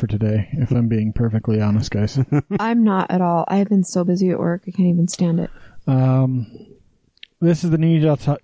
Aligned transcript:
I 0.00 0.02
for 0.02 0.06
today, 0.06 0.48
if 0.52 0.70
I'm 0.70 0.88
being 0.88 1.12
perfectly 1.12 1.60
honest, 1.60 1.90
guys. 1.90 2.18
I'm 2.60 2.84
not 2.84 3.10
at 3.10 3.20
all. 3.20 3.44
I've 3.48 3.68
been 3.68 3.84
so 3.84 4.02
busy 4.04 4.30
at 4.30 4.38
work. 4.38 4.62
I 4.66 4.70
can't 4.70 4.88
even 4.88 5.08
stand 5.08 5.40
it. 5.40 5.50
Um, 5.86 6.46
this 7.40 7.64
is 7.64 7.70
the 7.70 7.78
new 7.78 7.86
Utah. 7.88 8.16
Top- 8.16 8.40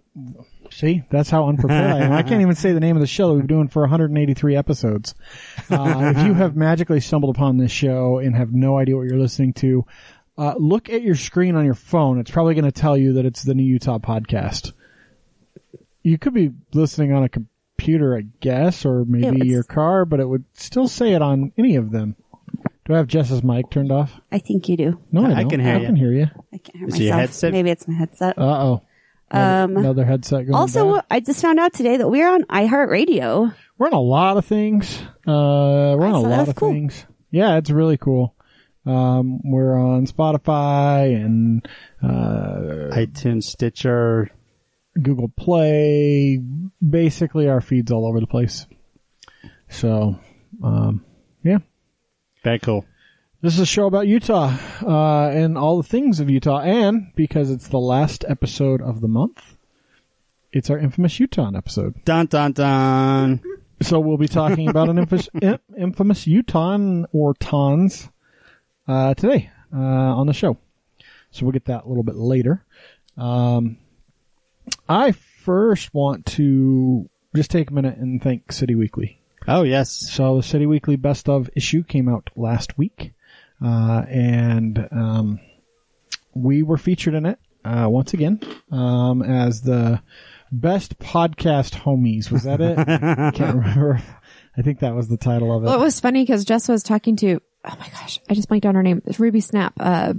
See, 0.70 1.04
that's 1.10 1.30
how 1.30 1.48
unprepared 1.48 1.92
I 1.92 2.04
am. 2.04 2.12
I 2.12 2.22
can't 2.22 2.40
even 2.42 2.56
say 2.56 2.72
the 2.72 2.80
name 2.80 2.96
of 2.96 3.00
the 3.00 3.06
show 3.06 3.28
that 3.28 3.34
we've 3.34 3.46
been 3.46 3.56
doing 3.56 3.68
for 3.68 3.82
183 3.82 4.56
episodes. 4.56 5.14
Uh, 5.70 6.12
if 6.16 6.26
you 6.26 6.34
have 6.34 6.56
magically 6.56 7.00
stumbled 7.00 7.34
upon 7.34 7.56
this 7.56 7.70
show 7.70 8.18
and 8.18 8.34
have 8.36 8.52
no 8.52 8.76
idea 8.76 8.96
what 8.96 9.06
you're 9.06 9.18
listening 9.18 9.52
to, 9.54 9.86
uh, 10.36 10.54
look 10.58 10.90
at 10.90 11.02
your 11.02 11.14
screen 11.14 11.54
on 11.54 11.64
your 11.64 11.74
phone. 11.74 12.18
It's 12.18 12.30
probably 12.30 12.54
going 12.54 12.64
to 12.64 12.72
tell 12.72 12.96
you 12.96 13.14
that 13.14 13.24
it's 13.24 13.42
the 13.44 13.54
New 13.54 13.62
Utah 13.62 13.98
podcast. 13.98 14.72
You 16.02 16.18
could 16.18 16.34
be 16.34 16.50
listening 16.74 17.12
on 17.12 17.24
a 17.24 17.28
computer, 17.76 18.16
I 18.16 18.22
guess, 18.40 18.84
or 18.84 19.04
maybe 19.04 19.26
it's- 19.36 19.46
your 19.46 19.62
car, 19.64 20.04
but 20.04 20.20
it 20.20 20.28
would 20.28 20.44
still 20.54 20.88
say 20.88 21.12
it 21.12 21.22
on 21.22 21.52
any 21.58 21.76
of 21.76 21.90
them. 21.90 22.16
Do 22.86 22.94
I 22.94 22.98
have 22.98 23.08
Jess's 23.08 23.42
mic 23.42 23.68
turned 23.70 23.90
off? 23.90 24.12
I 24.30 24.38
think 24.38 24.68
you 24.68 24.76
do. 24.76 25.00
No, 25.10 25.24
I, 25.26 25.30
I 25.32 25.34
don't. 25.40 25.50
can 25.50 25.60
hear 25.60 25.74
I 25.74 25.78
you. 25.80 25.86
can 25.86 25.96
hear 25.96 26.12
you. 26.12 26.26
I 26.54 26.58
can't 26.58 26.76
hear 26.76 26.88
Is 26.88 26.94
it 26.94 27.00
your 27.02 27.14
myself. 27.14 27.20
headset? 27.20 27.52
Maybe 27.52 27.70
it's 27.70 27.88
my 27.88 27.94
headset. 27.94 28.38
Uh 28.38 28.42
oh. 28.42 28.82
Um, 29.28 29.76
Another 29.76 30.04
headset 30.04 30.46
going 30.46 30.54
also, 30.54 30.94
bad. 30.94 31.04
I 31.10 31.18
just 31.20 31.42
found 31.42 31.58
out 31.58 31.72
today 31.72 31.96
that 31.96 32.08
we're 32.08 32.28
on 32.32 32.44
iHeartRadio. 32.44 33.52
We're 33.76 33.86
on 33.88 33.92
a 33.92 34.00
lot 34.00 34.36
of 34.36 34.44
things. 34.46 35.00
Uh, 35.26 35.96
we're 35.98 36.06
on 36.06 36.14
a 36.14 36.20
lot 36.20 36.48
of 36.48 36.54
cool. 36.54 36.70
things. 36.70 37.04
Yeah, 37.32 37.56
it's 37.56 37.70
really 37.70 37.96
cool. 37.96 38.36
Um, 38.86 39.40
we're 39.42 39.76
on 39.76 40.06
Spotify 40.06 41.12
and 41.16 41.66
uh, 42.00 42.94
iTunes, 42.94 43.42
Stitcher. 43.42 44.30
Google 45.00 45.28
Play. 45.28 46.40
Basically, 46.86 47.48
our 47.48 47.60
feeds 47.60 47.90
all 47.92 48.06
over 48.06 48.20
the 48.20 48.26
place. 48.26 48.66
So, 49.68 50.18
um, 50.62 51.04
yeah, 51.42 51.58
Very 52.44 52.58
cool. 52.60 52.84
this 53.42 53.54
is 53.54 53.60
a 53.60 53.66
show 53.66 53.86
about 53.86 54.06
Utah 54.06 54.56
uh, 54.82 55.28
and 55.30 55.58
all 55.58 55.76
the 55.76 55.88
things 55.88 56.20
of 56.20 56.30
Utah, 56.30 56.60
and 56.60 57.12
because 57.16 57.50
it's 57.50 57.68
the 57.68 57.78
last 57.78 58.24
episode 58.28 58.80
of 58.80 59.00
the 59.00 59.08
month, 59.08 59.56
it's 60.52 60.70
our 60.70 60.78
infamous 60.78 61.18
Utah 61.18 61.50
episode. 61.54 62.04
Dun 62.04 62.26
dun 62.26 62.52
dun. 62.52 63.42
So 63.82 64.00
we'll 64.00 64.16
be 64.16 64.28
talking 64.28 64.68
about 64.68 64.88
an 64.88 64.98
infamous, 64.98 65.28
infamous 65.76 66.26
Utah 66.26 66.78
or 67.12 67.34
Tons 67.34 68.08
uh, 68.88 69.14
today 69.14 69.50
uh, 69.74 69.78
on 69.78 70.26
the 70.26 70.32
show. 70.32 70.56
So 71.30 71.44
we'll 71.44 71.52
get 71.52 71.66
that 71.66 71.84
a 71.84 71.88
little 71.88 72.02
bit 72.04 72.14
later. 72.16 72.64
Um, 73.18 73.78
I 74.88 75.12
first 75.12 75.92
want 75.94 76.26
to 76.26 77.08
just 77.34 77.50
take 77.50 77.70
a 77.70 77.74
minute 77.74 77.98
and 77.98 78.22
thank 78.22 78.52
City 78.52 78.74
Weekly. 78.74 79.20
Oh 79.48 79.62
yes. 79.62 79.90
So 79.90 80.36
the 80.36 80.42
City 80.42 80.66
Weekly 80.66 80.96
Best 80.96 81.28
of 81.28 81.50
issue 81.54 81.84
came 81.84 82.08
out 82.08 82.30
last 82.36 82.76
week, 82.78 83.12
uh, 83.64 84.04
and 84.08 84.88
um, 84.90 85.40
we 86.34 86.62
were 86.62 86.78
featured 86.78 87.14
in 87.14 87.26
it 87.26 87.38
uh, 87.64 87.86
once 87.88 88.12
again 88.14 88.40
um, 88.70 89.22
as 89.22 89.62
the 89.62 90.00
best 90.52 90.98
podcast 90.98 91.74
homies. 91.74 92.30
Was 92.30 92.44
that 92.44 92.60
it? 92.60 92.78
I 92.78 93.30
can't 93.34 93.56
remember. 93.56 94.02
I 94.56 94.62
think 94.62 94.80
that 94.80 94.94
was 94.94 95.08
the 95.08 95.16
title 95.16 95.54
of 95.54 95.62
it. 95.62 95.66
Well, 95.66 95.80
it 95.80 95.84
was 95.84 96.00
funny 96.00 96.22
because 96.22 96.44
Jess 96.44 96.68
was 96.68 96.82
talking 96.82 97.16
to, 97.16 97.40
oh 97.64 97.76
my 97.78 97.88
gosh, 97.88 98.20
I 98.28 98.34
just 98.34 98.48
blanked 98.48 98.66
on 98.66 98.74
her 98.74 98.82
name. 98.82 99.02
It's 99.06 99.20
Ruby 99.20 99.40
Snap, 99.40 99.74
uh, 99.78 100.14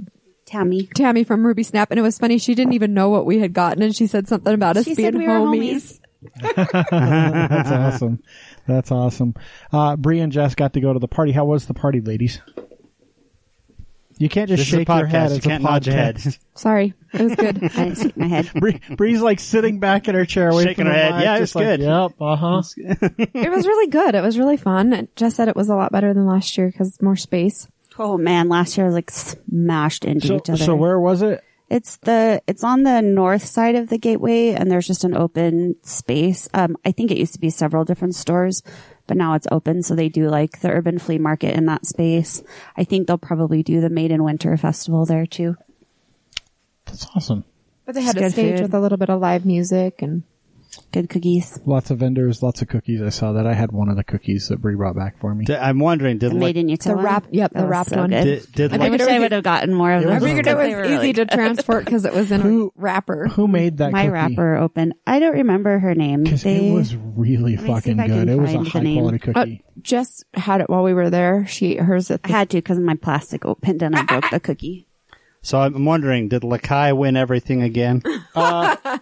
Tammy. 0.47 0.87
Tammy 0.95 1.23
from 1.23 1.45
Ruby 1.45 1.61
Snap. 1.63 1.91
And 1.91 1.99
it 1.99 2.03
was 2.03 2.17
funny. 2.17 2.39
She 2.39 2.55
didn't 2.55 2.73
even 2.73 2.93
know 2.95 3.09
what 3.09 3.25
we 3.27 3.37
had 3.39 3.53
gotten. 3.53 3.83
And 3.83 3.95
she 3.95 4.07
said 4.07 4.27
something 4.27 4.53
about 4.53 4.77
us 4.77 4.85
She 4.85 4.95
being 4.95 5.07
said 5.11 5.15
we 5.19 5.25
homies. 5.25 5.99
homies. 5.99 5.99
That's 6.89 7.71
awesome. 7.71 8.23
That's 8.65 8.91
awesome. 8.91 9.35
Uh, 9.71 9.95
Bree 9.95 10.19
and 10.19 10.31
Jess 10.31 10.55
got 10.55 10.73
to 10.73 10.81
go 10.81 10.91
to 10.93 10.99
the 10.99 11.07
party. 11.07 11.31
How 11.31 11.45
was 11.45 11.67
the 11.67 11.73
party, 11.75 12.01
ladies? 12.01 12.41
You 14.19 14.29
can't 14.29 14.49
just 14.49 14.61
This 14.61 14.67
is 14.69 14.73
shake 14.79 14.87
your 14.87 15.05
head. 15.05 15.27
podcast. 15.27 15.29
You 15.29 15.35
It's 15.37 15.45
a 15.45 15.49
can't 15.49 15.63
nod 15.63 15.85
your 15.85 15.95
head. 15.95 16.19
Sorry. 16.55 16.95
It 17.13 17.21
was 17.21 17.35
good. 17.35 17.63
I 17.63 17.67
didn't 17.67 17.97
shake 17.99 18.17
my 18.17 18.25
head. 18.27 18.49
Bree, 18.55 18.81
Bree's 18.95 19.21
like 19.21 19.39
sitting 19.39 19.79
back 19.79 20.07
in 20.07 20.15
her 20.15 20.25
chair, 20.25 20.49
away 20.49 20.63
Shaking 20.63 20.85
from 20.85 20.93
her 20.93 20.99
head. 20.99 21.15
mic, 21.15 21.23
Yeah, 21.23 21.35
it 21.35 21.39
just 21.41 21.53
was 21.53 21.63
like, 21.63 21.79
good. 21.79 21.85
Yep. 21.85 22.11
Uh 22.19 22.35
huh. 22.35 22.61
it 23.35 23.51
was 23.51 23.67
really 23.67 23.87
good. 23.91 24.15
It 24.15 24.21
was 24.23 24.39
really 24.39 24.57
fun. 24.57 25.07
Jess 25.15 25.35
said 25.35 25.49
it 25.49 25.55
was 25.55 25.69
a 25.69 25.75
lot 25.75 25.91
better 25.91 26.15
than 26.15 26.25
last 26.25 26.57
year 26.57 26.67
because 26.71 26.99
more 26.99 27.15
space. 27.15 27.67
Oh 27.99 28.17
man, 28.17 28.49
last 28.49 28.77
year 28.77 28.85
was 28.85 28.95
like 28.95 29.09
smashed 29.11 30.05
into 30.05 30.27
So, 30.27 30.35
each 30.37 30.49
other. 30.49 30.63
so 30.63 30.75
where 30.75 30.99
was 30.99 31.21
it? 31.21 31.43
It's 31.69 31.97
the 31.97 32.41
it's 32.47 32.63
on 32.63 32.83
the 32.83 33.01
north 33.01 33.43
side 33.43 33.75
of 33.75 33.89
the 33.89 33.97
gateway, 33.97 34.51
and 34.51 34.71
there's 34.71 34.87
just 34.87 35.03
an 35.03 35.15
open 35.17 35.75
space. 35.83 36.47
Um, 36.53 36.77
I 36.85 36.91
think 36.93 37.11
it 37.11 37.17
used 37.17 37.33
to 37.33 37.39
be 37.41 37.49
several 37.49 37.83
different 37.83 38.15
stores, 38.15 38.63
but 39.05 39.17
now 39.17 39.33
it's 39.33 39.47
open, 39.51 39.83
so 39.83 39.93
they 39.95 40.07
do 40.07 40.29
like 40.29 40.61
the 40.61 40.69
urban 40.69 40.97
flea 40.97 41.17
market 41.17 41.55
in 41.57 41.65
that 41.65 41.85
space. 41.85 42.41
I 42.77 42.85
think 42.85 43.07
they'll 43.07 43.17
probably 43.17 43.63
do 43.63 43.81
the 43.81 43.89
Maiden 43.89 44.23
Winter 44.23 44.55
Festival 44.55 45.05
there 45.05 45.25
too. 45.25 45.55
That's 46.85 47.05
awesome. 47.15 47.43
But 47.85 47.95
they 47.95 48.01
had 48.01 48.15
It's 48.17 48.27
a 48.27 48.31
stage 48.31 48.55
food. 48.57 48.61
with 48.63 48.73
a 48.73 48.79
little 48.79 48.97
bit 48.97 49.09
of 49.09 49.19
live 49.19 49.45
music 49.45 50.01
and 50.01 50.23
Good 50.91 51.09
cookies. 51.09 51.59
Lots 51.65 51.91
of 51.91 51.99
vendors, 51.99 52.41
lots 52.41 52.61
of 52.61 52.67
cookies. 52.67 53.01
I 53.01 53.09
saw 53.09 53.33
that. 53.33 53.45
I 53.45 53.53
had 53.53 53.71
one 53.71 53.89
of 53.89 53.97
the 53.97 54.03
cookies 54.03 54.47
that 54.49 54.61
Bree 54.61 54.75
brought 54.75 54.95
back 54.95 55.19
for 55.19 55.33
me. 55.35 55.45
Did- 55.45 55.57
I'm 55.57 55.79
wondering, 55.79 56.17
did 56.17 56.31
The 56.31 56.35
like, 56.35 56.39
Made 56.55 56.57
in 56.57 56.69
Utah. 56.69 56.89
The 56.91 56.95
one? 56.95 57.05
wrap- 57.05 57.27
yep, 57.31 57.51
the 57.53 57.61
was 57.63 57.69
wrapped 57.69 57.89
so 57.89 57.97
one. 57.97 58.09
good. 58.09 58.23
did, 58.23 58.51
did 58.53 58.71
I 58.73 58.75
I 58.75 58.79
like, 58.79 58.91
wish 58.91 59.01
I 59.01 59.19
would 59.19 59.31
have 59.31 59.43
gotten 59.43 59.73
more 59.73 59.91
of 59.91 60.03
It 60.03 60.05
those. 60.07 60.15
I 60.15 60.19
figured 60.19 60.47
it 60.47 60.55
was 60.57 60.65
they 60.67 60.75
were 60.75 60.83
easy 60.85 60.93
really 60.93 61.13
to 61.13 61.25
transport 61.25 61.85
because 61.85 62.05
it 62.05 62.13
was 62.13 62.31
in 62.31 62.41
Who- 62.41 62.67
a 62.77 62.81
wrapper. 62.81 63.27
Who 63.27 63.47
made 63.47 63.77
that 63.77 63.91
My 63.91 64.03
cookie? 64.03 64.11
wrapper 64.13 64.55
opened. 64.55 64.93
I 65.05 65.19
don't 65.19 65.33
remember 65.33 65.79
her 65.79 65.95
name. 65.95 66.23
Because 66.23 66.43
They- 66.43 66.69
it 66.69 66.73
was 66.73 66.95
really 66.95 67.55
Let 67.55 67.61
me 67.63 67.67
see 67.67 67.73
fucking 67.73 67.97
good. 67.97 68.29
It 68.29 68.39
was 68.39 68.49
a 68.49 68.53
find 68.53 68.65
the 68.65 68.69
high 68.69 68.79
name. 68.81 68.99
quality 68.99 69.17
Uh, 69.29 69.33
cookie. 69.33 69.63
Jess 69.81 70.23
had 70.33 70.61
it 70.61 70.69
while 70.69 70.83
we 70.83 70.93
were 70.93 71.09
there. 71.09 71.45
She 71.47 71.73
ate 71.73 71.81
hers 71.81 72.09
at 72.11 72.21
I 72.23 72.29
had 72.29 72.49
to 72.51 72.57
because 72.57 72.79
my 72.79 72.95
plastic 72.95 73.45
opened 73.45 73.81
and 73.83 73.95
I 73.95 74.03
broke 74.03 74.29
the 74.31 74.39
cookie. 74.39 74.87
so 75.41 75.59
I'm 75.61 75.85
wondering, 75.85 76.27
did 76.29 76.43
La 76.43 76.57
Caille 76.57 76.93
win 76.97 77.15
everything 77.15 77.61
again? 77.61 78.01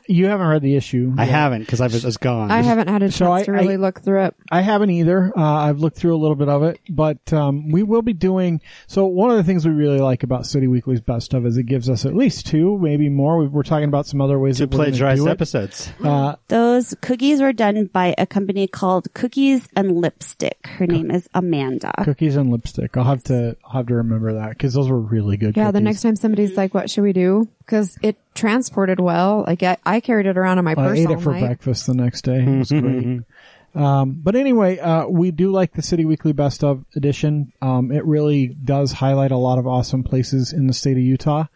you 0.08 0.28
haven't 0.28 0.48
read 0.48 0.62
the 0.62 0.76
issue. 0.76 1.14
I 1.18 1.26
haven't 1.26 1.62
because 1.62 1.82
I 1.82 1.86
was, 1.88 2.04
was 2.04 2.18
gone. 2.18 2.52
I 2.52 2.62
haven't 2.62 2.88
had 2.88 3.02
a 3.04 3.06
chance 3.08 3.18
So 3.18 3.32
I- 3.32 3.44
to 3.44 3.52
really 3.52 3.74
I- 3.74 3.78
look 3.78 4.02
through 4.02 4.26
it. 4.26 4.36
I 4.52 4.62
haven't 4.62 4.90
either. 4.92 5.32
Uh, 5.36 5.42
I've 5.44 5.80
looked 5.80 5.98
through 5.98 6.16
a 6.16 6.18
little 6.18 6.36
bit 6.36 6.50
of 6.50 6.64
it, 6.64 6.80
but 6.90 7.32
um, 7.34 7.70
we 7.72 7.84
will 7.84 8.02
be 8.02 8.14
doing. 8.14 8.62
So 8.88 9.06
one 9.06 9.32
of 9.32 9.38
the 9.38 9.44
things 9.44 9.66
we 9.68 9.74
really 9.74 10.00
like 10.00 10.24
about 10.24 10.46
City 10.46 10.68
Weekly's 10.68 11.02
best 11.02 11.34
of 11.34 11.46
is 11.46 11.58
it 11.58 11.64
gives 11.64 11.90
us 11.90 12.06
at 12.06 12.16
least 12.16 12.48
two, 12.48 12.78
maybe 12.80 13.10
more. 13.10 13.38
We- 13.40 13.48
We're 13.48 13.64
talking 13.64 13.88
about 13.88 14.06
some 14.08 14.22
other 14.22 14.38
ways 14.40 14.58
Two 14.58 14.66
that 14.68 14.72
we're 14.74 14.78
gonna 14.86 14.92
plagiarized 14.92 15.24
do 15.24 15.30
episodes. 15.30 15.92
Uh, 16.04 16.36
Those 16.48 16.96
cookies 17.02 17.42
were 17.42 17.54
done 17.54 17.86
by 17.92 18.16
a 18.18 18.26
company 18.26 18.68
called 18.68 19.14
Cookies 19.14 19.68
and 19.76 19.92
Lipstick. 20.00 20.68
Her 20.68 20.88
name 20.88 21.12
is 21.12 21.28
Amanda. 21.34 21.94
cookies 22.04 22.36
and 22.36 22.52
lipstick. 22.52 22.96
I'll 22.98 23.04
have 23.04 23.24
to 23.26 23.56
I'll 23.66 23.72
have 23.74 23.88
to 23.88 23.96
remember 23.96 24.34
that 24.34 24.50
because 24.50 24.74
those 24.74 24.90
were 24.90 25.00
really 25.00 25.38
good. 25.38 25.56
Yeah, 25.58 25.72
the 25.72 25.82
next 25.82 26.02
time 26.02 26.16
somebody's 26.16 26.56
like, 26.58 26.74
"What 26.74 26.90
should 26.90 27.04
we 27.04 27.14
do?" 27.14 27.48
Because 27.60 27.98
it 28.02 28.18
transported 28.36 29.00
well. 29.00 29.44
Like 29.48 29.64
I, 29.64 29.78
I 29.86 30.00
carried 30.00 30.28
it 30.28 30.38
around 30.38 30.60
in 30.60 30.66
my 30.66 30.72
I 30.72 30.76
purse 30.76 31.00
ate 31.00 31.08
all 31.08 31.14
it 31.14 31.22
for 31.22 31.32
night. 31.32 31.42
breakfast 31.42 31.88
the 31.88 31.94
next 31.96 32.22
day. 32.22 32.44
It 32.44 32.58
was 32.58 32.70
great. 32.72 33.22
Um, 33.76 34.22
but 34.24 34.38
anyway, 34.38 34.80
uh, 34.80 35.06
we 35.08 35.32
do 35.32 35.52
like 35.52 35.74
the 35.74 35.82
City 35.82 36.06
Weekly 36.06 36.32
Best 36.32 36.64
of 36.64 36.86
edition. 36.96 37.52
Um, 37.62 37.92
it 37.92 38.06
really 38.06 38.48
does 38.48 38.94
highlight 38.94 39.32
a 39.32 39.38
lot 39.38 39.60
of 39.60 39.68
awesome 39.68 40.02
places 40.02 40.54
in 40.54 40.68
the 40.68 40.74
state 40.74 40.94
of 40.96 41.04
Utah. 41.04 41.48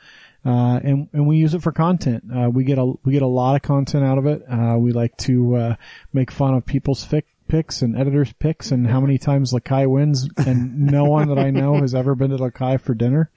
Uh, 0.46 0.82
and, 0.84 1.08
and 1.14 1.28
we 1.28 1.38
use 1.38 1.54
it 1.54 1.62
for 1.64 1.72
content. 1.72 2.26
Uh, 2.30 2.50
we 2.50 2.66
get 2.66 2.78
a, 2.78 2.92
we 3.06 3.14
get 3.14 3.22
a 3.22 3.28
lot 3.28 3.56
of 3.56 3.62
content 3.62 4.04
out 4.04 4.18
of 4.18 4.26
it. 4.26 4.44
Uh, 4.52 4.76
we 4.78 4.92
like 4.92 5.16
to, 5.18 5.56
uh, 5.56 5.76
make 6.12 6.30
fun 6.30 6.56
of 6.56 6.66
people's 6.66 7.06
fic 7.06 7.24
picks 7.48 7.82
and 7.82 7.98
editors 7.98 8.34
picks 8.34 8.72
and 8.72 8.86
how 8.86 9.00
many 9.00 9.18
times 9.18 9.54
La 9.54 9.60
Caille 9.60 9.88
wins 9.90 10.28
and 10.38 10.78
no 10.78 11.06
one 11.06 11.30
that 11.30 11.40
I 11.40 11.52
know 11.52 11.76
has 11.76 11.96
ever 11.96 12.16
been 12.16 12.32
to 12.32 12.38
La 12.38 12.50
Caille 12.50 12.78
for 12.80 12.94
dinner. 12.94 13.32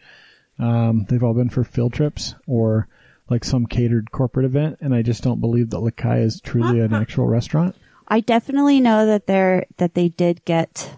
Um, 0.59 1.07
they've 1.09 1.23
all 1.23 1.35
been 1.35 1.51
for 1.51 1.63
field 1.65 1.93
trips 1.93 2.35
or 2.47 2.89
like 3.33 3.45
some 3.45 3.67
catered 3.67 4.13
corporate 4.13 4.47
event, 4.47 4.79
and 4.81 4.95
I 4.95 5.03
just 5.03 5.23
don't 5.23 5.41
believe 5.41 5.71
that 5.71 5.81
La 5.81 5.91
Caille 5.91 6.25
is 6.25 6.41
truly 6.41 6.81
an 6.81 6.95
actual 7.03 7.27
restaurant. 7.27 7.75
I 8.09 8.21
definitely 8.21 8.81
know 8.81 9.07
that 9.07 9.27
they're 9.27 9.67
that 9.79 9.95
they 9.95 10.09
did 10.09 10.45
get 10.45 10.97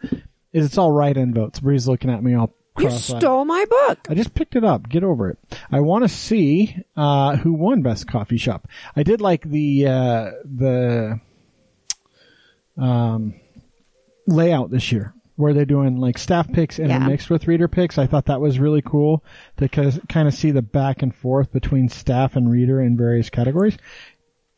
is 0.52 0.66
it's 0.66 0.78
all 0.78 0.90
right 0.92 1.16
in 1.16 1.32
votes. 1.34 1.60
Bree's 1.60 1.86
looking 1.88 2.10
at 2.10 2.22
me 2.22 2.34
all 2.34 2.54
You 2.78 2.90
stole 2.90 3.44
my 3.44 3.64
book. 3.68 3.98
I 4.08 4.14
just 4.14 4.34
picked 4.34 4.56
it 4.56 4.64
up. 4.64 4.88
Get 4.88 5.04
over 5.04 5.30
it. 5.30 5.38
I 5.70 5.80
want 5.80 6.04
to 6.04 6.08
see 6.08 6.76
uh, 6.96 7.36
who 7.36 7.52
won 7.52 7.82
best 7.82 8.06
coffee 8.08 8.36
shop. 8.38 8.66
I 8.96 9.02
did 9.02 9.20
like 9.20 9.42
the 9.48 9.86
uh, 9.86 10.30
the 10.44 11.20
um, 12.76 13.34
layout 14.26 14.70
this 14.70 14.90
year 14.92 15.14
where 15.36 15.54
they're 15.54 15.64
doing 15.64 15.96
like 15.96 16.18
staff 16.18 16.50
picks 16.52 16.78
and 16.78 16.88
Yeah. 16.88 16.98
mixed 17.06 17.30
with 17.30 17.46
reader 17.46 17.66
picks. 17.68 17.96
I 17.98 18.06
thought 18.06 18.26
that 18.26 18.40
was 18.42 18.58
really 18.58 18.82
cool 18.82 19.24
to 19.56 19.68
kind 19.68 20.28
of 20.28 20.34
see 20.34 20.50
the 20.50 20.60
back 20.62 21.02
and 21.02 21.14
forth 21.14 21.50
between 21.52 21.88
staff 21.88 22.36
and 22.36 22.50
reader 22.50 22.80
in 22.80 22.96
various 22.96 23.30
categories. 23.30 23.78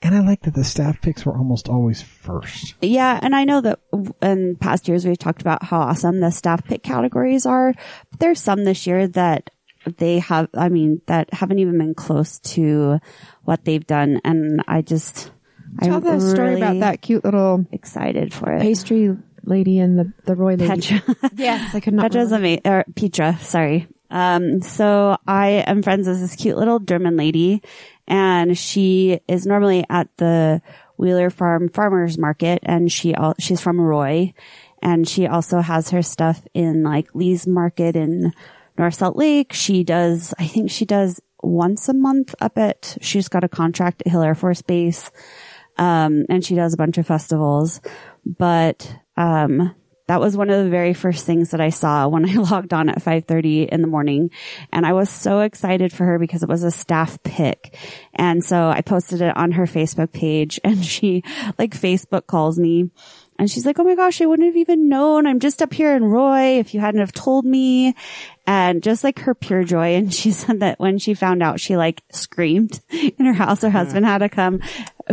And 0.02 0.14
I 0.14 0.20
like 0.20 0.42
that 0.42 0.54
the 0.54 0.64
staff 0.64 1.00
picks 1.00 1.24
were 1.24 1.36
almost 1.36 1.68
always 1.68 2.02
first. 2.02 2.74
Yeah, 2.80 3.18
and 3.22 3.34
I 3.34 3.44
know 3.44 3.60
that 3.60 3.78
in 4.20 4.56
past 4.56 4.88
years 4.88 5.06
we've 5.06 5.18
talked 5.18 5.40
about 5.40 5.62
how 5.62 5.80
awesome 5.80 6.20
the 6.20 6.30
staff 6.30 6.64
pick 6.64 6.82
categories 6.82 7.46
are. 7.46 7.72
But 8.10 8.20
there's 8.20 8.40
some 8.40 8.64
this 8.64 8.86
year 8.86 9.06
that 9.08 9.50
they 9.98 10.18
have, 10.18 10.48
I 10.54 10.68
mean, 10.68 11.00
that 11.06 11.32
haven't 11.32 11.60
even 11.60 11.78
been 11.78 11.94
close 11.94 12.40
to 12.40 12.98
what 13.44 13.64
they've 13.64 13.86
done. 13.86 14.20
And 14.24 14.62
I 14.66 14.82
just, 14.82 15.30
Tell 15.80 15.94
I'm 15.94 16.02
the 16.02 16.20
story 16.20 16.56
about 16.56 16.80
that 16.80 17.00
cute 17.00 17.24
little 17.24 17.64
excited 17.72 18.34
for 18.34 18.52
it. 18.52 18.60
pastry 18.60 19.16
lady 19.44 19.78
and 19.78 19.98
the, 19.98 20.12
the 20.24 20.34
Roy 20.34 20.54
lady. 20.54 20.66
Petra. 20.66 21.30
Yes, 21.36 21.74
I 21.74 21.80
could 21.80 21.94
not 21.94 22.10
Petra's 22.10 22.32
amazing, 22.32 22.62
or 22.66 22.84
Petra, 22.94 23.38
sorry. 23.40 23.88
Um, 24.12 24.60
so 24.60 25.16
I 25.26 25.64
am 25.66 25.82
friends 25.82 26.06
with 26.06 26.20
this 26.20 26.36
cute 26.36 26.58
little 26.58 26.78
German 26.78 27.16
lady 27.16 27.62
and 28.06 28.56
she 28.56 29.20
is 29.26 29.46
normally 29.46 29.86
at 29.88 30.14
the 30.18 30.60
Wheeler 30.98 31.30
Farm 31.30 31.70
Farmers 31.70 32.18
Market 32.18 32.58
and 32.62 32.92
she, 32.92 33.14
al- 33.14 33.36
she's 33.40 33.62
from 33.62 33.80
Roy 33.80 34.34
and 34.82 35.08
she 35.08 35.26
also 35.26 35.60
has 35.60 35.88
her 35.90 36.02
stuff 36.02 36.44
in 36.52 36.82
like 36.82 37.14
Lee's 37.14 37.46
Market 37.46 37.96
in 37.96 38.34
North 38.76 38.94
Salt 38.94 39.16
Lake. 39.16 39.54
She 39.54 39.82
does, 39.82 40.34
I 40.38 40.46
think 40.46 40.70
she 40.70 40.84
does 40.84 41.18
once 41.42 41.88
a 41.88 41.94
month 41.94 42.34
up 42.38 42.58
at, 42.58 42.98
she's 43.00 43.28
got 43.28 43.44
a 43.44 43.48
contract 43.48 44.02
at 44.04 44.12
Hill 44.12 44.22
Air 44.22 44.34
Force 44.34 44.60
Base. 44.60 45.10
Um, 45.78 46.26
and 46.28 46.44
she 46.44 46.54
does 46.54 46.74
a 46.74 46.76
bunch 46.76 46.98
of 46.98 47.06
festivals, 47.06 47.80
but, 48.26 48.94
um, 49.16 49.74
that 50.08 50.20
was 50.20 50.36
one 50.36 50.50
of 50.50 50.64
the 50.64 50.70
very 50.70 50.94
first 50.94 51.24
things 51.24 51.50
that 51.50 51.60
I 51.60 51.70
saw 51.70 52.08
when 52.08 52.28
I 52.28 52.34
logged 52.50 52.72
on 52.72 52.88
at 52.88 53.02
5:30 53.02 53.68
in 53.68 53.82
the 53.82 53.88
morning 53.88 54.30
and 54.72 54.84
I 54.84 54.92
was 54.92 55.08
so 55.08 55.40
excited 55.40 55.92
for 55.92 56.04
her 56.04 56.18
because 56.18 56.42
it 56.42 56.48
was 56.48 56.64
a 56.64 56.70
staff 56.70 57.22
pick. 57.22 57.76
And 58.14 58.44
so 58.44 58.68
I 58.68 58.80
posted 58.80 59.20
it 59.22 59.36
on 59.36 59.52
her 59.52 59.66
Facebook 59.66 60.12
page 60.12 60.60
and 60.64 60.84
she 60.84 61.22
like 61.58 61.70
Facebook 61.70 62.26
calls 62.26 62.58
me 62.58 62.90
and 63.38 63.50
she's 63.50 63.64
like, 63.64 63.78
"Oh 63.78 63.84
my 63.84 63.94
gosh, 63.94 64.20
I 64.20 64.26
wouldn't 64.26 64.46
have 64.46 64.56
even 64.56 64.88
known. 64.88 65.26
I'm 65.26 65.40
just 65.40 65.62
up 65.62 65.72
here 65.72 65.96
in 65.96 66.04
Roy 66.04 66.58
if 66.58 66.74
you 66.74 66.80
hadn't 66.80 67.00
have 67.00 67.12
told 67.12 67.44
me." 67.44 67.94
And 68.46 68.82
just 68.82 69.04
like 69.04 69.20
her 69.20 69.34
pure 69.34 69.64
joy 69.64 69.94
and 69.94 70.12
she 70.12 70.30
said 70.32 70.60
that 70.60 70.78
when 70.78 70.98
she 70.98 71.14
found 71.14 71.42
out 71.42 71.60
she 71.60 71.76
like 71.76 72.02
screamed 72.10 72.80
in 72.90 73.24
her 73.24 73.32
house 73.32 73.62
her 73.62 73.70
hmm. 73.70 73.76
husband 73.76 74.04
had 74.04 74.18
to 74.18 74.28
come 74.28 74.60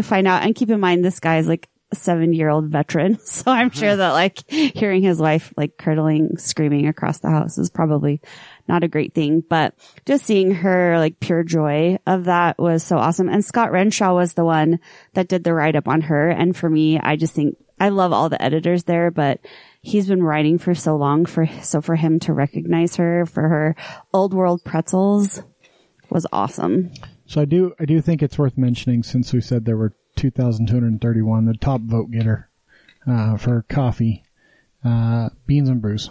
find 0.01 0.27
out 0.27 0.43
and 0.43 0.55
keep 0.55 0.69
in 0.69 0.79
mind 0.79 1.05
this 1.05 1.19
guy's 1.19 1.47
like 1.47 1.69
a 1.91 1.95
70 1.95 2.35
year 2.35 2.49
old 2.49 2.65
veteran. 2.65 3.17
So 3.29 3.51
I'm 3.51 3.69
sure 3.69 3.89
mm-hmm. 3.89 3.99
that 3.99 4.11
like 4.11 4.49
hearing 4.49 5.01
his 5.01 5.19
wife 5.19 5.53
like 5.55 5.77
curdling, 5.77 6.37
screaming 6.37 6.87
across 6.87 7.19
the 7.19 7.29
house 7.29 7.57
is 7.57 7.69
probably 7.69 8.21
not 8.67 8.83
a 8.83 8.89
great 8.89 9.13
thing, 9.13 9.41
but 9.47 9.75
just 10.05 10.25
seeing 10.25 10.51
her 10.51 10.97
like 10.97 11.19
pure 11.19 11.43
joy 11.43 11.97
of 12.05 12.25
that 12.25 12.59
was 12.59 12.83
so 12.83 12.97
awesome. 12.97 13.29
And 13.29 13.45
Scott 13.45 13.71
Renshaw 13.71 14.13
was 14.13 14.33
the 14.33 14.43
one 14.43 14.79
that 15.13 15.29
did 15.29 15.43
the 15.43 15.53
write 15.53 15.75
up 15.75 15.87
on 15.87 16.01
her. 16.01 16.29
And 16.29 16.55
for 16.55 16.69
me, 16.69 16.99
I 16.99 17.15
just 17.15 17.33
think 17.33 17.55
I 17.79 17.89
love 17.89 18.11
all 18.11 18.29
the 18.29 18.41
editors 18.41 18.83
there, 18.83 19.09
but 19.09 19.39
he's 19.81 20.07
been 20.07 20.23
writing 20.23 20.57
for 20.57 20.75
so 20.75 20.97
long 20.97 21.25
for, 21.25 21.47
so 21.61 21.81
for 21.81 21.95
him 21.95 22.19
to 22.21 22.33
recognize 22.33 22.97
her 22.97 23.25
for 23.25 23.47
her 23.47 23.75
old 24.13 24.33
world 24.33 24.63
pretzels 24.65 25.41
was 26.09 26.27
awesome. 26.33 26.91
So 27.25 27.41
I 27.41 27.45
do, 27.45 27.73
I 27.79 27.85
do 27.85 28.01
think 28.01 28.21
it's 28.21 28.37
worth 28.37 28.57
mentioning 28.57 29.03
since 29.03 29.31
we 29.31 29.39
said 29.39 29.63
there 29.63 29.77
were 29.77 29.93
2,231, 30.19 31.45
the 31.45 31.53
top 31.53 31.81
vote 31.81 32.11
getter, 32.11 32.49
uh, 33.07 33.37
for 33.37 33.65
coffee, 33.69 34.25
uh, 34.83 35.29
Beans 35.47 35.69
and 35.69 35.81
Brews 35.81 36.09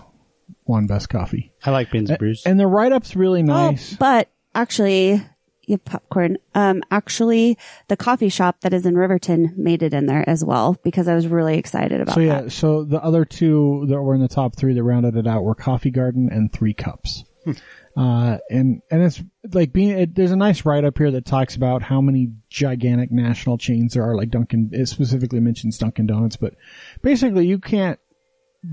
won 0.66 0.86
best 0.86 1.08
coffee. 1.10 1.52
I 1.64 1.70
like 1.70 1.90
beans 1.90 2.10
and 2.10 2.18
brews. 2.18 2.42
And 2.46 2.58
the 2.58 2.66
write-up's 2.66 3.14
really 3.14 3.42
nice. 3.42 3.92
Oh, 3.92 3.96
but 3.98 4.30
actually, 4.54 5.22
yeah, 5.66 5.76
popcorn. 5.84 6.38
Um, 6.54 6.82
actually, 6.90 7.58
the 7.88 7.96
coffee 7.96 8.30
shop 8.30 8.62
that 8.62 8.72
is 8.72 8.86
in 8.86 8.96
Riverton 8.96 9.54
made 9.56 9.82
it 9.82 9.92
in 9.92 10.06
there 10.06 10.26
as 10.28 10.44
well 10.44 10.76
because 10.82 11.06
I 11.06 11.14
was 11.14 11.26
really 11.26 11.58
excited 11.58 12.00
about 12.00 12.14
so 12.14 12.20
yeah, 12.20 12.42
that. 12.42 12.50
so 12.50 12.84
the 12.84 13.02
other 13.02 13.24
two 13.26 13.86
that 13.88 14.00
were 14.00 14.14
in 14.14 14.22
the 14.22 14.28
top 14.28 14.56
three 14.56 14.74
that 14.74 14.82
rounded 14.82 15.16
it 15.16 15.26
out 15.26 15.44
were 15.44 15.54
Coffee 15.54 15.90
Garden 15.90 16.28
and 16.30 16.52
Three 16.52 16.74
Cups. 16.74 17.24
Uh, 17.96 18.38
and, 18.48 18.80
and 18.92 19.02
it's 19.02 19.20
like 19.52 19.72
being, 19.72 19.88
it, 19.88 20.14
there's 20.14 20.30
a 20.30 20.36
nice 20.36 20.64
write 20.64 20.84
up 20.84 20.96
here 20.96 21.10
that 21.10 21.24
talks 21.24 21.56
about 21.56 21.82
how 21.82 22.00
many 22.00 22.30
gigantic 22.48 23.10
national 23.10 23.58
chains 23.58 23.94
there 23.94 24.04
are, 24.04 24.14
like 24.14 24.30
Dunkin', 24.30 24.70
it 24.72 24.86
specifically 24.86 25.40
mentions 25.40 25.78
Dunkin' 25.78 26.06
Donuts, 26.06 26.36
but 26.36 26.54
basically 27.02 27.48
you 27.48 27.58
can't 27.58 27.98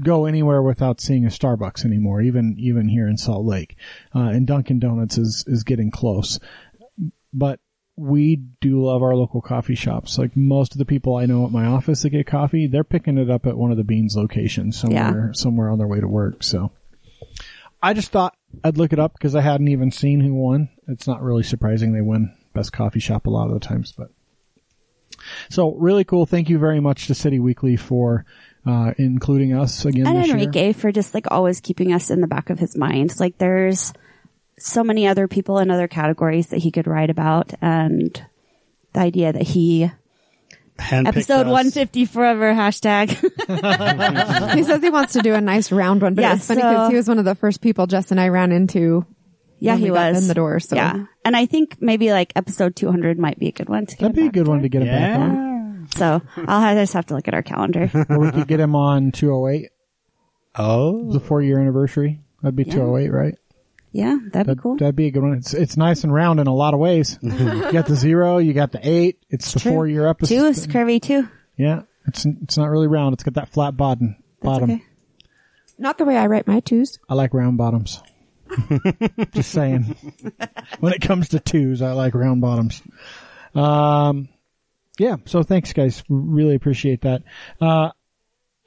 go 0.04 0.26
anywhere 0.26 0.62
without 0.62 1.02
seeing 1.02 1.26
a 1.26 1.30
Starbucks 1.30 1.86
anymore, 1.86 2.22
even, 2.22 2.56
even 2.60 2.88
here 2.88 3.08
in 3.08 3.18
Salt 3.18 3.48
Lake. 3.48 3.78
Uh, 4.14 4.30
and 4.30 4.46
Dunkin' 4.46 4.78
Donuts 4.78 5.18
is, 5.18 5.44
is 5.48 5.64
getting 5.64 5.90
close. 5.90 6.40
But 7.34 7.60
we 7.96 8.36
do 8.36 8.84
love 8.84 9.02
our 9.02 9.16
local 9.16 9.42
coffee 9.42 9.76
shops. 9.76 10.20
Like 10.20 10.36
most 10.36 10.74
of 10.74 10.78
the 10.78 10.86
people 10.86 11.16
I 11.16 11.26
know 11.26 11.46
at 11.46 11.52
my 11.52 11.66
office 11.66 12.04
that 12.04 12.10
get 12.12 12.28
coffee, 12.28 12.68
they're 12.68 12.84
picking 12.84 13.18
it 13.18 13.32
up 13.32 13.48
at 13.48 13.58
one 13.58 13.72
of 13.72 13.78
the 13.78 13.84
Beans 13.84 14.16
locations 14.16 14.80
somewhere, 14.80 15.34
somewhere 15.34 15.70
on 15.70 15.78
their 15.78 15.88
way 15.88 16.00
to 16.00 16.08
work. 16.08 16.44
So 16.44 16.72
I 17.82 17.94
just 17.94 18.12
thought 18.12 18.36
I'd 18.64 18.78
look 18.78 18.94
it 18.94 19.00
up 19.00 19.14
because 19.14 19.36
I 19.36 19.42
hadn't 19.42 19.68
even 19.68 19.92
seen 19.92 20.20
who 20.20 20.34
won. 20.34 20.70
It's 20.88 21.08
not 21.08 21.22
really 21.22 21.44
surprising 21.44 21.94
they 21.94 22.02
win 22.02 22.36
best 22.54 22.74
coffee 22.74 23.00
shop 23.00 23.28
a 23.28 23.30
lot 23.30 23.48
of 23.48 23.54
the 23.54 23.60
times, 23.60 23.92
but 23.92 24.10
so 25.50 25.74
really 25.76 26.04
cool. 26.04 26.26
Thank 26.26 26.50
you 26.50 26.58
very 26.58 26.80
much 26.80 27.08
to 27.08 27.16
City 27.16 27.40
Weekly 27.40 27.76
for, 27.76 28.26
uh, 28.66 28.94
including 28.98 29.54
us 29.54 29.86
again 29.86 30.08
And 30.08 30.18
this 30.18 30.28
year. 30.28 30.38
Enrique 30.38 30.74
for 30.74 30.92
just 30.92 31.14
like 31.14 31.26
always 31.32 31.62
keeping 31.62 31.94
us 31.94 32.10
in 32.10 32.22
the 32.22 32.28
back 32.28 32.50
of 32.50 32.60
his 32.60 32.76
mind. 32.76 33.20
Like 33.20 33.38
there's 33.38 33.94
so 34.58 34.84
many 34.84 35.08
other 35.08 35.28
people 35.28 35.60
in 35.60 35.70
other 35.70 35.88
categories 35.88 36.48
that 36.48 36.58
he 36.58 36.72
could 36.72 36.88
write 36.88 37.10
about 37.10 37.54
and 37.62 38.26
the 38.94 39.00
idea 39.00 39.34
that 39.34 39.44
he 39.44 39.92
episode 40.80 41.48
150 41.48 42.06
forever 42.06 42.54
hashtag. 42.54 43.10
he 44.56 44.64
says 44.64 44.82
he 44.82 44.90
wants 44.90 45.14
to 45.14 45.22
do 45.22 45.34
a 45.34 45.42
nice 45.42 45.72
round 45.72 46.02
one, 46.02 46.16
but 46.16 46.22
Yeah, 46.22 46.36
it's 46.36 46.48
funny 46.48 46.62
so- 46.62 46.70
because 46.70 46.90
he 46.90 46.96
was 46.96 47.08
one 47.08 47.20
of 47.20 47.26
the 47.26 47.36
first 47.36 47.62
people 47.62 47.88
Jess 47.88 48.12
and 48.12 48.20
I 48.20 48.28
ran 48.30 48.52
into. 48.52 49.06
yeah, 49.60 49.76
he 49.78 49.90
was 49.92 50.22
in 50.22 50.28
the 50.28 50.34
door. 50.34 50.60
So 50.60 50.76
yeah. 50.76 51.06
And 51.24 51.36
I 51.36 51.46
think 51.46 51.82
maybe 51.82 52.12
like 52.12 52.34
episode 52.36 52.76
200 52.76 53.18
might 53.18 53.40
be 53.40 53.48
a 53.48 53.52
good 53.52 53.70
one 53.70 53.86
to 53.86 53.96
get 53.96 54.02
That'd 54.02 54.16
be 54.16 54.22
him 54.24 54.28
a 54.28 54.32
good 54.32 54.48
one 54.48 54.62
to 54.62 54.70
get 54.70 54.82
him 54.82 54.88
back 54.90 55.20
on. 55.20 55.88
So 55.96 56.22
I'll 56.48 56.62
have, 56.62 56.78
I 56.78 56.82
just 56.82 56.94
have 56.94 57.06
to 57.08 57.16
look 57.16 57.28
at 57.28 57.34
our 57.34 57.44
calendar. 57.44 57.90
Or 58.10 58.20
we 58.20 58.32
could 58.32 58.48
get 58.48 58.60
him 58.60 58.76
on 58.76 59.12
208, 59.12 59.70
Oh. 60.56 61.12
the 61.12 61.20
four 61.20 61.42
year 61.42 61.60
anniversary. 61.60 62.22
That'd 62.42 62.56
be 62.56 62.64
Yeah. 62.64 62.74
208, 62.74 63.10
right? 63.12 63.36
Yeah, 63.96 64.18
that'd 64.34 64.48
That, 64.50 64.58
be 64.58 64.62
cool. 64.62 64.76
That'd 64.76 64.98
be 64.98 65.08
a 65.08 65.12
good 65.12 65.24
one. 65.24 65.38
It's 65.38 65.54
it's 65.54 65.78
nice 65.78 66.04
and 66.04 66.14
round 66.14 66.42
in 66.42 66.48
a 66.48 66.54
lot 66.54 66.74
of 66.74 66.82
ways. 66.82 67.18
you 67.22 67.32
got 67.72 67.86
the 67.86 67.96
zero, 67.96 68.40
you 68.40 68.52
got 68.52 68.74
the 68.74 68.80
eight. 68.84 69.24
It's 69.30 69.54
the 69.54 69.62
True. 69.62 69.72
four 69.72 69.88
year 69.88 70.06
episode. 70.06 70.36
Two 70.36 70.46
is 70.48 70.68
curvy 70.68 71.02
too. 71.02 71.30
Yeah, 71.56 71.84
it's 72.06 72.26
it's 72.26 72.58
not 72.58 72.70
really 72.70 72.88
round. 72.88 73.14
It's 73.14 73.24
got 73.24 73.36
that 73.36 73.48
flat 73.48 73.78
bottom. 73.78 74.18
Bottom. 74.42 74.70
okay. 74.70 74.84
not 75.78 75.98
the 75.98 76.04
way 76.04 76.18
I 76.18 76.28
write 76.28 76.46
my 76.46 76.60
twos. 76.60 77.00
I 77.08 77.14
like 77.14 77.34
round 77.34 77.58
bottoms. 77.58 78.04
Just 79.34 79.52
saying. 79.52 79.96
when 80.82 80.92
it 80.92 81.00
comes 81.00 81.30
to 81.30 81.40
twos, 81.40 81.82
I 81.82 81.94
like 81.94 82.16
round 82.16 82.42
bottoms. 82.42 82.82
Um, 83.56 84.28
yeah. 85.00 85.16
So 85.24 85.42
thanks, 85.42 85.72
guys. 85.72 86.04
Really 86.10 86.56
appreciate 86.56 87.04
that. 87.04 87.24
Uh, 87.62 87.92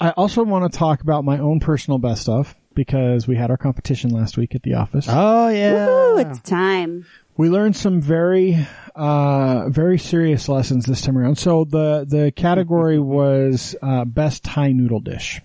I 0.00 0.10
also 0.12 0.42
want 0.42 0.72
to 0.72 0.78
talk 0.78 1.02
about 1.02 1.22
my 1.22 1.36
own 1.38 1.60
personal 1.60 1.98
best 1.98 2.30
of. 2.30 2.54
Because 2.74 3.26
we 3.26 3.36
had 3.36 3.50
our 3.50 3.56
competition 3.56 4.10
last 4.10 4.36
week 4.36 4.54
at 4.54 4.62
the 4.62 4.74
office. 4.74 5.06
Oh 5.08 5.48
yeah. 5.48 5.86
Woohoo, 5.86 6.30
it's 6.30 6.40
time. 6.40 7.06
we 7.36 7.48
learned 7.48 7.76
some 7.76 8.00
very 8.00 8.66
uh 8.94 9.68
very 9.68 9.98
serious 9.98 10.48
lessons 10.48 10.84
this 10.86 11.02
time 11.02 11.16
around 11.16 11.36
so 11.36 11.64
the 11.64 12.04
the 12.08 12.32
category 12.34 12.98
was 13.16 13.76
uh 13.82 14.04
best 14.04 14.42
thai 14.42 14.72
noodle 14.72 14.98
dish 15.00 15.40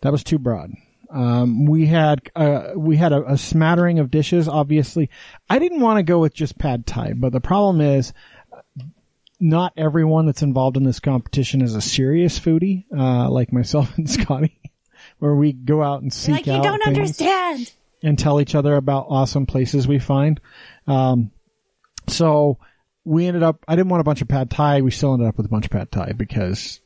that 0.00 0.10
was 0.10 0.24
too 0.24 0.38
broad 0.40 0.72
um 1.10 1.66
we 1.66 1.86
had 1.86 2.20
uh 2.34 2.70
we 2.76 2.96
had 2.96 3.12
a, 3.12 3.32
a 3.32 3.38
smattering 3.38 4.00
of 4.00 4.10
dishes 4.10 4.48
obviously 4.48 5.08
i 5.48 5.60
didn't 5.60 5.78
want 5.80 5.98
to 5.98 6.02
go 6.02 6.18
with 6.18 6.34
just 6.34 6.58
pad 6.58 6.84
thai 6.84 7.12
but 7.14 7.30
the 7.32 7.40
problem 7.40 7.80
is 7.80 8.12
not 9.40 9.72
everyone 9.76 10.26
that's 10.26 10.42
involved 10.42 10.76
in 10.76 10.82
this 10.82 10.98
competition 11.00 11.62
is 11.62 11.74
a 11.76 11.80
serious 11.80 12.38
foodie 12.40 12.84
uh 12.96 13.30
like 13.30 13.52
myself 13.52 13.94
and 13.98 14.10
scotty 14.10 14.58
where 15.18 15.34
we 15.34 15.52
go 15.52 15.82
out 15.82 16.02
and 16.02 16.12
seek 16.12 16.32
Like 16.34 16.46
you 16.46 16.52
out 16.54 16.62
don't 16.62 16.86
understand. 16.86 17.72
and 18.02 18.18
tell 18.18 18.40
each 18.40 18.54
other 18.54 18.76
about 18.76 19.06
awesome 19.08 19.46
places 19.46 19.88
we 19.88 19.98
find. 19.98 20.40
Um, 20.86 21.30
so 22.06 22.58
we 23.04 23.26
ended 23.26 23.42
up, 23.42 23.64
I 23.66 23.76
didn't 23.76 23.88
want 23.88 24.00
a 24.00 24.04
bunch 24.04 24.22
of 24.22 24.28
pad 24.28 24.50
thai. 24.50 24.82
We 24.82 24.90
still 24.90 25.14
ended 25.14 25.28
up 25.28 25.36
with 25.36 25.46
a 25.46 25.48
bunch 25.50 25.64
of 25.66 25.70
pad 25.70 25.90
thai 25.90 26.12
because, 26.12 26.80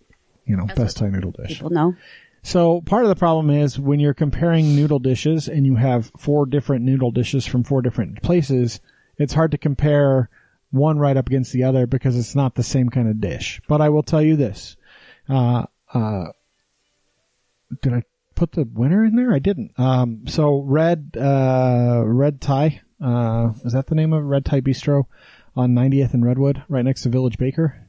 you 0.46 0.56
know, 0.56 0.66
best 0.66 0.96
Thai 0.96 1.08
noodle 1.08 1.32
dish. 1.32 1.56
People 1.58 1.70
know. 1.70 1.94
So 2.42 2.80
part 2.80 3.04
of 3.04 3.08
the 3.08 3.14
problem 3.16 3.50
is 3.50 3.78
when 3.78 4.00
you're 4.00 4.14
comparing 4.14 4.74
noodle 4.74 4.98
dishes 4.98 5.46
and 5.48 5.64
you 5.64 5.76
have 5.76 6.10
four 6.18 6.46
different 6.46 6.84
noodle 6.84 7.12
dishes 7.12 7.46
from 7.46 7.62
four 7.62 7.82
different 7.82 8.20
places, 8.22 8.80
it's 9.16 9.32
hard 9.32 9.52
to 9.52 9.58
compare 9.58 10.28
one 10.72 10.98
right 10.98 11.16
up 11.16 11.28
against 11.28 11.52
the 11.52 11.64
other 11.64 11.86
because 11.86 12.16
it's 12.18 12.34
not 12.34 12.54
the 12.56 12.62
same 12.64 12.88
kind 12.88 13.08
of 13.08 13.20
dish. 13.20 13.60
But 13.68 13.80
I 13.80 13.90
will 13.90 14.02
tell 14.02 14.22
you 14.22 14.34
this. 14.36 14.76
Uh, 15.28 15.66
uh, 15.94 16.24
did 17.80 17.92
I 17.94 18.02
put 18.42 18.52
the 18.52 18.68
winner 18.74 19.04
in 19.04 19.14
there? 19.14 19.32
I 19.32 19.38
didn't. 19.38 19.70
Um, 19.78 20.26
so 20.26 20.62
red, 20.62 21.16
uh, 21.16 22.02
red 22.04 22.40
Thai, 22.40 22.80
uh, 23.00 23.52
is 23.64 23.72
that 23.72 23.86
the 23.86 23.94
name 23.94 24.12
of 24.12 24.24
it? 24.24 24.26
Red 24.26 24.44
Thai 24.44 24.60
Bistro 24.60 25.04
on 25.54 25.74
90th 25.74 26.12
and 26.12 26.24
Redwood, 26.24 26.64
right 26.68 26.84
next 26.84 27.02
to 27.02 27.08
Village 27.08 27.38
Baker? 27.38 27.86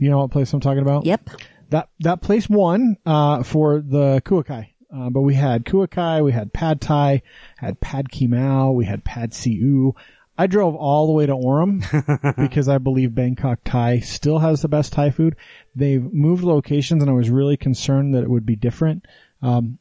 You 0.00 0.10
know 0.10 0.18
what 0.18 0.30
place 0.30 0.52
I'm 0.52 0.60
talking 0.60 0.82
about? 0.82 1.04
Yep. 1.04 1.28
that 1.68 1.90
that 2.00 2.22
place 2.22 2.48
won 2.48 2.96
uh, 3.04 3.42
for 3.42 3.80
the 3.80 4.22
kuakai. 4.24 4.68
Uh, 4.92 5.10
but 5.10 5.20
we 5.20 5.34
had 5.34 5.64
kuakai, 5.64 6.24
we 6.24 6.32
had 6.32 6.52
pad 6.52 6.80
thai, 6.80 7.22
had 7.58 7.78
pad 7.80 8.10
kee 8.10 8.26
mao, 8.26 8.72
we 8.72 8.86
had 8.86 9.04
pad 9.04 9.34
see 9.34 9.52
ew. 9.52 9.94
I 10.38 10.46
drove 10.46 10.74
all 10.74 11.06
the 11.06 11.12
way 11.12 11.26
to 11.26 11.32
Orem 11.32 12.36
because 12.36 12.68
I 12.68 12.78
believe 12.78 13.14
Bangkok 13.14 13.60
Thai 13.64 14.00
still 14.00 14.38
has 14.38 14.60
the 14.60 14.68
best 14.68 14.92
Thai 14.92 15.10
food. 15.10 15.36
They've 15.74 16.02
moved 16.02 16.44
locations, 16.44 17.02
and 17.02 17.10
I 17.10 17.14
was 17.14 17.30
really 17.30 17.56
concerned 17.56 18.14
that 18.14 18.22
it 18.22 18.30
would 18.30 18.44
be 18.44 18.56
different. 18.56 19.06
Um, 19.42 19.78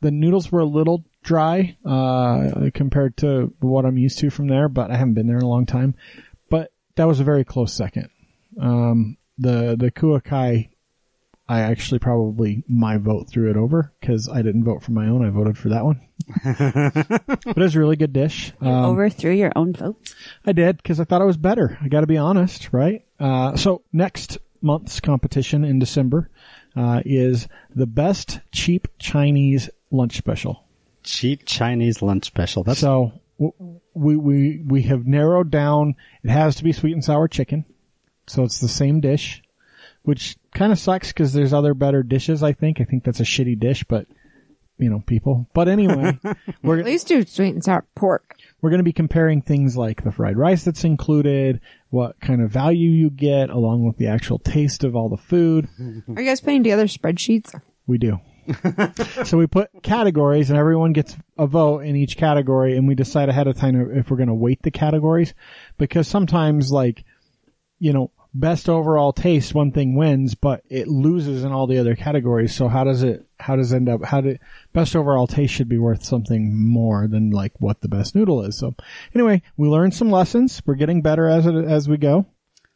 the 0.00 0.10
noodles 0.10 0.50
were 0.50 0.60
a 0.60 0.66
little 0.66 1.04
dry 1.22 1.76
uh, 1.84 2.70
compared 2.74 3.16
to 3.18 3.54
what 3.60 3.84
I'm 3.84 3.98
used 3.98 4.18
to 4.18 4.30
from 4.30 4.48
there, 4.48 4.68
but 4.68 4.90
I 4.90 4.96
haven't 4.96 5.14
been 5.14 5.26
there 5.26 5.38
in 5.38 5.44
a 5.44 5.48
long 5.48 5.66
time. 5.66 5.94
But 6.50 6.72
that 6.96 7.06
was 7.06 7.20
a 7.20 7.24
very 7.24 7.44
close 7.44 7.72
second. 7.72 8.10
Um, 8.60 9.16
the 9.38 9.76
the 9.78 9.90
kuakai 9.90 10.68
I 11.48 11.60
actually 11.60 11.98
probably 11.98 12.64
my 12.68 12.96
vote 12.96 13.28
threw 13.28 13.50
it 13.50 13.56
over 13.56 13.92
because 14.00 14.28
I 14.28 14.42
didn't 14.42 14.64
vote 14.64 14.82
for 14.82 14.92
my 14.92 15.08
own. 15.08 15.22
I 15.22 15.30
voted 15.30 15.58
for 15.58 15.70
that 15.70 15.84
one. 15.84 16.00
but 16.44 17.56
it 17.56 17.56
was 17.56 17.74
a 17.74 17.78
really 17.78 17.96
good 17.96 18.12
dish. 18.12 18.52
Um, 18.60 18.86
Overthrew 18.86 19.32
your 19.32 19.52
own 19.56 19.72
vote. 19.72 20.14
I 20.46 20.52
did 20.52 20.76
because 20.76 21.00
I 21.00 21.04
thought 21.04 21.20
it 21.20 21.26
was 21.26 21.36
better. 21.36 21.76
I 21.82 21.88
got 21.88 22.02
to 22.02 22.06
be 22.06 22.16
honest, 22.16 22.72
right? 22.72 23.04
Uh, 23.18 23.56
so 23.56 23.82
next 23.92 24.38
month's 24.62 25.00
competition 25.00 25.64
in 25.64 25.78
December 25.78 26.30
uh, 26.76 27.02
is 27.04 27.48
the 27.74 27.86
best 27.86 28.40
cheap 28.52 28.88
Chinese 28.98 29.68
lunch 29.90 30.16
special. 30.16 30.64
Cheap 31.02 31.44
Chinese 31.44 32.02
lunch 32.02 32.26
special. 32.26 32.62
That's 32.64 32.80
So 32.80 33.12
we 33.94 34.16
we 34.16 34.62
we 34.66 34.82
have 34.82 35.06
narrowed 35.06 35.50
down. 35.50 35.96
It 36.22 36.30
has 36.30 36.56
to 36.56 36.64
be 36.64 36.72
sweet 36.72 36.92
and 36.92 37.04
sour 37.04 37.28
chicken, 37.28 37.64
so 38.26 38.44
it's 38.44 38.60
the 38.60 38.68
same 38.68 39.00
dish, 39.00 39.42
which 40.02 40.36
kind 40.54 40.72
of 40.72 40.78
sucks 40.78 41.08
because 41.08 41.32
there's 41.32 41.52
other 41.52 41.74
better 41.74 42.02
dishes. 42.02 42.42
I 42.42 42.52
think 42.52 42.80
I 42.80 42.84
think 42.84 43.04
that's 43.04 43.20
a 43.20 43.24
shitty 43.24 43.58
dish, 43.58 43.84
but 43.84 44.06
you 44.78 44.90
know 44.90 45.02
people. 45.06 45.48
But 45.54 45.68
anyway, 45.68 46.18
we're 46.62 46.78
At 46.78 46.84
least 46.84 47.08
do 47.08 47.24
sweet 47.24 47.54
and 47.54 47.64
sour 47.64 47.84
pork. 47.94 48.36
We're 48.62 48.70
going 48.70 48.78
to 48.78 48.84
be 48.84 48.92
comparing 48.92 49.42
things 49.42 49.76
like 49.76 50.02
the 50.04 50.12
fried 50.12 50.38
rice 50.38 50.64
that's 50.64 50.84
included, 50.84 51.60
what 51.90 52.18
kind 52.20 52.40
of 52.40 52.50
value 52.50 52.90
you 52.90 53.10
get, 53.10 53.50
along 53.50 53.84
with 53.84 53.96
the 53.96 54.06
actual 54.06 54.38
taste 54.38 54.84
of 54.84 54.94
all 54.94 55.08
the 55.08 55.16
food. 55.16 55.68
Are 56.16 56.22
you 56.22 56.28
guys 56.28 56.40
putting 56.40 56.62
together 56.62 56.86
spreadsheets? 56.86 57.60
We 57.88 57.98
do. 57.98 58.20
so 59.24 59.36
we 59.36 59.46
put 59.46 59.70
categories 59.82 60.50
and 60.50 60.58
everyone 60.58 60.92
gets 60.92 61.16
a 61.36 61.46
vote 61.46 61.80
in 61.80 61.96
each 61.96 62.16
category 62.16 62.76
and 62.76 62.86
we 62.86 62.94
decide 62.94 63.28
ahead 63.28 63.48
of 63.48 63.56
time 63.56 63.90
if 63.96 64.10
we're 64.10 64.16
going 64.16 64.28
to 64.28 64.34
weight 64.34 64.62
the 64.62 64.70
categories 64.70 65.34
because 65.76 66.08
sometimes 66.08 66.70
like, 66.70 67.04
you 67.78 67.92
know, 67.92 68.10
best 68.34 68.68
overall 68.68 69.12
taste, 69.12 69.54
one 69.54 69.72
thing 69.72 69.94
wins, 69.94 70.34
but 70.34 70.62
it 70.68 70.88
loses 70.88 71.44
in 71.44 71.52
all 71.52 71.66
the 71.66 71.78
other 71.78 71.94
categories. 71.94 72.54
So 72.54 72.68
how 72.68 72.84
does 72.84 73.02
it, 73.02 73.26
how 73.38 73.56
does 73.56 73.72
it 73.72 73.76
end 73.76 73.88
up, 73.88 74.04
how 74.04 74.20
do, 74.20 74.36
best 74.72 74.96
overall 74.96 75.26
taste 75.26 75.52
should 75.52 75.68
be 75.68 75.78
worth 75.78 76.04
something 76.04 76.56
more 76.56 77.06
than 77.08 77.30
like 77.30 77.52
what 77.58 77.80
the 77.80 77.88
best 77.88 78.14
noodle 78.14 78.42
is. 78.44 78.58
So 78.58 78.74
anyway, 79.14 79.42
we 79.56 79.68
learned 79.68 79.94
some 79.94 80.10
lessons. 80.10 80.62
We're 80.64 80.76
getting 80.76 81.02
better 81.02 81.28
as 81.28 81.46
it, 81.46 81.54
as 81.54 81.88
we 81.88 81.96
go. 81.96 82.26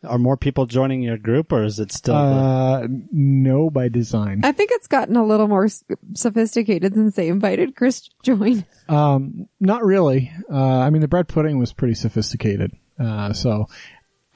Are 0.05 0.19
more 0.19 0.37
people 0.37 0.67
joining 0.67 1.03
your 1.03 1.17
group, 1.17 1.53
or 1.53 1.65
is 1.65 1.81
it 1.81 1.91
still? 1.91 2.15
Uh, 2.15 2.87
no 3.11 3.71
by 3.71 3.89
design. 3.89 4.43
I 4.45 4.53
think 4.53 4.71
it's 4.73 4.87
gotten 4.87 5.17
a 5.17 5.25
little 5.25 5.49
more 5.49 5.69
sophisticated 6.15 6.95
since 6.95 7.17
they 7.17 7.29
invited 7.29 7.75
Chris 7.75 8.03
to 8.03 8.11
join. 8.23 8.67
Um, 8.89 9.49
not 9.59 9.83
really. 9.85 10.31
Uh, 10.53 10.79
I 10.79 10.91
mean, 10.91 11.01
the 11.01 11.09
bread 11.09 11.29
pudding 11.29 11.59
was 11.59 11.73
pretty 11.73 11.95
sophisticated. 11.95 12.73
Uh, 13.01 13.33
so 13.33 13.67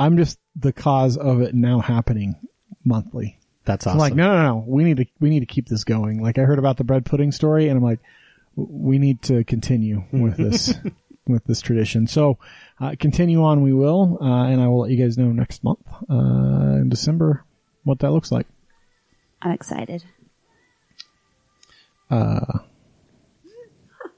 I'm 0.00 0.16
just 0.16 0.38
the 0.57 0.73
cause 0.73 1.19
of 1.19 1.42
it 1.42 1.54
now 1.54 1.80
happening 1.80 2.35
monthly. 2.85 3.38
that's 3.66 3.87
awesome. 3.87 4.00
I'm 4.00 4.04
awesome. 4.07 4.16
like, 4.16 4.16
no, 4.16 4.35
no, 4.35 4.42
no, 4.42 4.64
we 4.66 4.83
need 4.83 4.97
to, 4.97 5.07
we 5.21 5.28
need 5.28 5.40
to 5.40 5.47
keep 5.47 5.69
this 5.69 5.85
going. 5.85 6.23
Like 6.23 6.38
I 6.38 6.42
heard 6.42 6.59
about 6.59 6.78
the 6.78 6.85
bread 6.85 7.04
pudding 7.04 7.33
story 7.33 7.69
and 7.69 7.76
I'm 7.76 7.85
like, 7.85 8.00
we 8.57 8.99
need 8.99 9.21
to 9.25 9.45
continue 9.45 10.04
with 10.11 10.38
this, 10.38 10.75
with 11.26 11.45
this 11.45 11.61
tradition. 11.61 12.07
So, 12.07 12.38
uh, 12.80 12.95
continue 12.99 13.42
on 13.45 13.62
we 13.62 13.75
will, 13.75 14.19
uh, 14.21 14.45
and 14.47 14.61
I 14.61 14.69
will 14.69 14.80
let 14.80 14.90
you 14.90 14.97
guys 14.97 15.19
know 15.19 15.30
next 15.33 15.62
month, 15.62 15.87
uh, 16.11 16.78
in 16.80 16.88
December 16.88 17.45
what 17.85 17.99
that 18.00 18.11
looks 18.11 18.33
like. 18.33 18.47
I'm 19.42 19.52
excited. 19.52 20.02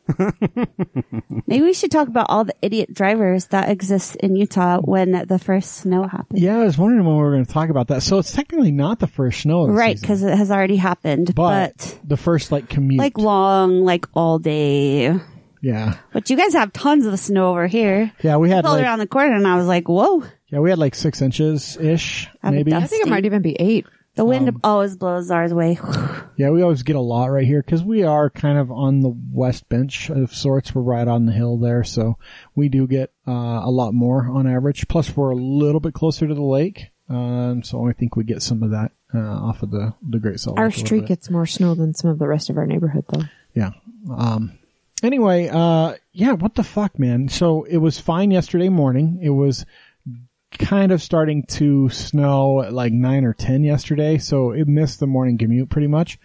Maybe 1.46 1.62
we 1.62 1.72
should 1.74 1.90
talk 1.90 2.08
about 2.08 2.26
all 2.28 2.44
the 2.44 2.54
idiot 2.62 2.92
drivers 2.92 3.46
that 3.46 3.68
exist 3.68 4.16
in 4.16 4.36
Utah 4.36 4.78
when 4.80 5.24
the 5.26 5.38
first 5.38 5.74
snow 5.76 6.04
happened. 6.06 6.40
Yeah, 6.40 6.58
I 6.58 6.64
was 6.64 6.76
wondering 6.78 7.04
when 7.06 7.16
we 7.16 7.22
were 7.22 7.30
going 7.32 7.44
to 7.46 7.52
talk 7.52 7.68
about 7.70 7.88
that. 7.88 8.02
So 8.02 8.18
it's 8.18 8.32
technically 8.32 8.72
not 8.72 8.98
the 8.98 9.06
first 9.06 9.42
snow. 9.42 9.62
of 9.62 9.70
Right, 9.70 9.98
because 10.00 10.22
it 10.22 10.36
has 10.36 10.50
already 10.50 10.76
happened. 10.76 11.34
but, 11.34 11.72
But, 11.76 11.98
the 12.04 12.16
first 12.16 12.52
like 12.52 12.68
commute. 12.68 12.98
like 12.98 13.18
long, 13.18 13.84
like 13.84 14.06
all 14.14 14.38
day. 14.38 15.14
yeah. 15.60 15.96
But 16.12 16.30
you 16.30 16.36
guys 16.36 16.52
have 16.54 16.72
tons 16.72 17.06
of 17.06 17.18
snow 17.18 17.50
over 17.50 17.66
here. 17.66 18.12
Yeah, 18.22 18.36
we 18.36 18.50
had 18.50 18.64
Pulled 18.64 18.76
like, 18.78 18.84
around 18.84 18.98
the 18.98 19.06
corner 19.06 19.34
and 19.36 19.46
I 19.46 19.56
was 19.56 19.66
like, 19.66 19.88
whoa. 19.88 20.24
yeah, 20.48 20.58
we 20.58 20.70
had 20.70 20.78
like 20.78 20.94
six 20.94 21.22
inches 21.22 21.76
ish, 21.76 22.28
maybe. 22.42 22.70
dust- 22.70 22.84
I 22.84 22.86
think 22.88 23.06
it 23.06 23.10
might 23.10 23.24
even 23.26 23.42
be 23.42 23.54
eight. 23.60 23.86
The 24.14 24.24
wind 24.24 24.48
Um, 24.48 24.60
always 24.62 24.96
blows 24.96 25.30
ours 25.30 25.54
way. 25.54 25.78
Yeah, 26.34 26.48
we 26.48 26.62
always 26.62 26.82
get 26.82 26.96
a 26.96 27.00
lot 27.00 27.26
right 27.26 27.46
here 27.46 27.62
because 27.62 27.84
we 27.84 28.04
are 28.04 28.30
kind 28.30 28.56
of 28.56 28.72
on 28.72 29.00
the 29.00 29.14
west 29.30 29.68
bench 29.68 30.08
of 30.08 30.34
sorts. 30.34 30.74
We're 30.74 30.80
right 30.80 31.06
on 31.06 31.26
the 31.26 31.32
hill 31.32 31.58
there, 31.58 31.84
so 31.84 32.16
we 32.54 32.70
do 32.70 32.86
get 32.86 33.12
uh, 33.28 33.60
a 33.62 33.70
lot 33.70 33.92
more 33.92 34.26
on 34.26 34.46
average. 34.46 34.88
Plus, 34.88 35.14
we're 35.14 35.30
a 35.30 35.36
little 35.36 35.78
bit 35.78 35.92
closer 35.92 36.26
to 36.26 36.34
the 36.34 36.42
lake, 36.42 36.88
um, 37.10 37.62
so 37.62 37.86
I 37.86 37.92
think 37.92 38.16
we 38.16 38.24
get 38.24 38.42
some 38.42 38.62
of 38.62 38.70
that 38.70 38.92
uh, 39.14 39.18
off 39.18 39.62
of 39.62 39.70
the 39.70 39.92
the 40.08 40.18
Great 40.18 40.40
Salt. 40.40 40.58
Our 40.58 40.66
Lake 40.68 40.76
a 40.76 40.78
street 40.78 41.06
gets 41.06 41.28
more 41.28 41.44
snow 41.46 41.74
than 41.74 41.92
some 41.94 42.10
of 42.10 42.18
the 42.18 42.26
rest 42.26 42.48
of 42.48 42.56
our 42.56 42.66
neighborhood, 42.66 43.04
though. 43.12 43.24
Yeah. 43.54 43.72
Um, 44.10 44.58
anyway, 45.02 45.48
uh, 45.52 45.94
yeah, 46.12 46.32
what 46.32 46.54
the 46.54 46.64
fuck, 46.64 46.98
man? 46.98 47.28
So 47.28 47.64
it 47.64 47.76
was 47.76 48.00
fine 48.00 48.30
yesterday 48.30 48.70
morning. 48.70 49.18
It 49.22 49.30
was 49.30 49.66
kind 50.58 50.92
of 50.92 51.02
starting 51.02 51.44
to 51.46 51.88
snow 51.90 52.62
at 52.62 52.72
like 52.72 52.92
nine 52.92 53.24
or 53.24 53.32
10 53.34 53.64
yesterday. 53.64 54.18
So 54.18 54.52
it 54.52 54.66
missed 54.68 55.00
the 55.00 55.06
morning 55.06 55.38
commute 55.38 55.70
pretty 55.70 55.88
much. 55.88 56.18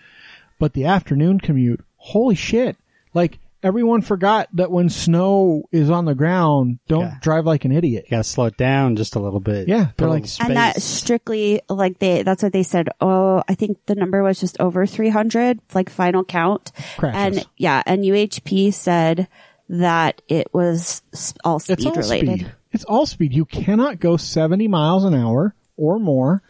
But 0.60 0.74
the 0.74 0.86
afternoon 0.86 1.40
commute, 1.40 1.84
holy 1.98 2.36
shit. 2.36 2.78
Like 3.14 3.40
everyone 3.64 4.02
forgot 4.02 4.48
that 4.54 4.72
when 4.72 4.90
snow 4.90 5.64
is 5.72 5.90
on 5.90 6.06
the 6.06 6.14
ground, 6.16 6.80
don't 6.88 7.02
Yeah. 7.06 7.18
drive 7.22 7.46
like 7.46 7.66
an 7.66 7.72
idiot. 7.72 8.06
you 8.06 8.12
gotta 8.12 8.24
slow 8.24 8.46
it 8.46 8.58
down 8.58 8.96
just 8.96 9.16
a 9.16 9.20
little 9.20 9.40
bit. 9.40 9.68
Yeah, 9.68 9.88
they're 9.98 10.08
like- 10.08 10.24
little 10.24 10.46
And 10.48 10.56
that 10.58 10.82
strictly, 10.82 11.62
like 11.70 12.00
they, 12.00 12.22
that's 12.24 12.44
what 12.44 12.54
they 12.54 12.64
said. 12.64 12.90
Oh, 13.02 13.44
I 13.48 13.56
think 13.56 13.78
the 13.88 13.96
number 13.96 14.22
was 14.24 14.40
just 14.40 14.60
over 14.60 14.86
300, 14.86 15.60
like 15.74 15.90
final 15.90 16.24
count. 16.24 16.72
Crashes. 16.98 17.38
And 17.40 17.48
yeah, 17.58 17.82
and 17.86 18.04
UHP 18.04 18.72
said 18.74 19.28
that 19.70 20.22
it 20.30 20.54
was 20.54 21.02
s- 21.14 21.34
all 21.44 21.60
speed 21.60 21.74
It's 21.80 21.86
all 21.86 21.94
related. 21.94 22.40
speed. 22.40 22.52
It's 22.78 22.84
all 22.86 23.08
speed. 23.08 23.34
You 23.34 23.44
cannot 23.46 24.00
go 24.00 24.18
70 24.18 24.68
miles 24.68 25.04
an 25.04 25.16
hour 25.16 25.56
or 25.78 25.98
more 25.98 26.44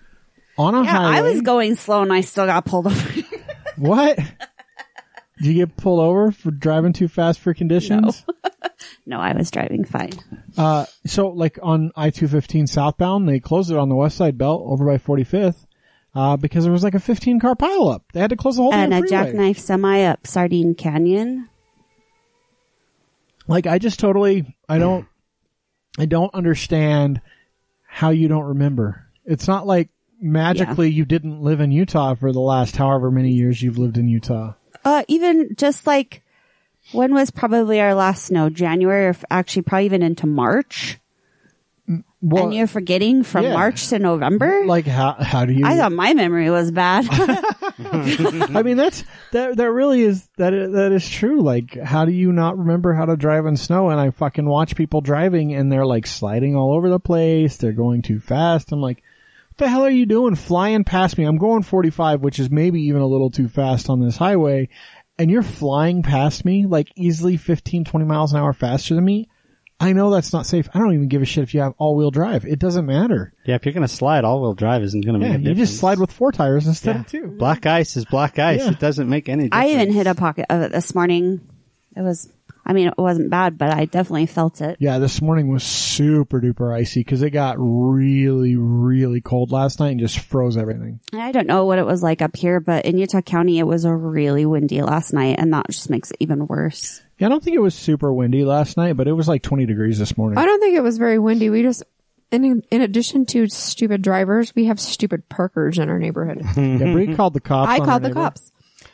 on 0.58 0.76
a 0.76 0.84
Yeah, 0.84 0.90
highway. 0.92 1.18
I 1.20 1.22
was 1.22 1.40
going 1.42 1.76
slow 1.76 2.02
and 2.02 2.12
I 2.12 2.20
still 2.20 2.46
got 2.46 2.66
pulled 2.66 2.88
over. 2.88 3.22
What? 3.78 4.18
Did 4.18 5.46
you 5.46 5.54
get 5.54 5.78
pulled 5.78 6.02
over 6.02 6.32
for 6.34 6.52
driving 6.52 6.92
too 6.92 7.08
fast 7.08 7.40
for 7.40 7.54
conditions? 7.54 8.26
No, 8.28 8.50
no 9.06 9.20
I 9.22 9.34
was 9.38 9.52
driving 9.52 9.86
fine. 9.86 10.12
Uh, 10.58 10.86
so 11.06 11.30
like 11.30 11.60
on 11.64 11.94
I-215 11.96 12.68
southbound, 12.68 13.30
they 13.30 13.40
closed 13.40 13.72
it 13.72 13.78
on 13.78 13.88
the 13.88 13.96
west 13.96 14.18
side 14.18 14.38
belt 14.38 14.64
over 14.66 14.84
by 14.86 14.98
45th, 14.98 15.66
uh, 16.14 16.36
because 16.36 16.66
there 16.66 16.74
was 16.74 16.84
like 16.84 16.96
a 16.96 17.00
15 17.00 17.40
car 17.40 17.56
pileup. 17.56 18.02
They 18.12 18.20
had 18.20 18.32
to 18.32 18.36
close 18.36 18.58
the 18.58 18.64
whole 18.64 18.74
And 18.74 18.92
damn 18.92 19.04
a 19.04 19.08
freeway. 19.08 19.24
jackknife 19.26 19.60
semi 19.60 20.02
up 20.04 20.28
Sardine 20.28 20.76
Canyon. 20.76 21.48
Like 23.48 23.66
I 23.66 23.78
just 23.80 24.00
totally, 24.00 24.58
I 24.68 24.78
don't, 24.78 25.08
I 25.98 26.06
don't 26.06 26.34
understand 26.34 27.22
how 27.86 28.10
you 28.10 28.28
don't 28.28 28.46
remember. 28.46 29.08
It's 29.26 29.48
not 29.48 29.66
like 29.66 29.90
magically 30.22 30.90
you 30.92 31.06
didn't 31.06 31.42
live 31.42 31.60
in 31.60 31.72
Utah 31.72 32.16
for 32.16 32.32
the 32.32 32.40
last 32.40 32.76
however 32.76 33.12
many 33.12 33.32
years 33.32 33.62
you've 33.62 33.78
lived 33.78 33.98
in 33.98 34.08
Utah. 34.08 34.54
Uh, 34.86 35.04
even 35.08 35.56
just 35.56 35.88
like, 35.88 36.24
when 36.92 37.14
was 37.14 37.32
probably 37.32 37.82
our 37.82 37.94
last 37.94 38.26
snow? 38.26 38.50
January 38.50 39.08
or 39.08 39.16
actually 39.30 39.64
probably 39.64 39.86
even 39.86 40.04
into 40.04 40.28
March? 40.28 41.00
Well, 42.20 42.46
and 42.46 42.54
you're 42.54 42.68
forgetting 42.68 43.24
from 43.24 43.46
yeah. 43.46 43.54
March 43.54 43.90
to 43.90 44.00
November? 44.00 44.66
like 44.66 44.88
how, 44.88 45.14
how 45.14 45.46
do 45.46 45.54
you, 45.54 45.66
I 45.66 45.78
thought 45.78 45.92
my 45.92 46.14
memory 46.16 46.50
was 46.50 46.72
bad. 46.72 47.08
I 47.80 48.64
mean, 48.64 48.76
that's 48.76 49.04
that. 49.34 49.58
That 49.58 49.72
really 49.72 50.02
is 50.02 50.28
that 50.38 50.50
that 50.50 50.92
is 50.92 51.08
true. 51.08 51.42
Like, 51.42 51.78
how 51.80 52.06
do 52.06 52.12
you 52.12 52.32
not 52.32 52.58
remember 52.58 52.94
how 52.94 53.06
to 53.06 53.16
drive 53.16 53.46
in 53.46 53.56
snow? 53.56 53.92
And 53.92 54.00
I 54.00 54.10
fucking 54.10 54.48
watch 54.48 54.76
people 54.76 55.02
driving, 55.02 55.54
and 55.54 55.72
they're 55.72 55.86
like 55.86 56.08
sliding 56.08 56.56
all 56.56 56.74
over 56.74 56.90
the 56.90 57.00
place. 57.00 57.58
They're 57.58 57.74
going 57.74 58.02
too 58.02 58.20
fast. 58.20 58.72
I'm 58.72 58.82
like, 58.82 59.04
what 59.50 59.58
the 59.58 59.70
hell 59.70 59.86
are 59.86 59.92
you 59.92 60.08
doing, 60.08 60.34
flying 60.34 60.86
past 60.86 61.20
me? 61.20 61.26
I'm 61.26 61.38
going 61.38 61.62
45, 61.62 62.22
which 62.22 62.40
is 62.40 62.50
maybe 62.50 62.82
even 62.84 63.02
a 63.02 63.08
little 63.08 63.30
too 63.30 63.48
fast 63.48 63.92
on 63.92 64.02
this 64.02 64.18
highway, 64.18 64.70
and 65.20 65.30
you're 65.30 65.44
flying 65.44 66.02
past 66.02 66.46
me 66.46 66.66
like 66.66 66.92
easily 66.96 67.38
15, 67.38 67.84
20 67.84 68.06
miles 68.08 68.34
an 68.34 68.40
hour 68.40 68.54
faster 68.54 68.96
than 68.96 69.06
me. 69.06 69.30
I 69.80 69.94
know 69.94 70.10
that's 70.10 70.34
not 70.34 70.46
safe. 70.48 70.68
I 70.74 70.80
don't 70.80 70.94
even 70.96 71.08
give 71.08 71.22
a 71.22 71.26
shit 71.26 71.44
if 71.44 71.54
you 71.54 71.62
have 71.62 71.74
all-wheel 71.78 72.10
drive. 72.10 72.46
It 72.46 72.58
doesn't 72.58 72.86
matter. 72.88 73.32
Yeah, 73.46 73.56
if 73.56 73.66
you're 73.66 73.74
gonna 73.74 73.88
slide, 73.88 74.24
all-wheel 74.24 74.56
drive 74.56 74.82
isn't 74.84 75.06
gonna 75.06 75.20
make 75.20 75.28
Yeah, 75.30 75.36
a 75.36 75.38
you 75.38 75.44
difference. 75.50 75.70
just 75.70 75.80
slide 75.80 76.00
with 76.00 76.12
four 76.12 76.32
tires 76.32 76.66
instead 76.68 76.96
Yeah. 76.96 77.02
of 77.02 77.08
two. 77.08 77.28
Black 77.38 77.66
ice 77.68 77.96
is 77.96 78.06
black 78.06 78.40
ice. 78.40 78.62
Yeah. 78.66 78.72
It 78.72 78.80
doesn't 78.80 79.08
make 79.08 79.30
any 79.30 79.50
difference. 79.50 79.66
I 79.66 79.74
even 79.74 79.94
hit 79.94 80.08
a 80.08 80.16
pocket 80.16 80.48
of 80.50 80.62
it 80.64 80.72
this 80.72 80.96
morning. 80.96 81.42
It 81.96 82.02
was, 82.02 82.28
I 82.66 82.74
mean, 82.74 82.88
it 82.88 82.98
wasn't 82.98 83.30
bad, 83.30 83.58
but 83.60 83.72
I 83.72 83.86
definitely 83.86 84.26
felt 84.26 84.62
it. 84.62 84.78
Yeah, 84.80 84.98
this 84.98 85.22
morning 85.22 85.52
was 85.52 85.64
super 85.64 86.42
duper 86.42 86.76
icy 86.76 87.02
because 87.02 87.22
it 87.22 87.30
got 87.30 87.56
really, 87.60 88.56
really 88.56 89.22
cold 89.22 89.52
last 89.52 89.80
night 89.80 89.92
and 89.92 90.00
just 90.00 90.20
froze 90.20 90.58
everything. 90.58 91.00
And 91.14 91.22
I 91.22 91.32
don't 91.32 91.48
know 91.48 91.66
what 91.66 91.78
it 91.80 91.86
was 91.86 92.02
like 92.02 92.22
up 92.24 92.36
here, 92.36 92.60
but 92.60 92.86
in 92.86 92.98
Utah 92.98 93.22
County, 93.22 93.60
it 93.60 93.68
was 93.68 93.86
a 93.86 93.96
really 93.96 94.46
windy 94.46 94.82
last 94.82 95.14
night, 95.14 95.36
and 95.40 95.54
that 95.54 95.68
just 95.70 95.90
makes 95.92 96.10
it 96.12 96.18
even 96.20 96.48
worse. 96.48 97.02
Yeah, 97.20 97.28
I 97.28 97.30
don't 97.30 97.44
think 97.44 97.56
it 97.56 97.60
was 97.62 97.74
super 97.76 98.14
windy 98.14 98.44
last 98.44 98.78
night, 98.78 98.94
but 98.98 99.08
it 99.08 99.14
was 99.14 99.28
like 99.28 99.42
20 99.42 99.66
degrees 99.66 99.98
this 99.98 100.18
morning. 100.18 100.38
I 100.38 100.46
don't 100.46 100.60
think 100.60 100.76
it 100.76 100.82
was 100.84 100.98
very 100.98 101.18
windy. 101.18 101.50
We 101.50 101.64
just, 101.64 101.84
in, 102.32 102.64
in 102.70 102.82
addition 102.82 103.26
to 103.28 103.48
stupid 103.48 104.02
drivers, 104.04 104.54
we 104.56 104.66
have 104.66 104.80
stupid 104.80 105.28
parkers 105.30 105.80
in 105.80 105.90
our 105.90 105.98
neighborhood. 106.00 106.42
yeah, 106.58 106.92
Bree 106.94 107.16
called 107.16 107.34
the 107.34 107.40
cops. 107.40 107.70
I 107.70 107.80
on 107.80 107.86
called 107.86 108.04
the 108.04 108.10
neighbor. 108.10 108.20
cops. 108.22 108.52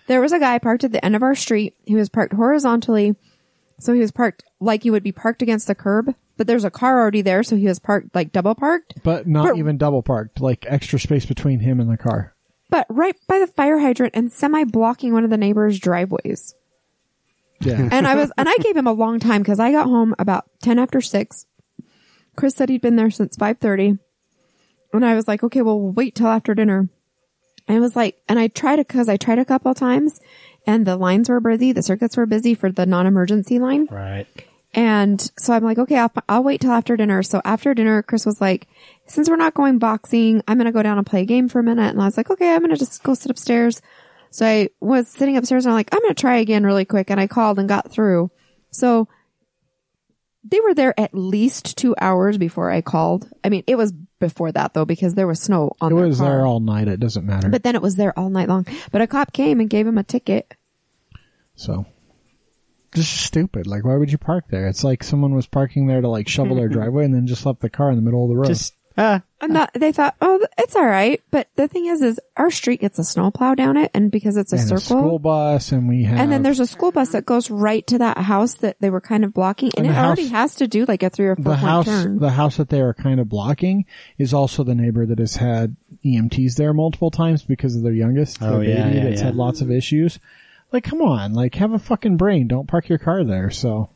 There 0.07 0.21
was 0.21 0.31
a 0.31 0.39
guy 0.39 0.57
parked 0.59 0.83
at 0.83 0.91
the 0.91 1.03
end 1.03 1.15
of 1.15 1.23
our 1.23 1.35
street. 1.35 1.75
He 1.85 1.95
was 1.95 2.09
parked 2.09 2.33
horizontally. 2.33 3.15
So 3.79 3.91
he 3.93 3.99
was 3.99 4.11
parked 4.11 4.43
like 4.61 4.85
you 4.85 4.91
would 4.93 5.03
be 5.03 5.11
parked 5.11 5.41
against 5.41 5.67
the 5.67 5.75
curb, 5.75 6.13
but 6.37 6.47
there's 6.47 6.63
a 6.63 6.71
car 6.71 7.01
already 7.01 7.21
there. 7.21 7.43
So 7.43 7.55
he 7.57 7.67
was 7.67 7.79
parked 7.79 8.13
like 8.15 8.31
double 8.31 8.55
parked, 8.55 8.93
But 9.03 9.27
not 9.27 9.47
But- 9.49 9.57
even 9.57 9.77
double 9.77 10.01
parked, 10.03 10.39
like 10.39 10.65
extra 10.69 10.99
space 10.99 11.25
between 11.25 11.59
him 11.59 11.79
and 11.81 11.89
the 11.91 11.97
car. 11.97 12.33
but 12.69 12.85
right 12.89 13.15
by 13.27 13.39
the 13.39 13.47
fire 13.47 13.79
hydrant 13.79 14.15
and 14.15 14.31
semi 14.31 14.63
blocking 14.63 15.11
one 15.13 15.23
of 15.25 15.29
the 15.29 15.37
neighbors' 15.37 15.79
driveways. 15.79 16.55
Yeah. 17.65 17.89
And 17.91 18.07
I 18.07 18.15
was, 18.15 18.31
and 18.37 18.47
I 18.49 18.55
gave 18.57 18.75
him 18.75 18.87
a 18.87 18.93
long 18.93 19.19
time 19.19 19.41
because 19.41 19.59
I 19.59 19.71
got 19.71 19.85
home 19.85 20.15
about 20.19 20.45
10 20.61 20.79
after 20.79 21.01
six. 21.01 21.45
Chris 22.35 22.55
said 22.55 22.69
he'd 22.69 22.81
been 22.81 22.95
there 22.95 23.11
since 23.11 23.37
5.30. 23.37 23.99
And 24.93 25.05
I 25.05 25.15
was 25.15 25.27
like, 25.27 25.43
okay, 25.43 25.61
well, 25.61 25.79
we'll 25.79 25.91
wait 25.91 26.15
till 26.15 26.27
after 26.27 26.53
dinner. 26.53 26.89
And 27.67 27.77
it 27.77 27.79
was 27.79 27.95
like, 27.95 28.17
and 28.27 28.39
I 28.39 28.47
tried 28.47 28.79
it 28.79 28.87
cause 28.87 29.07
I 29.07 29.17
tried 29.17 29.39
a 29.39 29.45
couple 29.45 29.73
times 29.73 30.19
and 30.67 30.85
the 30.85 30.97
lines 30.97 31.29
were 31.29 31.39
busy. 31.39 31.71
The 31.71 31.81
circuits 31.81 32.17
were 32.17 32.25
busy 32.25 32.55
for 32.55 32.71
the 32.71 32.85
non-emergency 32.85 33.59
line. 33.59 33.87
Right. 33.89 34.27
And 34.73 35.21
so 35.37 35.53
I'm 35.53 35.63
like, 35.63 35.77
okay, 35.77 35.97
I'll, 35.97 36.11
I'll 36.27 36.43
wait 36.43 36.61
till 36.61 36.71
after 36.71 36.97
dinner. 36.97 37.21
So 37.21 37.41
after 37.45 37.73
dinner, 37.73 38.01
Chris 38.01 38.25
was 38.25 38.41
like, 38.41 38.67
since 39.05 39.29
we're 39.29 39.35
not 39.35 39.53
going 39.53 39.77
boxing, 39.77 40.41
I'm 40.47 40.57
going 40.57 40.65
to 40.65 40.71
go 40.71 40.81
down 40.81 40.97
and 40.97 41.05
play 41.05 41.21
a 41.21 41.25
game 41.25 41.47
for 41.47 41.59
a 41.59 41.63
minute. 41.63 41.91
And 41.91 42.01
I 42.01 42.05
was 42.05 42.17
like, 42.17 42.31
okay, 42.31 42.53
I'm 42.53 42.59
going 42.59 42.71
to 42.71 42.77
just 42.77 43.03
go 43.03 43.13
sit 43.13 43.29
upstairs. 43.29 43.81
So 44.33 44.47
I 44.47 44.69
was 44.79 45.07
sitting 45.07 45.37
upstairs 45.37 45.65
and 45.65 45.71
I'm 45.71 45.77
like, 45.77 45.93
I'm 45.93 46.01
going 46.01 46.09
to 46.15 46.19
try 46.19 46.37
again 46.37 46.65
really 46.65 46.85
quick. 46.85 47.11
And 47.11 47.19
I 47.19 47.27
called 47.27 47.59
and 47.59 47.69
got 47.69 47.91
through. 47.91 48.31
So 48.71 49.07
they 50.43 50.59
were 50.59 50.73
there 50.73 50.99
at 50.99 51.13
least 51.13 51.77
two 51.77 51.93
hours 52.01 52.39
before 52.39 52.71
I 52.71 52.81
called. 52.81 53.29
I 53.43 53.49
mean, 53.49 53.63
it 53.67 53.75
was 53.75 53.91
before 54.19 54.51
that 54.51 54.73
though, 54.73 54.85
because 54.85 55.13
there 55.13 55.27
was 55.27 55.39
snow 55.39 55.73
on 55.79 55.91
it 55.91 55.95
was 55.95 56.17
car. 56.17 56.29
there 56.29 56.45
all 56.47 56.59
night. 56.59 56.87
It 56.87 56.99
doesn't 56.99 57.27
matter. 57.27 57.49
But 57.49 57.61
then 57.61 57.75
it 57.75 57.81
was 57.83 57.95
there 57.95 58.17
all 58.17 58.31
night 58.31 58.49
long. 58.49 58.65
But 58.91 59.03
a 59.03 59.07
cop 59.07 59.33
came 59.33 59.59
and 59.59 59.69
gave 59.69 59.85
him 59.85 59.99
a 59.99 60.03
ticket. 60.03 60.51
so. 61.55 61.85
Just 62.95 63.21
stupid. 63.21 63.65
Like, 63.65 63.83
why 63.85 63.95
would 63.95 64.11
you 64.11 64.19
park 64.19 64.45
there? 64.49 64.67
It's 64.67 64.83
like 64.83 65.03
someone 65.03 65.33
was 65.33 65.47
parking 65.47 65.87
there 65.87 66.01
to 66.01 66.07
like 66.07 66.27
shovel 66.27 66.55
their 66.55 66.67
driveway 66.69 67.05
and 67.05 67.13
then 67.13 67.25
just 67.25 67.45
left 67.45 67.59
the 67.61 67.69
car 67.69 67.89
in 67.89 67.95
the 67.95 68.03
middle 68.03 68.23
of 68.23 68.29
the 68.29 68.35
road. 68.35 68.47
Just 68.47 68.75
ah, 68.97 69.21
And 69.41 69.55
that, 69.55 69.71
they 69.73 69.91
thought, 69.91 70.15
oh, 70.21 70.45
it's 70.57 70.75
all 70.75 70.85
right. 70.85 71.21
But 71.31 71.49
the 71.55 71.67
thing 71.67 71.85
is, 71.87 72.01
is 72.01 72.19
our 72.37 72.51
street 72.51 72.81
gets 72.81 72.99
a 72.99 73.03
snowplow 73.03 73.55
down 73.55 73.77
it, 73.77 73.91
and 73.93 74.11
because 74.11 74.37
it's 74.37 74.53
a 74.53 74.57
and 74.57 74.65
a 74.65 74.79
circle, 74.79 74.99
school 75.01 75.19
bus, 75.19 75.71
and 75.71 75.87
we 75.89 76.03
have 76.03 76.19
and 76.19 76.31
then 76.31 76.43
there's 76.43 76.59
a 76.59 76.67
school 76.67 76.91
bus 76.91 77.11
that 77.11 77.25
goes 77.25 77.49
right 77.49 77.85
to 77.87 77.97
that 77.97 78.17
house 78.17 78.55
that 78.55 78.77
they 78.79 78.89
were 78.89 79.01
kind 79.01 79.23
of 79.23 79.33
blocking, 79.33 79.71
and, 79.77 79.85
And 79.85 79.95
it 79.95 79.99
the 79.99 80.05
already 80.05 80.27
has 80.27 80.55
to 80.55 80.67
do 80.67 80.85
like 80.85 81.03
a 81.03 81.09
three 81.09 81.27
or 81.27 81.35
four 81.35 81.43
the 81.43 81.49
point 81.51 81.59
house 81.61 81.85
turn. 81.85 82.19
the 82.19 82.31
house 82.31 82.57
that 82.57 82.69
they 82.69 82.81
are 82.81 82.93
kind 82.93 83.19
of 83.19 83.27
blocking 83.29 83.85
is 84.17 84.33
also 84.33 84.63
the 84.63 84.75
neighbor 84.75 85.05
that 85.05 85.19
has 85.19 85.35
had 85.35 85.75
EMTs 86.05 86.55
there 86.55 86.73
multiple 86.73 87.11
times 87.11 87.43
because 87.43 87.75
of 87.75 87.83
their 87.83 87.93
youngest. 87.93 88.41
Oh, 88.41 88.59
their 88.59 88.63
yeah, 88.63 88.83
baby 88.85 88.97
yeah, 88.97 89.03
that's 89.05 89.21
yeah. 89.21 89.25
had 89.27 89.35
lots 89.35 89.61
of 89.61 89.71
issues. 89.71 90.19
Like, 90.71 90.83
come 90.83 91.01
on, 91.01 91.33
like 91.33 91.55
have 91.55 91.71
a 91.73 91.79
fucking 91.79 92.17
brain. 92.17 92.47
Don't 92.47 92.67
park 92.67 92.89
your 92.89 92.97
car 92.97 93.23
there. 93.23 93.51
So, 93.51 93.89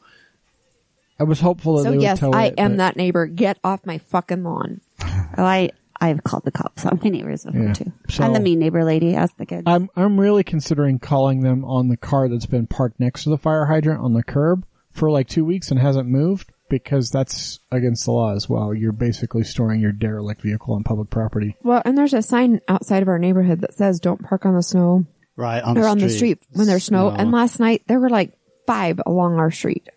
I 1.20 1.24
was 1.24 1.40
hopeful 1.40 1.78
that 1.78 1.84
so 1.86 1.90
they 1.90 1.98
would 1.98 2.04
yes, 2.04 2.20
tow 2.20 2.32
I 2.32 2.46
it, 2.46 2.60
am 2.60 2.74
but- 2.74 2.78
that 2.78 2.96
neighbor. 2.96 3.26
Get 3.26 3.58
off 3.64 3.86
my 3.86 3.98
fucking 3.98 4.44
lawn. 4.44 4.82
Oh, 5.04 5.44
I, 5.44 5.70
I've 6.00 6.24
called 6.24 6.44
the 6.46 6.52
cops 6.52 6.86
on 6.86 7.00
my 7.04 7.10
neighbors 7.10 7.44
before 7.46 7.62
Yeah. 7.62 7.74
too. 7.74 7.92
So- 8.10 8.24
I'm 8.24 8.34
the 8.34 8.40
mean 8.40 8.60
neighbor 8.60 8.84
lady, 8.84 9.16
ask 9.16 9.36
the 9.38 9.46
kids. 9.46 9.64
I'm 9.66 9.90
I'm 9.96 10.20
really 10.20 10.44
considering 10.44 11.00
calling 11.00 11.42
them 11.42 11.64
on 11.66 11.88
the 11.88 11.98
car 11.98 12.28
that's 12.30 12.46
been 12.46 12.68
parked 12.68 13.00
next 13.00 13.24
to 13.24 13.30
the 13.30 13.38
fire 13.38 13.66
hydrant 13.66 14.02
on 14.02 14.14
the 14.14 14.24
curb 14.24 14.66
for 14.92 15.10
like 15.12 15.28
two 15.28 15.46
weeks 15.46 15.70
and 15.72 15.80
hasn't 15.80 16.08
moved 16.10 16.52
because 16.70 17.10
that's 17.12 17.60
against 17.72 18.06
the 18.06 18.12
law 18.12 18.34
as 18.36 18.50
well. 18.50 18.74
You're 18.74 18.92
basically 18.92 19.44
storing 19.44 19.80
your 19.80 19.92
derelict 19.92 20.42
vehicle 20.42 20.74
on 20.74 20.84
public 20.84 21.10
property. 21.10 21.56
Well, 21.64 21.82
and 21.86 21.98
there's 21.98 22.14
a 22.14 22.22
sign 22.22 22.60
outside 22.68 23.02
of 23.04 23.08
our 23.08 23.20
neighborhood 23.20 23.62
that 23.62 23.74
says 23.76 24.00
"Don't 24.00 24.22
park 24.24 24.46
on 24.46 24.56
the 24.56 24.64
snow" 24.64 25.06
right 25.36 25.62
on 25.64 25.78
or 25.78 25.82
the 25.82 25.88
on 25.88 25.98
street. 26.00 26.08
the 26.10 26.14
street 26.16 26.40
when 26.54 26.68
there's 26.68 26.84
snow. 26.86 27.10
No. 27.10 27.16
And 27.16 27.32
last 27.32 27.60
night 27.60 27.84
there 27.88 28.00
were 28.00 28.10
like 28.10 28.34
five 28.66 29.00
along 29.06 29.36
our 29.40 29.52
street. 29.52 29.88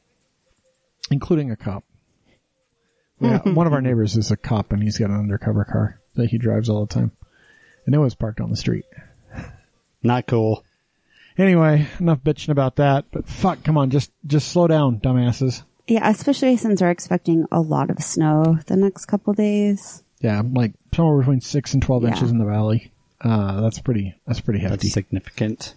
including 1.10 1.50
a 1.50 1.56
cop. 1.56 1.82
Yeah, 3.20 3.38
one 3.44 3.66
of 3.66 3.72
our 3.72 3.80
neighbors 3.82 4.16
is 4.16 4.30
a 4.30 4.36
cop, 4.36 4.72
and 4.72 4.82
he's 4.82 4.98
got 4.98 5.10
an 5.10 5.18
undercover 5.18 5.64
car 5.64 6.00
that 6.16 6.30
he 6.30 6.38
drives 6.38 6.68
all 6.68 6.86
the 6.86 6.94
time, 6.94 7.12
and 7.86 7.94
it 7.94 7.98
was 7.98 8.14
parked 8.14 8.40
on 8.40 8.50
the 8.50 8.56
street. 8.56 8.84
Not 10.02 10.26
cool. 10.26 10.64
Anyway, 11.38 11.86
enough 11.98 12.20
bitching 12.20 12.48
about 12.50 12.76
that. 12.76 13.06
But 13.12 13.28
fuck, 13.28 13.62
come 13.64 13.78
on, 13.78 13.90
just 13.90 14.10
just 14.26 14.48
slow 14.48 14.66
down, 14.66 15.00
dumbasses. 15.00 15.62
yeah, 15.86 16.08
especially 16.08 16.56
since 16.56 16.80
we're 16.80 16.90
expecting 16.90 17.46
a 17.52 17.60
lot 17.60 17.90
of 17.90 18.02
snow 18.02 18.58
the 18.66 18.76
next 18.76 19.06
couple 19.06 19.32
days. 19.34 20.02
Yeah, 20.20 20.42
like 20.52 20.72
somewhere 20.94 21.18
between 21.18 21.40
six 21.40 21.72
and 21.74 21.82
twelve 21.82 22.02
Yeah. 22.02 22.10
inches 22.10 22.30
in 22.30 22.38
the 22.38 22.44
valley. 22.44 22.92
Uh, 23.20 23.60
that's 23.60 23.78
pretty. 23.78 24.14
That's 24.26 24.40
pretty 24.40 24.60
hefty. 24.60 24.88
That's 24.88 24.92
significant. 24.94 25.74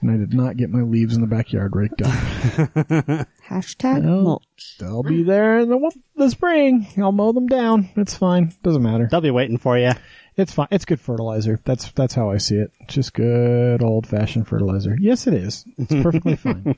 And 0.00 0.10
I 0.10 0.16
did 0.16 0.32
not 0.34 0.56
get 0.56 0.70
my 0.70 0.82
leaves 0.82 1.14
in 1.14 1.20
the 1.20 1.26
backyard 1.26 1.74
raked 1.74 2.02
up. 2.02 2.12
Hashtag 3.48 4.04
Well, 4.04 4.22
mulch. 4.22 4.76
They'll 4.78 5.02
be 5.02 5.22
there 5.22 5.58
in 5.60 5.68
the 5.68 5.90
the 6.16 6.30
spring. 6.30 6.86
I'll 6.98 7.12
mow 7.12 7.32
them 7.32 7.46
down. 7.46 7.88
It's 7.96 8.16
fine. 8.16 8.52
Doesn't 8.62 8.82
matter. 8.82 9.08
They'll 9.10 9.20
be 9.20 9.30
waiting 9.30 9.58
for 9.58 9.78
you. 9.78 9.92
It's 10.36 10.52
fine. 10.52 10.68
It's 10.70 10.84
good 10.84 11.00
fertilizer. 11.00 11.60
That's 11.64 11.90
that's 11.92 12.14
how 12.14 12.30
I 12.30 12.36
see 12.38 12.56
it. 12.56 12.70
Just 12.86 13.12
good 13.14 13.82
old 13.82 14.06
fashioned 14.06 14.46
fertilizer. 14.46 14.96
Yes, 15.00 15.26
it 15.26 15.34
is. 15.34 15.64
It's 15.78 15.92
perfectly 16.02 16.36
fine. 16.36 16.76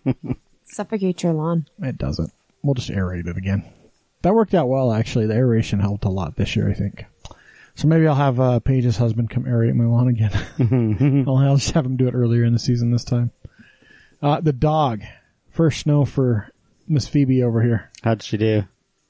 Suffocate 0.65 1.23
your 1.23 1.33
lawn. 1.35 1.67
It 1.83 1.99
doesn't. 1.99 2.33
We'll 2.63 2.75
just 2.75 2.91
aerate 2.91 3.27
it 3.27 3.37
again. 3.37 3.65
That 4.23 4.35
worked 4.35 4.55
out 4.55 4.69
well, 4.69 4.93
actually. 4.93 5.27
The 5.27 5.35
aeration 5.35 5.81
helped 5.81 6.05
a 6.05 6.11
lot 6.11 6.37
this 6.37 6.55
year, 6.55 6.71
I 6.71 6.75
think. 6.75 7.05
So 7.75 7.89
maybe 7.89 8.07
I'll 8.07 8.15
have 8.15 8.41
uh, 8.41 8.61
Paige's 8.61 8.97
husband 8.97 9.31
come 9.31 9.45
aerate 9.45 9.75
my 9.75 9.85
lawn 9.85 10.09
again. 10.09 11.25
I'll, 11.27 11.37
I'll 11.37 11.57
just 11.57 11.73
have 11.73 11.87
him 11.87 11.97
do 11.97 12.09
it 12.09 12.15
earlier 12.15 12.45
in 12.45 12.53
the 12.53 12.59
season 12.59 12.91
this 12.91 13.05
time. 13.05 13.31
Uh, 14.23 14.41
the 14.41 14.53
dog. 14.53 15.03
First 15.51 15.81
snow 15.81 16.05
for 16.05 16.51
Miss 16.87 17.09
Phoebe 17.09 17.43
over 17.43 17.63
here. 17.63 17.91
How'd 18.03 18.23
she 18.23 18.37
do? 18.37 18.65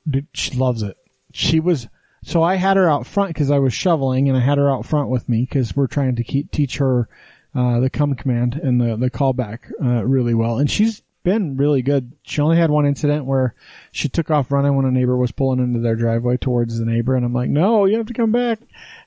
Dude, 0.08 0.26
she 0.32 0.52
loves 0.52 0.82
it. 0.82 0.96
She 1.32 1.60
was 1.60 1.88
so 2.22 2.42
I 2.42 2.56
had 2.56 2.76
her 2.76 2.88
out 2.88 3.06
front 3.06 3.30
because 3.30 3.50
I 3.50 3.58
was 3.58 3.72
shoveling, 3.72 4.28
and 4.28 4.36
I 4.36 4.40
had 4.40 4.58
her 4.58 4.70
out 4.70 4.84
front 4.84 5.08
with 5.08 5.28
me 5.28 5.40
because 5.42 5.74
we're 5.74 5.86
trying 5.86 6.16
to 6.16 6.24
keep 6.24 6.50
teach 6.50 6.76
her 6.78 7.08
uh, 7.54 7.80
the 7.80 7.90
come 7.90 8.14
command 8.14 8.54
and 8.54 8.80
the 8.80 8.96
the 8.96 9.10
callback 9.10 9.72
uh, 9.82 10.04
really 10.04 10.34
well, 10.34 10.58
and 10.58 10.70
she's 10.70 11.02
been 11.22 11.56
really 11.56 11.82
good. 11.82 12.12
She 12.22 12.40
only 12.40 12.56
had 12.56 12.70
one 12.70 12.86
incident 12.86 13.24
where 13.26 13.54
she 13.92 14.08
took 14.08 14.30
off 14.30 14.50
running 14.50 14.74
when 14.76 14.86
a 14.86 14.90
neighbor 14.90 15.16
was 15.16 15.32
pulling 15.32 15.58
into 15.60 15.78
their 15.80 15.96
driveway 15.96 16.36
towards 16.36 16.78
the 16.78 16.84
neighbor, 16.86 17.14
and 17.16 17.24
I'm 17.24 17.32
like, 17.34 17.50
"No, 17.50 17.84
you 17.84 17.96
have 17.98 18.06
to 18.06 18.14
come 18.14 18.32
back." 18.32 18.60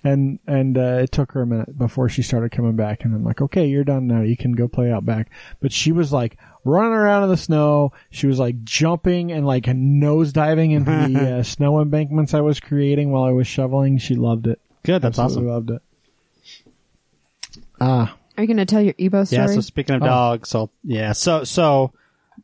And 0.03 0.39
and 0.47 0.77
uh, 0.77 0.99
it 1.01 1.11
took 1.11 1.31
her 1.33 1.41
a 1.41 1.47
minute 1.47 1.77
before 1.77 2.09
she 2.09 2.21
started 2.21 2.51
coming 2.51 2.75
back, 2.75 3.03
and 3.03 3.13
I'm 3.15 3.23
like, 3.23 3.41
"Okay, 3.41 3.65
you're 3.65 3.83
done 3.83 4.07
now. 4.07 4.21
You 4.21 4.37
can 4.37 4.51
go 4.53 4.67
play 4.67 4.91
out 4.91 5.05
back." 5.05 5.31
But 5.59 5.71
she 5.71 5.91
was 5.91 6.13
like 6.13 6.37
running 6.65 6.93
around 6.93 7.23
in 7.23 7.29
the 7.29 7.37
snow. 7.37 7.93
She 8.09 8.27
was 8.27 8.39
like 8.39 8.63
jumping 8.63 9.31
and 9.31 9.45
like 9.45 9.67
nose 9.67 10.31
diving 10.33 10.71
into 10.71 10.91
the 10.91 11.37
uh, 11.39 11.43
snow 11.43 11.81
embankments 11.81 12.33
I 12.33 12.41
was 12.41 12.59
creating 12.59 13.11
while 13.11 13.23
I 13.23 13.31
was 13.31 13.47
shoveling. 13.47 13.97
She 13.97 14.15
loved 14.15 14.47
it. 14.47 14.59
Good. 14.83 15.01
That's 15.01 15.17
Absolutely 15.19 15.51
awesome. 15.51 15.65
loved 15.67 15.71
it. 15.71 15.81
Ah, 17.81 18.15
Are 18.37 18.43
you 18.43 18.47
going 18.47 18.57
to 18.57 18.65
tell 18.65 18.81
your 18.81 18.93
Ebo 18.97 19.23
story? 19.25 19.41
Yeah. 19.41 19.47
So 19.47 19.61
speaking 19.61 19.95
of 19.95 20.03
Oh. 20.03 20.05
dogs, 20.05 20.49
so 20.49 20.69
yeah. 20.83 21.13
So 21.13 21.43
so 21.43 21.63
l- 21.73 21.93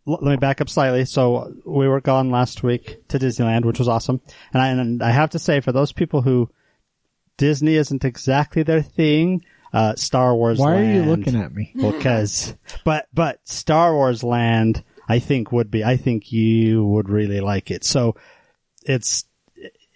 let 0.09 0.31
me 0.31 0.37
back 0.37 0.61
up 0.61 0.69
slightly. 0.69 1.05
So 1.05 1.53
we 1.65 1.87
were 1.87 2.01
gone 2.01 2.31
last 2.31 2.63
week 2.63 3.07
to 3.09 3.19
Disneyland, 3.19 3.65
which 3.65 3.79
was 3.79 3.87
awesome, 3.87 4.21
and 4.53 4.61
I, 4.61 4.67
and 4.69 5.03
I 5.03 5.11
have 5.11 5.31
to 5.31 5.39
say 5.39 5.59
for 5.59 5.71
those 5.71 5.91
people 5.91 6.21
who 6.21 6.49
Disney 7.37 7.75
isn't 7.75 8.03
exactly 8.03 8.63
their 8.63 8.81
thing, 8.81 9.43
uh, 9.73 9.95
Star 9.95 10.35
Wars. 10.35 10.59
why 10.59 10.77
are 10.77 10.93
you 10.93 11.03
looking 11.03 11.35
at 11.35 11.53
me? 11.53 11.71
because 11.75 12.55
but 12.83 13.07
but 13.13 13.39
Star 13.47 13.93
Wars 13.93 14.23
Land 14.23 14.83
I 15.07 15.19
think 15.19 15.51
would 15.51 15.71
be 15.71 15.83
I 15.83 15.97
think 15.97 16.31
you 16.31 16.85
would 16.85 17.09
really 17.09 17.39
like 17.39 17.71
it. 17.71 17.83
So 17.83 18.15
it's 18.83 19.25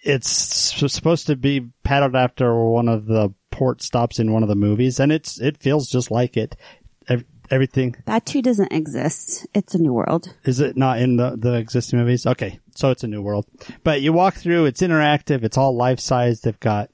it's 0.02 0.28
supposed 0.30 1.28
to 1.28 1.36
be 1.36 1.70
patterned 1.82 2.16
after 2.16 2.54
one 2.64 2.88
of 2.88 3.06
the 3.06 3.32
port 3.50 3.82
stops 3.82 4.18
in 4.18 4.32
one 4.32 4.42
of 4.42 4.48
the 4.48 4.54
movies 4.54 5.00
and 5.00 5.10
it's 5.12 5.40
it 5.40 5.58
feels 5.58 5.88
just 5.88 6.10
like 6.10 6.36
it. 6.36 6.56
Ev- 7.44 7.52
Everything 7.52 7.96
That 8.06 8.26
too 8.26 8.42
doesn't 8.42 8.72
exist. 8.72 9.46
It's 9.54 9.74
a 9.74 9.78
new 9.78 9.92
world. 9.92 10.34
is 10.44 10.60
it 10.60 10.76
not 10.76 10.98
in 10.98 11.16
the 11.16 11.36
the 11.36 11.54
existing 11.54 11.98
movies? 11.98 12.26
Okay, 12.26 12.60
so 12.74 12.90
it's 12.90 13.04
a 13.04 13.08
new 13.08 13.22
world. 13.22 13.46
But 13.82 14.02
you 14.02 14.12
walk 14.12 14.34
through, 14.34 14.66
it's 14.66 14.80
interactive, 14.80 15.44
it's 15.44 15.58
all 15.58 15.76
life 15.76 16.00
size. 16.00 16.40
They've 16.40 16.58
got 16.60 16.90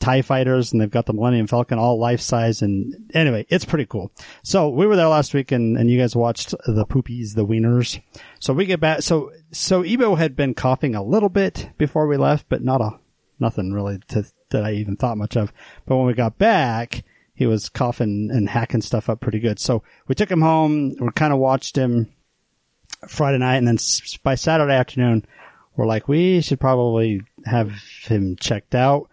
TIE 0.00 0.22
fighters 0.22 0.72
and 0.72 0.80
they've 0.80 0.90
got 0.90 1.06
the 1.06 1.12
Millennium 1.12 1.48
Falcon 1.48 1.78
all 1.78 1.98
life 1.98 2.20
size. 2.20 2.62
And 2.62 3.10
anyway, 3.14 3.46
it's 3.48 3.64
pretty 3.64 3.84
cool. 3.86 4.12
So 4.44 4.68
we 4.68 4.86
were 4.86 4.94
there 4.94 5.08
last 5.08 5.34
week 5.34 5.50
and, 5.50 5.76
and 5.76 5.90
you 5.90 5.98
guys 5.98 6.14
watched 6.14 6.50
the 6.66 6.86
poopies, 6.86 7.34
the 7.34 7.44
wieners. 7.44 8.00
So 8.38 8.52
we 8.52 8.64
get 8.64 8.78
back. 8.78 9.02
So, 9.02 9.32
so 9.50 9.82
Ebo 9.84 10.14
had 10.14 10.36
been 10.36 10.54
coughing 10.54 10.94
a 10.94 11.02
little 11.02 11.28
bit 11.28 11.70
before 11.78 12.06
we 12.06 12.16
left, 12.16 12.48
but 12.48 12.62
not 12.62 12.80
a, 12.80 12.90
nothing 13.40 13.72
really 13.72 13.98
to, 14.10 14.24
that 14.50 14.64
I 14.64 14.74
even 14.74 14.94
thought 14.96 15.18
much 15.18 15.36
of. 15.36 15.52
But 15.84 15.96
when 15.96 16.06
we 16.06 16.14
got 16.14 16.38
back, 16.38 17.02
he 17.38 17.46
was 17.46 17.68
coughing 17.68 18.30
and 18.32 18.48
hacking 18.48 18.82
stuff 18.82 19.08
up 19.08 19.20
pretty 19.20 19.38
good. 19.38 19.58
So 19.58 19.82
we 20.06 20.14
took 20.14 20.30
him 20.30 20.40
home. 20.40 20.96
We 20.98 21.08
kind 21.14 21.32
of 21.32 21.38
watched 21.38 21.76
him 21.76 22.12
Friday 23.06 23.38
night 23.38 23.56
and 23.56 23.68
then 23.68 23.78
by 24.22 24.34
Saturday 24.34 24.74
afternoon, 24.74 25.24
we're 25.76 25.86
like, 25.86 26.08
we 26.08 26.40
should 26.40 26.58
probably 26.58 27.22
have 27.46 27.70
him 28.02 28.36
checked 28.36 28.74
out 28.74 29.08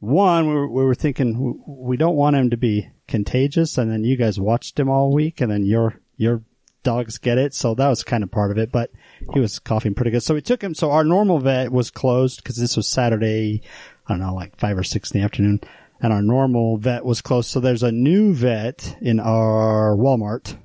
one, 0.00 0.48
we 0.48 0.54
were, 0.54 0.68
we 0.68 0.84
were 0.84 0.94
thinking 0.94 1.62
we 1.66 1.96
don't 1.98 2.16
want 2.16 2.34
him 2.34 2.50
to 2.50 2.56
be 2.56 2.88
contagious, 3.06 3.76
and 3.76 3.90
then 3.90 4.02
you 4.02 4.16
guys 4.16 4.40
watched 4.40 4.80
him 4.80 4.88
all 4.88 5.12
week, 5.12 5.40
and 5.40 5.52
then 5.52 5.64
your 5.64 6.00
your 6.16 6.42
dogs 6.82 7.18
get 7.18 7.36
it, 7.36 7.52
so 7.52 7.74
that 7.74 7.88
was 7.88 8.02
kind 8.02 8.24
of 8.24 8.30
part 8.30 8.50
of 8.50 8.56
it. 8.56 8.72
But 8.72 8.90
he 9.34 9.40
was 9.40 9.58
coughing 9.58 9.94
pretty 9.94 10.10
good, 10.10 10.22
so 10.22 10.34
we 10.34 10.40
took 10.40 10.62
him. 10.62 10.74
So 10.74 10.90
our 10.90 11.04
normal 11.04 11.38
vet 11.38 11.70
was 11.70 11.90
closed 11.90 12.42
because 12.42 12.56
this 12.56 12.76
was 12.76 12.88
Saturday. 12.88 13.62
I 14.06 14.14
don't 14.14 14.20
know, 14.20 14.34
like 14.34 14.56
five 14.56 14.76
or 14.76 14.82
six 14.82 15.10
in 15.10 15.20
the 15.20 15.24
afternoon, 15.24 15.60
and 16.00 16.12
our 16.12 16.22
normal 16.22 16.78
vet 16.78 17.04
was 17.04 17.20
closed. 17.20 17.50
So 17.50 17.60
there's 17.60 17.82
a 17.82 17.92
new 17.92 18.32
vet 18.32 18.96
in 19.00 19.20
our 19.20 19.94
Walmart, 19.94 20.56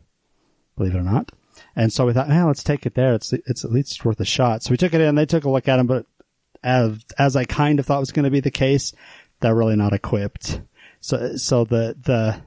believe 0.77 0.95
it 0.95 0.99
or 0.99 1.03
not. 1.03 1.31
And 1.75 1.91
so 1.91 2.05
we 2.05 2.13
thought, 2.13 2.29
well, 2.29 2.47
let's 2.47 2.63
take 2.63 2.85
it 2.85 2.95
there. 2.95 3.13
It's 3.13 3.33
it's 3.33 3.65
at 3.65 3.71
least 3.71 4.03
worth 4.05 4.19
a 4.19 4.25
shot. 4.25 4.63
So 4.63 4.71
we 4.71 4.77
took 4.77 4.93
it 4.93 5.01
in. 5.01 5.15
They 5.15 5.25
took 5.25 5.43
a 5.43 5.49
look 5.49 5.67
at 5.67 5.79
him, 5.79 5.87
but 5.87 6.05
as 6.63 6.99
as 7.17 7.35
I 7.35 7.45
kind 7.45 7.79
of 7.79 7.85
thought 7.85 7.99
was 7.99 8.11
going 8.11 8.23
to 8.23 8.31
be 8.31 8.39
the 8.39 8.51
case, 8.51 8.93
they're 9.39 9.55
really 9.55 9.75
not 9.75 9.93
equipped. 9.93 10.61
So 11.01 11.35
so 11.35 11.65
the 11.65 11.95
the 12.01 12.41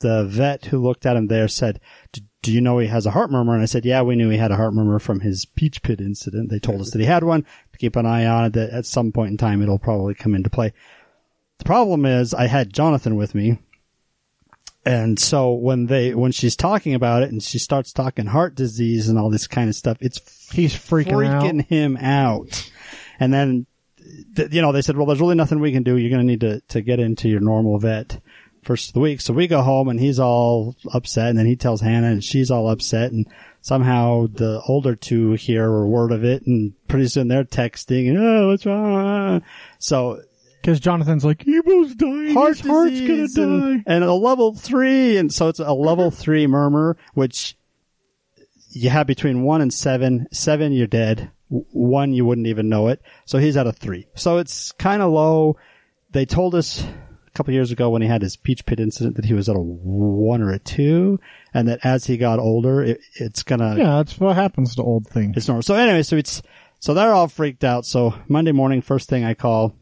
the 0.00 0.24
vet 0.26 0.66
who 0.66 0.82
looked 0.82 1.06
at 1.06 1.16
him 1.16 1.28
there 1.28 1.48
said, 1.48 1.80
"D- 2.12 2.22
"Do 2.42 2.52
you 2.52 2.60
know 2.60 2.78
he 2.78 2.88
has 2.88 3.06
a 3.06 3.12
heart 3.12 3.30
murmur?" 3.30 3.54
And 3.54 3.62
I 3.62 3.66
said, 3.66 3.84
"Yeah, 3.84 4.02
we 4.02 4.16
knew 4.16 4.28
he 4.28 4.36
had 4.36 4.50
a 4.50 4.56
heart 4.56 4.74
murmur 4.74 4.98
from 4.98 5.20
his 5.20 5.44
peach 5.44 5.82
pit 5.82 6.00
incident. 6.00 6.50
They 6.50 6.58
told 6.58 6.80
us 6.80 6.90
that 6.90 7.00
he 7.00 7.06
had 7.06 7.24
one. 7.24 7.46
To 7.72 7.78
keep 7.78 7.96
an 7.96 8.06
eye 8.06 8.26
on 8.26 8.46
it. 8.46 8.52
That 8.52 8.70
at 8.70 8.86
some 8.86 9.12
point 9.12 9.30
in 9.30 9.36
time 9.36 9.62
it'll 9.62 9.78
probably 9.78 10.14
come 10.14 10.34
into 10.34 10.50
play." 10.50 10.72
The 11.58 11.64
problem 11.64 12.04
is, 12.04 12.34
I 12.34 12.46
had 12.46 12.72
Jonathan 12.72 13.16
with 13.16 13.34
me, 13.34 13.58
and 14.84 15.18
so 15.18 15.52
when 15.52 15.86
they 15.86 16.14
when 16.14 16.32
she's 16.32 16.54
talking 16.54 16.94
about 16.94 17.22
it 17.22 17.32
and 17.32 17.42
she 17.42 17.58
starts 17.58 17.92
talking 17.92 18.26
heart 18.26 18.54
disease 18.54 19.08
and 19.08 19.18
all 19.18 19.30
this 19.30 19.46
kind 19.46 19.68
of 19.68 19.74
stuff, 19.74 19.96
it's 20.00 20.20
He's 20.52 20.74
freaking, 20.74 21.12
freaking 21.12 21.60
out. 21.60 21.66
him 21.66 21.96
out. 21.96 22.70
And 23.18 23.32
then, 23.32 23.66
th- 24.36 24.52
you 24.52 24.62
know, 24.62 24.70
they 24.72 24.82
said, 24.82 24.96
well, 24.96 25.06
there's 25.06 25.20
really 25.20 25.34
nothing 25.34 25.58
we 25.58 25.72
can 25.72 25.82
do. 25.82 25.96
You're 25.96 26.10
going 26.10 26.24
to 26.24 26.26
need 26.26 26.40
to, 26.40 26.60
to 26.68 26.82
get 26.82 27.00
into 27.00 27.28
your 27.28 27.40
normal 27.40 27.78
vet 27.78 28.20
first 28.62 28.88
of 28.88 28.94
the 28.94 29.00
week. 29.00 29.20
So 29.20 29.32
we 29.32 29.46
go 29.48 29.62
home 29.62 29.88
and 29.88 29.98
he's 29.98 30.20
all 30.20 30.76
upset 30.92 31.30
and 31.30 31.38
then 31.38 31.46
he 31.46 31.56
tells 31.56 31.80
Hannah 31.80 32.08
and 32.08 32.22
she's 32.22 32.50
all 32.50 32.68
upset 32.68 33.10
and 33.10 33.26
somehow 33.60 34.26
the 34.28 34.60
older 34.68 34.94
two 34.94 35.32
hear 35.32 35.64
a 35.66 35.86
word 35.88 36.12
of 36.12 36.24
it 36.24 36.46
and 36.46 36.74
pretty 36.86 37.08
soon 37.08 37.28
they're 37.28 37.44
texting 37.44 38.08
and, 38.08 38.18
oh, 38.18 38.48
what's 38.48 38.66
wrong? 38.66 39.42
So 39.78 40.20
Because 40.66 40.80
Jonathan's 40.80 41.24
like, 41.24 41.46
Ebo's 41.46 41.94
dying. 41.94 42.34
heart 42.34 42.56
His 42.56 42.66
heart's 42.66 43.00
gonna 43.00 43.28
die. 43.28 43.42
and, 43.42 43.84
and 43.86 44.02
a 44.02 44.12
level 44.12 44.52
three, 44.52 45.16
and 45.16 45.32
so 45.32 45.46
it's 45.46 45.60
a 45.60 45.72
level 45.72 46.10
three 46.10 46.48
murmur, 46.48 46.96
which 47.14 47.56
you 48.70 48.90
have 48.90 49.06
between 49.06 49.44
one 49.44 49.60
and 49.60 49.72
seven. 49.72 50.26
Seven, 50.32 50.72
you're 50.72 50.88
dead. 50.88 51.30
One, 51.46 52.12
you 52.12 52.24
wouldn't 52.24 52.48
even 52.48 52.68
know 52.68 52.88
it. 52.88 53.00
So 53.26 53.38
he's 53.38 53.56
at 53.56 53.68
a 53.68 53.72
three. 53.72 54.08
So 54.16 54.38
it's 54.38 54.72
kind 54.72 55.02
of 55.02 55.12
low. 55.12 55.56
They 56.10 56.26
told 56.26 56.56
us 56.56 56.82
a 56.82 57.30
couple 57.30 57.54
years 57.54 57.70
ago 57.70 57.90
when 57.90 58.02
he 58.02 58.08
had 58.08 58.22
his 58.22 58.36
peach 58.36 58.66
pit 58.66 58.80
incident 58.80 59.14
that 59.14 59.24
he 59.24 59.34
was 59.34 59.48
at 59.48 59.54
a 59.54 59.60
one 59.60 60.42
or 60.42 60.50
a 60.50 60.58
two, 60.58 61.20
and 61.54 61.68
that 61.68 61.78
as 61.84 62.06
he 62.06 62.16
got 62.16 62.40
older, 62.40 62.82
it, 62.82 63.00
it's 63.14 63.44
gonna 63.44 63.76
Yeah, 63.78 63.98
that's 63.98 64.18
what 64.18 64.34
happens 64.34 64.74
to 64.74 64.82
old 64.82 65.06
things. 65.06 65.36
it's 65.36 65.46
normal. 65.46 65.62
So 65.62 65.76
anyway, 65.76 66.02
so 66.02 66.16
it's 66.16 66.42
so 66.80 66.92
they're 66.92 67.12
all 67.12 67.28
freaked 67.28 67.62
out. 67.62 67.86
So 67.86 68.14
Monday 68.26 68.50
morning, 68.50 68.82
first 68.82 69.08
thing 69.08 69.22
I 69.22 69.34
call 69.34 69.72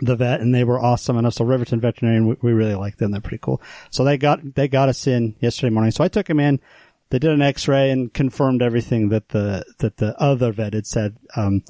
the 0.00 0.16
vet, 0.16 0.40
and 0.40 0.54
they 0.54 0.64
were 0.64 0.80
awesome 0.80 1.16
enough. 1.16 1.34
So 1.34 1.44
Riverton 1.44 1.80
Veterinarian, 1.80 2.26
we, 2.26 2.36
we 2.42 2.52
really 2.52 2.74
like 2.74 2.96
them. 2.96 3.12
They're 3.12 3.20
pretty 3.20 3.38
cool. 3.42 3.62
So 3.90 4.04
they 4.04 4.16
got 4.16 4.54
they 4.54 4.68
got 4.68 4.88
us 4.88 5.06
in 5.06 5.36
yesterday 5.40 5.70
morning. 5.70 5.92
So 5.92 6.04
I 6.04 6.08
took 6.08 6.28
him 6.28 6.40
in. 6.40 6.60
They 7.10 7.18
did 7.18 7.30
an 7.30 7.42
X-ray 7.42 7.90
and 7.90 8.12
confirmed 8.12 8.62
everything 8.62 9.10
that 9.10 9.28
the 9.28 9.64
that 9.78 9.98
the 9.98 10.18
other 10.20 10.52
vet 10.52 10.74
had 10.74 10.86
said. 10.86 11.16
Um, 11.36 11.62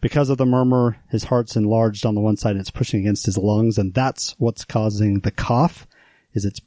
because 0.00 0.28
of 0.28 0.36
the 0.36 0.46
murmur, 0.46 0.98
his 1.10 1.24
heart's 1.24 1.56
enlarged 1.56 2.04
on 2.04 2.14
the 2.14 2.20
one 2.20 2.36
side 2.36 2.52
and 2.52 2.60
it's 2.60 2.70
pushing 2.70 3.00
against 3.00 3.26
his 3.26 3.38
lungs, 3.38 3.78
and 3.78 3.94
that's 3.94 4.34
what's 4.38 4.64
causing 4.64 5.20
the 5.20 5.30
cough. 5.30 5.86
Is 6.34 6.44
it's 6.44 6.60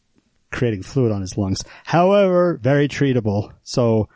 creating 0.52 0.82
fluid 0.84 1.12
on 1.12 1.22
his 1.22 1.38
lungs. 1.38 1.64
However, 1.86 2.60
very 2.62 2.88
treatable. 2.88 3.54
So 3.64 4.10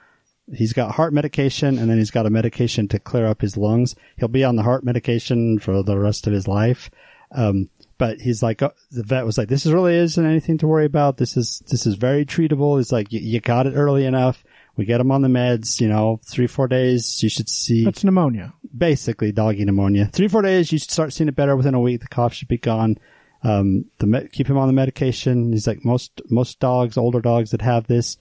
he's 0.53 0.73
got 0.73 0.95
heart 0.95 1.13
medication 1.13 1.77
and 1.77 1.89
then 1.89 1.97
he's 1.97 2.11
got 2.11 2.25
a 2.25 2.29
medication 2.29 2.87
to 2.89 2.99
clear 2.99 3.25
up 3.25 3.41
his 3.41 3.57
lungs. 3.57 3.95
He'll 4.17 4.27
be 4.27 4.43
on 4.43 4.55
the 4.55 4.63
heart 4.63 4.83
medication 4.83 5.59
for 5.59 5.83
the 5.83 5.97
rest 5.97 6.27
of 6.27 6.33
his 6.33 6.47
life. 6.47 6.89
Um, 7.31 7.69
but 7.97 8.19
he's 8.19 8.41
like, 8.41 8.61
uh, 8.61 8.71
the 8.89 9.03
vet 9.03 9.25
was 9.25 9.37
like, 9.37 9.47
this 9.47 9.65
is 9.65 9.71
really 9.71 9.95
isn't 9.95 10.25
anything 10.25 10.57
to 10.57 10.67
worry 10.67 10.85
about. 10.85 11.17
This 11.17 11.37
is, 11.37 11.61
this 11.69 11.85
is 11.85 11.95
very 11.95 12.25
treatable. 12.25 12.77
He's 12.77 12.91
like, 12.91 13.11
you, 13.11 13.39
got 13.39 13.67
it 13.67 13.75
early 13.75 14.05
enough. 14.05 14.43
We 14.75 14.85
get 14.85 14.99
him 14.99 15.11
on 15.11 15.21
the 15.21 15.27
meds, 15.27 15.79
you 15.79 15.87
know, 15.87 16.19
three, 16.25 16.47
four 16.47 16.67
days. 16.67 17.21
You 17.21 17.29
should 17.29 17.47
see 17.47 17.85
That's 17.85 18.03
pneumonia. 18.03 18.53
basically 18.75 19.31
doggy 19.31 19.65
pneumonia. 19.65 20.09
Three, 20.11 20.27
four 20.27 20.41
days, 20.41 20.71
you 20.71 20.79
should 20.79 20.89
start 20.91 21.13
seeing 21.13 21.27
it 21.27 21.35
better 21.35 21.55
within 21.55 21.75
a 21.75 21.79
week. 21.79 22.01
The 22.01 22.07
cough 22.07 22.33
should 22.33 22.47
be 22.47 22.57
gone. 22.57 22.97
Um, 23.43 23.85
the 23.99 24.07
me- 24.07 24.27
keep 24.31 24.47
him 24.47 24.57
on 24.57 24.67
the 24.67 24.73
medication. 24.73 25.51
He's 25.51 25.67
like 25.67 25.85
most, 25.85 26.21
most 26.29 26.59
dogs, 26.59 26.97
older 26.97 27.21
dogs 27.21 27.51
that 27.51 27.61
have 27.61 27.85
this, 27.87 28.17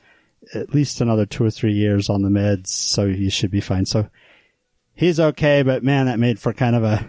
at 0.55 0.74
least 0.74 1.00
another 1.00 1.26
two 1.26 1.44
or 1.44 1.50
three 1.50 1.72
years 1.72 2.09
on 2.09 2.22
the 2.22 2.29
meds. 2.29 2.68
So 2.68 3.05
you 3.05 3.31
should 3.31 3.50
be 3.50 3.61
fine. 3.61 3.87
So 3.87 4.09
he's 4.94 5.20
okay, 5.20 5.62
but 5.62 5.83
man, 5.83 6.07
that 6.07 6.18
made 6.18 6.38
for 6.38 6.53
kind 6.53 6.76
of 6.76 6.85
a, 6.85 7.07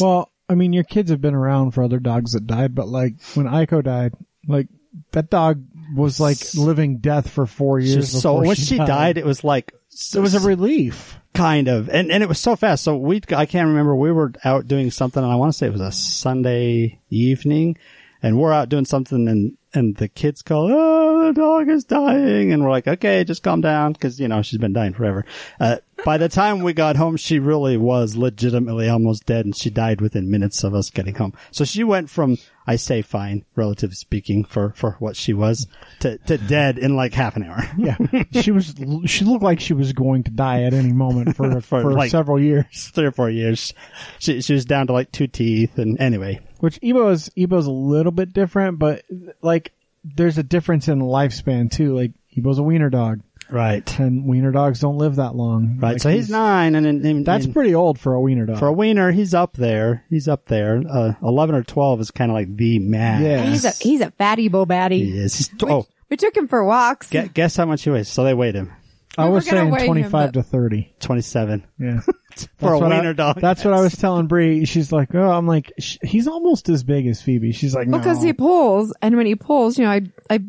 Well, 0.00 0.30
I 0.48 0.54
mean, 0.54 0.72
your 0.72 0.84
kids 0.84 1.10
have 1.10 1.20
been 1.20 1.34
around 1.34 1.72
for 1.72 1.82
other 1.82 1.98
dogs 1.98 2.32
that 2.32 2.46
died, 2.46 2.74
but 2.74 2.88
like 2.88 3.14
when 3.34 3.46
Aiko 3.46 3.82
died, 3.82 4.12
like 4.46 4.68
that 5.12 5.30
dog 5.30 5.64
was 5.94 6.20
like 6.20 6.38
living 6.54 6.98
death 6.98 7.30
for 7.30 7.46
four 7.46 7.78
years. 7.78 8.10
so 8.10 8.34
before 8.34 8.46
when 8.46 8.56
she 8.56 8.76
died, 8.76 9.18
it 9.18 9.24
was 9.24 9.42
like, 9.44 9.72
it 10.14 10.20
was 10.20 10.34
a 10.34 10.40
relief. 10.40 11.18
kind 11.34 11.68
of 11.68 11.88
and 11.88 12.10
and 12.10 12.22
it 12.22 12.28
was 12.28 12.38
so 12.38 12.56
fast 12.56 12.84
so 12.84 12.94
we 12.96 13.20
i 13.34 13.46
can't 13.46 13.68
remember 13.68 13.96
we 13.96 14.12
were 14.12 14.32
out 14.44 14.66
doing 14.68 14.90
something 14.90 15.22
and 15.22 15.32
i 15.32 15.34
want 15.34 15.50
to 15.50 15.56
say 15.56 15.66
it 15.66 15.72
was 15.72 15.80
a 15.80 15.90
sunday 15.92 16.98
evening 17.08 17.76
and 18.22 18.38
we're 18.38 18.52
out 18.52 18.68
doing 18.68 18.84
something 18.84 19.28
and 19.28 19.56
and 19.74 19.96
the 19.96 20.08
kids 20.08 20.42
call, 20.42 20.68
oh, 20.70 21.26
the 21.26 21.32
dog 21.32 21.68
is 21.68 21.84
dying. 21.84 22.52
And 22.52 22.62
we're 22.62 22.70
like, 22.70 22.88
okay, 22.88 23.24
just 23.24 23.42
calm 23.42 23.60
down. 23.60 23.94
Cause, 23.94 24.18
you 24.20 24.28
know, 24.28 24.42
she's 24.42 24.58
been 24.58 24.72
dying 24.72 24.92
forever. 24.94 25.24
Uh, 25.58 25.76
by 26.04 26.18
the 26.18 26.28
time 26.28 26.62
we 26.62 26.72
got 26.72 26.96
home, 26.96 27.16
she 27.16 27.38
really 27.38 27.76
was 27.76 28.16
legitimately 28.16 28.88
almost 28.88 29.24
dead 29.24 29.44
and 29.44 29.54
she 29.56 29.70
died 29.70 30.00
within 30.00 30.30
minutes 30.30 30.64
of 30.64 30.74
us 30.74 30.90
getting 30.90 31.14
home. 31.14 31.32
So 31.52 31.64
she 31.64 31.84
went 31.84 32.10
from, 32.10 32.38
I 32.66 32.74
say 32.74 33.02
fine, 33.02 33.44
relatively 33.54 33.94
speaking, 33.94 34.44
for, 34.44 34.72
for 34.74 34.96
what 34.98 35.14
she 35.14 35.32
was 35.32 35.68
to, 36.00 36.18
to 36.18 36.38
dead 36.38 36.76
in 36.78 36.96
like 36.96 37.14
half 37.14 37.36
an 37.36 37.44
hour. 37.44 37.62
Yeah, 37.78 37.96
she 38.32 38.50
was. 38.50 38.74
She 39.06 39.24
looked 39.24 39.44
like 39.44 39.60
she 39.60 39.74
was 39.74 39.92
going 39.92 40.24
to 40.24 40.30
die 40.32 40.64
at 40.64 40.74
any 40.74 40.92
moment 40.92 41.36
for 41.36 41.60
For, 41.60 41.82
for, 41.82 41.92
like- 41.92 42.10
several 42.10 42.40
years. 42.40 42.90
Three 42.94 43.06
or 43.06 43.12
four 43.12 43.30
years. 43.30 43.72
She, 44.18 44.40
she 44.42 44.54
was 44.54 44.64
down 44.64 44.88
to 44.88 44.92
like 44.92 45.12
two 45.12 45.28
teeth. 45.28 45.78
And 45.78 46.00
anyway, 46.00 46.40
Which 46.58 46.80
Ebo 46.82 47.10
is 47.10 47.30
Ebo's 47.36 47.66
a 47.66 47.70
little 47.70 48.12
bit 48.12 48.32
different, 48.32 48.80
but 48.80 49.04
like 49.40 49.61
there's 50.04 50.38
a 50.38 50.42
difference 50.42 50.88
in 50.88 51.00
lifespan 51.00 51.70
too. 51.70 51.94
Like 51.96 52.12
Ebo's 52.36 52.58
a 52.58 52.62
wiener 52.62 52.90
dog, 52.90 53.20
right. 53.50 53.98
and 53.98 54.26
wiener 54.26 54.50
dogs 54.52 54.80
don't 54.80 54.96
live 54.98 55.16
that 55.16 55.34
long. 55.34 55.78
Right. 55.78 55.92
Like, 55.92 56.02
so 56.02 56.10
he's, 56.10 56.30
nine 56.30 56.74
and, 56.74 56.86
and, 56.86 57.04
and 57.04 57.26
That's 57.26 57.44
and- 57.44 57.54
pretty 57.54 57.74
old 57.74 57.98
for 58.00 58.14
a 58.14 58.20
wiener 58.20 58.46
dog. 58.46 58.58
For 58.58 58.66
a 58.68 58.72
wiener, 58.72 59.12
he's 59.12 59.34
up 59.34 59.54
there. 59.54 60.04
He's 60.10 60.28
up 60.28 60.46
there. 60.46 60.82
Uh, 60.88 61.12
11 61.22 61.54
or 61.54 61.62
12 61.62 62.00
is 62.00 62.10
kind 62.10 62.30
of 62.30 62.34
like 62.34 62.54
the 62.56 62.78
max. 62.78 63.22
Yeah. 63.22 63.44
He's 63.44 63.64
a 63.64 63.70
he's 63.70 64.00
a 64.00 64.10
fatty 64.12 64.48
bo 64.48 64.64
batty. 64.66 65.04
He 65.04 65.18
is. 65.18 65.36
He's, 65.36 65.50
oh, 65.62 65.86
We 66.08 66.16
took 66.16 66.36
him 66.36 66.48
for 66.48 66.64
walks. 66.64 67.08
guess, 67.10 67.28
guess 67.34 67.56
how 67.56 67.66
much 67.66 67.82
he 67.82 67.90
weighs. 67.90 68.08
So 68.08 68.24
they 68.24 68.34
weighed 68.34 68.54
him. 68.54 68.72
I 69.18 69.24
we 69.24 69.28
were 69.28 69.34
was 69.36 69.44
gonna 69.44 69.60
saying 69.60 69.70
weigh 69.72 69.80
him, 69.80 69.86
25 69.86 70.32
to 70.32 70.42
30. 70.42 70.94
27. 71.00 71.64
Yeah. 71.78 72.00
For 72.58 72.72
a 72.74 72.78
what 72.78 72.92
I- 72.92 72.96
wiener 72.96 73.14
dog. 73.14 73.40
That's 73.40 73.64
what 73.64 73.74
I 73.74 73.80
was 73.80 73.96
telling 73.96 74.26
Bree. 74.26 74.64
She's 74.64 74.92
like, 74.92 75.14
oh, 75.14 75.30
I'm 75.30 75.46
like, 75.46 75.72
sh- 75.78 75.98
he's 76.02 76.26
almost 76.28 76.68
as 76.68 76.82
big 76.84 77.06
as 77.06 77.20
Phoebe. 77.22 77.52
She's 77.52 77.74
like, 77.74 77.88
no. 77.88 77.98
because 77.98 78.22
he 78.22 78.32
pulls, 78.32 78.92
and 79.02 79.16
when 79.16 79.26
he 79.26 79.34
pulls, 79.34 79.78
you 79.78 79.84
know, 79.84 79.90
I 79.90 80.02
I 80.30 80.40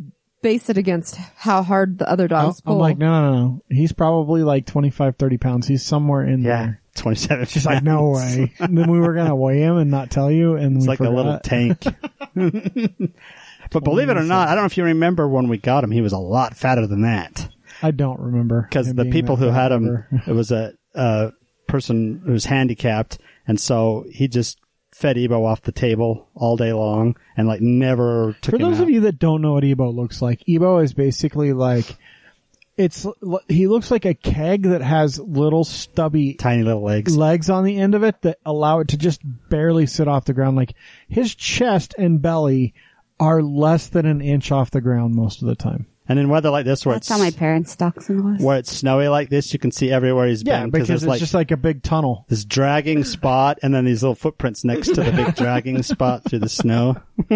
base 0.41 0.69
it 0.69 0.77
against 0.77 1.15
how 1.37 1.63
hard 1.63 1.99
the 1.99 2.09
other 2.09 2.27
dogs 2.27 2.59
pull. 2.61 2.73
I'm 2.75 2.79
like, 2.79 2.97
no, 2.97 3.21
no, 3.21 3.31
no, 3.31 3.45
no. 3.47 3.63
He's 3.69 3.93
probably 3.93 4.43
like 4.43 4.65
25, 4.65 5.15
30 5.15 5.37
pounds. 5.37 5.67
He's 5.67 5.83
somewhere 5.85 6.23
in 6.23 6.41
Yeah. 6.41 6.63
there. 6.65 6.81
27. 6.95 7.45
She's 7.45 7.65
like, 7.65 7.81
no 7.81 8.09
way. 8.09 8.53
and 8.59 8.77
then 8.77 8.91
we 8.91 8.99
were 8.99 9.13
going 9.13 9.27
to 9.27 9.35
weigh 9.35 9.61
him 9.61 9.77
and 9.77 9.89
not 9.89 10.11
tell 10.11 10.29
you. 10.29 10.55
And 10.57 10.75
It's 10.77 10.83
we 10.85 10.89
like 10.89 10.99
a 10.99 11.09
little 11.09 11.39
tank. 11.39 11.81
but 13.71 13.83
believe 13.83 14.09
it 14.09 14.17
or 14.17 14.23
not, 14.23 14.47
I 14.47 14.55
don't 14.55 14.63
know 14.63 14.67
if 14.67 14.77
you 14.77 14.83
remember 14.83 15.27
when 15.27 15.47
we 15.47 15.57
got 15.57 15.83
him, 15.83 15.91
he 15.91 16.01
was 16.01 16.13
a 16.13 16.17
lot 16.19 16.55
fatter 16.55 16.85
than 16.87 17.01
that. 17.03 17.49
I 17.81 17.91
don't 17.91 18.19
remember. 18.19 18.61
Because 18.69 18.93
the 18.93 19.05
people 19.05 19.35
who 19.35 19.47
had 19.47 19.71
him, 19.71 20.05
it 20.27 20.31
was 20.33 20.51
a, 20.51 20.73
a 20.93 21.31
person 21.67 22.21
who's 22.25 22.45
handicapped. 22.45 23.19
And 23.47 23.59
so 23.59 24.05
he 24.11 24.27
just 24.27 24.59
fed 24.91 25.17
Ebo 25.17 25.43
off 25.43 25.61
the 25.63 25.71
table 25.71 26.29
all 26.35 26.55
day 26.55 26.71
long 26.71 27.17
and 27.35 27.47
like 27.47 27.61
never 27.61 28.35
took 28.41 28.53
For 28.53 28.57
those 28.57 28.79
out. 28.79 28.83
of 28.83 28.89
you 28.89 29.01
that 29.01 29.19
don't 29.19 29.41
know 29.41 29.53
what 29.53 29.63
Ebo 29.63 29.89
looks 29.91 30.21
like, 30.21 30.47
Ebo 30.47 30.77
is 30.79 30.93
basically 30.93 31.51
like, 31.51 31.97
it's, 32.77 33.05
he 33.47 33.67
looks 33.67 33.91
like 33.91 34.05
a 34.05 34.13
keg 34.13 34.63
that 34.63 34.81
has 34.81 35.19
little 35.19 35.63
stubby 35.63 36.35
Tiny 36.35 36.63
little 36.63 36.83
legs. 36.83 37.15
legs 37.15 37.49
on 37.49 37.63
the 37.63 37.79
end 37.79 37.95
of 37.95 38.03
it 38.03 38.21
that 38.21 38.39
allow 38.45 38.79
it 38.79 38.89
to 38.89 38.97
just 38.97 39.21
barely 39.49 39.85
sit 39.85 40.07
off 40.07 40.25
the 40.25 40.33
ground. 40.33 40.55
Like 40.57 40.73
his 41.07 41.33
chest 41.35 41.95
and 41.97 42.21
belly 42.21 42.73
are 43.19 43.41
less 43.41 43.87
than 43.87 44.05
an 44.05 44.21
inch 44.21 44.51
off 44.51 44.71
the 44.71 44.81
ground 44.81 45.15
most 45.15 45.41
of 45.41 45.47
the 45.47 45.55
time. 45.55 45.85
And 46.07 46.19
in 46.19 46.27
weather 46.27 46.49
like 46.49 46.65
this 46.65 46.85
where 46.85 46.95
That's 46.95 47.07
it's, 47.09 47.17
how 47.17 47.23
my 47.23 47.31
parents' 47.31 47.75
dachshund 47.77 48.25
was. 48.25 48.41
where 48.43 48.57
it's 48.57 48.69
snowy 48.71 49.07
like 49.07 49.29
this, 49.29 49.53
you 49.53 49.59
can 49.59 49.71
see 49.71 49.89
everywhere 49.89 50.27
he's 50.27 50.43
Yeah, 50.43 50.61
been. 50.63 50.69
because 50.71 50.89
there's 50.89 51.03
it's 51.03 51.07
like 51.09 51.19
just 51.19 51.33
like 51.33 51.51
a 51.51 51.55
big 51.57 51.81
tunnel. 51.81 52.25
this 52.27 52.43
dragging 52.43 53.03
spot 53.05 53.57
and 53.63 53.73
then 53.73 53.85
these 53.85 54.03
little 54.03 54.13
footprints 54.15 54.65
next 54.65 54.89
to 54.95 55.01
the 55.03 55.11
big 55.13 55.33
dragging 55.37 55.81
spot 55.81 56.23
through 56.25 56.39
the 56.39 56.49
snow. 56.49 56.97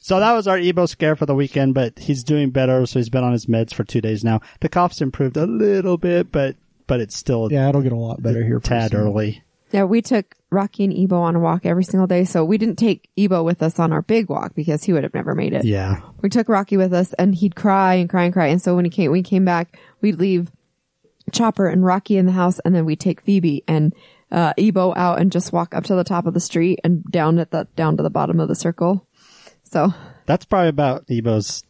so 0.00 0.18
that 0.20 0.32
was 0.32 0.48
our 0.48 0.58
Ebo 0.58 0.86
scare 0.86 1.14
for 1.14 1.26
the 1.26 1.34
weekend, 1.36 1.74
but 1.74 1.96
he's 1.98 2.24
doing 2.24 2.50
better. 2.50 2.84
So 2.86 2.98
he's 2.98 3.08
been 3.08 3.22
on 3.24 3.32
his 3.32 3.46
meds 3.46 3.72
for 3.72 3.84
two 3.84 4.00
days 4.00 4.24
now. 4.24 4.40
The 4.60 4.68
cough's 4.68 5.00
improved 5.00 5.36
a 5.36 5.46
little 5.46 5.96
bit, 5.96 6.32
but, 6.32 6.56
but 6.88 6.98
it's 7.00 7.16
still 7.16 7.52
Yeah, 7.52 7.68
it'll 7.68 7.82
get 7.82 7.92
a 7.92 7.96
lot 7.96 8.20
better 8.20 8.44
here. 8.44 8.56
a 8.56 8.60
tad 8.60 8.90
soon. 8.90 9.00
early. 9.00 9.43
Yeah, 9.74 9.82
we 9.82 10.02
took 10.02 10.36
Rocky 10.50 10.84
and 10.84 10.92
Ebo 10.92 11.16
on 11.16 11.34
a 11.34 11.40
walk 11.40 11.66
every 11.66 11.82
single 11.82 12.06
day, 12.06 12.24
so 12.24 12.44
we 12.44 12.58
didn't 12.58 12.76
take 12.76 13.10
Ebo 13.18 13.42
with 13.42 13.60
us 13.60 13.80
on 13.80 13.92
our 13.92 14.02
big 14.02 14.28
walk 14.28 14.54
because 14.54 14.84
he 14.84 14.92
would 14.92 15.02
have 15.02 15.12
never 15.14 15.34
made 15.34 15.52
it. 15.52 15.64
Yeah. 15.64 16.00
We 16.22 16.28
took 16.28 16.48
Rocky 16.48 16.76
with 16.76 16.94
us, 16.94 17.12
and 17.14 17.34
he'd 17.34 17.56
cry 17.56 17.94
and 17.94 18.08
cry 18.08 18.22
and 18.22 18.32
cry. 18.32 18.46
And 18.46 18.62
so 18.62 18.76
when 18.76 18.84
he 18.84 18.90
came, 18.92 19.10
we 19.10 19.24
came 19.24 19.44
back, 19.44 19.76
we'd 20.00 20.20
leave 20.20 20.52
Chopper 21.32 21.66
and 21.66 21.84
Rocky 21.84 22.16
in 22.16 22.26
the 22.26 22.30
house, 22.32 22.60
and 22.60 22.72
then 22.72 22.84
we'd 22.84 23.00
take 23.00 23.20
Phoebe 23.22 23.64
and 23.66 23.92
uh, 24.30 24.52
Ebo 24.56 24.94
out 24.94 25.20
and 25.20 25.32
just 25.32 25.52
walk 25.52 25.74
up 25.74 25.82
to 25.86 25.96
the 25.96 26.04
top 26.04 26.26
of 26.26 26.34
the 26.34 26.40
street 26.40 26.78
and 26.84 27.02
down 27.10 27.40
at 27.40 27.50
the 27.50 27.66
down 27.74 27.96
to 27.96 28.04
the 28.04 28.10
bottom 28.10 28.38
of 28.38 28.46
the 28.46 28.54
circle. 28.54 29.04
So 29.64 29.92
That's 30.26 30.44
probably 30.44 30.68
about 30.68 31.04
Ebo's 31.10 31.64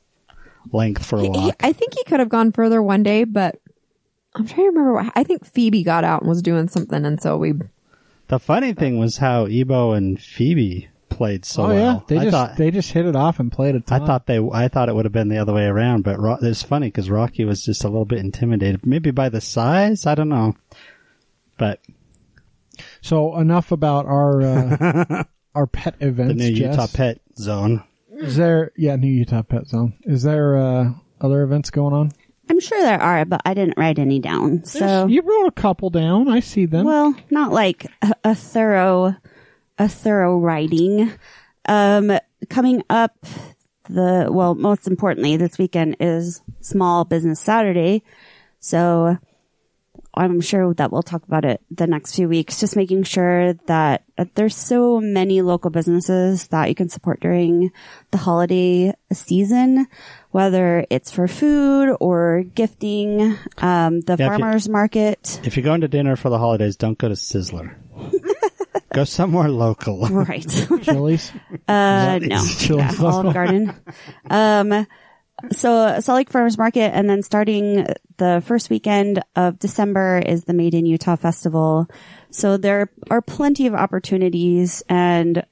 length 0.73 1.07
for 1.07 1.17
a 1.17 1.23
he, 1.23 1.27
he- 1.29 1.47
walk. 1.47 1.57
I 1.61 1.73
think 1.73 1.95
he 1.95 2.05
could 2.05 2.21
have 2.21 2.29
gone 2.29 2.53
further 2.53 2.83
one 2.83 3.03
day, 3.03 3.25
but 3.25 3.59
I'm 4.35 4.47
trying 4.47 4.67
to 4.67 4.67
remember 4.67 4.93
what 4.93 5.11
I 5.17 5.25
think 5.25 5.47
Phoebe 5.47 5.85
got 5.85 6.05
out 6.05 6.21
and 6.21 6.29
was 6.29 6.43
doing 6.43 6.69
something, 6.69 7.07
and 7.07 7.19
so 7.23 7.39
we 7.39 7.55
The 8.29 8.39
funny 8.39 8.73
thing 8.73 8.99
was 8.99 9.19
how 9.19 9.47
Ebo 9.47 9.93
and 9.93 10.21
Phoebe 10.21 10.89
played 11.11 11.45
so 11.45 11.65
oh 11.65 11.69
well. 11.69 11.77
yeah, 11.77 12.01
they 12.09 12.19
I 12.19 12.25
just 12.25 12.33
thought, 12.33 12.57
they 12.57 12.71
just 12.71 12.91
hit 12.93 13.07
it 13.07 13.15
off 13.15 13.39
and 13.39 13.53
played 13.53 13.75
a 13.77 13.79
I 13.79 13.99
ton. 13.99 14.07
thought 14.07 14.27
they, 14.27 14.39
I 14.53 14.69
thought 14.69 14.89
it 14.89 14.95
would 14.95 15.05
have 15.05 15.13
been 15.13 15.29
the 15.29 15.39
other 15.39 15.53
way 15.53 15.65
around, 15.67 16.03
but 16.03 16.19
Ro- 16.19 16.39
it's 16.43 16.63
funny 16.63 16.89
because 16.89 17.11
Rocky 17.11 17.45
was 17.45 17.65
just 17.65 17.85
a 17.85 17.89
little 17.89 18.05
bit 18.07 18.19
intimidated, 18.19 18.85
maybe 18.85 19.11
by 19.11 19.29
the 19.29 19.41
size. 19.41 20.07
I 20.07 20.15
don't 20.15 20.29
know, 20.31 20.57
but 21.59 21.81
so. 23.01 23.39
Enough 23.39 23.71
about 23.73 24.07
our 24.07 24.43
uh, 24.43 25.25
our 25.55 25.67
pet 25.67 25.95
events. 26.01 26.35
the 26.43 26.51
new 26.51 26.57
Jess. 26.57 26.75
Utah 26.77 26.87
Pet 26.93 27.21
Zone. 27.39 27.85
Is 28.17 28.37
there? 28.37 28.73
Yeah, 28.77 28.97
new 28.97 29.07
Utah 29.13 29.43
Pet 29.43 29.67
Zone. 29.69 29.95
Is 30.03 30.23
there 30.23 30.57
uh, 30.57 30.91
other 31.21 31.43
events 31.43 31.71
going 31.71 31.93
on? 31.95 32.13
I'm 32.49 32.61
sure 32.61 32.81
there 32.83 33.01
are, 33.01 33.25
but 33.25 33.41
I 33.45 33.55
didn't 33.55 33.79
write 33.79 33.99
any 33.99 34.19
down. 34.19 34.65
So, 34.65 35.07
you 35.07 35.23
wrote 35.23 35.47
a 35.47 35.53
couple 35.53 35.91
down. 35.91 36.29
I 36.29 36.41
see 36.41 36.67
them. 36.67 36.87
well, 36.87 37.15
not 37.31 37.53
like 37.53 37.87
a, 38.03 38.13
a 38.25 38.35
thorough, 38.35 39.17
a 39.79 39.89
thorough 39.89 40.39
writing. 40.39 41.11
Um, 41.67 42.19
coming 42.51 42.83
up, 42.91 43.17
the 43.89 44.29
well, 44.31 44.55
most 44.55 44.87
importantly, 44.87 45.37
this 45.37 45.59
weekend 45.59 45.97
is 46.01 46.43
Small 46.61 47.05
Business 47.05 47.41
Saturday. 47.41 48.03
So, 48.61 49.19
I'm 50.17 50.41
sure 50.41 50.73
that 50.75 50.93
we'll 50.93 51.03
talk 51.03 51.25
about 51.25 51.45
it 51.45 51.61
the 51.71 51.87
next 51.87 52.15
few 52.15 52.29
weeks. 52.29 52.61
Just 52.61 52.77
making 52.77 53.03
sure 53.05 53.55
that 53.67 54.05
there's 54.35 54.57
so 54.57 55.01
many 55.01 55.43
local 55.43 55.71
businesses 55.71 56.47
that 56.49 56.69
you 56.69 56.75
can 56.75 56.89
support 56.89 57.21
during 57.21 57.73
the 58.13 58.19
holiday 58.19 58.95
season, 59.13 59.87
whether 60.31 60.87
it's 60.91 61.11
for 61.11 61.27
food 61.29 61.97
or 62.01 62.45
gifting. 62.55 63.37
Um, 63.59 64.01
the 64.03 64.17
Yeah, 64.19 64.27
if 64.27 64.33
you- 64.33 64.39
farmers 64.39 64.69
market, 64.69 65.41
If 65.45 65.57
you're 65.57 65.65
going 65.65 65.81
to 65.83 65.89
dinner 65.89 66.17
for 66.17 66.29
the 66.31 66.39
holidays, 66.39 66.77
don't 66.77 66.97
go 66.99 67.09
to 67.09 67.15
Sizzler. 67.15 67.75
go 68.95 69.05
somewhere 69.05 69.49
local. 69.49 70.07
right? 70.09 70.47
Chili's. 70.83 71.33
Uh, 71.67 72.19
no, 72.23 72.45
Chili's 72.45 72.99
yeah, 73.01 73.05
Olive 73.05 73.35
Garden. 73.35 73.75
Um, 74.31 74.87
so 75.53 76.01
Salt 76.01 76.17
Lake 76.17 76.31
Farmers 76.31 76.59
Market, 76.59 76.95
and 76.95 77.09
then 77.09 77.23
starting 77.23 77.87
the 78.17 78.43
first 78.45 78.71
weekend 78.71 79.23
of 79.37 79.59
December 79.59 80.23
is 80.25 80.45
the 80.45 80.55
Made 80.55 80.75
in 80.75 80.87
Utah 80.87 81.17
Festival. 81.17 81.89
So 82.31 82.57
there 82.57 82.91
are 83.11 83.23
plenty 83.23 83.67
of 83.67 83.75
opportunities, 83.75 84.83
and 84.89 85.45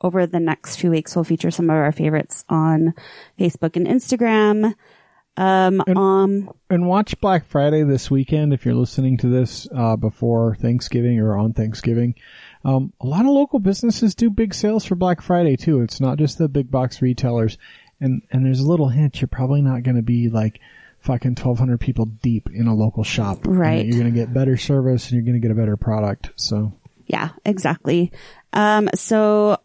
over 0.00 0.26
the 0.26 0.40
next 0.40 0.76
few 0.76 0.90
weeks, 0.90 1.14
we'll 1.14 1.24
feature 1.24 1.50
some 1.50 1.70
of 1.70 1.76
our 1.76 1.92
favorites 1.92 2.44
on 2.48 2.94
Facebook 3.38 3.76
and 3.76 3.86
Instagram. 3.86 4.74
Um, 5.36 5.80
um, 5.96 6.50
and 6.68 6.88
watch 6.88 7.20
Black 7.20 7.46
Friday 7.46 7.84
this 7.84 8.10
weekend 8.10 8.52
if 8.52 8.64
you're 8.64 8.74
listening 8.74 9.18
to 9.18 9.28
this 9.28 9.68
uh, 9.72 9.94
before 9.94 10.56
Thanksgiving 10.56 11.20
or 11.20 11.36
on 11.38 11.52
Thanksgiving. 11.52 12.16
Um, 12.64 12.92
a 13.00 13.06
lot 13.06 13.20
of 13.20 13.30
local 13.30 13.60
businesses 13.60 14.16
do 14.16 14.30
big 14.30 14.52
sales 14.52 14.84
for 14.84 14.96
Black 14.96 15.22
Friday 15.22 15.56
too. 15.56 15.80
It's 15.80 16.00
not 16.00 16.18
just 16.18 16.38
the 16.38 16.48
big 16.48 16.72
box 16.72 17.00
retailers. 17.00 17.56
And 18.00 18.22
and 18.30 18.44
there's 18.44 18.60
a 18.60 18.68
little 18.68 18.88
hint 18.88 19.20
you're 19.20 19.28
probably 19.28 19.62
not 19.62 19.82
going 19.82 19.96
to 19.96 20.02
be 20.02 20.28
like 20.28 20.60
fucking 21.00 21.32
1200 21.32 21.78
people 21.78 22.06
deep 22.06 22.48
in 22.52 22.66
a 22.66 22.74
local 22.74 23.04
shop. 23.04 23.38
Right. 23.44 23.84
You're 23.84 24.00
going 24.00 24.12
to 24.12 24.18
get 24.18 24.32
better 24.32 24.56
service 24.56 25.06
and 25.06 25.14
you're 25.14 25.24
going 25.24 25.40
to 25.40 25.46
get 25.46 25.50
a 25.50 25.58
better 25.58 25.76
product. 25.76 26.30
So 26.36 26.72
Yeah, 27.06 27.30
exactly. 27.44 28.12
Um, 28.52 28.88
so 28.94 29.58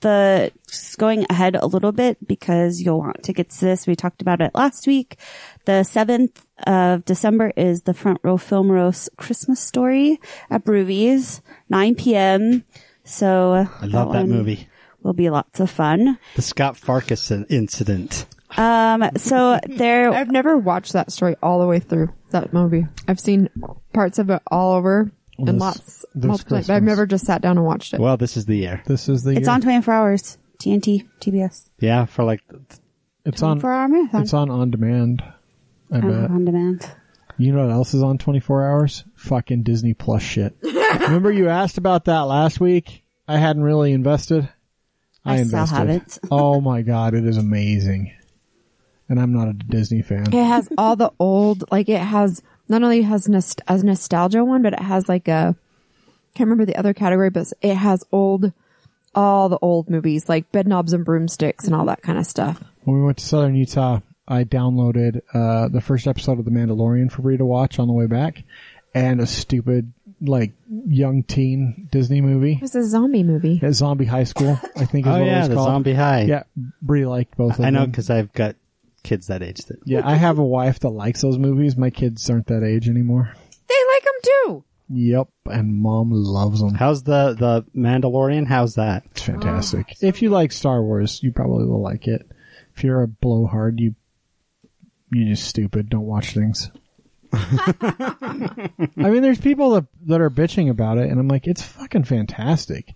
the 0.00 0.52
just 0.66 0.98
going 0.98 1.24
ahead 1.30 1.56
a 1.56 1.66
little 1.66 1.92
bit 1.92 2.26
because 2.26 2.80
you'll 2.80 2.98
want 2.98 3.22
tickets 3.22 3.58
to 3.58 3.64
this. 3.64 3.86
We 3.86 3.96
talked 3.96 4.20
about 4.20 4.40
it 4.40 4.50
last 4.54 4.86
week. 4.86 5.18
The 5.64 5.82
7th 5.82 6.42
of 6.66 7.04
December 7.04 7.52
is 7.56 7.82
the 7.82 7.94
Front 7.94 8.20
Row 8.22 8.36
Film 8.36 8.70
Roast 8.70 9.08
Christmas 9.16 9.60
Story 9.60 10.20
at 10.50 10.64
Brewvies, 10.64 11.40
9 11.70 11.94
p.m. 11.94 12.64
So 13.04 13.66
I 13.80 13.86
love 13.86 14.12
that 14.12 14.20
one 14.20 14.30
movie. 14.30 14.68
Will 15.08 15.14
be 15.14 15.30
lots 15.30 15.58
of 15.58 15.70
fun. 15.70 16.18
The 16.36 16.42
Scut 16.42 16.74
Farkus 16.74 17.32
incident. 17.50 18.26
Um, 18.58 19.08
so 19.16 19.58
there, 19.66 20.10
I've 20.12 20.30
never 20.30 20.58
watched 20.58 20.92
that 20.92 21.10
story 21.10 21.34
all 21.42 21.60
the 21.60 21.66
way 21.66 21.78
through 21.80 22.10
that 22.28 22.52
movie. 22.52 22.86
I've 23.08 23.18
seen 23.18 23.48
parts 23.94 24.18
of 24.18 24.28
it 24.28 24.42
all 24.48 24.74
over 24.74 25.10
and 25.38 25.48
This- 25.48 25.56
lots, 25.58 26.04
this 26.14 26.24
multiple 26.26 26.56
times, 26.58 26.66
but 26.66 26.74
I've 26.74 26.82
never 26.82 27.06
just 27.06 27.24
sat 27.24 27.40
down 27.40 27.56
and 27.56 27.64
watched 27.64 27.94
it. 27.94 28.00
Well, 28.00 28.18
this 28.18 28.36
is 28.36 28.44
the 28.44 28.56
year. 28.56 28.82
this 28.84 29.08
is 29.08 29.22
the 29.22 29.30
it's 29.30 29.46
year. 29.46 29.50
on 29.50 29.62
24 29.62 29.94
hours. 29.94 30.36
TNT, 30.58 31.08
TBS. 31.20 31.70
Yeah, 31.80 32.04
for 32.04 32.22
like 32.24 32.42
It's 33.24 33.42
on. 33.42 33.60
For 33.60 33.70
our 33.70 33.88
marathon. 33.88 34.20
It's 34.20 34.34
on 34.34 34.50
on 34.50 34.70
demand. 34.70 35.22
I 35.90 35.96
Oh, 35.96 36.00
bet. 36.02 36.30
on 36.30 36.44
demand. 36.44 36.90
You 37.38 37.54
know 37.54 37.64
what 37.66 37.72
else 37.72 37.94
is 37.94 38.02
on 38.02 38.18
24 38.18 38.66
hours? 38.66 39.04
Fucking 39.14 39.62
Disney 39.62 39.94
Plus 39.94 40.20
shit. 40.22 40.54
Remember 40.62 41.32
you 41.32 41.48
asked 41.48 41.78
about 41.78 42.04
that 42.04 42.22
last 42.26 42.60
week? 42.60 43.04
I 43.26 43.38
hadn't 43.38 43.62
really 43.62 43.92
invested. 43.92 44.50
I, 45.28 45.34
I 45.34 45.44
still 45.44 45.60
invested. 45.60 45.76
have 45.76 45.88
it. 45.90 46.18
oh 46.30 46.60
my 46.60 46.82
god, 46.82 47.14
it 47.14 47.24
is 47.24 47.36
amazing. 47.36 48.12
And 49.08 49.18
I'm 49.18 49.32
not 49.32 49.48
a 49.48 49.52
Disney 49.52 50.02
fan. 50.02 50.34
It 50.34 50.44
has 50.44 50.68
all 50.76 50.96
the 50.96 51.12
old, 51.18 51.64
like 51.70 51.88
it 51.88 52.00
has, 52.00 52.42
not 52.68 52.82
only 52.82 53.02
has 53.02 53.26
nost- 53.26 53.62
a 53.66 53.82
nostalgia 53.82 54.44
one, 54.44 54.62
but 54.62 54.74
it 54.74 54.80
has 54.80 55.08
like 55.08 55.28
a, 55.28 55.56
can't 56.34 56.48
remember 56.48 56.66
the 56.66 56.76
other 56.76 56.92
category, 56.92 57.30
but 57.30 57.50
it 57.62 57.74
has 57.74 58.04
old, 58.12 58.52
all 59.14 59.48
the 59.48 59.58
old 59.62 59.88
movies, 59.88 60.28
like 60.28 60.52
Bedknobs 60.52 60.92
and 60.92 61.04
Broomsticks 61.04 61.64
and 61.64 61.74
all 61.74 61.86
that 61.86 62.02
kind 62.02 62.18
of 62.18 62.26
stuff. 62.26 62.62
When 62.84 62.98
we 62.98 63.02
went 63.02 63.16
to 63.18 63.24
Southern 63.24 63.54
Utah, 63.54 64.00
I 64.26 64.44
downloaded 64.44 65.22
uh, 65.32 65.68
the 65.68 65.80
first 65.80 66.06
episode 66.06 66.38
of 66.38 66.44
The 66.44 66.50
Mandalorian 66.50 67.10
for 67.10 67.22
Bree 67.22 67.38
to 67.38 67.46
watch 67.46 67.78
on 67.78 67.88
the 67.88 67.94
way 67.94 68.06
back, 68.06 68.44
and 68.94 69.20
a 69.20 69.26
stupid 69.26 69.92
like 70.20 70.52
young 70.86 71.22
teen 71.22 71.88
Disney 71.92 72.20
movie, 72.20 72.54
It 72.54 72.62
was 72.62 72.74
a 72.74 72.84
zombie 72.84 73.22
movie. 73.22 73.60
yeah, 73.62 73.72
Zombie 73.72 74.04
High 74.04 74.24
School. 74.24 74.58
I 74.76 74.84
think 74.84 75.06
is 75.06 75.10
oh 75.10 75.12
what 75.18 75.22
it 75.22 75.26
yeah, 75.26 75.38
was 75.40 75.48
the 75.48 75.54
called. 75.54 75.68
zombie 75.68 75.94
high. 75.94 76.22
Yeah, 76.22 76.42
Bree 76.82 77.06
liked 77.06 77.36
both 77.36 77.52
of 77.52 77.56
them. 77.58 77.66
I 77.66 77.70
know 77.70 77.86
because 77.86 78.10
I've 78.10 78.32
got 78.32 78.56
kids 79.04 79.28
that 79.28 79.42
age. 79.42 79.64
That 79.66 79.78
Yeah, 79.84 80.02
I 80.04 80.16
have 80.16 80.38
a 80.38 80.44
wife 80.44 80.80
that 80.80 80.90
likes 80.90 81.20
those 81.22 81.38
movies. 81.38 81.76
My 81.76 81.90
kids 81.90 82.28
aren't 82.28 82.48
that 82.48 82.64
age 82.64 82.88
anymore. 82.88 83.32
They 83.68 83.74
like 83.94 84.04
them 84.04 84.12
too. 84.22 84.64
Yep, 84.90 85.28
and 85.46 85.74
mom 85.74 86.10
loves 86.12 86.60
them. 86.60 86.74
how's 86.74 87.02
the 87.02 87.34
the 87.38 87.64
Mandalorian? 87.78 88.46
How's 88.46 88.74
that? 88.76 89.04
It's 89.12 89.22
fantastic. 89.22 89.86
Oh. 90.02 90.06
If 90.06 90.22
you 90.22 90.30
like 90.30 90.50
Star 90.50 90.82
Wars, 90.82 91.22
you 91.22 91.30
probably 91.30 91.66
will 91.66 91.82
like 91.82 92.08
it. 92.08 92.26
If 92.74 92.82
you're 92.84 93.02
a 93.02 93.08
blowhard, 93.08 93.78
you 93.80 93.94
you're 95.12 95.28
just 95.34 95.46
stupid. 95.46 95.88
Don't 95.90 96.06
watch 96.06 96.32
things. 96.34 96.70
I 97.32 98.70
mean, 98.96 99.22
there's 99.22 99.40
people 99.40 99.70
that 99.72 99.86
that 100.06 100.20
are 100.20 100.30
bitching 100.30 100.70
about 100.70 100.98
it, 100.98 101.10
and 101.10 101.18
I'm 101.20 101.28
like, 101.28 101.46
it's 101.46 101.62
fucking 101.62 102.04
fantastic. 102.04 102.94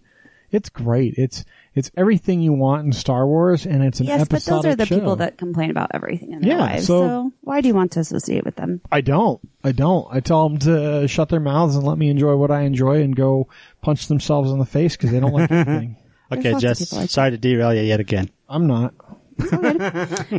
It's 0.50 0.68
great. 0.68 1.14
It's 1.16 1.44
it's 1.74 1.90
everything 1.96 2.40
you 2.42 2.52
want 2.52 2.84
in 2.84 2.92
Star 2.92 3.26
Wars, 3.26 3.64
and 3.64 3.82
it's 3.82 4.00
an 4.00 4.06
Yes, 4.06 4.28
but 4.28 4.42
those 4.44 4.66
are 4.66 4.76
the 4.76 4.84
show. 4.84 4.96
people 4.96 5.16
that 5.16 5.38
complain 5.38 5.70
about 5.70 5.92
everything 5.94 6.32
in 6.32 6.40
their 6.42 6.50
Yeah, 6.52 6.58
lives. 6.58 6.86
so- 6.86 7.06
So, 7.06 7.32
why 7.40 7.62
do 7.62 7.68
you 7.68 7.74
want 7.74 7.92
to 7.92 8.00
associate 8.00 8.44
with 8.44 8.56
them? 8.56 8.82
I 8.92 9.00
don't. 9.00 9.40
I 9.64 9.72
don't. 9.72 10.06
I 10.10 10.20
tell 10.20 10.48
them 10.48 10.58
to 10.60 11.08
shut 11.08 11.30
their 11.30 11.40
mouths 11.40 11.74
and 11.76 11.84
let 11.86 11.96
me 11.96 12.10
enjoy 12.10 12.36
what 12.36 12.50
I 12.50 12.62
enjoy, 12.62 13.00
and 13.00 13.16
go 13.16 13.48
punch 13.80 14.08
themselves 14.08 14.50
in 14.50 14.58
the 14.58 14.66
face 14.66 14.94
because 14.96 15.10
they 15.10 15.20
don't 15.20 15.32
like 15.32 15.50
anything. 15.50 15.96
Okay, 16.30 16.54
Jess. 16.58 16.92
like 16.92 17.08
sorry 17.10 17.30
to 17.30 17.38
derail 17.38 17.72
you 17.74 17.82
yet 17.82 18.00
again. 18.00 18.28
I'm 18.48 18.66
not. 18.66 18.92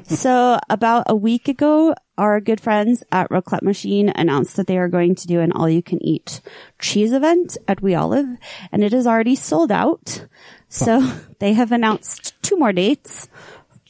So 0.06 0.60
about 0.70 1.04
a 1.08 1.16
week 1.16 1.48
ago, 1.48 1.96
our 2.18 2.40
good 2.40 2.62
friends 2.62 3.04
at 3.12 3.30
Raclette 3.30 3.64
Machine 3.64 4.12
announced 4.16 4.56
that 4.56 4.68
they 4.68 4.78
are 4.78 4.88
going 4.88 5.16
to 5.16 5.28
do 5.28 5.40
an 5.40 5.52
all-you-can-eat 5.52 6.42
cheese 6.80 7.12
event 7.12 7.58
at 7.68 7.82
We 7.82 7.96
Olive, 7.96 8.38
and 8.72 8.84
it 8.84 8.94
is 8.94 9.08
already 9.08 9.36
sold 9.36 9.72
out. 9.72 10.26
So 10.70 11.00
they 11.40 11.54
have 11.54 11.72
announced 11.72 12.34
two 12.42 12.58
more 12.58 12.74
dates. 12.74 13.30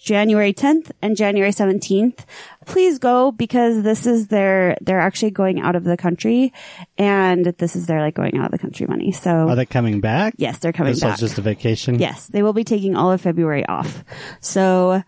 January 0.04 0.54
10th 0.54 0.92
and 1.02 1.16
January 1.16 1.52
17th. 1.52 2.26
Please 2.66 3.00
go 3.00 3.32
because 3.32 3.84
this 3.84 4.06
is 4.06 4.28
their, 4.28 4.76
they're 4.82 5.00
actually 5.00 5.32
going 5.32 5.62
out 5.62 5.78
of 5.78 5.86
the 5.86 5.96
country 5.96 6.52
and 6.98 7.46
this 7.58 7.76
is 7.78 7.86
their 7.88 8.02
like 8.02 8.14
going 8.14 8.38
out 8.38 8.46
of 8.46 8.52
the 8.52 8.58
country 8.60 8.86
money. 8.86 9.14
So 9.14 9.32
Are 9.48 9.56
they 9.56 9.66
coming 9.66 10.02
back? 10.02 10.34
yes, 10.38 10.60
they're 10.60 10.74
coming 10.74 10.92
This 10.92 11.00
back. 11.00 11.12
was 11.12 11.20
just 11.22 11.38
a 11.38 11.42
vacation. 11.42 12.00
yes, 12.00 12.28
they 12.28 12.44
will 12.44 12.52
be 12.52 12.66
taking 12.66 12.98
all 12.98 13.14
of 13.14 13.22
February 13.22 13.66
off. 13.66 14.04
So 14.42 15.02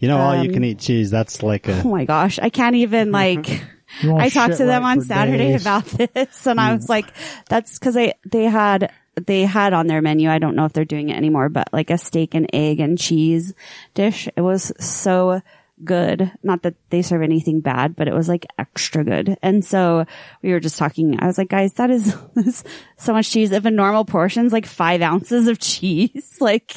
You 0.00 0.08
know, 0.08 0.18
all 0.18 0.34
you 0.42 0.48
Um, 0.50 0.54
can 0.54 0.64
eat 0.64 0.78
cheese. 0.80 1.10
That's 1.10 1.42
like 1.42 1.68
a. 1.68 1.80
Oh 1.84 1.88
my 1.90 2.04
gosh, 2.04 2.38
I 2.38 2.50
can't 2.50 2.76
even 2.76 3.10
like. 3.22 3.64
I 4.04 4.28
talked 4.30 4.56
to 4.56 4.64
them 4.64 4.82
right 4.82 4.92
on 4.98 5.00
Saturday 5.02 5.52
days. 5.52 5.62
about 5.62 5.84
this, 6.14 6.46
and 6.46 6.58
I 6.60 6.74
was 6.74 6.88
like, 6.88 7.06
"That's 7.48 7.78
because 7.78 7.94
they 7.94 8.14
they 8.30 8.44
had 8.44 8.90
they 9.14 9.42
had 9.42 9.72
on 9.72 9.86
their 9.86 10.02
menu. 10.02 10.30
I 10.30 10.38
don't 10.38 10.56
know 10.56 10.64
if 10.64 10.72
they're 10.72 10.84
doing 10.84 11.10
it 11.10 11.16
anymore, 11.16 11.48
but 11.48 11.68
like 11.72 11.90
a 11.90 11.98
steak 11.98 12.34
and 12.34 12.48
egg 12.52 12.80
and 12.80 12.98
cheese 12.98 13.54
dish. 13.94 14.28
It 14.36 14.40
was 14.40 14.72
so 14.78 15.42
good. 15.84 16.30
Not 16.42 16.62
that 16.62 16.74
they 16.90 17.02
serve 17.02 17.22
anything 17.22 17.60
bad, 17.60 17.96
but 17.96 18.08
it 18.08 18.14
was 18.14 18.28
like 18.28 18.46
extra 18.58 19.04
good. 19.04 19.36
And 19.42 19.64
so 19.64 20.06
we 20.42 20.52
were 20.52 20.60
just 20.60 20.78
talking. 20.78 21.18
I 21.20 21.26
was 21.26 21.38
like, 21.38 21.48
guys, 21.48 21.74
that 21.74 21.90
is, 21.90 22.16
so 22.96 23.12
much 23.12 23.30
cheese. 23.30 23.52
If 23.52 23.64
a 23.64 23.70
normal 23.70 24.04
portion's 24.04 24.52
like 24.52 24.66
five 24.66 25.02
ounces 25.02 25.48
of 25.48 25.58
cheese, 25.58 26.36
like 26.40 26.76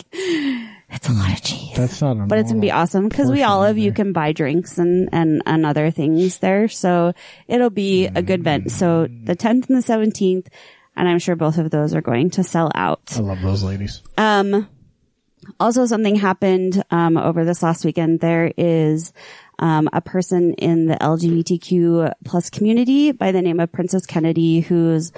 it's 0.91 1.09
a 1.09 1.13
lot 1.13 1.33
of 1.33 1.41
cheese 1.41 1.75
That's 1.75 2.01
not. 2.01 2.17
A 2.17 2.25
but 2.25 2.37
it's 2.37 2.51
gonna 2.51 2.61
be 2.61 2.71
awesome 2.71 3.09
because 3.09 3.31
we 3.31 3.43
all 3.43 3.63
of 3.63 3.77
you 3.77 3.91
can 3.91 4.13
buy 4.13 4.31
drinks 4.31 4.77
and 4.77 5.09
and 5.11 5.41
and 5.45 5.65
other 5.65 5.89
things 5.89 6.37
there 6.39 6.67
so 6.67 7.13
it'll 7.47 7.71
be 7.71 8.05
a 8.05 8.11
mm. 8.11 8.25
good 8.25 8.41
event 8.41 8.71
so 8.71 9.07
the 9.07 9.35
10th 9.35 9.69
and 9.69 9.83
the 9.83 9.83
17th 9.83 10.47
and 10.95 11.07
i'm 11.07 11.19
sure 11.19 11.35
both 11.35 11.57
of 11.57 11.69
those 11.71 11.93
are 11.93 12.01
going 12.01 12.29
to 12.29 12.43
sell 12.43 12.71
out 12.75 13.15
I 13.15 13.19
love 13.19 13.41
those 13.41 13.63
ladies. 13.63 14.01
um 14.17 14.67
also 15.59 15.85
something 15.85 16.15
happened 16.15 16.83
um 16.91 17.17
over 17.17 17.45
this 17.45 17.61
last 17.61 17.85
weekend 17.85 18.19
there 18.19 18.51
is 18.57 19.13
um, 19.59 19.89
a 19.93 20.01
person 20.01 20.53
in 20.55 20.87
the 20.87 20.95
LGBTQ 20.95 22.11
plus 22.25 22.49
community 22.49 23.11
by 23.11 23.31
the 23.31 23.41
name 23.41 23.59
of 23.59 23.71
Princess 23.71 24.05
Kennedy, 24.05 24.59
who's 24.59 25.11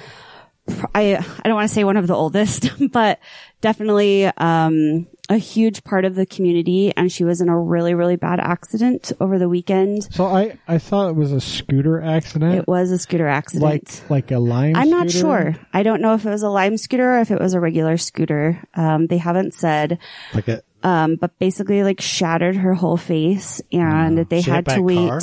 I 0.94 1.16
I 1.16 1.48
don't 1.48 1.56
want 1.56 1.68
to 1.68 1.74
say 1.74 1.84
one 1.84 1.98
of 1.98 2.08
the 2.08 2.14
oldest, 2.14 2.70
but 2.92 3.20
definitely 3.62 4.26
um, 4.26 5.08
a 5.30 5.38
huge 5.38 5.84
part 5.84 6.06
of 6.06 6.16
the 6.16 6.26
community. 6.26 6.94
And 6.96 7.12
she 7.12 7.24
was 7.24 7.42
in 7.42 7.50
a 7.50 7.60
really 7.60 7.94
really 7.94 8.16
bad 8.16 8.40
accident 8.40 9.12
over 9.20 9.38
the 9.40 9.50
weekend. 9.50 10.08
So 10.14 10.26
I 10.26 10.58
I 10.68 10.78
thought 10.78 11.10
it 11.10 11.16
was 11.16 11.32
a 11.32 11.42
scooter 11.42 12.02
accident, 12.02 12.56
It 12.56 12.68
was 12.68 12.92
a 12.92 12.98
scooter 12.98 13.28
accident. 13.28 13.64
like 13.64 14.10
like 14.10 14.32
a 14.32 14.40
lime. 14.40 14.74
Scooter. 14.74 14.82
I'm 14.84 14.90
not 14.90 15.10
scooter? 15.10 15.20
sure. 15.54 15.56
I 15.74 15.84
don't 15.84 16.02
know 16.02 16.14
if 16.14 16.26
it 16.26 16.30
was 16.30 16.44
a 16.44 16.50
Lime 16.50 16.78
scooter 16.78 17.16
or 17.18 17.20
if 17.20 17.32
it 17.32 17.40
was 17.40 17.54
a 17.54 17.60
regular 17.60 17.98
scooter. 17.98 18.64
Um, 18.76 19.08
they 19.08 19.18
haven't 19.18 19.54
said. 19.54 20.00
Like 20.34 20.48
a. 20.48 20.62
Um, 20.84 21.16
but 21.16 21.38
basically 21.40 21.84
like 21.84 22.00
shattered 22.02 22.56
her 22.56 22.74
whole 22.76 22.98
face 22.98 23.62
and 23.72 24.20
they 24.30 24.42
She 24.44 24.52
had 24.52 24.66
to 24.68 24.82
wait. 24.82 25.10
car? 25.10 25.20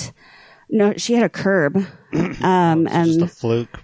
No, 0.69 0.95
she 0.97 1.15
had 1.15 1.23
a 1.25 1.29
curb. 1.29 1.77
Um, 2.43 2.87
Just 2.87 3.19
a 3.19 3.23
and 3.23 3.31
fluke 3.31 3.81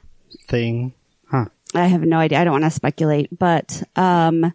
thing. 0.48 0.94
Huh. 1.30 1.46
I 1.74 1.86
have 1.86 2.02
no 2.02 2.18
idea. 2.18 2.40
I 2.40 2.44
don't 2.44 2.52
want 2.60 2.64
to 2.64 2.70
speculate, 2.70 3.28
but, 3.36 3.82
um, 3.96 4.52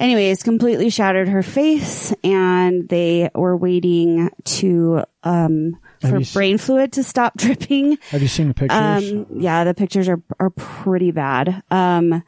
anyways, 0.00 0.42
completely 0.42 0.90
shattered 0.90 1.28
her 1.28 1.42
face 1.44 2.12
and 2.24 2.88
they 2.88 3.30
were 3.34 3.56
waiting 3.56 4.30
to, 4.44 5.04
um, 5.22 5.78
for 6.00 6.20
brain 6.32 6.58
fluid 6.58 6.92
to 6.94 7.04
stop 7.04 7.34
dripping. 7.36 7.98
Have 8.10 8.22
you 8.22 8.28
seen 8.28 8.48
the 8.48 8.54
pictures? 8.54 9.12
Um, 9.12 9.26
yeah, 9.38 9.64
the 9.64 9.74
pictures 9.74 10.08
are 10.08 10.20
are 10.38 10.50
pretty 10.50 11.10
bad. 11.10 11.62
Um, 11.70 12.22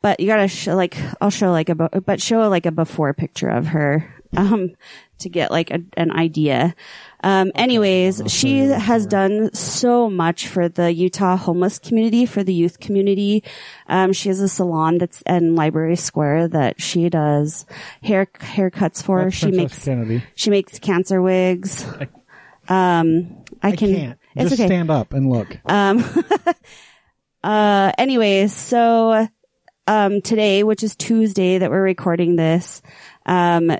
but 0.00 0.18
you 0.18 0.26
gotta 0.26 0.48
show 0.48 0.74
like 0.74 0.98
I'll 1.20 1.30
show 1.30 1.52
like 1.52 1.68
a 1.68 1.74
but 1.76 2.20
show 2.20 2.48
like 2.48 2.66
a 2.66 2.72
before 2.72 3.14
picture 3.14 3.48
of 3.48 3.68
her 3.68 4.12
um 4.36 4.74
to 5.20 5.28
get 5.28 5.50
like 5.50 5.70
a, 5.70 5.80
an 5.96 6.10
idea. 6.10 6.74
Um, 7.22 7.52
anyways, 7.54 8.22
she 8.26 8.58
has 8.58 9.06
done 9.06 9.54
so 9.54 10.10
much 10.10 10.48
for 10.48 10.68
the 10.68 10.92
Utah 10.92 11.36
homeless 11.36 11.78
community, 11.78 12.26
for 12.26 12.42
the 12.42 12.52
youth 12.52 12.80
community. 12.80 13.44
Um, 13.88 14.12
she 14.12 14.28
has 14.28 14.40
a 14.40 14.48
salon 14.48 14.98
that's 14.98 15.22
in 15.22 15.54
Library 15.54 15.96
Square 15.96 16.48
that 16.48 16.80
she 16.80 17.08
does 17.08 17.64
hair 18.02 18.26
haircuts 18.26 19.02
for. 19.02 19.24
That's 19.24 19.36
she 19.36 19.46
Princess 19.46 19.62
makes 19.62 19.84
Kennedy. 19.84 20.24
she 20.34 20.50
makes 20.50 20.78
cancer 20.78 21.22
wigs. 21.22 21.84
Um, 22.68 23.44
I, 23.62 23.68
I 23.68 23.76
can. 23.76 23.94
can't. 23.94 24.18
It's 24.34 24.50
Just 24.50 24.60
okay. 24.60 24.66
stand 24.68 24.90
up 24.90 25.12
and 25.12 25.28
look. 25.28 25.58
Um. 25.66 26.04
uh, 27.44 27.92
anyways, 27.98 28.52
so, 28.52 29.28
um, 29.86 30.22
today, 30.22 30.62
which 30.62 30.82
is 30.82 30.96
Tuesday 30.96 31.58
that 31.58 31.70
we're 31.70 31.82
recording 31.82 32.36
this, 32.36 32.82
um, 33.26 33.76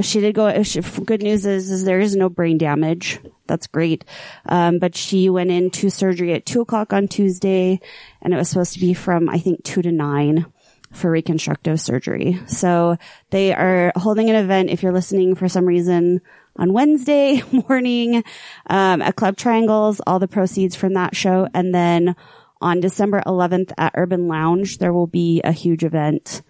she 0.00 0.20
did 0.20 0.34
go, 0.34 0.62
she, 0.62 0.80
good 0.80 1.22
news 1.22 1.46
is, 1.46 1.70
is 1.70 1.84
there 1.84 2.00
is 2.00 2.16
no 2.16 2.28
brain 2.28 2.58
damage. 2.58 3.20
That's 3.46 3.66
great. 3.66 4.04
Um, 4.46 4.78
but 4.78 4.96
she 4.96 5.30
went 5.30 5.50
into 5.50 5.90
surgery 5.90 6.32
at 6.32 6.46
two 6.46 6.60
o'clock 6.60 6.92
on 6.92 7.08
Tuesday 7.08 7.80
and 8.22 8.34
it 8.34 8.36
was 8.36 8.48
supposed 8.48 8.74
to 8.74 8.80
be 8.80 8.94
from, 8.94 9.28
I 9.28 9.38
think, 9.38 9.62
two 9.64 9.82
to 9.82 9.92
nine 9.92 10.46
for 10.90 11.10
reconstructive 11.10 11.80
surgery. 11.80 12.40
So 12.46 12.96
they 13.30 13.52
are 13.52 13.92
holding 13.96 14.30
an 14.30 14.36
event 14.36 14.70
if 14.70 14.82
you're 14.82 14.92
listening 14.92 15.34
for 15.34 15.48
some 15.48 15.66
reason 15.66 16.20
on 16.56 16.72
Wednesday 16.72 17.42
morning, 17.68 18.24
um, 18.68 19.02
at 19.02 19.16
Club 19.16 19.36
Try-Angles, 19.36 20.00
all 20.06 20.18
the 20.18 20.28
proceeds 20.28 20.76
from 20.76 20.94
that 20.94 21.16
show. 21.16 21.48
And 21.52 21.74
then 21.74 22.14
on 22.60 22.80
December 22.80 23.22
11th 23.26 23.72
at 23.76 23.92
Urban 23.96 24.28
Lounge, 24.28 24.78
there 24.78 24.92
will 24.92 25.06
be 25.06 25.40
a 25.42 25.52
huge 25.52 25.84
event, 25.84 26.42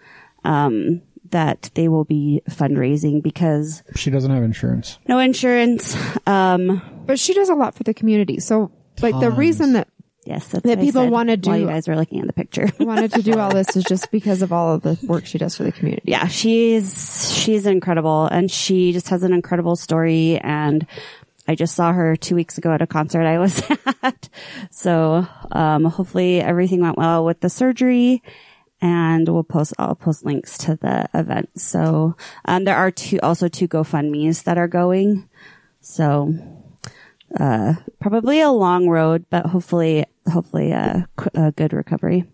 um, 0.45 1.03
that 1.35 1.71
they 1.75 1.89
will 1.89 2.05
be 2.05 2.41
fundraising 2.49 3.23
because 3.23 3.83
She 3.97 4.11
doesn't 4.11 4.31
have 4.31 4.43
insurance. 4.45 4.99
no 5.09 5.19
insurance. 5.19 5.97
Um, 6.27 6.81
But 7.07 7.19
she 7.19 7.35
does 7.35 7.49
a 7.51 7.55
lot 7.55 7.75
for 7.75 7.83
the 7.83 7.93
community. 7.93 8.39
So, 8.41 8.71
like, 9.03 9.19
the 9.21 9.31
reason 9.31 9.75
that 9.75 9.89
Yes, 10.27 10.49
that's 10.49 10.65
That 10.65 10.81
people 10.81 11.03
said 11.03 11.11
wanna 11.13 11.37
while 11.43 11.59
you 11.59 11.67
guys 11.67 11.87
were 11.87 11.97
looking 11.97 12.21
at 12.21 12.27
the 12.27 12.33
picture. 12.33 12.71
wanted 12.81 13.13
to 13.13 13.21
do 13.23 13.39
all 13.39 13.51
this 13.53 13.77
is 13.77 13.85
just 13.85 14.11
because 14.19 14.41
of 14.41 14.55
all 14.55 14.73
of 14.75 14.81
the 14.81 14.97
work 15.07 15.27
she 15.27 15.37
does 15.37 15.55
for 15.55 15.65
the 15.65 15.73
community. 15.73 16.03
yeah, 16.11 16.27
she's 16.29 17.31
she's 17.31 17.67
incredible, 17.67 18.25
and 18.27 18.51
she 18.51 18.93
just 18.93 19.09
has 19.11 19.23
an 19.23 19.35
incredible 19.35 19.77
story. 19.77 20.39
And 20.39 20.87
I 21.47 21.55
just 21.55 21.75
saw 21.75 21.93
her 21.93 22.17
two 22.17 22.37
weeks 22.37 22.57
ago 22.57 22.73
at 22.73 22.81
a 22.81 22.87
concert 22.87 23.27
I 23.27 23.39
was 23.39 23.63
at. 24.03 24.31
So 24.71 25.27
um, 25.53 25.85
hopefully 25.85 26.41
everything 26.41 26.81
went 26.81 26.97
well 26.97 27.23
with 27.27 27.41
the 27.41 27.51
surgery. 27.51 28.23
And 28.85 29.27
we'll 29.27 29.45
post, 29.45 29.73
I'll 29.79 29.95
post 29.95 30.27
links 30.27 30.59
to 30.59 30.77
the 30.77 31.09
event. 31.15 31.59
So, 31.59 32.17
um, 32.45 32.65
there 32.65 32.77
are 32.77 32.91
two, 32.91 33.19
also 33.23 33.49
two 33.49 33.67
GoFundMe's 33.67 34.43
that 34.43 34.59
are 34.59 34.69
going. 34.69 35.27
So, 35.81 36.35
uh, 37.41 37.77
probably 37.99 38.43
a 38.43 38.51
long 38.51 38.87
road, 38.91 39.25
but 39.31 39.47
hopefully, 39.47 40.05
hopefully 40.31 40.73
a, 40.73 41.09
a 41.33 41.53
good 41.53 41.73
recovery. 41.73 42.25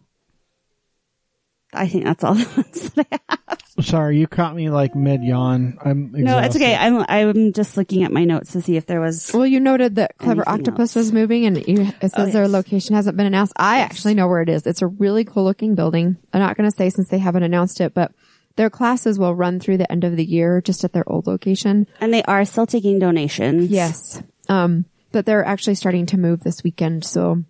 I 1.73 1.89
think 1.89 2.05
that's 2.05 2.25
all 2.25 2.35
the 2.35 2.47
ones 2.57 2.91
that 2.91 3.07
I 3.13 3.37
have. 3.79 3.85
Sorry, 3.85 4.19
you 4.19 4.27
caught 4.27 4.55
me 4.55 4.69
like 4.69 4.95
mid 4.95 5.23
yawn. 5.23 5.79
I'm 5.83 6.11
No, 6.13 6.39
it's 6.39 6.55
okay. 6.57 6.77
I'm 6.77 7.05
I'm 7.09 7.53
just 7.53 7.77
looking 7.77 8.03
at 8.03 8.13
my 8.13 8.25
notes 8.25 8.53
to 8.53 8.61
see 8.61 8.77
if 8.77 8.85
there 8.87 9.01
was. 9.01 9.31
Well, 9.33 9.47
you 9.47 9.59
noted 9.59 9.97
that 9.97 10.19
Clever 10.19 10.47
Anything 10.47 10.69
Octopus 10.69 10.91
else? 10.91 10.97
was 10.97 11.13
moving 11.13 11.47
and 11.47 11.57
you, 11.67 11.91
it 12.03 12.13
says 12.13 12.29
Oh, 12.29 12.31
their 12.31 12.49
location 12.49 12.95
hasn't 12.95 13.17
been 13.17 13.27
announced. 13.27 13.55
I 13.57 13.81
actually 13.81 14.15
know 14.15 14.29
where 14.29 14.43
it 14.43 14.49
is. 14.51 14.67
It's 14.67 14.83
a 14.83 14.87
really 14.87 15.25
cool 15.25 15.45
looking 15.45 15.75
building. 15.77 16.19
I'm 16.33 16.41
not 16.41 16.57
going 16.57 16.71
to 16.71 16.77
say 16.77 16.91
since 16.91 17.09
they 17.09 17.19
haven't 17.19 17.43
announced 17.43 17.81
it, 17.81 17.95
but 17.95 18.13
their 18.57 18.69
classes 18.69 19.19
will 19.19 19.35
run 19.35 19.61
through 19.61 19.79
the 19.79 19.91
end 19.91 20.05
of 20.05 20.17
the 20.17 20.25
year 20.25 20.61
just 20.61 20.85
at 20.85 20.93
their 20.93 21.09
old 21.11 21.27
location. 21.27 21.87
And 22.01 22.13
they 22.13 22.23
are 22.25 22.45
still 22.45 22.67
taking 22.67 22.99
donations. 22.99 23.71
Yes. 23.71 24.23
Um, 24.49 24.85
but 25.13 25.25
they're 25.25 25.45
actually 25.45 25.77
starting 25.77 26.05
to 26.07 26.19
move 26.19 26.43
this 26.43 26.63
weekend. 26.63 27.05
So 27.05 27.45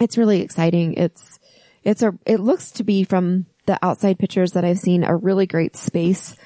it's 0.00 0.18
really 0.18 0.40
exciting. 0.40 0.94
It's, 0.94 1.38
it's 1.84 2.02
a, 2.02 2.12
it 2.26 2.40
looks 2.40 2.72
to 2.72 2.84
be 2.84 3.04
from 3.04 3.46
the 3.66 3.78
outside 3.82 4.18
pictures 4.18 4.52
that 4.52 4.64
I've 4.64 4.78
seen 4.78 5.04
a 5.04 5.16
really 5.16 5.46
great 5.46 5.76
space. 5.76 6.36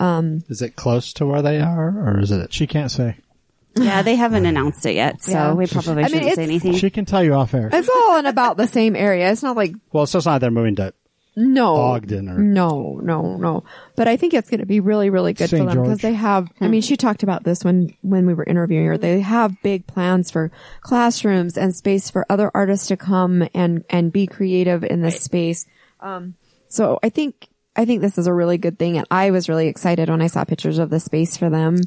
Um, 0.00 0.42
is 0.48 0.62
it 0.62 0.76
close 0.76 1.12
to 1.14 1.26
where 1.26 1.42
they 1.42 1.60
are, 1.60 1.88
or 2.08 2.20
is 2.20 2.30
it? 2.30 2.52
She 2.52 2.66
can't 2.66 2.90
say. 2.90 3.16
Yeah, 3.76 4.02
they 4.02 4.16
haven't 4.16 4.44
announced 4.46 4.84
it 4.84 4.94
yet, 4.94 5.22
so 5.22 5.32
Yeah. 5.32 5.52
we 5.54 5.66
probably 5.66 6.04
I 6.04 6.08
shouldn't 6.08 6.34
say 6.34 6.42
anything. 6.42 6.74
She 6.74 6.90
can 6.90 7.04
tell 7.06 7.22
you 7.24 7.34
off 7.34 7.54
air. 7.54 7.70
It's 7.72 7.88
all 7.88 8.18
in 8.18 8.26
about 8.26 8.56
the 8.58 8.66
same 8.66 8.94
area. 8.96 9.30
It's 9.30 9.42
not 9.42 9.56
like, 9.56 9.74
Well, 9.92 10.06
so 10.06 10.18
it's 10.18 10.26
not 10.26 10.40
they're 10.42 10.50
moving 10.50 10.76
to 10.76 10.92
no. 11.34 11.76
Ogden 11.76 12.28
or 12.28 12.38
No, 12.38 13.00
no, 13.02 13.36
no. 13.36 13.64
But 13.96 14.08
I 14.08 14.16
think 14.16 14.34
it's 14.34 14.50
going 14.50 14.60
to 14.60 14.66
be 14.66 14.80
really, 14.80 15.10
really 15.10 15.32
good 15.32 15.50
St. 15.50 15.62
for 15.62 15.74
them 15.74 15.82
because 15.82 16.00
they 16.00 16.12
have. 16.12 16.48
I 16.60 16.68
mean, 16.68 16.82
she 16.82 16.96
talked 16.96 17.22
about 17.22 17.44
this 17.44 17.64
when 17.64 17.94
when 18.02 18.26
we 18.26 18.34
were 18.34 18.44
interviewing 18.44 18.86
her. 18.86 18.98
They 18.98 19.20
have 19.20 19.62
big 19.62 19.86
plans 19.86 20.30
for 20.30 20.50
classrooms 20.82 21.56
and 21.56 21.74
space 21.74 22.10
for 22.10 22.26
other 22.28 22.50
artists 22.54 22.88
to 22.88 22.96
come 22.96 23.48
and 23.54 23.84
and 23.88 24.12
be 24.12 24.26
creative 24.26 24.84
in 24.84 25.00
this 25.00 25.20
space. 25.22 25.66
Um, 26.00 26.34
so 26.68 26.98
I 27.02 27.08
think 27.08 27.48
I 27.74 27.86
think 27.86 28.02
this 28.02 28.18
is 28.18 28.26
a 28.26 28.34
really 28.34 28.58
good 28.58 28.78
thing, 28.78 28.98
and 28.98 29.06
I 29.10 29.30
was 29.30 29.48
really 29.48 29.68
excited 29.68 30.10
when 30.10 30.20
I 30.20 30.26
saw 30.26 30.44
pictures 30.44 30.78
of 30.78 30.90
the 30.90 31.00
space 31.00 31.36
for 31.36 31.48
them. 31.48 31.78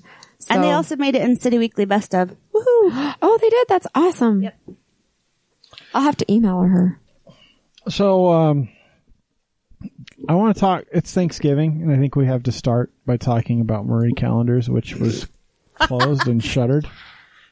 and 0.50 0.64
they 0.64 0.72
also 0.72 0.96
made 0.96 1.16
it 1.16 1.22
in 1.22 1.36
City 1.36 1.60
Weekly 1.60 1.86
Best 1.86 2.16
of. 2.16 2.30
Woohoo! 2.30 3.16
oh, 3.22 3.38
they 3.42 3.50
did. 3.50 3.68
That's 3.68 3.88
awesome. 3.94 4.50
I'll 5.94 6.02
have 6.02 6.18
to 6.18 6.32
email 6.32 6.62
her. 6.62 7.00
So, 7.90 8.32
um, 8.34 8.70
I 10.30 10.36
want 10.36 10.56
to 10.56 10.60
talk. 10.60 10.86
It's 10.92 11.14
Thanksgiving, 11.14 11.82
and 11.82 11.92
I 11.92 11.98
think 11.98 12.16
we 12.16 12.26
have 12.28 12.44
to 12.44 12.52
start 12.52 12.92
by 13.06 13.18
talking 13.18 13.62
about 13.62 13.86
Marie 13.86 14.14
Callender's, 14.14 14.70
which 14.70 14.96
was 14.96 15.28
closed 15.80 16.28
and 16.28 16.44
shuttered, 16.44 16.88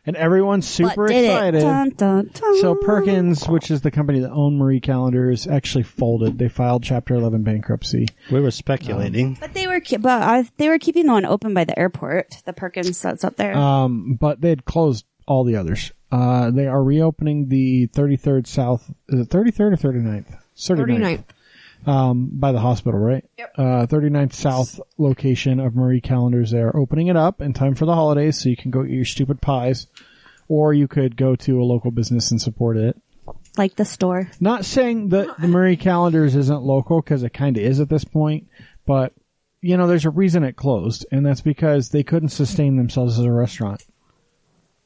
and 0.05 0.15
everyone's 0.15 0.67
super 0.67 1.05
excited. 1.07 1.61
Dun, 1.61 1.89
dun, 1.91 2.29
dun. 2.33 2.61
So 2.61 2.75
Perkins, 2.75 3.47
which 3.47 3.69
is 3.71 3.81
the 3.81 3.91
company 3.91 4.19
that 4.19 4.31
owned 4.31 4.57
Marie 4.57 4.79
Callender's, 4.79 5.47
actually 5.47 5.83
folded. 5.83 6.37
They 6.37 6.49
filed 6.49 6.83
Chapter 6.83 7.15
11 7.15 7.43
bankruptcy. 7.43 8.07
we 8.31 8.39
were 8.41 8.51
speculating. 8.51 9.37
But 9.39 9.53
they 9.53 9.67
were, 9.67 9.79
ke- 9.79 10.01
but 10.01 10.21
uh, 10.21 10.43
they 10.57 10.69
were 10.69 10.79
keeping 10.79 11.05
the 11.05 11.13
one 11.13 11.25
open 11.25 11.53
by 11.53 11.63
the 11.65 11.77
airport, 11.77 12.37
the 12.45 12.53
Perkins 12.53 13.01
that's 13.01 13.23
up 13.23 13.35
there. 13.35 13.55
Um, 13.55 14.17
but 14.19 14.41
they 14.41 14.49
had 14.49 14.65
closed 14.65 15.05
all 15.27 15.43
the 15.43 15.55
others. 15.55 15.91
Uh, 16.11 16.51
they 16.51 16.67
are 16.67 16.83
reopening 16.83 17.47
the 17.49 17.87
33rd 17.87 18.45
South. 18.45 18.87
Is 19.09 19.21
it 19.21 19.29
33rd 19.29 19.59
or 19.59 19.77
39th? 19.77 20.37
39th. 20.55 21.23
Um, 21.85 22.29
by 22.33 22.51
the 22.51 22.59
hospital, 22.59 22.99
right? 22.99 23.25
Yep. 23.37 23.53
Uh, 23.57 23.85
39th 23.87 24.33
South 24.33 24.79
location 24.97 25.59
of 25.59 25.75
Marie 25.75 26.01
Callender's. 26.01 26.51
They 26.51 26.59
are 26.61 26.75
opening 26.75 27.07
it 27.07 27.15
up 27.17 27.41
in 27.41 27.53
time 27.53 27.75
for 27.75 27.85
the 27.85 27.93
holidays, 27.95 28.39
so 28.41 28.49
you 28.49 28.55
can 28.57 28.71
go 28.71 28.83
eat 28.85 28.91
your 28.91 29.05
stupid 29.05 29.41
pies, 29.41 29.87
or 30.47 30.73
you 30.73 30.87
could 30.87 31.17
go 31.17 31.35
to 31.35 31.61
a 31.61 31.63
local 31.63 31.91
business 31.91 32.31
and 32.31 32.41
support 32.41 32.77
it. 32.77 32.95
like 33.57 33.75
the 33.75 33.85
store. 33.85 34.29
Not 34.39 34.65
saying 34.65 35.09
that 35.09 35.37
the 35.39 35.47
Marie 35.47 35.77
Callender's 35.77 36.35
isn't 36.35 36.61
local 36.63 37.01
because 37.01 37.23
it 37.23 37.33
kind 37.33 37.57
of 37.57 37.63
is 37.63 37.79
at 37.79 37.89
this 37.89 38.03
point, 38.05 38.47
but 38.85 39.13
you 39.61 39.77
know, 39.77 39.87
there's 39.87 40.05
a 40.05 40.09
reason 40.09 40.43
it 40.43 40.57
closed, 40.57 41.05
and 41.11 41.25
that's 41.25 41.39
because 41.41 41.89
they 41.89 42.03
couldn't 42.03 42.29
sustain 42.29 42.75
themselves 42.75 43.17
as 43.17 43.25
a 43.25 43.31
restaurant. 43.31 43.81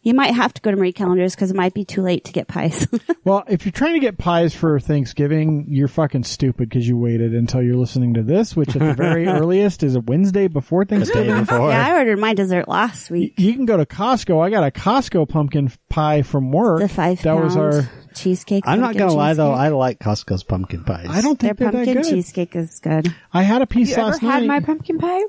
You 0.07 0.13
might 0.13 0.33
have 0.33 0.53
to 0.53 0.61
go 0.61 0.71
to 0.71 0.77
Marie 0.77 0.93
Callender's 0.93 1.35
because 1.35 1.51
it 1.51 1.57
might 1.57 1.73
be 1.73 1.83
too 1.83 2.01
late 2.01 2.23
to 2.25 2.31
get 2.31 2.47
pies. 2.47 2.87
Well, 3.25 3.43
if 3.49 3.65
you're 3.65 3.73
trying 3.73 3.95
to 3.95 3.99
get 3.99 4.17
pies 4.17 4.55
for 4.55 4.79
Thanksgiving, 4.79 5.65
you're 5.67 5.89
fucking 5.89 6.23
stupid 6.23 6.69
because 6.69 6.87
you 6.87 6.95
waited 6.97 7.33
until 7.35 7.61
you're 7.61 7.75
listening 7.75 8.13
to 8.13 8.23
this, 8.23 8.55
which 8.55 8.69
at 8.73 8.79
the 8.79 8.93
very 8.93 9.27
earliest 9.27 9.83
is 9.83 9.95
a 9.95 9.99
Wednesday 9.99 10.47
before 10.47 10.85
Thanksgiving. 10.85 11.37
before. 11.41 11.69
yeah, 11.71 11.87
I 11.87 11.97
ordered 11.97 12.19
my 12.19 12.33
dessert 12.33 12.69
last 12.69 13.11
week. 13.11 13.33
You 13.37 13.53
can 13.53 13.65
go 13.65 13.75
to 13.75 13.85
Costco. 13.85 14.41
I 14.41 14.49
got 14.49 14.63
a 14.63 14.71
Costco 14.71 15.27
pumpkin 15.27 15.69
pie 15.89 16.21
from 16.21 16.53
work. 16.53 16.79
The 16.79 16.87
five 16.87 17.17
that 17.23 17.33
pound 17.33 17.43
was 17.43 17.57
our. 17.57 17.89
cheesecake. 18.15 18.63
I'm 18.65 18.79
not 18.79 18.95
gonna 18.95 19.11
lie 19.11 19.33
though. 19.33 19.51
I 19.51 19.69
like 19.69 19.99
Costco's 19.99 20.43
pumpkin 20.43 20.85
pies. 20.85 21.07
I 21.09 21.19
don't 21.19 21.37
think 21.37 21.57
they're 21.57 21.69
that 21.69 21.85
pumpkin 21.85 22.03
good. 22.03 22.09
cheesecake 22.09 22.55
is 22.55 22.79
good. 22.81 23.13
I 23.33 23.43
had 23.43 23.61
a 23.61 23.67
piece 23.67 23.89
You 23.89 23.95
ever 23.95 24.03
last 24.11 24.21
had 24.21 24.39
night. 24.43 24.47
my 24.47 24.59
pumpkin 24.61 24.99
pie? 24.99 25.21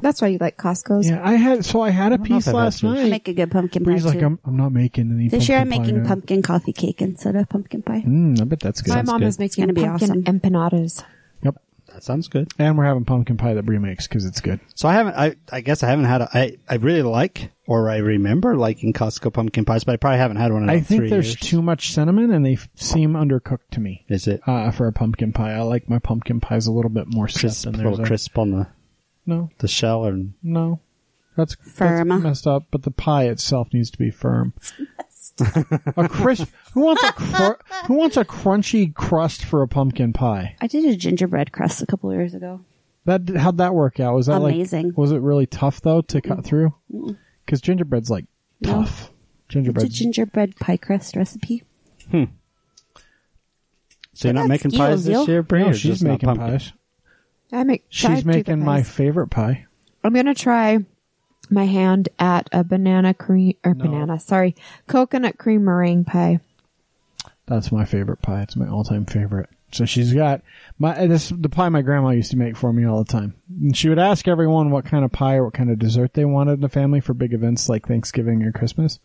That's 0.00 0.22
why 0.22 0.28
you 0.28 0.38
like 0.38 0.56
Costco's. 0.56 1.10
yeah, 1.10 1.20
I 1.22 1.32
had. 1.34 1.64
So 1.64 1.80
I 1.82 1.90
had 1.90 2.12
a 2.12 2.18
piece 2.18 2.46
if 2.46 2.54
I've 2.54 2.54
had 2.54 2.64
last 2.64 2.82
yours. 2.82 2.98
I 2.98 3.02
night. 3.02 3.10
make 3.10 3.28
a 3.28 3.34
good 3.34 3.50
pumpkin 3.50 3.84
pie 3.84 3.90
Bree's 3.90 4.04
like. 4.06 4.22
I'm, 4.22 4.38
I'm 4.44 4.56
not 4.56 4.72
making 4.72 5.12
any. 5.12 5.28
this 5.28 5.48
year 5.48 5.58
I'm 5.58 5.68
pumpkin 5.70 5.78
pie 5.80 5.86
making 5.92 6.02
now." 6.02 6.08
pumpkin 6.08 6.42
coffee 6.42 6.72
cake 6.72 7.02
instead 7.02 7.36
of 7.36 7.48
pumpkin 7.48 7.82
pie. 7.82 8.02
Mm, 8.06 8.40
I 8.40 8.44
bet 8.44 8.60
that's 8.60 8.80
good. 8.80 8.90
My 8.90 8.94
Sounds 8.96 9.06
mom 9.08 9.20
good. 9.20 9.26
is 9.28 9.38
making 9.38 9.62
gonna 9.64 9.72
be 9.72 9.82
pumpkin 9.82 10.10
awesome. 10.10 10.22
empanadas. 10.24 11.04
Yep. 11.42 11.56
That 11.92 12.02
sounds 12.04 12.28
good. 12.28 12.48
And 12.58 12.78
we're 12.78 12.84
having 12.84 13.04
pumpkin 13.04 13.36
pie 13.36 13.52
that 13.52 13.64
Brie 13.66 13.78
makes 13.78 14.08
because 14.08 14.24
it's 14.24 14.40
good. 14.40 14.60
So 14.74 14.88
I 14.88 14.94
haven't. 14.94 15.14
I 15.14 15.36
I 15.50 15.60
guess 15.60 15.82
I 15.82 15.88
haven't 15.90 16.06
had. 16.06 16.22
A, 16.22 16.28
I 16.32 16.56
I 16.66 16.76
really 16.76 17.02
like, 17.02 17.50
or 17.66 17.90
I 17.90 17.98
remember 17.98 18.56
liking 18.56 18.94
Costco 18.94 19.30
pumpkin 19.30 19.66
pies, 19.66 19.84
but 19.84 19.92
I 19.92 19.96
probably 19.96 20.16
haven't 20.18 20.38
had 20.38 20.52
one 20.54 20.62
in 20.62 20.70
I 20.70 20.80
think 20.80 21.00
three 21.02 21.10
there's 21.10 21.26
years. 21.26 21.36
too 21.36 21.60
much 21.60 21.92
cinnamon 21.92 22.32
and 22.32 22.46
they 22.46 22.54
f- 22.54 22.66
seem 22.76 23.12
undercooked 23.12 23.68
to 23.72 23.80
me. 23.80 24.06
Is 24.08 24.26
it 24.26 24.40
Uh, 24.46 24.70
for 24.70 24.86
a 24.86 24.92
pumpkin 24.92 25.34
pie, 25.34 25.52
I 25.52 25.60
like 25.62 25.90
my 25.90 25.98
pumpkin 25.98 26.40
pies 26.40 26.66
a 26.66 26.72
little 26.72 26.90
bit 26.90 27.08
more 27.08 27.26
crisp, 27.26 27.64
than 27.66 27.74
a 27.74 27.78
little 27.90 28.02
crisp 28.06 28.38
on 28.38 28.52
the 28.52 28.68
No, 29.26 29.50
the 29.58 29.68
shell, 29.68 30.04
or 30.06 30.18
no, 30.42 30.80
that's, 31.36 31.54
Firm. 31.54 32.08
that's 32.08 32.22
messed 32.22 32.46
up. 32.46 32.64
But 32.70 32.82
the 32.82 32.90
pie 32.90 33.24
itself 33.28 33.72
needs 33.72 33.90
to 33.92 33.98
be 33.98 34.10
firm. 34.10 34.52
a 35.96 36.08
crisp. 36.08 36.48
Who 36.74 36.80
wants 36.80 37.02
a 37.04 37.12
cr- 37.12 37.86
who 37.86 37.94
wants 37.94 38.16
a 38.16 38.24
crunchy 38.24 38.92
crust 38.92 39.44
for 39.44 39.62
a 39.62 39.68
pumpkin 39.68 40.12
pie? 40.12 40.56
I 40.60 40.66
did 40.66 40.84
a 40.84 40.96
gingerbread 40.96 41.52
crust 41.52 41.80
a 41.82 41.86
couple 41.86 42.10
of 42.10 42.16
years 42.16 42.34
ago. 42.34 42.60
That 43.04 43.28
how'd 43.36 43.58
that 43.58 43.74
work 43.74 43.98
out? 44.00 44.14
Was 44.14 44.26
that 44.26 44.42
Amazing. 44.42 44.88
like 44.88 44.98
was 44.98 45.12
it 45.12 45.18
really 45.20 45.46
tough 45.46 45.80
though 45.80 46.02
to 46.02 46.20
cut 46.20 46.44
through? 46.44 46.74
Because 47.44 47.60
gingerbread's 47.60 48.10
like 48.10 48.26
No. 48.60 48.82
tough. 48.82 49.02
It's 49.02 49.10
a 49.10 49.52
Gingerbread. 49.52 49.90
gingerbread 49.90 50.56
pie 50.56 50.76
crust 50.78 51.14
recipe. 51.16 51.62
Hmm. 52.10 52.24
so 54.14 54.28
you're 54.28 54.32
not 54.34 54.48
that's 54.48 54.64
making 54.64 54.70
pies 54.72 55.02
skills, 55.02 55.04
this 55.04 55.12
yo. 55.14 55.32
year, 55.32 55.42
Brie? 55.42 55.60
no, 55.62 55.68
or 55.68 55.74
she's 55.74 55.92
just 55.92 56.02
not 56.04 56.10
making 56.12 56.26
pumpkin? 56.28 56.48
pies. 56.48 56.72
I 57.52 57.64
make. 57.64 57.84
She's 57.88 58.24
making 58.24 58.64
my 58.64 58.82
favorite 58.82 59.28
pie. 59.28 59.66
I'm 60.02 60.14
gonna 60.14 60.34
try 60.34 60.78
my 61.50 61.64
hand 61.64 62.08
at 62.18 62.48
a 62.50 62.64
banana 62.64 63.14
cream 63.14 63.54
or 63.62 63.74
banana. 63.74 64.18
Sorry, 64.18 64.56
coconut 64.86 65.38
cream 65.38 65.64
meringue 65.64 66.04
pie. 66.04 66.40
That's 67.46 67.70
my 67.70 67.84
favorite 67.84 68.22
pie. 68.22 68.42
It's 68.42 68.56
my 68.56 68.68
all-time 68.68 69.04
favorite. 69.04 69.50
So 69.72 69.86
she's 69.86 70.12
got 70.12 70.42
my 70.78 70.96
uh, 70.96 71.06
this 71.06 71.30
the 71.30 71.48
pie 71.48 71.70
my 71.70 71.82
grandma 71.82 72.10
used 72.10 72.30
to 72.32 72.36
make 72.36 72.56
for 72.56 72.72
me 72.72 72.84
all 72.84 73.02
the 73.02 73.10
time. 73.10 73.34
And 73.48 73.76
she 73.76 73.88
would 73.88 73.98
ask 73.98 74.28
everyone 74.28 74.70
what 74.70 74.84
kind 74.84 75.04
of 75.04 75.12
pie 75.12 75.36
or 75.36 75.44
what 75.44 75.54
kind 75.54 75.70
of 75.70 75.78
dessert 75.78 76.12
they 76.12 76.26
wanted 76.26 76.54
in 76.54 76.60
the 76.60 76.68
family 76.68 77.00
for 77.00 77.14
big 77.14 77.32
events 77.32 77.68
like 77.68 77.86
Thanksgiving 77.86 78.42
or 78.42 78.52
Christmas. 78.52 78.98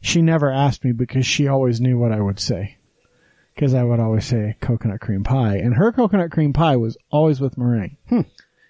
She 0.00 0.22
never 0.22 0.50
asked 0.50 0.84
me 0.84 0.92
because 0.92 1.26
she 1.26 1.46
always 1.46 1.80
knew 1.80 1.98
what 1.98 2.12
I 2.12 2.20
would 2.20 2.40
say. 2.40 2.77
Because 3.58 3.74
I 3.74 3.82
would 3.82 3.98
always 3.98 4.24
say 4.24 4.54
coconut 4.60 5.00
cream 5.00 5.24
pie, 5.24 5.56
and 5.56 5.74
her 5.74 5.90
coconut 5.90 6.30
cream 6.30 6.52
pie 6.52 6.76
was 6.76 6.96
always 7.10 7.40
with 7.40 7.58
meringue. 7.58 7.96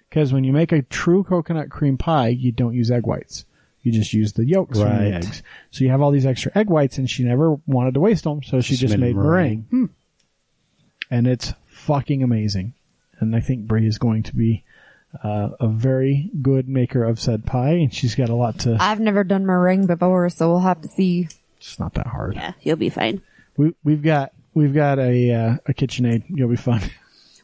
Because 0.09 0.33
when 0.33 0.43
you 0.43 0.51
make 0.51 0.71
a 0.71 0.81
true 0.81 1.23
coconut 1.23 1.69
cream 1.69 1.95
pie, 1.95 2.29
you 2.29 2.51
don't 2.51 2.73
use 2.73 2.89
egg 2.89 3.05
whites. 3.05 3.45
You 3.83 3.91
just 3.91 4.13
use 4.13 4.33
the 4.33 4.45
yolks 4.45 4.79
from 4.79 4.89
the 4.97 5.13
eggs. 5.13 5.43
So 5.69 5.83
you 5.83 5.91
have 5.91 6.01
all 6.01 6.09
these 6.09 6.25
extra 6.25 6.51
egg 6.55 6.71
whites, 6.71 6.97
and 6.97 7.07
she 7.07 7.23
never 7.23 7.57
wanted 7.67 7.93
to 7.93 7.99
waste 7.99 8.23
them, 8.23 8.41
so 8.41 8.61
she 8.61 8.73
Just 8.73 8.81
just 8.81 8.91
made 8.97 9.01
made 9.01 9.15
meringue. 9.15 9.65
meringue. 9.69 9.89
And 11.11 11.27
it's 11.27 11.53
fucking 11.67 12.23
amazing. 12.23 12.73
And 13.19 13.35
I 13.35 13.41
think 13.41 13.67
Brie 13.67 13.85
is 13.85 13.99
going 13.99 14.23
to 14.23 14.35
be 14.35 14.63
uh, 15.23 15.49
a 15.59 15.67
very 15.67 16.31
good 16.41 16.67
maker 16.67 17.03
of 17.03 17.19
said 17.19 17.45
pie, 17.45 17.73
and 17.73 17.93
she's 17.93 18.15
got 18.15 18.29
a 18.29 18.35
lot 18.35 18.57
to. 18.61 18.75
I've 18.79 18.99
never 18.99 19.23
done 19.23 19.45
meringue 19.45 19.85
before, 19.85 20.29
so 20.29 20.49
we'll 20.49 20.59
have 20.61 20.81
to 20.81 20.87
see. 20.87 21.27
It's 21.57 21.77
not 21.79 21.93
that 21.93 22.07
hard. 22.07 22.33
Yeah, 22.33 22.53
you'll 22.63 22.75
be 22.77 22.89
fine. 22.89 23.21
We 23.55 23.75
we've 23.83 24.01
got 24.01 24.31
we've 24.59 24.73
got 24.73 24.99
a 24.99 25.31
uh, 25.33 25.57
a 25.65 25.73
KitchenAid. 25.73 26.23
You'll 26.29 26.49
be 26.49 26.55
fine. 26.55 26.81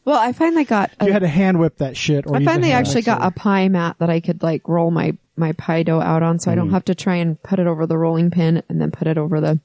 Well, 0.05 0.20
I 0.20 0.34
finally 0.34 0.66
got. 0.66 0.91
you 1.01 1.11
had 1.11 1.24
to 1.24 1.28
hand 1.28 1.59
whip 1.59 1.78
that 1.78 1.97
shit. 1.97 2.28
Or 2.28 2.36
I 2.36 2.45
finally 2.45 2.72
actually 2.74 3.01
got 3.01 3.24
a 3.26 3.32
pie 3.32 3.70
mat 3.70 3.95
that 3.97 4.07
I 4.07 4.20
could 4.20 4.43
like 4.43 4.68
roll 4.68 4.91
my 4.91 5.18
my 5.36 5.53
pie 5.53 5.82
dough 5.82 5.99
out 5.99 6.22
on, 6.22 6.38
so 6.38 6.51
I 6.51 6.53
Mm. 6.53 6.57
don't 6.57 6.70
have 6.70 6.86
to 6.86 6.93
try 6.93 7.16
and 7.16 7.41
put 7.41 7.57
it 7.57 7.66
over 7.66 7.88
the 7.88 7.97
rolling 7.97 8.30
pin 8.30 8.61
and 8.70 8.80
then 8.80 8.91
put 8.91 9.07
it 9.07 9.18
over 9.18 9.41
the, 9.41 9.59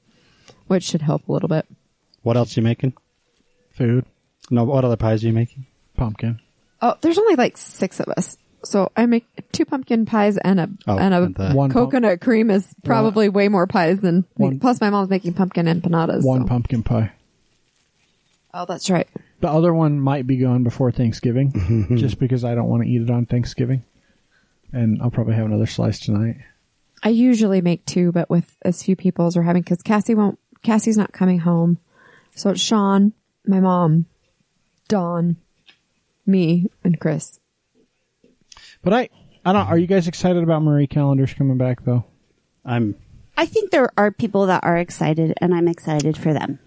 which 0.65 0.81
should 0.83 1.03
help 1.03 1.27
a 1.27 1.31
little 1.31 1.47
bit. 1.47 1.67
What 2.23 2.37
else 2.37 2.57
you 2.57 2.63
making? 2.63 2.93
food 3.69 4.03
No, 4.49 4.63
what 4.63 4.83
other 4.83 4.95
pies 4.97 5.23
are 5.23 5.27
you 5.27 5.33
making? 5.33 5.67
pumpkin. 5.95 6.39
Oh, 6.81 6.95
there's 7.01 7.19
only 7.19 7.35
like 7.35 7.55
six 7.55 7.99
of 7.99 8.07
us, 8.17 8.35
so 8.63 8.91
I 8.97 9.05
make 9.05 9.27
two 9.51 9.65
pumpkin 9.65 10.07
pies 10.07 10.37
and 10.37 10.59
a 10.59 10.69
Oh, 10.87 10.97
and 10.97 11.13
a 11.13 11.21
and 11.23 11.35
the- 11.35 11.51
One 11.53 11.69
pump- 11.69 11.91
coconut 11.91 12.19
cream 12.19 12.49
is 12.49 12.65
probably 12.83 13.29
way 13.29 13.47
more 13.47 13.67
pies 13.67 13.99
than. 13.99 14.25
One- 14.37 14.59
plus, 14.59 14.81
my 14.81 14.89
mom's 14.89 15.11
making 15.11 15.33
pumpkin 15.35 15.67
empanadas. 15.67 16.23
one 16.23 16.41
so- 16.41 16.47
pumpkin 16.47 16.81
pie. 16.81 17.11
Oh, 18.53 18.65
that's 18.65 18.89
right. 18.89 19.07
The 19.39 19.49
other 19.49 19.73
one 19.73 19.99
might 19.99 20.27
be 20.27 20.37
gone 20.37 20.63
before 20.63 20.91
Thanksgiving, 20.91 21.87
just 21.97 22.19
because 22.19 22.43
I 22.43 22.53
don't 22.53 22.67
want 22.67 22.83
to 22.83 22.89
eat 22.89 23.01
it 23.01 23.09
on 23.09 23.25
Thanksgiving. 23.25 23.83
And 24.73 25.01
I'll 25.01 25.11
probably 25.11 25.35
have 25.35 25.45
another 25.45 25.65
slice 25.65 25.99
tonight. 25.99 26.37
I 27.03 27.09
usually 27.09 27.61
make 27.61 27.85
two, 27.85 28.11
but 28.11 28.29
with 28.29 28.57
as 28.63 28.83
few 28.83 28.95
people 28.95 29.25
as 29.25 29.35
we're 29.35 29.43
having, 29.43 29.63
because 29.63 29.81
Cassie 29.81 30.15
won't. 30.15 30.37
Cassie's 30.61 30.97
not 30.97 31.11
coming 31.11 31.39
home, 31.39 31.79
so 32.35 32.51
it's 32.51 32.61
Sean, 32.61 33.13
my 33.47 33.59
mom, 33.59 34.05
Dawn, 34.87 35.37
me, 36.27 36.69
and 36.83 36.99
Chris. 36.99 37.39
But 38.83 38.93
I, 38.93 39.09
I 39.43 39.53
don't. 39.53 39.67
Are 39.67 39.77
you 39.77 39.87
guys 39.87 40.07
excited 40.07 40.43
about 40.43 40.61
Marie 40.61 40.87
Callender's 40.87 41.33
coming 41.33 41.57
back 41.57 41.83
though? 41.83 42.05
I'm. 42.63 42.95
I 43.35 43.47
think 43.47 43.71
there 43.71 43.89
are 43.97 44.11
people 44.11 44.45
that 44.45 44.63
are 44.63 44.77
excited, 44.77 45.33
and 45.41 45.55
I'm 45.55 45.67
excited 45.67 46.15
for 46.17 46.33
them. 46.33 46.59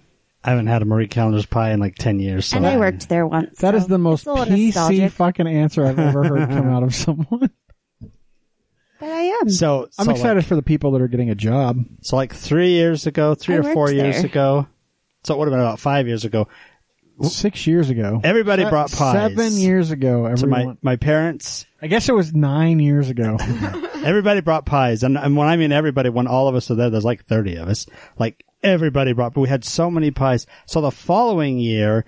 I 0.44 0.50
haven't 0.50 0.66
had 0.66 0.82
a 0.82 0.84
Marie 0.84 1.08
Callender's 1.08 1.46
pie 1.46 1.70
in 1.72 1.80
like 1.80 1.94
ten 1.94 2.20
years. 2.20 2.46
So 2.46 2.58
and 2.58 2.66
I 2.66 2.76
worked 2.76 3.08
there 3.08 3.26
once. 3.26 3.58
That 3.60 3.72
so 3.72 3.78
is 3.78 3.86
the 3.86 3.98
most 3.98 4.20
it's 4.20 4.26
a 4.26 4.32
little 4.34 4.54
PC 4.54 4.66
nostalgic, 4.66 5.12
fucking 5.12 5.46
answer 5.46 5.86
I've 5.86 5.98
ever 5.98 6.22
heard 6.24 6.48
come 6.50 6.68
out 6.68 6.82
of 6.82 6.94
someone. 6.94 7.50
but 9.00 9.08
I 9.08 9.22
am. 9.40 9.50
So 9.50 9.88
I'm 9.98 10.04
so 10.06 10.10
excited 10.12 10.36
Like, 10.36 10.46
for 10.46 10.56
the 10.56 10.62
people 10.62 10.92
that 10.92 11.02
are 11.02 11.08
getting 11.08 11.30
a 11.30 11.34
job. 11.34 11.78
so 12.02 12.16
like 12.16 12.34
three 12.34 12.70
years 12.70 13.06
ago, 13.06 13.34
three 13.34 13.54
I 13.56 13.58
or 13.58 13.72
four 13.74 13.90
years 13.90 14.16
there. 14.16 14.26
ago. 14.26 14.66
So 15.24 15.34
it 15.34 15.38
would 15.38 15.48
have 15.48 15.52
been 15.52 15.60
about 15.60 15.80
five 15.80 16.06
years 16.06 16.24
ago. 16.24 16.48
Six 17.22 17.66
years 17.66 17.90
ago. 17.90 18.20
Everybody 18.24 18.64
Se- 18.64 18.70
brought 18.70 18.90
pies. 18.90 19.14
Seven 19.14 19.52
years 19.56 19.92
ago. 19.92 20.34
So 20.34 20.46
my 20.46 20.76
my 20.82 20.96
parents, 20.96 21.64
I 21.80 21.86
guess 21.86 22.08
it 22.08 22.14
was 22.14 22.34
nine 22.34 22.80
years 22.80 23.08
ago. 23.08 23.36
everybody 24.04 24.40
brought 24.40 24.66
pies, 24.66 25.04
and, 25.04 25.16
and 25.16 25.36
when 25.36 25.46
I 25.46 25.56
mean 25.56 25.70
everybody, 25.70 26.08
when 26.08 26.26
all 26.26 26.48
of 26.48 26.56
us 26.56 26.70
are 26.72 26.74
there, 26.74 26.90
there's 26.90 27.04
like 27.04 27.24
thirty 27.24 27.54
of 27.54 27.68
us. 27.68 27.86
Like 28.18 28.44
everybody 28.64 29.12
brought, 29.12 29.34
but 29.34 29.42
we 29.42 29.48
had 29.48 29.64
so 29.64 29.90
many 29.90 30.10
pies. 30.10 30.46
So 30.66 30.80
the 30.80 30.90
following 30.90 31.58
year, 31.58 32.04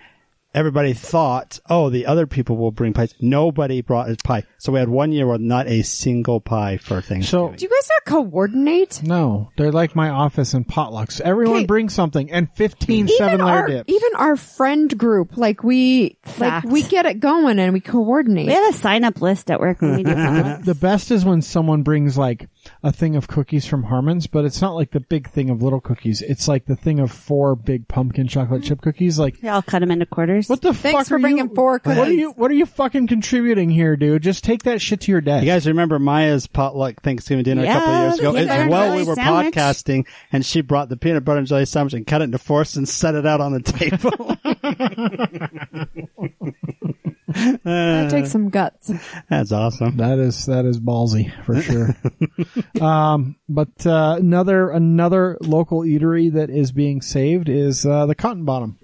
everybody 0.54 0.94
thought, 0.94 1.60
oh, 1.68 1.90
the 1.90 2.06
other 2.06 2.26
people 2.26 2.56
will 2.56 2.70
bring 2.70 2.94
pies. 2.94 3.14
Nobody 3.20 3.82
brought 3.82 4.10
a 4.10 4.16
pie. 4.16 4.44
So 4.58 4.72
we 4.72 4.78
had 4.78 4.88
one 4.88 5.12
year 5.12 5.26
with 5.26 5.40
not 5.42 5.66
a 5.66 5.82
single 5.82 6.40
pie 6.40 6.78
for 6.78 7.02
things. 7.02 7.28
so 7.28 7.50
Do 7.50 7.62
you 7.62 7.68
guys 7.68 7.88
not 7.90 8.04
coordinate? 8.06 9.02
no, 9.02 9.50
they're 9.58 9.70
like 9.70 9.94
my 9.94 10.08
office 10.08 10.54
and 10.54 10.66
potlucks. 10.66 11.20
Everyone 11.20 11.56
Okay. 11.58 11.66
brings 11.66 11.92
something 11.94 12.30
and 12.30 12.50
15 12.52 13.06
seven 13.08 13.34
Even 13.34 13.46
layer 13.46 13.54
our 13.54 13.66
dips. 13.68 13.92
even 13.92 14.08
our 14.16 14.36
friend 14.36 14.96
group, 14.98 15.36
like 15.36 15.62
we 15.62 16.16
like 16.26 16.34
Fact. 16.36 16.68
we 16.68 16.82
get 16.82 17.04
it 17.04 17.20
going 17.20 17.58
and 17.58 17.74
we 17.74 17.80
coordinate. 17.80 18.46
we 18.46 18.52
have 18.54 18.74
a 18.74 18.78
sign 18.78 19.04
up 19.04 19.20
list 19.20 19.50
at 19.50 19.60
work 19.60 19.82
when 19.82 19.94
we 19.96 20.02
do 20.04 20.10
potlucks. 20.14 20.64
the 20.64 20.74
best 20.74 21.10
is 21.10 21.24
when 21.24 21.42
someone 21.42 21.82
brings 21.82 22.16
like 22.16 22.48
a 22.82 22.92
thing 22.92 23.16
of 23.16 23.28
cookies 23.28 23.66
from 23.66 23.84
Harmon's, 23.84 24.26
but 24.26 24.44
it's 24.44 24.60
not 24.60 24.74
like 24.74 24.90
the 24.90 25.00
big 25.00 25.28
thing 25.28 25.50
of 25.50 25.62
little 25.62 25.80
cookies. 25.80 26.22
It's 26.22 26.48
like 26.48 26.66
the 26.66 26.76
thing 26.76 27.00
of 27.00 27.10
four 27.10 27.56
big 27.56 27.88
pumpkin 27.88 28.28
chocolate 28.28 28.62
chip 28.62 28.80
cookies. 28.80 29.18
Like, 29.18 29.42
yeah, 29.42 29.54
I'll 29.54 29.62
cut 29.62 29.80
them 29.80 29.90
into 29.90 30.06
quarters. 30.06 30.48
what 30.48 30.62
the 30.62 30.74
Thanks 30.74 30.98
fuck 30.98 31.06
for 31.08 31.16
are 31.16 31.18
bringing 31.18 31.48
you, 31.48 31.54
four 31.54 31.80
What 31.84 32.08
are 32.08 32.12
you? 32.12 32.30
What 32.32 32.50
are 32.50 32.54
you 32.54 32.66
fucking 32.66 33.06
contributing 33.06 33.70
here, 33.70 33.96
dude? 33.96 34.22
Just 34.22 34.44
take 34.44 34.64
that 34.64 34.80
shit 34.80 35.02
to 35.02 35.12
your 35.12 35.20
desk. 35.20 35.44
You 35.44 35.50
guys 35.50 35.66
remember 35.66 35.98
Maya's 35.98 36.46
potluck 36.46 37.02
Thanksgiving 37.02 37.44
dinner 37.44 37.64
a 37.64 37.66
couple 37.66 37.92
of 37.92 38.00
years 38.02 38.18
ago? 38.18 38.32
the 38.32 38.38
As 38.40 38.48
peanut 38.48 38.70
well, 38.70 38.96
we 38.96 39.04
were 39.04 39.14
sandwich. 39.14 39.54
podcasting, 39.54 40.06
and 40.32 40.44
she 40.44 40.60
brought 40.60 40.88
the 40.88 40.96
peanut 40.96 41.24
butter 41.24 41.38
and 41.38 41.46
jelly 41.46 41.66
sandwich 41.66 41.94
and 41.94 42.06
cut 42.06 42.20
it 42.20 42.24
into 42.24 42.38
fours 42.38 42.76
and 42.76 42.88
set 42.88 43.14
it 43.14 43.26
out 43.26 43.40
on 43.40 43.52
the 43.52 43.62
table. 43.62 44.36
That 47.28 48.08
takes 48.10 48.30
some 48.30 48.50
guts. 48.50 48.92
That's 49.28 49.50
awesome. 49.52 49.96
That 49.96 50.18
is 50.18 50.46
that 50.46 50.64
is 50.64 50.78
ballsy 50.78 51.32
for 51.44 51.60
sure. 51.60 51.96
um, 52.80 53.36
but 53.48 53.84
uh, 53.86 54.16
another 54.18 54.70
another 54.70 55.36
local 55.40 55.80
eatery 55.80 56.32
that 56.34 56.50
is 56.50 56.70
being 56.72 57.02
saved 57.02 57.48
is 57.48 57.84
uh, 57.84 58.06
the 58.06 58.14
Cotton 58.14 58.44
Bottom. 58.44 58.78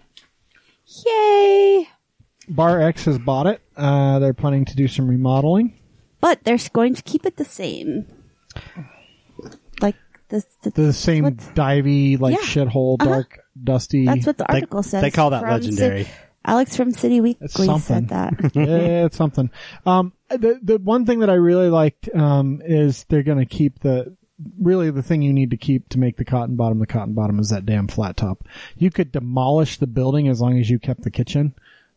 Yay! 1.07 1.88
Bar 2.49 2.80
X 2.82 3.05
has 3.05 3.18
bought 3.18 3.47
it. 3.47 3.62
Uh, 3.76 4.18
they're 4.18 4.34
planning 4.34 4.64
to 4.66 4.76
do 4.76 4.88
some 4.88 5.09
remodeling. 5.09 5.78
but 6.20 6.43
they're 6.45 6.59
going 6.72 6.95
to 6.95 7.03
keep 7.03 7.24
it 7.24 7.36
the 7.36 7.45
same. 7.45 8.07
Like 9.80 9.97
this, 10.28 10.45
this 10.62 10.72
The 10.74 10.93
same 10.93 11.24
what- 11.24 11.36
divey, 11.55 12.18
like 12.20 12.34
Yeah. 12.36 12.43
shithole, 12.45 12.97
Uh-huh. 13.01 13.11
dark, 13.11 13.38
dusty. 13.62 14.05
That's 14.07 14.26
what 14.26 14.38
the 14.38 14.45
They- 14.49 14.55
article 14.55 14.82
says. 14.82 15.03
they 15.03 15.11
call 15.11 15.30
that 15.30 15.40
from 15.43 15.49
Ci- 15.51 15.55
legendary. 15.70 16.09
Alex 16.45 16.76
from 16.76 16.93
City 16.93 17.20
Weekly 17.20 17.49
something. 17.66 17.78
said 17.80 18.09
that. 18.09 18.34
yeah, 18.55 19.07
it's 19.07 19.16
something. 19.16 19.51
Um, 19.86 20.12
the 20.28 20.59
the 20.62 20.78
one 20.78 21.07
thing 21.07 21.20
that 21.20 21.30
I 21.30 21.34
really 21.34 21.68
liked 21.70 22.09
um, 22.14 22.61
is 22.64 23.05
they're 23.05 23.22
going 23.22 23.38
to 23.38 23.47
keep 23.47 23.80
the 23.80 24.16
really 24.61 24.90
the 24.90 25.03
thing 25.03 25.22
you 25.22 25.32
need 25.32 25.51
to 25.51 25.57
keep 25.57 25.88
to 25.90 25.99
make 25.99 26.16
the 26.16 26.24
cotton 26.24 26.57
bottom 26.57 26.78
the 26.80 26.86
cotton 26.86 27.14
bottom 27.14 27.38
is 27.38 27.51
that 27.51 27.66
damn 27.66 27.86
flat 27.88 28.16
top. 28.16 28.45
You 28.76 28.90
could 28.90 29.12
demolish 29.12 29.78
the 29.78 29.86
building 29.86 30.28
as 30.28 30.40
long 30.40 30.59
as 30.59 30.68
you 30.68 30.78
kept 30.78 31.03
the 31.03 31.11
kitchen. 31.11 31.55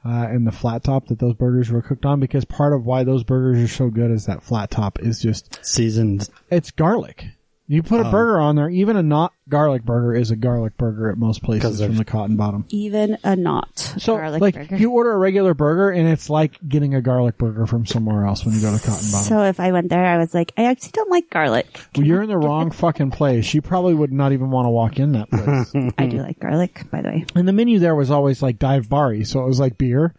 Uh, 0.08 0.28
and 0.30 0.46
the 0.46 0.52
flat 0.52 0.84
top 0.84 1.08
that 1.08 1.18
those 1.18 1.34
burgers 1.34 1.72
were 1.72 1.82
cooked 1.82 2.06
on 2.06 2.20
because 2.20 2.46
part 2.46 2.74
of 2.74 2.86
why 2.86 3.04
those 3.04 3.24
burgers 3.24 3.64
are 3.64 3.74
so 3.74 3.90
good 3.90 4.12
is 4.12 4.28
that 4.28 4.44
flat 4.44 4.70
top 4.70 5.00
is 5.00 5.20
just, 5.20 5.58
Seasoned. 5.66 6.30
it's 6.52 6.70
garlic. 6.70 7.26
You 7.68 7.82
put 7.82 8.00
a 8.00 8.06
um, 8.06 8.12
burger 8.12 8.40
on 8.40 8.56
there, 8.56 8.70
even 8.70 8.96
a 8.96 9.02
not 9.02 9.34
garlic 9.50 9.84
burger 9.84 10.14
is 10.14 10.30
a 10.30 10.36
garlic 10.36 10.78
burger 10.78 11.10
at 11.10 11.18
most 11.18 11.42
places 11.42 11.80
they're- 11.80 11.88
from 11.88 11.98
the 11.98 12.06
cotton 12.06 12.36
bottom. 12.38 12.66
Even 12.70 13.18
a 13.24 13.36
not 13.36 13.80
So, 13.98 14.18
garlic 14.18 14.40
like, 14.40 14.54
burger. 14.54 14.78
you 14.78 14.92
order 14.92 15.12
a 15.14 15.18
regular 15.18 15.56
burger 15.56 15.90
and 15.90 16.08
it's 16.08 16.30
like 16.30 16.60
getting 16.70 16.94
a 16.94 17.02
garlic 17.02 17.40
burger 17.40 17.66
from 17.66 17.88
somewhere 17.88 18.26
else 18.26 18.46
when 18.46 18.54
you 18.54 18.62
go 18.62 18.68
to 18.72 18.78
Cotton 18.78 19.12
Bottom. 19.12 19.28
so 19.28 19.44
if 19.46 19.60
I 19.60 19.72
went 19.72 19.90
there, 19.90 20.06
I 20.06 20.18
was 20.20 20.34
like, 20.36 20.52
I 20.58 20.66
actually 20.66 20.92
don't 20.92 21.10
like 21.10 21.30
garlic. 21.32 21.66
well, 21.96 22.06
you're 22.06 22.22
in 22.22 22.30
the 22.30 22.38
wrong 22.38 22.70
fucking 22.70 23.10
place. 23.10 23.52
You 23.56 23.64
probably 23.64 23.96
would 23.96 24.12
not 24.14 24.32
even 24.32 24.52
want 24.52 24.66
to 24.68 24.70
walk 24.70 25.00
in 25.00 25.14
that 25.14 25.32
place. 25.32 25.94
I 25.98 26.06
do 26.06 26.18
like 26.18 26.40
garlic, 26.40 26.84
by 26.92 27.02
the 27.02 27.10
way. 27.10 27.26
and 27.36 27.48
the 27.48 27.54
menu 27.54 27.80
there 27.80 27.96
was 27.96 28.12
always 28.12 28.44
like 28.44 28.60
dive 28.60 28.90
bar 28.90 29.24
so 29.24 29.44
it 29.44 29.48
was 29.48 29.60
like 29.60 29.78
beer. 29.80 30.14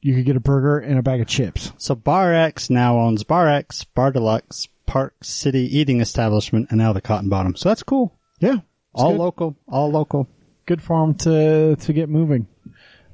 You 0.00 0.14
could 0.14 0.26
get 0.26 0.36
a 0.36 0.40
burger 0.40 0.78
and 0.78 0.98
a 0.98 1.02
bag 1.02 1.20
of 1.22 1.26
chips. 1.26 1.72
So 1.78 1.94
Bar 1.94 2.34
X 2.34 2.68
now 2.70 2.98
owns 2.98 3.24
Bar 3.24 3.48
X, 3.48 3.84
Bar 3.84 4.12
Deluxe, 4.12 4.68
Park 4.86 5.14
City 5.22 5.78
Eating 5.78 6.00
Establishment, 6.00 6.68
and 6.70 6.78
now 6.78 6.92
the 6.92 7.00
Cotton 7.00 7.28
Bottom. 7.28 7.56
So 7.56 7.68
that's 7.68 7.82
cool. 7.82 8.16
Yeah. 8.40 8.58
all 8.92 9.12
good. 9.12 9.18
local. 9.18 9.56
All 9.68 9.90
local. 9.90 10.28
good 10.66 10.82
for 10.82 11.06
them 11.06 11.14
to 11.16 11.76
to 11.76 11.92
get 11.92 12.08
moving. 12.08 12.46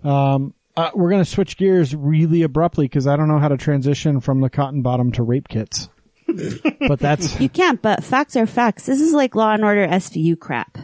Um, 0.05 0.55
uh, 0.77 0.91
we're 0.95 1.11
gonna 1.11 1.25
switch 1.25 1.57
gears 1.57 1.95
really 1.95 2.43
abruptly 2.43 2.87
because 2.87 3.07
I 3.07 3.16
don't 3.16 3.29
know 3.29 3.39
how 3.39 3.49
to 3.49 3.57
transition 3.57 4.21
from 4.21 4.41
the 4.41 4.51
cotton 4.51 4.83
bottom 4.83 5.12
to 5.12 5.23
rape 5.23 5.49
kits. 5.49 5.89
but 6.89 6.99
that's 6.99 7.41
You 7.41 7.49
can't, 7.49 7.83
but 7.83 8.05
facts 8.05 8.37
are 8.37 8.47
facts. 8.47 8.87
This 8.87 9.01
is 9.01 9.12
like 9.12 9.35
Law 9.35 9.53
and 9.53 9.64
Order 9.64 9.87
SVU 9.87 10.39
crap. 10.39 10.79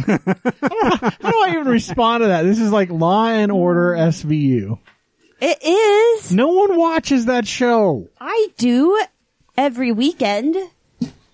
how 0.06 0.16
do 0.16 1.42
I 1.42 1.50
even 1.52 1.68
respond 1.68 2.22
to 2.22 2.28
that? 2.28 2.42
This 2.42 2.60
is 2.60 2.72
like 2.72 2.90
Law 2.90 3.26
and 3.26 3.52
Order 3.52 3.94
SVU. 3.98 4.78
It 5.40 5.62
is. 5.62 6.32
No 6.32 6.48
one 6.48 6.76
watches 6.76 7.26
that 7.26 7.46
show. 7.46 8.08
I 8.20 8.48
do 8.58 9.00
every 9.56 9.92
weekend. 9.92 10.56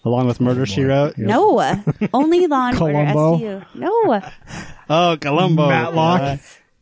Along 0.04 0.26
with 0.28 0.40
Murder, 0.40 0.66
She 0.66 0.84
Wrote. 0.84 1.18
No, 1.18 1.58
only 2.14 2.46
Law 2.46 2.68
and 2.68 2.80
Order 2.80 2.92
Columbo. 2.94 3.38
SVU. 3.38 3.74
No, 3.74 4.22
Oh, 4.88 5.16
Columbo. 5.20 5.68
Matlock. 5.68 6.20
Uh, 6.20 6.36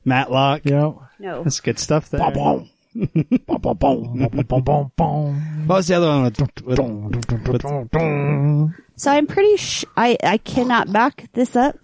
Matlock. 0.04 0.60
You 0.66 0.72
know. 0.72 1.02
no. 1.18 1.42
That's 1.42 1.60
good 1.60 1.78
stuff 1.78 2.10
there. 2.10 2.30
Boom, 2.30 2.68
boom, 2.94 3.08
boom, 3.46 3.76
boom, 3.78 4.28
boom, 4.46 4.62
boom, 4.62 4.92
boom. 4.94 5.66
What 5.66 5.76
was 5.76 5.88
the 5.88 5.94
other 5.94 6.06
one 6.08 6.24
with, 6.24 6.38
with, 6.62 6.78
with 7.48 8.72
So 8.96 9.10
I'm 9.10 9.26
pretty 9.26 9.56
sh- 9.56 9.84
I, 9.96 10.16
I 10.22 10.36
cannot 10.38 10.92
back 10.92 11.28
this 11.32 11.56
up, 11.56 11.78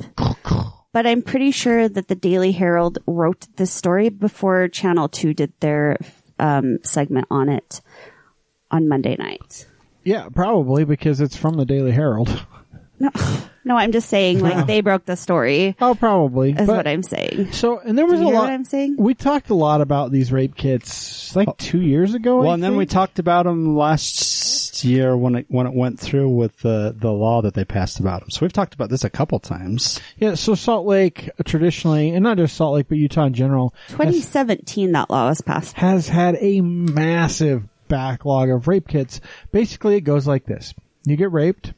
but 0.93 1.07
I'm 1.07 1.22
pretty 1.22 1.51
sure 1.51 1.88
that 1.88 2.09
the 2.09 2.14
Daily 2.14 2.53
Herald 2.53 2.99
wrote 3.07 3.47
this 3.57 3.72
story 3.72 4.09
before 4.09 4.68
Channel 4.68 5.09
2 5.09 5.34
did 5.34 5.53
their 5.61 5.97
um, 6.38 6.78
segment 6.82 7.26
on 7.30 7.49
it 7.49 7.80
on 8.70 8.88
Monday 8.88 9.16
night. 9.18 9.66
Yeah, 10.05 10.28
probably 10.34 10.84
because 10.84 11.20
it's 11.20 11.36
from 11.36 11.55
the 11.57 11.64
Daily 11.66 11.93
Herald. 11.93 12.28
No, 12.99 13.11
no, 13.64 13.76
I'm 13.76 13.93
just 13.93 14.09
saying, 14.09 14.41
like, 14.41 14.66
they 14.66 14.80
broke 14.80 15.05
the 15.07 15.16
story, 15.16 15.76
Oh, 15.80 15.95
probably. 15.95 16.51
is 16.53 16.66
But- 16.66 16.76
what 16.76 16.86
I'm 16.86 17.03
saying. 17.03 17.53
So, 17.53 17.78
and 17.78 17.97
there 17.97 18.07
was 18.07 18.18
Do 18.20 18.26
you 18.26 18.32
a 18.32 18.34
lot. 18.34 18.41
what 18.43 18.51
I'm 18.51 18.64
saying? 18.64 18.97
We 18.99 19.14
talked 19.14 19.51
a 19.51 19.55
lot 19.55 19.80
about 19.80 20.11
these 20.12 20.32
rape 20.32 20.55
kits 20.57 21.34
like 21.36 21.57
two 21.59 21.80
years 21.80 22.14
ago. 22.14 22.41
I 22.41 22.45
Well, 22.45 22.53
and 22.55 22.62
then 22.62 22.76
we 22.76 22.86
talked 22.86 23.18
about 23.18 23.45
them 23.47 23.76
last 23.76 24.16
last 24.80 24.84
year 24.84 25.16
when 25.16 25.34
it 25.34 25.46
when 25.48 25.66
it 25.66 25.74
went 25.74 25.98
through 25.98 26.28
with 26.28 26.56
the 26.58 26.94
the 26.96 27.10
law 27.10 27.42
that 27.42 27.54
they 27.54 27.64
passed 27.64 28.00
about 28.00 28.20
them. 28.20 28.30
So 28.30 28.40
we've 28.42 28.52
talked 28.52 28.74
about 28.74 28.90
this 28.90 29.04
a 29.04 29.10
couple 29.10 29.38
times. 29.38 30.00
Yeah, 30.18 30.34
so 30.34 30.54
Salt 30.54 30.86
Lake 30.86 31.30
traditionally, 31.44 32.10
and 32.10 32.22
not 32.22 32.36
just 32.36 32.56
Salt 32.56 32.74
Lake, 32.74 32.88
but 32.88 32.98
Utah 32.98 33.26
in 33.26 33.34
general, 33.34 33.74
has, 33.88 33.96
2017, 33.96 34.92
that 34.92 35.10
law 35.10 35.28
was 35.28 35.40
passed. 35.40 35.76
has 35.76 36.08
had 36.08 36.36
a 36.40 36.60
massive 36.60 37.68
backlog 37.88 38.50
of 38.50 38.68
rape 38.68 38.88
kits. 38.88 39.20
Basically, 39.52 39.96
it 39.96 40.02
goes 40.02 40.26
like 40.26 40.46
this. 40.46 40.74
You 41.04 41.16
get 41.16 41.32
raped. 41.32 41.72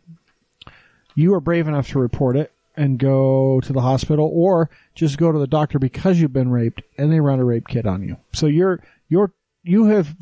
You 1.14 1.34
are 1.34 1.40
brave 1.40 1.68
enough 1.68 1.88
to 1.90 1.98
report 1.98 2.36
it 2.36 2.52
and 2.74 2.98
go 2.98 3.60
to 3.60 3.72
the 3.72 3.82
hospital 3.82 4.30
or 4.32 4.70
just 4.94 5.18
go 5.18 5.30
to 5.30 5.38
the 5.38 5.46
doctor 5.46 5.78
because 5.78 6.18
you've 6.18 6.32
been 6.32 6.50
raped 6.50 6.80
and 6.96 7.12
they 7.12 7.20
run 7.20 7.38
a 7.38 7.44
rape 7.44 7.68
kit 7.68 7.86
on 7.86 8.02
you. 8.02 8.16
So 8.32 8.46
you're, 8.46 8.80
you're, 9.10 9.30
you 9.62 9.84
have 9.86 10.16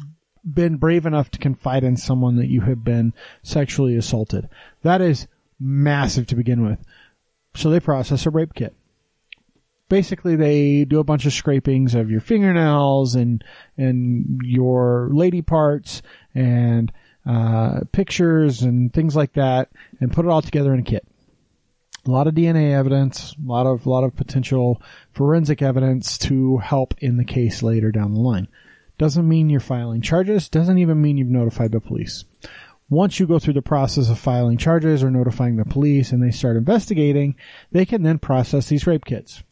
been 0.45 0.77
brave 0.77 1.07
enough 1.07 1.31
to 1.33 1.39
confide 1.39 1.85
in 1.85 1.97
someone 1.97 2.37
that 2.37 2.49
you 2.49 2.63
have 2.63 2.85
been 2.85 3.13
sexually 3.43 3.97
assaulted. 3.97 4.49
That 4.83 5.01
is 5.01 5.27
massive 5.59 6.27
to 6.29 6.37
begin 6.37 6.65
with. 6.65 6.79
So 7.55 7.71
they 7.71 7.81
process 7.81 8.27
a 8.27 8.31
rape 8.31 8.55
kit 8.55 8.75
basically 9.91 10.37
they 10.37 10.85
do 10.87 11.01
a 11.01 11.05
bunch 11.05 11.27
of 11.27 11.35
scrapings 11.35 11.95
of 11.95 12.11
your 12.11 12.23
fingernails 12.23 13.15
and 13.15 13.45
and 13.77 14.41
your 14.43 15.11
lady 15.13 15.43
parts 15.43 16.01
and 16.35 16.91
uh, 17.27 17.81
pictures 17.93 18.63
and 18.63 18.95
things 18.95 19.15
like 19.15 19.35
that 19.35 19.69
and 20.01 20.11
put 20.11 20.25
it 20.25 20.31
all 20.31 20.41
together 20.41 20.73
in 20.73 20.81
a 20.81 20.85
kit. 20.85 21.07
A 22.07 22.11
lot 22.11 22.27
of 22.27 22.35
DNA 22.35 22.73
evidence, 22.73 23.35
a 23.35 23.47
lot 23.47 23.67
of 23.67 23.85
a 23.85 23.91
lot 23.91 24.05
of 24.05 24.17
potential 24.17 24.81
forensic 25.13 25.61
evidence 25.61 26.17
to 26.19 26.57
help 26.57 26.95
in 26.99 27.19
the 27.19 27.25
case 27.25 27.63
later 27.63 27.93
down 27.93 28.15
the 28.15 28.21
line. 28.21 28.49
Doesn't 29.01 29.27
mean 29.27 29.49
you're 29.49 29.61
filing 29.61 30.03
charges, 30.03 30.51
doesn't 30.51 30.77
even 30.77 31.01
mean 31.01 31.17
you've 31.17 31.27
notified 31.27 31.73
the 31.73 31.81
police. 31.81 32.27
Once 32.91 33.19
you 33.19 33.27
go 33.27 33.39
through 33.39 33.55
the 33.55 33.63
process 33.63 34.11
of 34.11 34.19
filing 34.19 34.59
charges 34.59 35.03
or 35.03 35.11
notifying 35.11 35.57
the 35.57 35.65
police 35.65 36.13
and 36.13 36.23
they 36.23 36.31
start 36.31 36.59
investigating, 36.59 37.35
they 37.73 37.87
can 37.87 38.03
then 38.03 38.19
process 38.19 38.69
these 38.69 38.87
rape 38.87 39.07
kits 39.07 39.43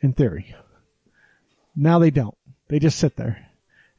in 0.00 0.14
theory. 0.14 0.52
Now 1.76 2.00
they 2.00 2.10
don't. 2.10 2.36
They 2.66 2.80
just 2.80 2.98
sit 2.98 3.14
there. 3.14 3.46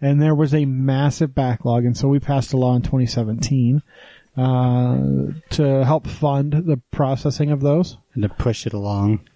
And 0.02 0.22
there 0.22 0.36
was 0.36 0.54
a 0.54 0.66
massive 0.66 1.34
backlog, 1.34 1.86
and 1.86 1.96
so 1.96 2.10
we 2.10 2.20
passed 2.20 2.52
a 2.52 2.58
law 2.58 2.76
in 2.76 2.82
2017 2.82 3.82
uh, 4.36 4.98
to 5.52 5.86
help 5.86 6.08
fund 6.08 6.52
the 6.52 6.82
processing 6.92 7.52
of 7.52 7.62
those. 7.62 7.98
And 8.16 8.24
to 8.24 8.28
push 8.28 8.68
it 8.68 8.74
along. 8.74 9.30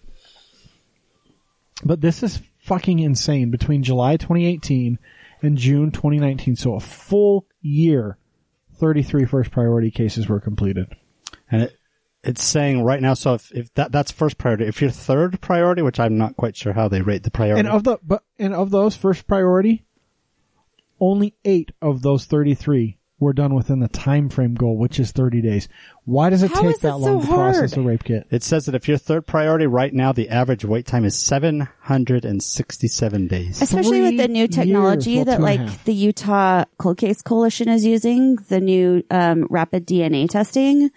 But 1.85 2.01
this 2.01 2.21
is 2.21 2.41
fucking 2.65 2.99
insane. 2.99 3.51
Between 3.51 3.83
July 3.83 4.17
2018 4.17 4.99
and 5.41 5.57
June 5.57 5.91
2019, 5.91 6.55
so 6.55 6.75
a 6.75 6.79
full 6.79 7.45
year, 7.61 8.17
33 8.73 9.25
first 9.25 9.51
priority 9.51 9.91
cases 9.91 10.27
were 10.27 10.39
completed. 10.39 10.87
And 11.49 11.63
it, 11.63 11.77
it's 12.23 12.43
saying 12.43 12.81
right 12.81 13.01
now, 13.01 13.13
so 13.13 13.35
if, 13.35 13.51
if 13.51 13.73
that, 13.75 13.91
that's 13.91 14.11
first 14.11 14.37
priority, 14.37 14.65
if 14.65 14.81
your 14.81 14.89
third 14.89 15.39
priority, 15.41 15.83
which 15.83 15.99
I'm 15.99 16.17
not 16.17 16.35
quite 16.35 16.57
sure 16.57 16.73
how 16.73 16.87
they 16.87 17.01
rate 17.01 17.23
the 17.23 17.31
priority. 17.31 17.59
And 17.59 17.69
of 17.69 17.83
the 17.83 17.99
but 18.03 18.23
and 18.39 18.53
of 18.53 18.71
those 18.71 18.95
first 18.95 19.27
priority, 19.27 19.85
only 20.99 21.35
eight 21.45 21.71
of 21.81 22.01
those 22.01 22.25
33 22.25 22.97
were 23.17 23.31
done 23.33 23.55
within 23.55 23.79
the 23.79 23.87
time 23.87 24.27
frame 24.29 24.53
goal, 24.55 24.77
which 24.77 24.99
is 24.99 25.11
30 25.13 25.41
days. 25.41 25.67
Why 26.03 26.29
does 26.29 26.43
it 26.43 26.51
How 26.51 26.61
take 26.61 26.79
that 26.81 26.95
it 26.95 26.97
long 26.97 27.21
so 27.21 27.27
to 27.27 27.33
process 27.33 27.77
a 27.77 27.81
rape 27.81 28.03
kit? 28.03 28.27
it 28.29 28.43
says 28.43 28.65
that 28.65 28.75
if 28.75 28.87
your 28.89 28.97
third 28.97 29.25
priority 29.25 29.65
right 29.67 29.93
now, 29.93 30.11
the 30.11 30.27
average 30.29 30.65
wait 30.65 30.85
time 30.85 31.05
is 31.05 31.17
767 31.17 33.27
days. 33.27 33.61
Especially 33.61 34.01
with 34.01 34.17
the 34.17 34.27
new 34.27 34.47
technology 34.47 35.11
years, 35.11 35.25
well, 35.27 35.37
that 35.37 35.41
two 35.41 35.45
and 35.47 35.61
a 35.61 35.65
like 35.71 35.83
the 35.85 35.93
Utah 35.93 36.65
Cold 36.77 36.97
Case 36.97 37.21
Coalition 37.21 37.69
is 37.69 37.85
using, 37.85 38.35
the 38.49 38.59
new 38.59 39.03
um, 39.09 39.47
rapid 39.49 39.87
DNA 39.87 40.29
testing. 40.29 40.91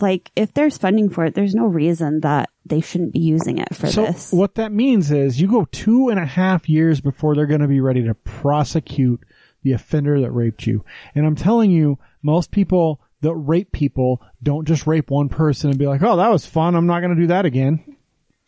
Like 0.00 0.30
if 0.36 0.52
there's 0.54 0.78
funding 0.78 1.10
for 1.10 1.24
it, 1.26 1.34
there's 1.34 1.54
no 1.54 1.66
reason 1.66 2.20
that 2.20 2.50
they 2.64 2.80
shouldn't 2.80 3.12
be 3.12 3.20
using 3.20 3.58
it 3.58 3.74
for 3.74 3.88
So 3.88 4.06
this. 4.06 4.32
what 4.32 4.54
that 4.56 4.72
means 4.72 5.10
is 5.10 5.40
you 5.40 5.48
go 5.48 5.66
two 5.70 6.08
and 6.08 6.18
a 6.18 6.26
half 6.26 6.68
years 6.68 7.00
before 7.00 7.34
they're 7.34 7.46
going 7.46 7.60
to 7.60 7.68
be 7.68 7.80
ready 7.80 8.04
to 8.04 8.14
prosecute 8.14 9.20
the 9.62 9.72
offender 9.72 10.20
that 10.20 10.30
raped 10.30 10.66
you. 10.66 10.84
And 11.14 11.26
I'm 11.26 11.36
telling 11.36 11.70
you, 11.70 11.98
most 12.22 12.50
people 12.50 13.00
that 13.20 13.34
rape 13.34 13.72
people 13.72 14.20
don't 14.42 14.66
just 14.66 14.86
rape 14.86 15.10
one 15.10 15.28
person 15.28 15.70
and 15.70 15.78
be 15.78 15.86
like, 15.86 16.02
oh, 16.02 16.16
that 16.16 16.30
was 16.30 16.44
fun. 16.44 16.74
I'm 16.74 16.86
not 16.86 17.00
going 17.00 17.14
to 17.14 17.20
do 17.20 17.28
that 17.28 17.46
again. 17.46 17.96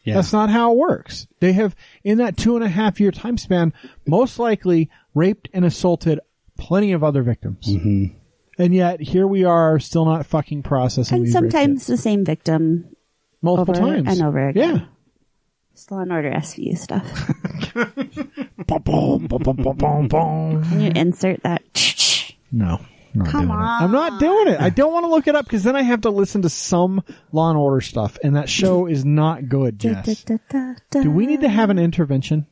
Yeah. 0.02 0.14
That's 0.14 0.32
not 0.32 0.50
how 0.50 0.72
it 0.72 0.76
works. 0.76 1.26
They 1.40 1.52
have, 1.54 1.74
in 2.02 2.18
that 2.18 2.36
two 2.36 2.56
and 2.56 2.64
a 2.64 2.68
half 2.68 3.00
year 3.00 3.10
time 3.10 3.38
span, 3.38 3.72
most 4.06 4.38
likely 4.38 4.90
raped 5.14 5.48
and 5.54 5.64
assaulted 5.64 6.20
plenty 6.58 6.92
of 6.92 7.02
other 7.02 7.22
victims. 7.22 7.66
Mm-hmm. 7.66 8.18
And 8.58 8.74
yet 8.74 9.00
here 9.00 9.26
we 9.26 9.44
are 9.44 9.78
still 9.78 10.04
not 10.04 10.26
fucking 10.26 10.62
processing 10.62 11.24
and 11.24 11.32
sometimes 11.32 11.80
kits. 11.80 11.86
the 11.86 11.96
same 11.96 12.24
victim 12.24 12.94
multiple 13.42 13.76
over 13.76 13.94
times 13.94 14.08
and 14.08 14.26
over 14.26 14.48
again. 14.48 14.76
Yeah. 14.76 14.84
Just 15.74 15.90
Law 15.90 16.00
and 16.00 16.12
Order 16.12 16.30
SVU 16.30 16.78
stuff. 16.78 17.30
Can 20.64 20.80
you 20.80 20.92
insert 20.94 21.42
that? 21.42 21.62
No. 22.50 22.80
I'm 23.14 23.20
not 23.20 23.30
Come 23.30 23.46
doing 23.46 23.58
it. 23.60 23.62
I'm 23.62 23.92
not 23.92 24.20
doing 24.20 24.48
it. 24.48 24.60
I 24.60 24.70
don't 24.70 24.92
want 24.92 25.04
to 25.04 25.08
look 25.08 25.28
it 25.28 25.36
up 25.36 25.44
because 25.44 25.62
then 25.62 25.76
I 25.76 25.82
have 25.82 26.00
to 26.00 26.10
listen 26.10 26.42
to 26.42 26.48
some 26.48 27.02
Law 27.30 27.50
and 27.50 27.58
Order 27.58 27.80
stuff, 27.80 28.18
and 28.24 28.34
that 28.34 28.48
show 28.48 28.86
is 28.86 29.04
not 29.04 29.48
good, 29.48 29.78
Jess. 29.78 30.24
Do 30.90 31.10
we 31.10 31.26
need 31.26 31.42
to 31.42 31.48
have 31.48 31.70
an 31.70 31.78
intervention 31.78 32.46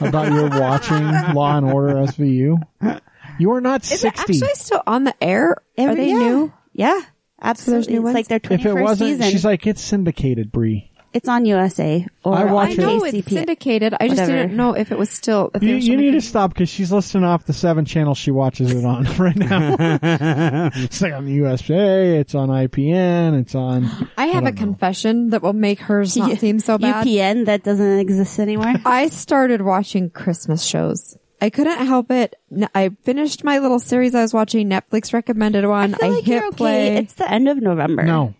about 0.00 0.32
your 0.32 0.48
watching 0.48 1.04
Law 1.34 1.56
and 1.58 1.66
Order 1.66 1.96
SVU? 1.96 3.00
You 3.38 3.52
are 3.52 3.60
not 3.60 3.84
Is 3.84 3.92
it 3.92 4.16
60. 4.16 4.20
actually 4.20 4.54
still 4.54 4.82
on 4.86 5.04
the 5.04 5.14
air? 5.22 5.56
Are 5.78 5.94
they 5.94 6.08
yeah. 6.08 6.18
new? 6.18 6.52
Yeah, 6.72 6.98
absolutely. 7.40 7.92
new 7.92 7.98
it's 8.00 8.04
ones? 8.04 8.14
like 8.14 8.28
their 8.28 8.40
21st 8.40 8.54
if 8.54 8.66
it 8.66 8.74
wasn't, 8.74 9.10
season. 9.10 9.30
she's 9.30 9.44
like, 9.44 9.66
it's 9.66 9.82
syndicated, 9.82 10.50
Brie. 10.50 10.90
It's 11.16 11.28
on 11.28 11.44
USA 11.46 12.06
or 12.24 12.34
I 12.34 12.44
watch 12.44 12.68
I 12.68 12.72
it. 12.72 12.78
know 12.78 13.02
on 13.02 13.14
it's 13.14 13.28
syndicated. 13.30 13.94
I 13.98 14.08
just 14.08 14.20
Whatever. 14.20 14.32
didn't 14.42 14.56
know 14.56 14.74
if 14.74 14.92
it 14.92 14.98
was 14.98 15.08
still. 15.10 15.50
If 15.54 15.62
they 15.62 15.68
You, 15.68 15.74
you 15.76 15.96
need 15.96 16.10
to 16.12 16.20
stop 16.20 16.52
because 16.52 16.68
she's 16.68 16.92
listening 16.92 17.24
off 17.24 17.44
the 17.46 17.52
seven 17.52 17.84
channels 17.84 18.18
she 18.18 18.30
watches 18.30 18.70
it 18.72 18.84
on 18.84 19.04
right 19.18 19.34
now. 19.36 19.76
it's 20.74 21.00
like 21.00 21.14
on 21.14 21.24
the 21.24 21.32
USA, 21.32 22.18
it's 22.18 22.34
on 22.34 22.48
IPN, 22.50 23.40
it's 23.40 23.54
on. 23.54 23.84
I 24.16 24.26
have 24.26 24.44
a 24.44 24.46
don't 24.52 24.54
know. 24.56 24.60
confession 24.60 25.30
that 25.30 25.42
will 25.42 25.52
make 25.54 25.80
hers 25.80 26.16
not 26.16 26.38
seem 26.38 26.58
so 26.60 26.76
bad. 26.78 27.06
UPN 27.06 27.46
that 27.46 27.64
doesn't 27.64 27.98
exist 27.98 28.38
anymore. 28.38 28.74
I 28.84 29.08
started 29.08 29.62
watching 29.62 30.10
Christmas 30.10 30.62
shows. 30.64 31.16
I 31.40 31.50
couldn't 31.50 31.86
help 31.86 32.10
it. 32.10 32.34
N- 32.50 32.68
I 32.74 32.90
finished 33.02 33.44
my 33.44 33.58
little 33.58 33.78
series 33.78 34.14
I 34.14 34.22
was 34.22 34.32
watching. 34.32 34.70
Netflix 34.70 35.12
recommended 35.12 35.66
one. 35.66 35.94
I, 35.94 35.96
I 35.96 35.98
feel 36.00 36.12
like 36.14 36.24
hit 36.24 36.34
you're 36.34 36.46
okay. 36.48 36.56
play. 36.56 36.96
It's 36.96 37.14
the 37.14 37.30
end 37.30 37.48
of 37.48 37.58
November. 37.58 38.02
No. 38.04 38.34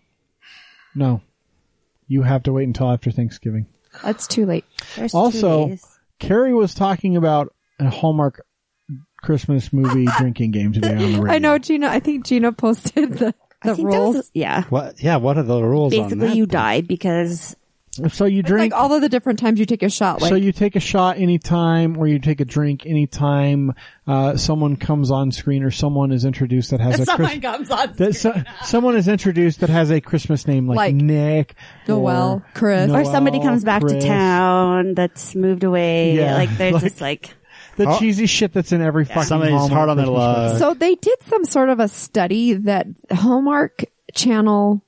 No. 0.94 1.20
You 2.08 2.22
have 2.22 2.42
to 2.44 2.52
wait 2.52 2.64
until 2.66 2.90
after 2.90 3.10
Thanksgiving. 3.10 3.66
That's 4.02 4.26
too 4.26 4.46
late. 4.46 4.64
There's 4.96 5.12
two 5.12 5.18
Also, 5.18 5.68
days. 5.68 5.84
Carrie 6.18 6.54
was 6.54 6.74
talking 6.74 7.16
about 7.16 7.52
a 7.80 7.88
Hallmark 7.90 8.44
Christmas 9.22 9.72
movie 9.72 10.06
drinking 10.18 10.50
game 10.52 10.72
today 10.72 10.90
on 10.92 10.98
the 10.98 11.20
radio. 11.20 11.32
I 11.32 11.38
know 11.38 11.58
Gina. 11.58 11.88
I 11.88 12.00
think 12.00 12.24
Gina 12.26 12.52
posted 12.52 13.12
the, 13.14 13.34
I 13.62 13.68
the 13.70 13.74
think 13.76 13.88
rules. 13.88 14.16
was- 14.16 14.30
yeah. 14.34 14.64
What? 14.64 15.02
Yeah. 15.02 15.16
What 15.16 15.36
are 15.38 15.42
the 15.42 15.62
rules? 15.62 15.92
on 15.94 16.00
Basically, 16.04 16.28
that 16.28 16.36
you 16.36 16.46
then? 16.46 16.52
die 16.60 16.80
because 16.82 17.56
So 18.10 18.24
you 18.24 18.40
It's 18.40 18.48
drink. 18.48 18.72
like 18.72 18.80
all 18.80 18.92
of 18.92 19.00
the 19.00 19.08
different 19.08 19.38
times 19.38 19.58
you 19.58 19.66
take 19.66 19.82
a 19.82 19.90
shot. 19.90 20.20
Like 20.20 20.28
so 20.30 20.34
you 20.34 20.52
take 20.52 20.76
a 20.76 20.80
shot 20.80 21.18
anytime, 21.18 21.96
or 21.96 22.06
you 22.06 22.18
take 22.18 22.40
a 22.40 22.44
drink 22.44 22.84
anytime 22.86 23.74
uh, 24.06 24.36
someone 24.36 24.76
comes 24.76 25.10
on 25.10 25.32
screen, 25.32 25.62
or 25.62 25.70
someone 25.70 26.12
is 26.12 26.24
introduced 26.24 26.70
that 26.70 26.80
has 26.80 27.00
a 27.00 27.06
Christ- 27.16 27.42
comes 27.42 27.70
on. 27.70 27.92
that 27.96 28.14
so, 28.14 28.32
someone 28.64 28.96
is 28.96 29.08
introduced 29.08 29.60
that 29.60 29.70
has 29.70 29.90
a 29.90 30.00
Christmas 30.00 30.46
name 30.46 30.66
like, 30.68 30.76
Like 30.76 30.94
Nick, 30.94 31.54
Noel, 31.88 32.42
or 32.44 32.46
Chris. 32.54 32.90
or 32.90 33.04
somebody 33.04 33.40
comes 33.40 33.64
back 33.64 33.82
Chris. 33.82 33.94
to 33.94 34.00
town 34.08 34.94
that's 34.94 35.34
moved 35.34 35.64
away. 35.64 36.14
Yeah, 36.16 36.34
like 36.34 36.56
they're 36.56 36.72
like- 36.72 36.82
just 36.82 37.00
like 37.00 37.34
The 37.76 37.86
Oh. 37.88 37.98
cheesy 37.98 38.26
shit 38.26 38.52
that's 38.54 38.72
in 38.72 38.80
every 38.80 39.04
fucking 39.04 39.22
Somebody's 39.24 39.52
Hallmark 39.58 39.72
hard 39.72 39.88
on 39.90 39.96
their 39.96 40.06
Christmas 40.06 40.52
luck. 40.52 40.58
So 40.58 40.74
they 40.74 40.94
did 40.94 41.18
some 41.24 41.44
sort 41.44 41.68
of 41.68 41.78
a 41.80 41.88
study 41.88 42.54
that 42.54 42.86
Hallmark 43.12 43.84
Channel, 44.14 44.82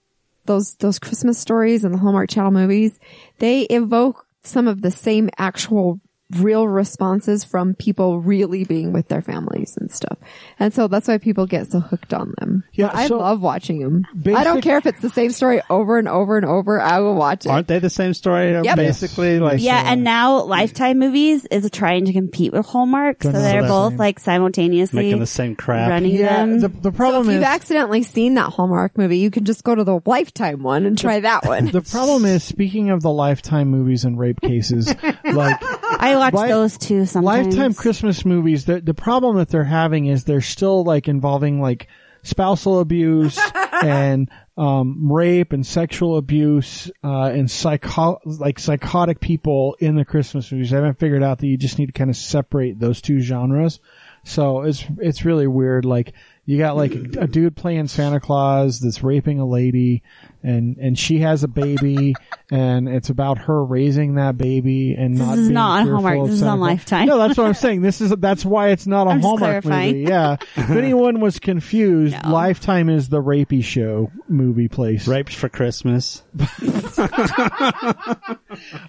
those 0.49 0.75
those 0.77 0.99
Christmas 0.99 1.39
stories 1.39 1.85
and 1.85 1.95
the 1.95 1.99
Hallmark 1.99 2.29
Channel 2.29 2.51
movies, 2.51 2.99
they 3.39 3.63
evoke 3.63 4.27
some 4.43 4.67
of 4.67 4.83
the 4.83 4.91
same 4.91 5.31
actual 5.39 6.01
real 6.37 6.69
responses 6.69 7.43
from 7.43 7.75
people 7.75 8.21
really 8.21 8.65
being 8.65 8.93
with 8.93 9.09
their 9.09 9.23
families 9.23 9.77
and 9.79 9.91
stuff. 9.91 10.19
And 10.59 10.75
so 10.75 10.87
that's 10.87 11.09
why 11.09 11.19
people 11.19 11.47
get 11.47 11.71
so 11.71 11.81
hooked 11.81 12.13
on 12.13 12.35
them. 12.39 12.65
Yeah, 12.73 12.91
I 12.93 13.09
so 13.09 13.19
love 13.19 13.41
watching 13.41 13.81
them. 13.81 14.07
I 14.35 14.45
don't 14.45 14.61
care 14.61 14.77
if 14.77 14.85
it's 14.85 15.01
the 15.01 15.09
same 15.09 15.31
story 15.31 15.63
over 15.71 15.99
and 15.99 16.07
over 16.07 16.37
and 16.37 16.45
over. 16.45 16.81
I 16.81 17.01
will 17.01 17.15
watch 17.15 17.47
it. 17.47 17.49
Aren't 17.49 17.69
they 17.69 17.79
the 17.79 17.89
same 17.89 18.13
story? 18.13 18.55
Uh, 18.55 18.63
yep. 18.63 18.77
Basically, 18.77 19.41
like 19.41 19.61
Yeah, 19.61 19.83
and 19.87 20.01
uh, 20.01 20.11
now 20.11 20.43
Lifetime 20.43 20.99
Movies 20.99 21.47
is 21.47 21.69
trying 21.71 22.05
to 22.05 22.13
compete 22.13 22.53
with 22.53 22.67
Hallmark, 22.67 23.23
so 23.23 23.33
they're 23.33 23.63
do 23.63 23.69
both 23.69 23.93
same. 23.93 23.99
like 23.99 24.19
simultaneously 24.19 25.05
making 25.05 25.21
the 25.21 25.27
same 25.27 25.57
crap. 25.57 25.89
running 25.91 26.15
yeah, 26.15 26.45
them. 26.45 26.61
the, 26.61 26.69
the 26.69 26.91
So 26.93 26.97
problem 26.97 27.29
if 27.29 27.35
you've 27.35 27.43
accidentally 27.43 28.03
seen 28.03 28.35
that 28.35 28.53
Hallmark 28.53 28.99
movie, 28.99 29.19
you 29.19 29.31
can 29.31 29.45
just 29.45 29.65
go 29.65 29.75
to 29.75 29.85
the 29.85 30.01
Lifetime 30.05 30.63
one 30.63 30.85
and 30.85 30.99
try 30.99 31.21
that 31.21 31.45
one. 31.47 31.67
the 31.67 31.81
problem 31.83 32.25
is 32.27 32.45
speaking 32.45 32.91
of 32.91 33.03
the 33.03 33.11
Lifetime 33.11 33.69
movies 33.69 34.05
and 34.05 34.19
rape 34.19 34.41
cases, 34.41 34.89
like 35.25 35.63
I 35.63 36.15
watch 36.19 36.35
Li- 36.35 36.49
those 36.49 36.79
too 36.79 37.07
sometimes. 37.07 37.47
Lifetime 37.47 37.75
Christmas 37.75 38.25
movies, 38.25 38.65
the 38.65 38.81
the 38.81 38.95
problem 38.95 39.37
that 39.37 39.49
they're 39.49 39.65
having 39.65 40.07
is 40.07 40.25
they're 40.25 40.41
still 40.41 40.85
like 40.85 41.09
involving 41.09 41.61
like 41.61 41.89
spousal 42.23 42.81
abuse 42.81 43.39
and 43.83 44.31
um, 44.57 45.11
rape 45.11 45.53
and 45.53 45.67
sexual 45.67 46.17
abuse 46.17 46.91
uh, 47.05 47.27
and 47.27 47.51
psycho 47.51 48.19
like 48.25 48.59
psychotic 48.59 49.21
people 49.21 49.77
in 49.79 49.97
the 49.97 50.05
Christmas 50.05 50.51
movies. 50.51 50.73
I 50.73 50.77
haven't 50.77 50.99
figured 50.99 51.23
out 51.23 51.39
that 51.39 51.47
you 51.47 51.57
just 51.57 51.79
need 51.79 51.87
to 51.87 51.93
kind 51.93 52.11
of 52.11 52.17
separate 52.17 52.79
those 52.79 53.01
two 53.01 53.21
genres. 53.21 53.81
So 54.25 54.63
it's 54.63 54.85
it's 54.99 55.25
really 55.25 55.47
weird. 55.47 55.85
Like 55.85 56.13
you 56.45 56.59
got 56.59 56.77
like 56.77 56.95
a, 56.95 57.21
a 57.21 57.27
dude 57.27 57.57
playing 57.57 57.89
Santa 57.89 58.21
Claus 58.21 58.81
that's 58.81 59.03
raping 59.03 59.39
a 59.39 59.47
lady, 59.47 60.03
and 60.43 60.77
and 60.79 60.99
she 60.99 61.19
has 61.21 61.43
a 61.45 61.49
baby, 61.49 62.15
and 62.51 62.89
it's 62.89 63.11
about 63.11 63.39
her 63.39 63.65
raising 63.65 64.15
that 64.15 64.37
baby 64.39 64.95
and 64.95 65.15
This 65.15 65.21
not 65.27 65.39
is 65.39 65.45
being 65.47 65.55
not 65.55 65.81
on 65.81 65.87
fearful 65.87 66.03
Hallmark. 66.03 66.27
This 66.31 66.35
is 66.37 66.43
on 66.43 66.61
Lifetime. 66.61 67.07
No, 67.07 67.19
that's 67.19 67.37
what 67.37 67.47
I'm 67.47 67.55
saying. 67.55 67.83
This 67.83 68.01
is 68.01 68.11
that's 68.19 68.45
why 68.45 68.69
it's 68.69 68.87
not 68.87 69.07
a 69.07 69.11
I'm 69.11 69.21
Hallmark 69.21 69.63
clarifying. 69.63 69.97
movie. 69.99 70.11
Yeah. 70.11 70.37
if 70.57 70.71
anyone 70.71 71.21
was 71.21 71.39
confused, 71.39 72.17
No. 72.23 72.31
Lifetime 72.31 72.89
is 72.89 73.09
the 73.09 73.23
rapey 73.23 73.63
show 73.65 74.11
movie 74.29 74.69
place. 74.69 75.07
raped 75.09 75.35
for 75.35 75.49
Christmas. 75.49 76.23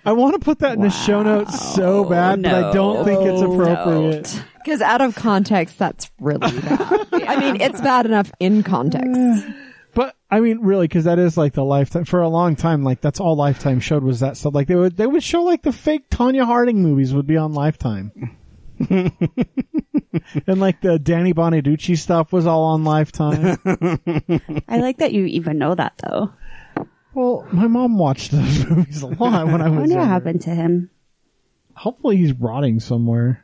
I 0.05 0.13
want 0.13 0.33
to 0.35 0.39
put 0.39 0.59
that 0.59 0.73
in 0.73 0.81
the 0.81 0.89
show 0.89 1.23
notes 1.23 1.73
so 1.75 2.05
bad, 2.05 2.41
but 2.43 2.53
I 2.53 2.73
don't 2.73 3.05
think 3.05 3.21
it's 3.21 3.41
appropriate. 3.41 4.23
don't. 4.23 4.45
Because 4.63 4.81
out 4.81 5.01
of 5.01 5.15
context, 5.15 5.77
that's 5.79 6.11
really 6.19 6.39
bad. 6.61 7.07
I 7.13 7.39
mean, 7.39 7.61
it's 7.61 7.81
bad 7.81 8.05
enough 8.05 8.31
in 8.39 8.61
context. 8.63 9.09
But 9.93 10.15
I 10.29 10.39
mean, 10.39 10.59
really, 10.59 10.87
because 10.87 11.05
that 11.05 11.17
is 11.19 11.37
like 11.37 11.53
the 11.53 11.63
lifetime 11.63 12.05
for 12.05 12.21
a 12.21 12.29
long 12.29 12.55
time. 12.55 12.83
Like 12.83 13.01
that's 13.01 13.19
all 13.19 13.35
Lifetime 13.35 13.79
showed 13.79 14.03
was 14.03 14.19
that 14.19 14.37
stuff. 14.37 14.53
Like 14.53 14.67
they 14.67 14.75
would 14.75 14.95
they 14.95 15.07
would 15.07 15.23
show 15.23 15.41
like 15.43 15.63
the 15.63 15.71
fake 15.71 16.09
Tonya 16.09 16.45
Harding 16.45 16.83
movies 16.83 17.13
would 17.13 17.25
be 17.27 17.37
on 17.37 17.53
Lifetime, 17.53 18.37
and 18.89 19.11
like 20.47 20.81
the 20.81 20.99
Danny 20.99 21.33
Bonaduce 21.33 21.97
stuff 21.97 22.31
was 22.31 22.45
all 22.45 22.65
on 22.65 22.83
Lifetime. 22.83 23.57
I 24.67 24.77
like 24.77 24.97
that 24.97 25.13
you 25.13 25.25
even 25.25 25.57
know 25.57 25.73
that 25.73 25.93
though. 26.05 26.33
well, 27.13 27.47
my 27.51 27.67
mom 27.67 27.97
watched 27.97 28.31
those 28.31 28.65
movies 28.69 29.01
a 29.01 29.07
lot 29.07 29.47
when 29.47 29.61
I 29.61 29.69
was. 29.69 29.77
I 29.77 29.79
wonder 29.79 29.95
what 29.95 30.07
happened 30.07 30.41
to 30.41 30.51
him. 30.51 30.91
Hopefully, 31.73 32.17
he's 32.17 32.33
rotting 32.33 32.79
somewhere. 32.79 33.43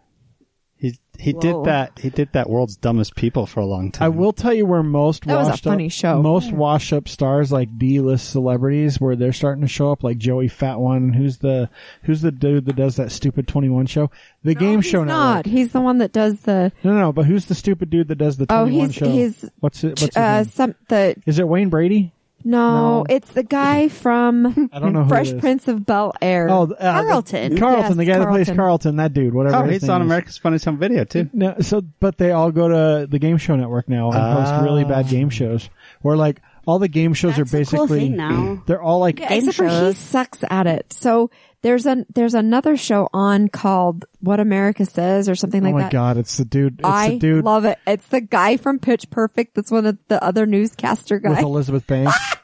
He 1.19 1.25
he 1.25 1.33
Whoa. 1.33 1.39
did 1.41 1.63
that. 1.65 1.99
He 1.99 2.09
did 2.09 2.31
that. 2.33 2.49
World's 2.49 2.75
Dumbest 2.75 3.15
People 3.15 3.45
for 3.45 3.59
a 3.59 3.65
long 3.65 3.91
time. 3.91 4.05
I 4.05 4.09
will 4.09 4.33
tell 4.33 4.53
you 4.53 4.65
where 4.65 4.83
most 4.83 5.25
That 5.25 5.37
was 5.37 5.47
a 5.47 5.51
washed 5.51 5.63
funny 5.63 5.85
up, 5.87 5.91
show. 5.91 6.21
most 6.21 6.51
wash 6.51 6.93
up 6.93 7.07
stars 7.07 7.51
like 7.51 7.77
D 7.77 7.99
list 7.99 8.29
celebrities 8.29 8.99
where 8.99 9.15
they're 9.15 9.33
starting 9.33 9.61
to 9.61 9.67
show 9.67 9.91
up 9.91 10.03
like 10.03 10.17
Joey 10.17 10.49
Fatone. 10.49 11.15
Who's 11.15 11.37
the 11.37 11.69
who's 12.03 12.21
the 12.21 12.31
dude 12.31 12.65
that 12.65 12.75
does 12.75 12.95
that 12.97 13.11
stupid 13.11 13.47
Twenty 13.47 13.69
One 13.69 13.85
show? 13.85 14.11
The 14.43 14.55
game 14.55 14.81
He's 14.81 14.91
show 14.91 15.03
not. 15.03 15.37
network. 15.37 15.51
He's 15.51 15.71
the 15.71 15.81
one 15.81 15.97
that 15.99 16.11
does 16.11 16.39
the, 16.41 16.71
No, 16.83 16.93
no, 16.93 16.99
no, 16.99 17.11
but 17.13 17.25
who's 17.25 17.45
the 17.45 17.55
stupid 17.55 17.89
dude 17.89 18.07
that 18.09 18.15
does 18.17 18.37
the 18.37 18.45
oh, 18.49 18.61
Twenty 18.63 18.77
One 18.77 18.87
he's, 18.87 18.95
show? 18.95 19.09
he's, 19.09 19.49
what's 19.59 19.83
it? 19.83 19.89
What's 20.01 20.15
his 20.15 20.17
uh, 20.17 20.35
name? 20.37 20.45
some, 20.45 20.75
the, 20.89 21.15
Is 21.25 21.39
it 21.39 21.47
Wayne 21.47 21.69
Brady? 21.69 22.13
No, 22.45 22.99
No. 22.99 23.05
it's 23.09 23.29
the 23.31 23.43
guy 23.43 23.89
from 23.89 24.69
I 24.73 24.79
don't 24.79 24.93
know 24.93 25.03
who 25.03 25.09
Fresh 25.09 25.29
it 25.31 25.35
is. 25.35 25.41
Prince 25.41 25.67
of 25.67 25.85
Bel 25.85 26.13
Air. 26.21 26.47
Oh, 26.49 26.71
uh, 26.71 27.01
Carlton. 27.03 27.57
Carlton, 27.57 27.97
the 27.97 28.05
Yes, 28.05 28.13
guy 28.15 28.19
that 28.19 28.29
plays 28.29 28.45
Carlton. 28.45 28.55
Carlton, 28.55 28.95
that 28.97 29.13
dude, 29.13 29.33
whatever. 29.33 29.57
Oh, 29.57 29.63
his 29.63 29.73
he's 29.73 29.81
name 29.83 29.91
on 29.91 30.01
is. 30.01 30.05
America's 30.05 30.37
Funniest 30.37 30.65
Home 30.65 30.77
Video 30.77 31.03
too. 31.03 31.29
No, 31.33 31.55
so 31.61 31.81
but 31.99 32.17
they 32.17 32.31
all 32.31 32.51
go 32.51 32.67
to 32.69 33.07
the 33.07 33.19
game 33.19 33.37
show 33.37 33.55
network 33.55 33.89
now 33.89 34.11
and 34.11 34.21
host 34.21 34.63
really 34.63 34.85
bad 34.85 35.07
game 35.09 35.29
shows 35.29 35.69
where 36.01 36.15
like 36.15 36.41
all 36.67 36.79
the 36.79 36.87
game 36.87 37.13
shows 37.13 37.35
That's 37.37 37.53
are 37.53 37.57
a 37.57 37.65
cool 37.65 37.87
basically 37.87 37.99
thing 37.99 38.15
now. 38.15 38.63
they're 38.67 38.81
all 38.81 38.99
like 38.99 39.19
Yeah, 39.19 39.29
game 39.29 39.37
except 39.39 39.57
for 39.57 39.63
he 39.65 39.69
shows. 39.69 39.97
sucks 39.97 40.39
at 40.49 40.65
it. 40.67 40.93
So 40.93 41.29
there's 41.61 41.85
an 41.87 42.05
there's 42.13 42.33
another 42.35 42.77
show 42.77 43.07
on 43.13 43.47
called 43.49 44.05
What 44.19 44.39
America 44.39 44.85
Says 44.85 45.27
or 45.29 45.33
something 45.35 45.63
like 45.63 45.73
that. 45.73 45.75
oh 45.75 45.77
like 45.77 45.83
my 45.85 45.89
that. 45.89 45.91
god, 45.91 46.17
it's 46.17 46.37
the 46.37 46.45
dude, 46.45 46.79
it's 46.79 46.87
I 46.87 47.09
the 47.09 47.17
dude 47.19 47.43
love 47.45 47.65
it. 47.65 47.77
It's 47.87 48.05
the 48.07 48.21
guy 48.21 48.57
from 48.57 48.77
Pitch 48.79 49.09
Perfect. 49.09 49.55
That's 49.55 49.71
one 49.71 49.85
of 49.87 49.97
the 50.07 50.23
other 50.23 50.45
newscaster 50.45 51.19
guys. 51.19 51.29
with 51.29 51.37
guys. 51.37 51.43
Elizabeth 51.45 51.85
Banks. 51.87 52.15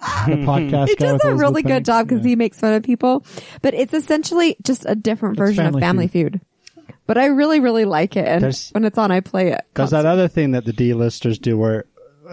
the 0.00 0.36
podcast 0.46 0.88
He 0.88 0.94
does 0.96 1.20
a 1.24 1.34
really 1.34 1.62
good 1.62 1.68
Banks. 1.84 1.86
job 1.86 2.08
because 2.08 2.24
Yeah. 2.24 2.30
he 2.30 2.36
makes 2.36 2.58
fun 2.60 2.72
of 2.74 2.82
people, 2.82 3.24
but 3.62 3.74
it's 3.74 3.94
essentially 3.94 4.56
just 4.62 4.84
a 4.88 4.94
different 4.94 5.36
version 5.36 5.64
Family 5.64 5.78
of 5.80 5.86
Family 5.86 6.08
Feud. 6.08 6.40
But 7.06 7.18
I 7.18 7.26
really, 7.26 7.60
really 7.60 7.84
like 7.84 8.16
it, 8.16 8.26
and 8.26 8.42
There's- 8.42 8.70
when 8.72 8.84
it's 8.84 8.96
on, 8.98 9.10
I 9.10 9.20
play 9.20 9.52
it. 9.52 9.60
There's 9.74 9.90
that 9.90 10.06
other 10.06 10.28
thing 10.28 10.52
that 10.52 10.64
the 10.64 10.72
D-listers 10.72 11.38
do 11.38 11.56
where 11.58 11.84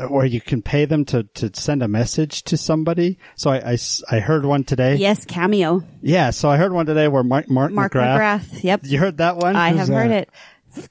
where 0.09 0.25
you 0.27 0.39
can 0.39 0.61
pay 0.61 0.85
them 0.85 1.05
to, 1.05 1.23
to 1.33 1.49
send 1.55 1.81
a 1.81 1.87
message 1.87 2.43
to 2.43 2.55
somebody. 2.55 3.17
So 3.35 3.49
I, 3.49 3.71
I, 3.71 3.77
I, 4.11 4.19
heard 4.19 4.45
one 4.45 4.63
today. 4.63 4.97
Yes, 4.97 5.25
cameo. 5.25 5.81
Yeah, 6.03 6.29
so 6.29 6.49
I 6.51 6.57
heard 6.57 6.71
one 6.71 6.85
today 6.85 7.07
where 7.07 7.23
Mark, 7.23 7.49
Mark, 7.49 7.71
Mark 7.71 7.93
McGrath. 7.93 8.19
McGrath. 8.19 8.63
Yep. 8.63 8.81
You 8.83 8.99
heard 8.99 9.17
that 9.17 9.37
one? 9.37 9.55
I 9.55 9.71
Who's 9.71 9.79
have 9.79 9.87
heard 9.89 10.11
it. 10.11 10.29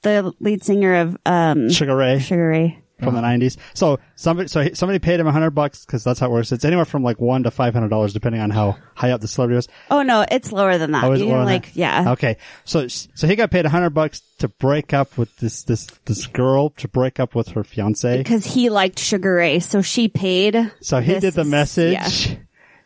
The 0.01 0.33
lead 0.41 0.61
singer 0.61 0.95
of 0.95 1.17
um, 1.25 1.69
Sugar 1.69 1.95
Ray 1.95 2.19
Sugar 2.19 2.49
Ray. 2.49 2.83
From 2.99 3.13
the 3.13 3.21
mm-hmm. 3.21 3.41
90s. 3.43 3.57
So 3.73 3.99
somebody, 4.15 4.47
so 4.47 4.61
he, 4.61 4.73
somebody 4.73 4.99
paid 4.99 5.19
him 5.19 5.27
a 5.27 5.31
hundred 5.31 5.51
bucks 5.51 5.85
because 5.85 6.03
that's 6.03 6.19
how 6.19 6.27
it 6.27 6.31
works. 6.31 6.51
It's 6.51 6.65
anywhere 6.65 6.85
from 6.85 7.03
like 7.03 7.19
one 7.19 7.43
to 7.43 7.51
five 7.51 7.73
hundred 7.73 7.89
dollars 7.89 8.13
depending 8.13 8.41
on 8.41 8.49
how 8.49 8.77
high 8.95 9.11
up 9.11 9.21
the 9.21 9.27
celebrity 9.27 9.57
was. 9.57 9.67
Oh 9.91 10.01
no, 10.01 10.25
it's 10.29 10.51
lower 10.51 10.77
than 10.77 10.91
that. 10.91 11.03
Oh, 11.03 11.11
is 11.13 11.21
it 11.21 11.25
You 11.25 11.31
lower 11.31 11.39
than 11.39 11.47
like 11.47 11.65
that? 11.67 11.75
yeah. 11.75 12.11
Okay. 12.13 12.37
So, 12.65 12.87
so 12.87 13.27
he 13.27 13.35
got 13.35 13.51
paid 13.51 13.65
a 13.65 13.69
hundred 13.69 13.91
bucks 13.91 14.21
to 14.39 14.47
break 14.47 14.93
up 14.93 15.17
with 15.17 15.35
this, 15.37 15.63
this, 15.63 15.87
this 16.05 16.27
girl 16.27 16.69
to 16.71 16.87
break 16.87 17.19
up 17.19 17.35
with 17.35 17.49
her 17.49 17.63
fiance. 17.63 18.17
Because 18.17 18.45
he 18.45 18.69
liked 18.69 18.99
Sugar 18.99 19.35
Ray, 19.35 19.59
so 19.59 19.81
she 19.81 20.07
paid. 20.07 20.71
So 20.81 20.99
he 20.99 21.13
this- 21.13 21.21
did 21.21 21.33
the 21.33 21.45
message. 21.45 21.93
yeah. 21.93 22.35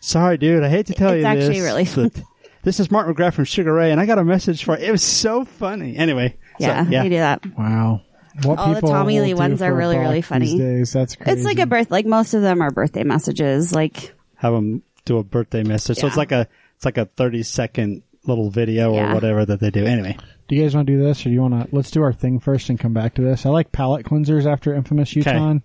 Sorry, 0.03 0.37
dude. 0.37 0.63
I 0.63 0.69
hate 0.69 0.87
to 0.87 0.93
tell 0.93 1.11
It's 1.11 1.17
you 1.17 1.35
this. 1.35 1.45
actually 1.45 1.61
really 1.61 1.85
but 1.85 2.23
This 2.63 2.79
is 2.79 2.91
Martin 2.91 3.15
McGrath 3.15 3.33
from 3.33 3.45
Sugar 3.45 3.73
Ray, 3.73 3.91
and 3.91 3.99
I 3.99 4.05
got 4.05 4.19
a 4.19 4.23
message 4.23 4.63
for 4.63 4.75
it. 4.75 4.83
It 4.83 4.91
was 4.91 5.01
so 5.03 5.45
funny. 5.45 5.97
Anyway. 5.97 6.37
so, 6.59 6.65
Yeah, 6.67 6.85
yeah. 6.87 7.03
they 7.03 7.09
do 7.09 7.15
that. 7.17 7.43
Wow. 7.57 8.01
What 8.43 8.59
All 8.59 8.73
the 8.73 8.81
Tommy 8.81 9.19
Lee 9.21 9.33
ones 9.33 9.61
are 9.61 9.71
a 9.71 9.75
really, 9.75 9.95
buck 9.95 10.03
really 10.03 10.15
these 10.17 10.25
funny. 10.25 10.57
days. 10.57 10.93
That's 10.93 11.15
crazy. 11.15 11.31
It's 11.31 11.45
like 11.45 11.59
a 11.59 11.65
birth. 11.65 11.91
Like 11.91 12.05
most 12.05 12.33
of 12.33 12.41
them 12.41 12.61
are 12.61 12.71
birthday 12.71 13.03
messages. 13.03 13.73
Like 13.73 14.13
Have 14.35 14.53
them 14.53 14.83
do 15.05 15.17
a 15.17 15.23
birthday 15.23 15.63
message. 15.63 15.97
So 15.97 16.07
it's 16.07 16.17
like 16.17 16.31
a, 16.31 16.47
it's 16.75 16.85
like 16.85 16.97
a 16.97 17.05
30 17.05 17.43
second 17.43 18.03
little 18.25 18.49
video 18.49 18.93
or 18.93 19.13
whatever 19.13 19.45
that 19.45 19.59
they 19.59 19.71
do. 19.71 19.85
Anyway. 19.85 20.17
Do 20.47 20.55
you 20.55 20.63
guys 20.63 20.75
want 20.75 20.87
to 20.87 20.93
do 20.97 21.01
this, 21.01 21.21
or 21.21 21.29
do 21.29 21.29
you 21.29 21.41
want 21.41 21.69
to? 21.69 21.73
Let's 21.73 21.91
do 21.91 22.01
our 22.03 22.11
thing 22.11 22.39
first 22.41 22.67
and 22.67 22.77
come 22.77 22.93
back 22.93 23.13
to 23.15 23.21
this. 23.21 23.45
I 23.45 23.49
like 23.49 23.71
palette 23.71 24.05
cleansers 24.05 24.45
after 24.45 24.73
Infamous 24.75 25.15
Utah, 25.15 25.55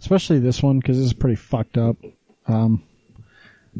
especially 0.00 0.40
this 0.40 0.60
one 0.60 0.80
because 0.80 0.96
this 0.96 1.06
is 1.06 1.12
pretty 1.12 1.36
fucked 1.36 1.78
up. 1.78 1.96
Um, 2.48 2.82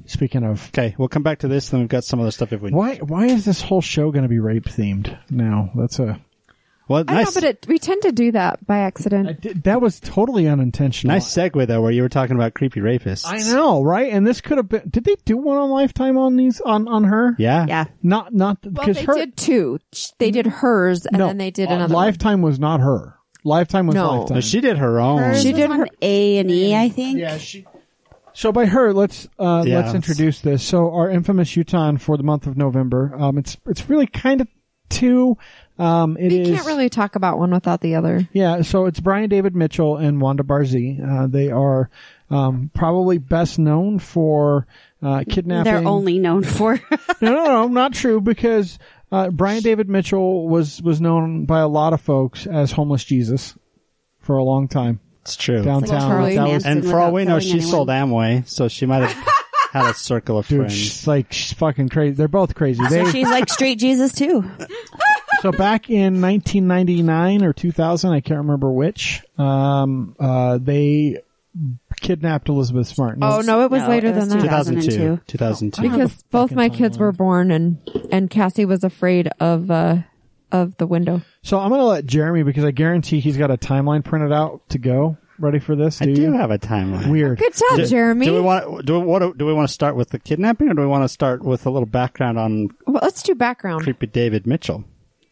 speaking 0.07 0.45
of, 0.45 0.69
Okay. 0.69 0.95
We'll 0.97 1.09
come 1.09 1.25
back 1.25 1.41
to 1.41 1.49
this. 1.49 1.69
Then 1.69 1.81
we've 1.81 1.89
got 1.89 2.05
some 2.05 2.21
other 2.21 2.31
stuff 2.31 2.53
if 2.53 2.61
we, 2.61 2.71
why 2.71 2.97
why 2.99 3.27
is 3.27 3.45
this 3.45 3.61
whole 3.61 3.81
show 3.81 4.13
going 4.13 4.23
to 4.23 4.29
be 4.29 4.39
rape 4.39 4.67
themed 4.67 5.19
now? 5.31 5.71
That's 5.75 5.99
a 5.99 6.21
well, 6.93 7.05
I 7.09 7.15
nice, 7.15 7.27
know, 7.35 7.41
but 7.41 7.45
it, 7.45 7.67
we 7.69 7.79
tend 7.79 8.03
to 8.03 8.13
do 8.13 8.33
that 8.33 8.65
by 8.67 8.77
I 8.77 8.81
accident. 8.81 9.41
did, 9.41 9.65
that 9.65 9.81
was 9.81 9.99
totally 10.01 10.47
unintentional. 10.47 11.15
nice 11.15 11.27
segue 11.27 11.67
though, 11.67 11.83
where 11.83 11.91
you 11.91 12.03
were 12.03 12.09
talking 12.09 12.37
about 12.37 12.55
creepy 12.55 12.81
rapists. 12.81 13.25
I 13.27 13.39
know, 13.53 13.83
right? 13.83 14.13
And 14.13 14.27
this 14.27 14.41
could 14.41 14.59
have 14.59 14.69
been. 14.69 14.89
Did 14.89 15.05
they 15.05 15.17
do 15.25 15.37
one 15.37 15.57
on 15.57 15.71
Lifetime 15.71 16.17
on 16.19 16.37
these 16.37 16.61
on 16.61 16.87
on 16.89 17.05
her? 17.05 17.35
Yeah. 17.39 17.67
yeah, 17.69 17.85
Not 18.03 18.33
not 18.35 18.59
Well, 18.63 18.73
because 18.73 18.97
they 18.97 19.05
her 19.05 19.15
did 19.15 19.37
two. 19.37 19.79
They 20.19 20.31
did 20.31 20.47
hers, 20.47 21.07
and 21.07 21.19
no, 21.19 21.27
then 21.29 21.39
they 21.39 21.51
did 21.51 21.69
uh, 21.71 21.75
another. 21.75 21.95
one. 21.95 22.05
Lifetime 22.07 22.43
was 22.43 22.59
not 22.61 22.81
her. 22.81 23.17
Lifetime 23.45 23.87
was 23.89 23.95
No. 23.97 24.19
Lifetime. 24.21 24.37
But 24.37 24.45
she 24.45 24.61
did 24.61 24.79
her 24.79 25.01
own. 25.01 25.19
Hers 25.19 25.43
She 25.43 25.53
did 25.53 25.69
her- 25.71 25.89
A 26.01 26.39
and 26.39 26.51
E. 26.51 26.77
I 26.77 26.89
think. 26.89 27.19
Yeah, 27.19 27.39
she. 27.39 27.67
So 28.35 28.51
by 28.53 28.67
her, 28.67 28.93
let's 28.95 29.27
uh, 29.39 29.65
Yeah, 29.67 29.77
let's 29.77 29.87
let's- 29.87 29.95
introduce 29.95 30.41
this. 30.41 30.63
So 30.63 30.91
our 30.93 31.11
infamous 31.11 31.55
Utah 31.57 31.97
for 31.97 32.17
the 32.17 32.23
month 32.23 32.47
of 32.47 32.57
November. 32.57 33.15
Um, 33.19 33.39
it's 33.39 33.57
it's 33.67 33.91
really 33.91 34.07
kind 34.07 34.41
of 34.41 34.49
two. 34.93 35.37
Um, 35.79 36.17
it 36.19 36.31
You 36.33 36.41
is- 36.43 36.49
can't 36.51 36.67
really 36.67 36.89
talk 36.89 37.17
about 37.17 37.39
one 37.39 37.51
without 37.51 37.81
the 37.81 37.95
other. 37.97 38.29
yeah. 38.33 38.63
So 38.63 38.87
it's 38.87 39.01
Brian 39.01 39.29
David 39.29 39.57
Mitchell 39.57 39.97
and 39.97 40.21
Wanda 40.21 40.43
Barzee. 40.43 41.01
Uh, 41.03 41.27
they 41.27 41.51
are 41.51 41.89
um, 42.31 42.71
probably 42.75 43.19
best 43.19 43.59
known 43.59 43.99
for 43.99 44.67
uh, 45.03 45.25
kidnapping. 45.29 45.73
They're 45.73 45.87
only 45.89 46.19
known 46.19 46.45
for. 46.45 46.75
no, 47.21 47.35
no, 47.35 47.45
no, 47.45 47.69
not 47.69 47.95
true 47.95 48.21
because 48.21 48.79
uh, 49.11 49.31
Brian 49.31 49.63
David 49.63 49.89
Mitchell 49.89 50.47
was 50.49 50.81
was 50.83 51.01
known 51.01 51.45
by 51.47 51.61
a 51.61 51.69
lot 51.69 51.93
of 51.93 52.01
folks 52.01 52.47
as 52.47 52.71
homeless 52.73 53.03
Jesus 53.05 53.57
for 54.21 54.37
a 54.37 54.45
long 54.45 54.69
time 54.69 55.01
It's 55.23 55.37
true. 55.37 55.63
downtown. 55.65 56.01
Charlie 56.01 56.37
that 56.37 56.49
was, 56.49 56.65
and 56.65 56.85
for 56.87 57.01
all 57.01 57.13
we 57.13 57.25
know, 57.25 57.41
killing 57.41 57.61
she 57.61 57.61
sold 57.61 57.89
Amway, 57.89 58.47
so 58.47 58.69
she 58.69 58.87
might 58.87 59.09
have 59.09 59.29
had 59.73 59.91
a 59.91 59.95
circle 59.95 60.39
of 60.39 60.47
dude, 60.47 60.59
friends. 60.61 60.75
she's 60.75 61.07
like 61.07 61.33
she's 61.33 61.53
fucking 61.55 61.89
crazy. 61.89 62.15
They're 62.15 62.29
both 62.29 62.55
crazy. 62.55 62.83
They 62.89 63.05
so 63.05 63.11
she's 63.11 63.29
like 63.29 63.49
straight 63.49 63.79
Jesus 63.79 64.13
too. 64.13 64.45
So 65.41 65.51
back 65.51 65.89
in 65.91 66.21
1999 66.21 67.43
or 67.43 67.53
2000, 67.53 68.13
I 68.13 68.21
can't 68.21 68.39
remember 68.39 68.71
which, 68.71 69.23
um, 69.39 70.15
uh, 70.21 70.59
they 70.59 71.23
kidnapped 72.01 72.49
Elizabeth 72.49 72.87
Smart. 72.87 73.19
Oh 73.23 73.41
no, 73.41 73.63
it 73.63 73.71
was 73.71 73.83
No, 73.83 73.89
later 73.89 74.09
it 74.09 74.15
was 74.15 74.29
than 74.29 74.39
that. 74.39 74.45
2002. 74.45 74.91
2002. 74.91 75.23
2002. 75.27 75.83
Because 75.83 76.23
both 76.31 76.53
my 76.53 76.69
kids 76.69 76.99
were 76.99 77.13
born 77.13 77.51
and 77.51 77.79
and 78.11 78.29
Cassie 78.31 78.65
was 78.67 78.85
afraid 78.85 79.29
of 79.41 79.71
uh 79.71 79.99
of 80.53 80.77
the 80.77 80.87
window. 80.87 81.23
So 81.43 81.59
I'm 81.59 81.71
gonna 81.71 81.85
let 81.85 82.07
Jeremy 82.07 82.43
because 82.43 82.65
I 82.65 82.71
guarantee 82.71 83.21
he's 83.21 83.37
got 83.39 83.51
a 83.51 83.57
timeline 83.57 84.05
printed 84.05 84.33
out 84.33 84.69
to 84.71 84.79
go. 84.79 85.17
Ready 85.43 85.59
for 85.59 85.75
this? 85.75 86.01
I 86.01 86.05
Do 86.07 86.15
do 86.15 86.23
you? 86.23 86.33
have 86.35 86.53
a 86.53 86.59
timeline. 86.59 87.11
Weird. 87.11 87.39
Good 87.41 87.53
job, 87.55 87.77
Do- 87.79 87.87
Jeremy. 87.87 88.27
Do 88.27 88.35
we 88.35 88.41
want 88.41 88.87
do 88.87 89.01
we, 89.01 89.05
what, 89.05 89.37
do 89.37 89.45
we 89.45 89.53
want 89.53 89.67
to 89.69 89.75
start 89.75 89.97
with 89.97 90.11
the 90.11 90.21
kidnapping, 90.21 90.69
or 90.69 90.75
do 90.75 90.81
we 90.83 90.87
want 90.87 91.03
to 91.03 91.09
start 91.09 91.43
with 91.43 91.67
a 91.67 91.71
little 91.71 91.87
background 91.87 92.39
on 92.39 92.69
well, 92.87 93.01
let's 93.03 93.23
do 93.25 93.35
background. 93.35 93.83
creepy 93.83 94.07
David 94.07 94.47
Mitchell? 94.47 94.85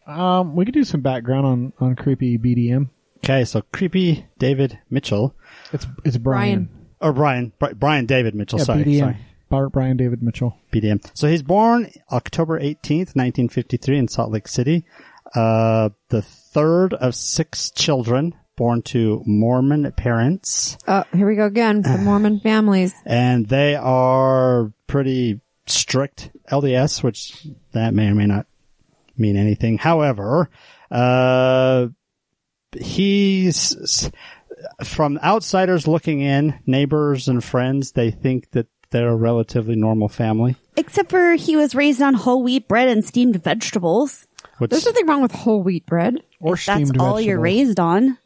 Um, 0.05 0.55
we 0.55 0.65
could 0.65 0.73
do 0.73 0.83
some 0.83 0.99
background 0.99 1.45
on 1.45 1.73
on 1.79 1.95
creepy 1.95 2.37
BDM. 2.37 2.89
Okay, 3.23 3.45
so 3.45 3.61
creepy 3.71 4.25
David 4.37 4.77
Mitchell 4.89 5.33
It's 5.71 5.87
it's 6.03 6.17
Brian. 6.17 6.65
Brian. 6.65 6.87
or 6.99 7.13
Brian 7.13 7.53
Brian 7.75 8.05
David 8.05 8.35
Mitchell. 8.35 8.59
Yeah, 8.59 8.65
sorry, 8.65 8.83
BDM. 8.83 8.99
sorry, 8.99 9.17
Bar- 9.47 9.69
Brian 9.69 9.95
David 9.95 10.21
Mitchell. 10.21 10.57
BDM. 10.73 11.09
So 11.13 11.29
he's 11.29 11.41
born 11.43 11.89
October 12.11 12.59
eighteenth, 12.59 13.15
nineteen 13.15 13.47
fifty 13.47 13.77
three, 13.77 13.97
in 13.97 14.09
Salt 14.09 14.29
Lake 14.31 14.49
City. 14.49 14.83
Uh, 15.33 15.89
the 16.09 16.21
third 16.21 16.93
of 16.95 17.15
six 17.15 17.71
children 17.71 18.33
born 18.55 18.81
to 18.83 19.23
Mormon 19.25 19.91
parents. 19.93 20.77
Oh, 20.87 21.03
here 21.13 21.27
we 21.27 21.35
go 21.35 21.45
again. 21.45 21.81
The 21.81 21.97
Mormon 22.03 22.39
families. 22.39 22.93
and 23.05 23.47
they 23.47 23.75
are 23.75 24.71
pretty 24.87 25.39
strict 25.65 26.31
LDS, 26.51 27.03
which 27.03 27.47
that 27.71 27.93
may 27.93 28.07
or 28.09 28.15
may 28.15 28.25
not 28.25 28.45
mean 29.17 29.37
anything. 29.37 29.77
However, 29.77 30.49
uh, 30.89 31.87
he's 32.77 34.09
from 34.83 35.17
outsiders 35.23 35.87
looking 35.87 36.21
in, 36.21 36.59
neighbors 36.65 37.27
and 37.27 37.43
friends, 37.43 37.93
they 37.93 38.11
think 38.11 38.51
that 38.51 38.67
they're 38.91 39.09
a 39.09 39.15
relatively 39.15 39.75
normal 39.75 40.09
family. 40.09 40.55
Except 40.75 41.09
for 41.09 41.33
he 41.35 41.55
was 41.55 41.73
raised 41.75 42.01
on 42.01 42.13
whole 42.13 42.43
wheat 42.43 42.67
bread 42.67 42.89
and 42.89 43.03
steamed 43.05 43.41
vegetables. 43.43 44.27
Which 44.57 44.71
There's 44.71 44.85
nothing 44.85 45.07
wrong 45.07 45.21
with 45.21 45.31
whole 45.31 45.63
wheat 45.63 45.85
bread. 45.85 46.21
Or 46.39 46.55
If 46.55 46.65
that's 46.65 46.89
steamed 46.89 46.97
all 47.01 47.19
you're 47.19 47.39
raised 47.39 47.79
on. 47.79 48.17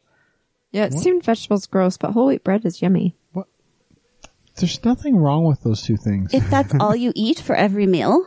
Yeah, 0.75 0.89
steamed 0.89 1.23
vegetables 1.23 1.67
gross, 1.67 1.97
but 1.97 2.11
whole 2.11 2.27
wheat 2.27 2.43
bread 2.43 2.65
is 2.65 2.81
yummy. 2.81 3.15
What? 3.31 3.47
There's 4.57 4.83
nothing 4.83 5.15
wrong 5.15 5.45
with 5.45 5.61
those 5.63 5.81
two 5.81 5.95
things. 5.95 6.33
If 6.33 6.49
that's 6.49 6.73
all 6.79 6.95
you 6.95 7.13
eat 7.15 7.39
for 7.39 7.55
every 7.55 7.87
meal. 7.87 8.25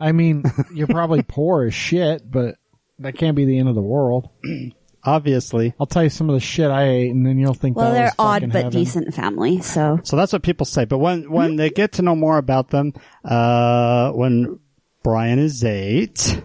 I 0.00 0.12
mean, 0.12 0.42
you're 0.74 0.86
probably 0.86 1.22
poor 1.22 1.66
as 1.66 1.74
shit, 1.74 2.30
but 2.30 2.56
that 2.98 3.16
can't 3.18 3.36
be 3.36 3.44
the 3.44 3.58
end 3.58 3.68
of 3.68 3.74
the 3.74 3.82
world. 3.82 4.30
obviously. 5.04 5.74
I'll 5.78 5.86
tell 5.86 6.02
you 6.02 6.08
some 6.10 6.28
of 6.28 6.34
the 6.34 6.40
shit 6.40 6.70
I 6.70 6.88
ate, 6.88 7.10
and 7.10 7.26
then 7.26 7.38
you'll 7.38 7.54
think 7.54 7.76
Well, 7.76 7.86
that 7.90 7.94
they're 7.94 8.04
was 8.06 8.14
odd 8.18 8.42
but 8.52 8.64
heaven. 8.64 8.70
decent 8.70 9.14
family, 9.14 9.60
so. 9.60 10.00
So 10.02 10.16
that's 10.16 10.32
what 10.32 10.42
people 10.42 10.66
say. 10.66 10.84
But 10.84 10.98
when, 10.98 11.30
when 11.30 11.56
they 11.56 11.70
get 11.70 11.92
to 11.92 12.02
know 12.02 12.16
more 12.16 12.38
about 12.38 12.70
them, 12.70 12.94
uh, 13.24 14.12
when 14.12 14.58
Brian 15.02 15.38
is 15.38 15.64
eight, 15.64 16.42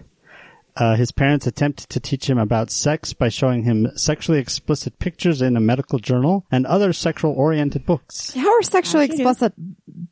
uh, 0.76 0.94
his 0.94 1.10
parents 1.10 1.46
attempted 1.46 1.88
to 1.90 2.00
teach 2.00 2.28
him 2.28 2.38
about 2.38 2.70
sex 2.70 3.12
by 3.12 3.28
showing 3.28 3.64
him 3.64 3.90
sexually 3.96 4.38
explicit 4.38 4.98
pictures 4.98 5.40
in 5.40 5.56
a 5.56 5.60
medical 5.60 5.98
journal 5.98 6.44
and 6.50 6.66
other 6.66 6.92
sexual 6.92 7.32
oriented 7.32 7.86
books. 7.86 8.34
How 8.34 8.58
are 8.58 8.62
sexually 8.62 9.06
explicit 9.06 9.54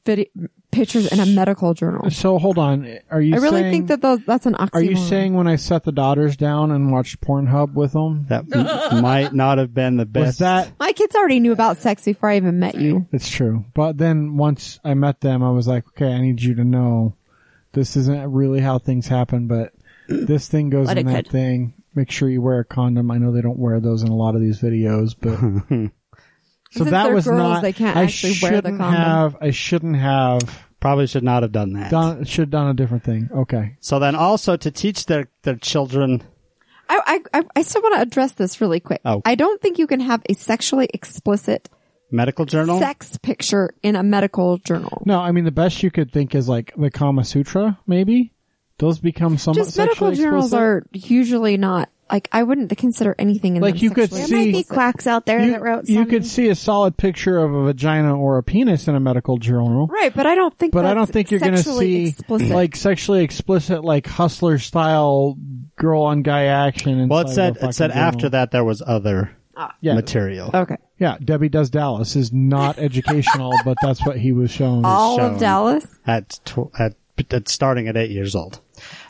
video 0.05 0.27
pictures 0.71 1.13
in 1.13 1.21
a 1.21 1.27
medical 1.27 1.75
journal? 1.75 2.11
So 2.11 2.39
hold 2.39 2.59
on, 2.59 2.99
are 3.11 3.21
you? 3.21 3.35
I 3.35 3.39
really 3.39 3.61
saying, 3.61 3.73
think 3.73 3.87
that 3.89 4.01
those 4.01 4.25
that's 4.25 4.47
an 4.47 4.55
oxymoron. 4.55 4.75
Are 4.75 4.83
you 4.83 4.97
saying 4.97 5.35
when 5.35 5.47
I 5.47 5.57
set 5.57 5.85
the 5.85 5.93
daughters 5.93 6.37
down 6.37 6.71
and 6.71 6.91
watched 6.91 7.21
Pornhub 7.21 7.75
with 7.75 7.93
them? 7.93 8.27
That 8.29 8.45
m- 8.53 9.03
might 9.03 9.35
not 9.35 9.59
have 9.59 9.75
been 9.75 9.97
the 9.97 10.07
best. 10.07 10.27
Was 10.27 10.39
that? 10.39 10.73
my 10.81 10.93
kids 10.93 11.15
already 11.15 11.41
knew 11.41 11.53
about 11.53 11.79
sex 11.79 12.05
before 12.05 12.31
I 12.31 12.37
even 12.37 12.59
met 12.59 12.75
you? 12.75 13.07
It's 13.13 13.29
true. 13.29 13.65
But 13.75 13.99
then 13.99 14.37
once 14.37 14.81
I 14.85 14.95
met 14.95 15.21
them, 15.21 15.43
I 15.43 15.51
was 15.51 15.69
like, 15.69 15.87
okay, 15.89 16.13
I 16.13 16.21
need 16.21 16.43
you 16.43 16.55
to 16.55 16.65
know 16.65 17.15
this 17.73 17.97
isn't 17.97 18.33
really 18.33 18.61
how 18.61 18.79
things 18.79 19.07
happen, 19.07 19.47
but 19.47 19.73
this 20.09 20.49
thing 20.49 20.71
goes 20.71 20.87
But 20.89 20.99
in 20.99 21.07
that 21.07 21.25
could. 21.25 21.33
thing. 21.33 21.75
Make 21.95 22.11
sure 22.11 22.29
you 22.29 22.43
wear 22.43 22.59
a 22.61 22.65
condom. 22.65 23.11
I 23.11 23.19
know 23.19 23.33
they 23.33 23.41
don't 23.41 23.59
wear 23.59 23.79
those 23.81 24.03
in 24.03 24.09
a 24.09 24.17
lot 24.17 24.35
of 24.35 24.41
these 24.41 24.61
videos, 24.61 25.15
but 25.19 25.39
so 26.73 26.85
that 26.85 27.13
was 27.13 27.25
girls, 27.25 27.39
not. 27.39 27.63
they 27.63 27.73
can't 27.73 27.97
I 27.97 28.03
actually 28.05 28.35
wear 28.43 28.51
the 28.53 28.57
shouldn't 28.57 28.79
condom. 28.79 29.01
have. 29.03 29.37
I 29.41 29.51
shouldn't 29.51 29.97
have 29.97 30.65
Probably 30.81 31.07
should 31.07 31.23
not 31.25 31.43
have 31.43 31.53
done 31.53 31.73
that. 31.75 31.91
done. 31.91 32.25
Should 32.25 32.43
have 32.43 32.51
done 32.51 32.69
a 32.69 32.75
different 32.75 33.05
thing. 33.05 33.31
Okay. 33.35 33.77
So 33.81 33.99
then 34.01 34.15
also 34.15 34.55
to 34.57 34.71
teach 34.71 35.07
their, 35.07 35.29
their 35.43 35.55
children, 35.57 36.23
I, 36.91 37.21
I, 37.33 37.39
I- 37.39 37.45
I 37.57 37.63
still 37.63 37.81
want 37.81 37.95
to 37.95 38.03
address 38.03 38.33
this 38.33 38.61
really 38.61 38.81
quick. 38.81 39.01
Oh. 39.05 39.23
I 39.25 39.35
don't 39.35 39.63
think 39.63 39.79
you 39.79 39.87
can 39.87 40.01
have 40.01 40.23
a 40.29 40.35
sexually 40.35 40.91
explicit 40.93 41.71
medical 42.11 42.45
journal. 42.45 42.79
sex 42.81 43.17
picture 43.23 43.73
in 43.83 43.97
a 43.97 44.03
medical 44.03 44.59
journal. 44.59 45.03
No, 45.07 45.21
I 45.21 45.33
mean 45.33 45.45
the 45.45 45.51
best 45.53 45.83
you 45.83 45.91
could 45.91 46.13
think 46.13 46.35
is 46.35 46.51
like 46.51 46.75
the 46.77 46.91
Kama 46.91 47.25
Sutra. 47.25 47.79
Maybe 47.87 48.34
those 48.79 48.99
become 48.99 49.39
some 49.39 49.55
Just 49.55 49.77
medical 49.79 50.13
journals 50.13 50.47
explicit. 50.53 50.59
are 50.59 50.87
usually 50.93 51.57
not 51.57 51.89
like 52.11 52.29
I 52.33 52.43
wouldn't 52.43 52.77
consider 52.77 53.15
anything 53.19 53.57
in 53.57 53.63
Like, 53.63 53.81
you 53.81 53.91
could 53.91 54.11
sexually 54.11 54.45
There 54.45 54.53
might 54.53 54.59
be 54.59 54.65
quacks 54.65 55.07
out 55.07 55.27
there 55.27 55.41
You, 55.41 55.51
that 55.53 55.63
wrote 55.63 55.89
you 55.89 56.05
could 56.07 56.27
see 56.27 56.49
a 56.49 56.55
solid 56.55 56.97
picture 56.97 57.39
of 57.39 57.55
a 57.55 57.65
vagina 57.65 58.17
or 58.17 58.39
a 58.39 58.43
penis 58.43 58.89
in 58.89 58.95
a 58.95 59.01
medical 59.01 59.39
journal. 59.39 59.87
right, 59.87 60.15
but 60.15 60.27
I 60.27 60.35
don't 60.35 60.57
think. 60.57 60.73
But 60.73 60.85
I 60.85 60.95
don't 60.95 61.09
think 61.11 61.31
you're 61.31 61.41
going 61.41 61.55
to 61.55 61.63
see 61.63 62.09
explicit. 62.09 62.51
like 62.51 62.77
sexually 62.77 63.25
explicit, 63.25 63.85
like 63.85 64.07
hustler 64.07 64.59
style 64.59 65.37
girl 65.77 66.03
on 66.03 66.23
guy 66.23 66.45
action. 66.45 67.09
well, 67.09 67.21
it 67.21 67.31
said, 67.31 67.57
it 67.57 67.75
said 67.75 67.91
fucking 67.91 68.03
after 68.03 68.29
that 68.31 68.51
there 68.51 68.65
was 68.65 68.83
other 68.85 69.35
ah. 69.57 69.75
Yeah, 69.81 69.95
material. 69.95 70.51
okay, 70.53 70.77
yeah. 70.99 71.17
Debbie 71.25 71.49
does 71.49 71.71
Dallas 71.71 72.17
is 72.17 72.33
not 72.33 72.79
educational, 72.79 73.53
but 73.65 73.79
that's 73.83 74.05
what 74.05 74.19
he 74.19 74.33
was 74.33 74.51
showing. 74.51 74.85
all 74.85 75.17
shown. 75.17 75.35
of 75.35 75.41
Dallas. 75.41 75.87
at, 76.07 76.39
tw- 76.45 76.71
at, 76.79 76.95
at 77.31 77.49
starting 77.49 77.89
at 77.89 77.97
eight 77.97 78.11
years 78.11 78.35
old. 78.35 78.61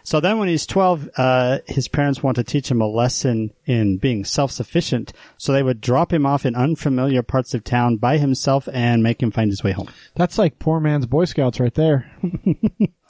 So 0.04 0.20
then 0.20 0.38
when 0.38 0.48
he's 0.48 0.66
12, 0.66 1.08
uh, 1.16 1.58
his 1.66 1.88
parents 1.88 2.22
want 2.22 2.36
to 2.36 2.44
teach 2.44 2.70
him 2.70 2.82
a 2.82 2.86
lesson 2.86 3.52
in 3.64 3.96
being 3.96 4.24
self-sufficient. 4.24 5.14
So 5.38 5.52
they 5.52 5.62
would 5.62 5.80
drop 5.80 6.12
him 6.12 6.26
off 6.26 6.44
in 6.44 6.54
unfamiliar 6.54 7.22
parts 7.22 7.54
of 7.54 7.64
town 7.64 7.96
by 7.96 8.18
himself 8.18 8.68
and 8.72 9.02
make 9.02 9.22
him 9.22 9.30
find 9.30 9.50
his 9.50 9.64
way 9.64 9.72
home. 9.72 9.88
That's 10.14 10.36
like 10.36 10.58
poor 10.58 10.78
man's 10.78 11.06
Boy 11.06 11.24
Scouts 11.24 11.58
right 11.58 11.74
there. 11.74 12.10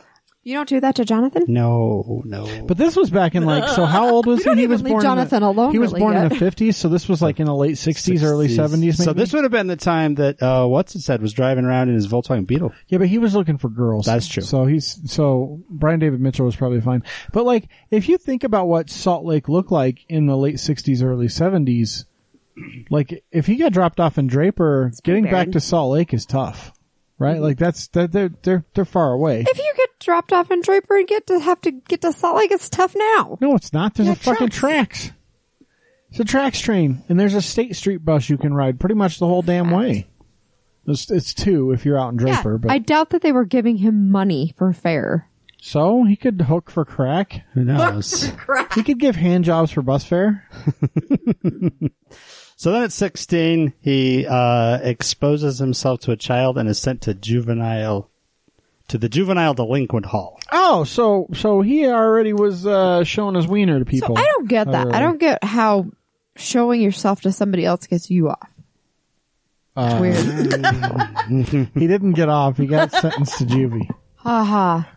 You 0.45 0.55
don't 0.55 0.69
do 0.69 0.79
that 0.81 0.97
to 0.97 1.05
Jonathan. 1.07 1.45
No, 1.49 2.23
no. 2.27 2.65
But 2.67 2.77
this 2.77 2.97
was 2.97 3.09
back 3.09 3.35
in 3.35 3.47
like 3.47 3.67
so. 3.71 3.87
How 3.87 4.11
old 4.11 4.27
was 4.27 4.41
You 4.45 4.45
don't 4.45 4.57
he? 4.57 4.61
He 4.61 4.65
even 4.65 4.73
was 4.75 4.83
leave 4.83 4.91
born. 4.93 5.03
Jonathan 5.03 5.37
in 5.39 5.43
the, 5.43 5.49
alone 5.49 5.73
He 5.73 5.79
was 5.79 5.91
really 5.91 6.01
born 6.01 6.17
in 6.17 6.23
yet. 6.25 6.29
the 6.29 6.35
fifties, 6.37 6.77
so 6.77 6.89
this 6.91 7.09
was 7.09 7.23
like 7.23 7.41
in 7.41 7.47
the 7.47 7.55
late 7.55 7.79
sixties, 7.79 8.23
early 8.23 8.49
60s. 8.49 8.55
seventies. 8.57 9.03
So 9.03 9.13
this 9.15 9.33
would 9.33 9.45
have 9.45 9.51
been 9.53 9.67
the 9.69 9.77
time 9.77 10.17
that, 10.17 10.43
uh, 10.43 10.67
what's 10.67 10.95
it 10.95 11.01
said 11.01 11.23
was 11.23 11.33
driving 11.33 11.65
around 11.65 11.89
in 11.89 11.95
his 11.95 12.07
Volkswagen 12.07 12.47
Beetle. 12.47 12.73
Yeah, 12.89 12.99
but 12.99 13.09
he 13.09 13.17
was 13.19 13.35
looking 13.35 13.57
for 13.57 13.71
girls. 13.71 14.05
That's 14.07 14.29
true. 14.29 14.43
So 14.43 14.67
he's 14.67 15.01
so 15.11 15.63
Brian 15.71 15.99
David 15.99 16.21
Mitchell 16.21 16.45
was 16.45 16.57
probably 16.57 16.83
fine. 16.83 17.03
But 17.33 17.45
like, 17.45 17.69
if 17.91 18.09
you 18.09 18.19
think 18.19 18.45
about 18.45 18.69
what 18.69 18.91
Salt 18.91 19.25
Lake 19.25 19.49
looked 19.49 19.73
like 19.73 20.05
in 20.11 20.27
the 20.27 20.37
late 20.37 20.57
'60s, 20.57 21.03
early 21.03 21.29
'70s, 21.29 22.05
like 22.91 23.25
if 23.33 23.47
he 23.47 23.57
got 23.57 23.73
dropped 23.73 23.99
off 23.99 24.19
in 24.19 24.27
Draper, 24.27 24.93
getting 25.03 25.25
back 25.25 25.53
to 25.53 25.61
Salt 25.61 25.93
Lake 25.93 26.13
is 26.13 26.27
tough, 26.27 26.73
right? 27.19 27.35
Mm-hmm. 27.37 27.43
Like 27.45 27.59
that's 27.59 27.89
that 27.89 28.12
they're 28.12 28.31
they're 28.43 28.65
they're 28.75 28.85
far 28.85 29.12
away. 29.12 29.45
If 29.49 29.59
you 29.59 29.73
get 29.77 29.91
dropped 30.01 30.33
off 30.33 30.51
in 30.51 30.61
Draper 30.62 30.97
and 30.97 31.07
get 31.09 31.27
to 31.29 31.39
have 31.41 31.61
to 31.62 31.71
get 31.71 32.01
to 32.03 32.12
Salt 32.12 32.37
Lake, 32.37 32.51
it's 32.51 32.69
tough 32.69 32.95
now. 32.97 33.39
No, 33.41 33.55
it's 33.55 33.73
not. 33.73 33.95
There's 33.95 34.07
Yeah, 34.07 34.12
a 34.12 34.17
fucking 34.17 34.49
tracks. 34.51 35.07
tracks. 35.07 35.19
It's 36.11 36.21
a 36.21 36.25
tracks 36.25 36.61
train, 36.61 37.03
and 37.09 37.19
there's 37.19 37.35
a 37.35 37.43
State 37.43 37.75
Street 37.75 38.05
bus 38.05 38.29
you 38.29 38.39
can 38.39 38.55
ride 38.55 38.79
pretty 38.79 38.95
much 38.95 39.19
the 39.19 39.27
whole 39.27 39.43
damn 39.43 39.71
way. 39.71 40.07
It's, 40.87 41.11
it's 41.11 41.35
two 41.35 41.73
if 41.73 41.85
you're 41.85 41.99
out 41.99 42.11
in 42.12 42.19
Draper, 42.19 42.59
but 42.59 42.71
I 42.71 42.79
doubt 42.79 43.11
that 43.11 43.23
they 43.23 43.33
were 43.33 43.45
giving 43.47 43.79
him 43.79 44.11
money 44.12 44.55
for 44.57 44.73
fare. 44.73 45.29
so 45.61 46.05
he 46.05 46.15
could 46.15 46.43
hook 46.43 46.71
for 46.71 46.85
crack. 46.85 47.43
Who 47.55 47.65
knows? 47.65 48.31
He 48.75 48.83
could 48.85 49.01
give 49.01 49.17
hand 49.17 49.45
jobs 49.45 49.71
for 49.73 49.83
bus 49.83 50.05
fare. 50.05 50.47
so 52.57 52.73
then 52.73 52.83
at 52.83 52.93
16, 52.93 53.73
he, 53.81 54.27
uh, 54.27 54.79
exposes 54.83 55.59
himself 55.59 56.01
to 56.01 56.13
a 56.13 56.17
child 56.17 56.59
and 56.59 56.69
is 56.69 56.79
sent 56.79 57.03
to 57.03 57.15
juvenile, 57.15 58.11
to 58.89 58.99
the 58.99 59.09
juvenile 59.09 59.55
delinquent 59.55 60.07
hall. 60.07 60.39
Oh, 60.53 60.85
so 60.85 61.29
so 61.35 61.63
he 61.63 61.87
already 61.87 62.33
was 62.33 62.67
uh, 62.67 63.05
showing 63.05 63.35
his 63.35 63.47
wiener 63.47 63.79
to 63.79 63.85
So 63.85 63.91
people. 63.91 64.19
I 64.19 64.25
don't 64.25 64.49
get 64.49 64.67
that. 64.67 64.87
Alright. 64.87 64.95
I 64.95 65.01
don't 65.01 65.19
get 65.19 65.43
how 65.43 65.91
showing 66.37 66.81
yourself 66.81 67.23
to 67.23 67.33
somebody 67.33 67.65
else 67.65 67.87
gets 67.87 68.11
you 68.11 68.31
off. 68.31 68.49
Uh, 69.77 69.99
Weird. 70.01 70.17
he 71.75 71.87
didn't 71.87 72.13
get 72.13 72.29
off. 72.29 72.57
He 72.57 72.67
got 72.67 72.93
sentenced 72.93 73.39
to 73.39 73.45
juvie. 73.45 73.89
Ha 74.17 74.45
ha. 74.45 74.89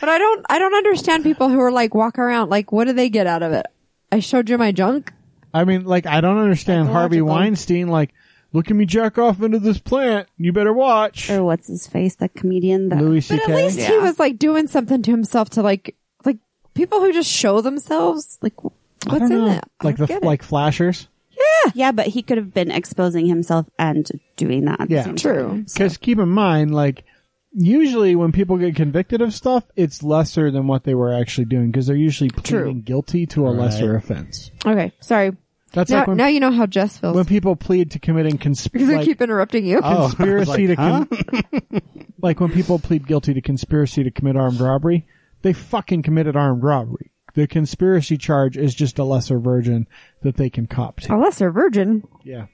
But 0.00 0.08
I 0.08 0.18
don't, 0.18 0.46
I 0.48 0.58
don't 0.58 0.74
understand 0.74 1.24
people 1.24 1.48
who 1.48 1.60
are 1.60 1.72
like 1.72 1.94
walk 1.94 2.18
around 2.18 2.50
like, 2.50 2.72
what 2.72 2.86
do 2.86 2.92
they 2.92 3.08
get 3.10 3.26
out 3.26 3.42
of 3.42 3.52
it? 3.52 3.66
I 4.10 4.20
showed 4.20 4.48
you 4.48 4.56
my 4.56 4.72
junk. 4.72 5.12
I 5.54 5.64
mean, 5.64 5.84
like 5.84 6.06
I 6.06 6.20
don't 6.20 6.38
understand 6.38 6.88
Harvey 6.88 7.20
Weinstein. 7.22 7.88
Like, 7.88 8.12
look 8.52 8.70
at 8.70 8.76
me 8.76 8.84
jack 8.86 9.18
off 9.18 9.42
into 9.42 9.58
this 9.58 9.78
plant. 9.78 10.28
You 10.36 10.52
better 10.52 10.72
watch. 10.72 11.30
or 11.30 11.42
what's 11.44 11.66
his 11.68 11.86
face, 11.86 12.16
the 12.16 12.28
comedian 12.28 12.88
that 12.90 13.00
Louis 13.00 13.26
But 13.28 13.40
C.K. 13.40 13.52
at 13.52 13.56
least 13.56 13.78
he 13.78 13.82
Yeah. 13.94 14.00
was 14.02 14.18
like 14.18 14.38
doing 14.38 14.66
something 14.68 15.02
to 15.02 15.10
himself 15.10 15.50
to 15.50 15.62
like, 15.62 15.96
like 16.24 16.38
people 16.74 17.00
who 17.00 17.12
just 17.12 17.30
show 17.30 17.60
themselves, 17.60 18.38
like, 18.42 18.54
I 18.60 18.68
what's 19.12 19.20
don't 19.20 19.32
in 19.32 19.38
know. 19.38 19.50
it? 19.52 19.64
I 19.80 19.84
Like 19.84 19.96
the 19.96 20.06
don't 20.06 20.16
get 20.16 20.22
it. 20.22 20.26
like 20.26 20.42
flashers. 20.42 21.08
Yeah, 21.36 21.70
Yeah, 21.74 21.92
but 21.92 22.06
he 22.08 22.22
could 22.22 22.36
have 22.36 22.52
been 22.52 22.70
exposing 22.70 23.26
himself 23.26 23.66
and 23.78 24.08
doing 24.36 24.64
that. 24.66 24.80
At 24.82 24.90
Yeah. 24.90 24.98
the 24.98 25.04
same 25.04 25.16
True. 25.16 25.48
time. 25.48 25.62
Because 25.72 25.96
keep 25.96 26.18
in 26.18 26.28
mind, 26.28 26.74
like 26.74 27.04
usually 27.52 28.14
when 28.16 28.32
people 28.32 28.56
get 28.56 28.76
convicted 28.76 29.20
of 29.20 29.32
stuff, 29.34 29.64
it's 29.76 30.02
lesser 30.02 30.50
than 30.50 30.66
what 30.66 30.84
they 30.84 30.94
were 30.94 31.12
actually 31.12 31.46
doing 31.46 31.70
because 31.70 31.86
they're 31.86 31.96
usually 31.96 32.30
True. 32.30 32.64
pleading 32.64 32.82
guilty 32.82 33.26
to 33.26 33.46
a 33.46 33.50
Right. 33.50 33.60
lesser 33.60 33.96
offense. 33.96 34.50
Okay, 34.66 34.92
sorry. 35.00 35.32
That's 35.72 35.90
Now, 35.90 35.98
like 35.98 36.08
when, 36.08 36.16
now 36.16 36.28
you 36.28 36.40
know 36.40 36.50
how 36.50 36.64
Jess 36.66 36.96
feels. 36.96 37.14
when 37.14 37.26
people 37.26 37.54
plead 37.54 37.90
to 37.90 37.98
committing 37.98 38.32
because 38.32 38.42
conspiracy. 38.62 38.92
I 38.94 38.96
Like, 38.96 39.04
keep 39.04 39.20
interrupting 39.20 39.66
you. 39.66 39.80
Oh. 39.84 40.06
conspiracy 40.08 40.68
Like, 40.68 40.68
to 40.68 40.76
com- 40.76 41.80
like 42.22 42.40
when 42.40 42.50
people 42.50 42.78
plead 42.78 43.06
guilty 43.06 43.34
to 43.34 43.40
conspiracy 43.42 44.02
to 44.02 44.10
commit 44.10 44.36
armed 44.36 44.60
robbery, 44.60 45.06
they 45.42 45.52
fucking 45.52 46.02
committed 46.02 46.36
armed 46.36 46.62
robbery. 46.62 47.10
The 47.34 47.46
conspiracy 47.46 48.16
charge 48.16 48.56
is 48.56 48.74
just 48.74 48.98
a 48.98 49.04
lesser 49.04 49.38
version 49.38 49.86
that 50.22 50.36
they 50.36 50.48
can 50.48 50.66
cop 50.66 51.00
to. 51.00 51.14
A 51.14 51.16
lesser 51.18 51.50
virgin. 51.50 52.02
Yeah. 52.24 52.46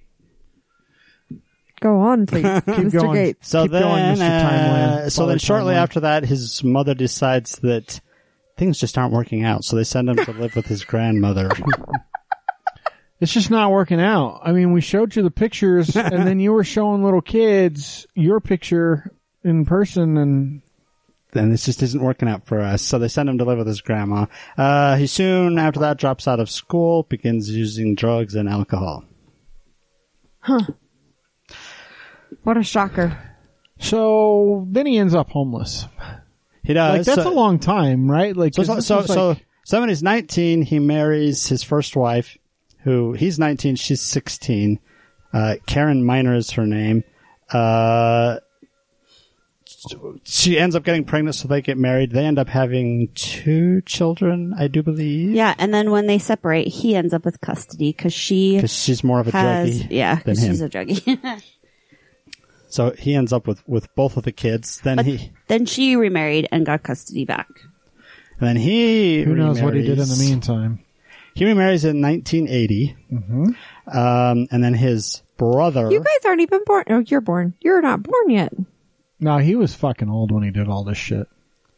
Go 1.84 2.00
on, 2.00 2.24
please, 2.24 2.44
Mr. 2.46 2.92
going. 2.92 3.12
Gates. 3.12 3.46
So 3.46 3.64
Keep 3.64 3.72
then, 3.72 3.82
going, 3.82 4.02
Mr. 4.16 4.40
Timeline. 4.40 4.96
uh, 5.04 5.10
so 5.10 5.26
then 5.26 5.38
shortly 5.38 5.74
Timeline. 5.74 5.82
after 5.82 6.00
that, 6.00 6.24
his 6.24 6.64
mother 6.64 6.94
decides 6.94 7.56
that 7.58 8.00
things 8.56 8.78
just 8.80 8.96
aren't 8.96 9.12
working 9.12 9.44
out. 9.44 9.64
So 9.64 9.76
they 9.76 9.84
send 9.84 10.08
him 10.08 10.16
to 10.16 10.32
live 10.32 10.56
with 10.56 10.64
his 10.66 10.82
grandmother. 10.84 11.50
It's 13.20 13.32
just 13.32 13.50
not 13.50 13.70
working 13.70 14.00
out. 14.00 14.40
I 14.42 14.52
mean, 14.52 14.72
we 14.72 14.80
showed 14.82 15.14
you 15.16 15.22
the 15.22 15.30
pictures 15.30 15.96
and 15.96 16.26
then 16.26 16.40
you 16.40 16.52
were 16.52 16.64
showing 16.64 17.02
little 17.04 17.22
kids 17.22 18.06
your 18.14 18.38
picture 18.40 19.10
in 19.42 19.64
person 19.64 20.18
and 20.18 20.62
and 21.32 21.52
this 21.52 21.64
just 21.64 21.82
isn't 21.82 22.02
working 22.02 22.28
out 22.28 22.44
for 22.46 22.60
us. 22.60 22.82
So 22.82 22.98
they 22.98 23.08
send 23.08 23.28
him 23.30 23.38
to 23.38 23.44
live 23.44 23.56
with 23.56 23.68
his 23.68 23.80
grandma. 23.80 24.26
Uh, 24.58 24.96
he 24.96 25.06
soon 25.06 25.58
after 25.58 25.80
that 25.80 25.96
drops 25.96 26.28
out 26.28 26.40
of 26.40 26.50
school, 26.50 27.04
begins 27.04 27.48
using 27.48 27.94
drugs 27.94 28.34
and 28.34 28.48
alcohol. 28.48 29.04
What 32.42 32.56
a 32.56 32.62
shocker. 32.62 33.16
so 33.78 34.66
then 34.70 34.86
he 34.86 34.98
ends 34.98 35.14
up 35.14 35.30
homeless. 35.30 35.86
He 36.62 36.72
does. 36.74 36.98
Like 36.98 37.06
that's 37.06 37.22
so, 37.22 37.32
a 37.32 37.34
long 37.34 37.58
time, 37.58 38.10
right? 38.10 38.36
Like 38.36 38.54
So, 38.54 38.64
'cause 38.64 38.86
so, 38.86 39.02
so, 39.02 39.06
so, 39.14 39.28
like- 39.30 39.46
so 39.64 39.80
when 39.80 39.88
he's 39.88 40.02
19, 40.02 40.62
he 40.62 40.78
marries 40.78 41.46
his 41.46 41.62
first 41.62 41.94
wife, 41.96 42.36
who 42.82 43.12
he's 43.12 43.38
19, 43.38 43.76
she's 43.76 44.00
16. 44.02 44.78
Uh, 45.32 45.56
Karen 45.66 46.04
Minor 46.04 46.34
is 46.34 46.50
her 46.52 46.66
name. 46.66 47.02
Uh, 47.50 48.38
she 50.24 50.58
ends 50.58 50.74
up 50.74 50.84
getting 50.84 51.04
pregnant, 51.04 51.34
so 51.34 51.46
they 51.48 51.60
get 51.60 51.76
married. 51.76 52.12
They 52.12 52.24
end 52.24 52.38
up 52.38 52.48
having 52.48 53.08
two 53.14 53.82
children, 53.82 54.54
I 54.58 54.68
do 54.68 54.82
believe. 54.82 55.32
Yeah, 55.32 55.54
and 55.58 55.74
then 55.74 55.90
when 55.90 56.06
they 56.06 56.18
separate, 56.18 56.68
he 56.68 56.94
ends 56.96 57.12
up 57.12 57.24
with 57.24 57.40
custody 57.40 57.90
because 57.92 58.12
she 58.14 58.56
Because 58.56 58.72
she's 58.72 59.04
more 59.04 59.20
of 59.20 59.28
a 59.28 59.30
has 59.32 59.82
druggie 59.82 59.86
yeah, 59.90 60.14
than 60.16 60.34
'cause 60.36 60.42
him. 60.42 60.50
she's 60.52 60.60
a 60.62 60.68
druggie. 60.68 61.42
so 62.74 62.90
he 62.90 63.14
ends 63.14 63.32
up 63.32 63.46
with, 63.46 63.66
with 63.68 63.94
both 63.94 64.16
of 64.16 64.24
the 64.24 64.32
kids. 64.32 64.80
Then 64.80 64.96
but 64.96 65.06
he, 65.06 65.30
then 65.46 65.64
she 65.64 65.94
remarried 65.94 66.48
and 66.50 66.66
got 66.66 66.82
custody 66.82 67.24
back. 67.24 67.48
and 68.40 68.48
then 68.48 68.56
he, 68.56 69.22
who 69.22 69.36
knows 69.36 69.62
what 69.62 69.74
he 69.74 69.82
did 69.82 69.90
in 69.92 69.96
the 69.98 70.02
remarries- 70.02 70.30
meantime? 70.30 70.80
He 71.36 71.44
remarries 71.44 71.84
in 71.84 72.00
1980. 72.00 72.96
Um, 73.86 74.48
and 74.50 74.64
then 74.64 74.74
his 74.74 75.22
brother. 75.36 75.88
You 75.90 75.98
guys 76.00 76.24
aren't 76.24 76.40
even 76.40 76.62
born. 76.66 76.84
Oh, 76.90 76.98
you're 77.06 77.20
born. 77.20 77.54
You're 77.60 77.80
not 77.82 78.02
born 78.02 78.30
yet. 78.30 78.52
No, 79.20 79.38
he 79.38 79.54
was 79.54 79.74
fucking 79.74 80.08
old 80.08 80.32
when 80.32 80.42
he 80.42 80.50
did 80.50 80.68
all 80.68 80.82
this 80.82 80.98
shit. 80.98 81.28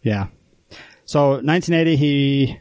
Yeah. 0.02 0.28
So 1.04 1.32
1980, 1.42 1.96
he 1.96 2.60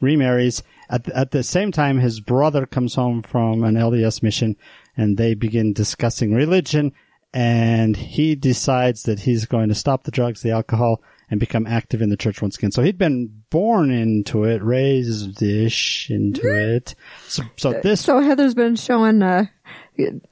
remarries. 0.00 0.62
At 0.90 1.04
the, 1.04 1.16
at 1.16 1.30
the 1.32 1.42
same 1.42 1.70
time, 1.70 1.98
his 1.98 2.20
brother 2.20 2.64
comes 2.64 2.94
home 2.94 3.22
from 3.22 3.62
an 3.62 3.74
LDS 3.74 4.22
mission, 4.22 4.56
and 4.96 5.18
they 5.18 5.34
begin 5.34 5.74
discussing 5.74 6.34
religion. 6.34 6.92
And 7.32 7.96
he 7.96 8.34
decides 8.34 9.02
that 9.02 9.20
he's 9.20 9.44
going 9.46 9.68
to 9.68 9.74
stop 9.74 10.04
the 10.04 10.10
drugs, 10.10 10.40
the 10.40 10.50
alcohol, 10.50 11.02
and 11.30 11.38
become 11.38 11.66
active 11.66 12.00
in 12.00 12.08
the 12.08 12.16
church 12.16 12.40
once 12.40 12.56
again. 12.56 12.72
So 12.72 12.82
he'd 12.82 12.96
been 12.96 13.42
born 13.50 13.90
into 13.90 14.44
it, 14.44 14.62
raised 14.62 15.42
ish 15.42 16.10
into 16.10 16.74
it. 16.74 16.94
So, 17.26 17.42
so 17.56 17.80
this 17.82 18.00
So 18.00 18.20
Heather's 18.20 18.54
been 18.54 18.76
showing 18.76 19.22
uh, 19.22 19.46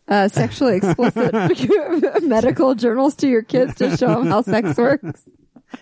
uh, 0.09 0.29
sexually 0.29 0.77
explicit 0.83 1.35
medical 2.23 2.75
journals 2.75 3.15
to 3.17 3.29
your 3.29 3.43
kids 3.43 3.75
to 3.77 3.97
show 3.97 4.09
them 4.09 4.27
how 4.29 4.43
sex 4.43 4.77
works. 4.79 5.23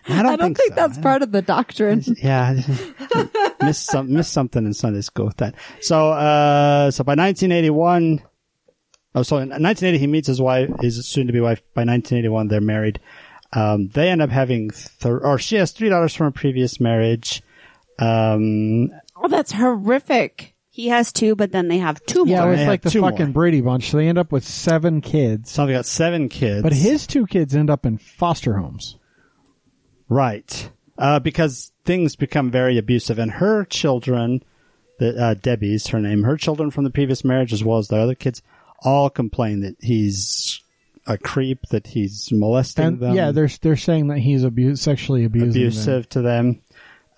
I 0.09 0.23
don't, 0.23 0.33
I 0.33 0.37
don't 0.37 0.55
think 0.57 0.71
so. 0.71 0.75
that's 0.75 0.99
part 0.99 1.23
of 1.23 1.31
the 1.31 1.43
doctrine. 1.43 2.03
Yeah, 2.17 2.61
miss 3.61 3.79
some 3.79 4.13
miss 4.13 4.29
something 4.29 4.65
in 4.65 4.73
Sunday 4.73 5.03
school 5.03 5.27
with 5.27 5.37
that. 5.37 5.55
So, 5.83 6.11
uh, 6.11 6.91
so 6.91 7.05
by 7.05 7.13
1981, 7.13 8.23
oh, 9.15 9.23
so 9.23 9.37
in 9.37 9.49
1980 9.51 9.99
he 9.99 10.07
meets 10.07 10.27
his 10.29 10.41
wife, 10.41 10.71
his 10.81 11.07
soon-to-be 11.07 11.41
wife. 11.41 11.61
By 11.75 11.81
1981 11.83 12.49
they're 12.49 12.61
married. 12.61 13.01
Um, 13.53 13.89
they 13.89 14.09
end 14.11 14.21
up 14.23 14.31
having, 14.31 14.71
th- 14.71 15.15
or 15.23 15.39
she 15.39 15.57
has 15.57 15.71
three 15.71 15.89
daughters 15.89 16.15
from 16.15 16.27
a 16.27 16.33
previous 16.33 16.81
marriage. 16.81 17.43
Um, 17.99 18.91
Oh, 19.17 19.29
that's 19.29 19.53
horrific. 19.53 20.55
He 20.71 20.89
has 20.89 21.13
two, 21.13 21.37
but 21.37 21.53
then 21.53 21.69
they 21.69 21.79
have 21.79 22.05
two 22.05 22.25
Yeah, 22.27 22.41
more. 22.41 22.49
it 22.49 22.51
was 22.51 22.59
They 22.61 22.67
like 22.67 22.83
the 22.83 22.91
fucking 22.91 23.27
more. 23.27 23.33
Brady 23.33 23.61
Bunch. 23.61 23.91
So 23.91 23.97
they 23.97 24.09
end 24.09 24.19
up 24.19 24.33
with 24.33 24.45
seven 24.45 25.01
kids. 25.01 25.53
so 25.53 25.67
they 25.67 25.73
got 25.73 25.87
seven 25.87 26.29
kids. 26.29 26.63
But 26.65 26.73
his 26.73 27.07
two 27.07 27.27
kids 27.27 27.55
end 27.55 27.71
up 27.71 27.87
in 27.87 27.97
foster 27.99 28.57
homes. 28.57 28.97
Right. 30.09 30.71
Uh, 30.99 31.21
because 31.21 31.73
things 31.85 32.17
become 32.17 32.51
very 32.51 32.77
abusive 32.79 33.19
and 33.19 33.31
her 33.31 33.65
children, 33.65 34.43
the, 34.99 35.17
uh, 35.17 35.35
Debbie's 35.35 35.87
her 35.89 36.01
name, 36.01 36.23
her 36.25 36.37
children 36.37 36.71
from 36.73 36.85
the 36.85 36.91
previous 36.91 37.25
marriage 37.25 37.53
as 37.53 37.63
well 37.65 37.79
as 37.79 37.89
the 37.89 37.97
other 37.97 38.15
kids 38.15 38.43
all 38.85 39.11
complain 39.11 39.61
that 39.61 39.77
he's 39.81 40.61
a 41.07 41.19
creep, 41.19 41.67
that 41.71 41.87
he's 41.89 42.31
molesting 42.33 42.85
And 42.85 43.01
them. 43.01 43.15
yeah, 43.15 43.31
they're 43.33 43.49
they're 43.61 43.77
saying 43.77 44.09
that 44.09 44.19
he's 44.19 44.45
abu- 44.45 44.77
sexually 44.77 45.25
abusing 45.25 45.49
them. 45.51 45.57
abusive 45.61 46.09
to 46.11 46.23
them. 46.23 46.63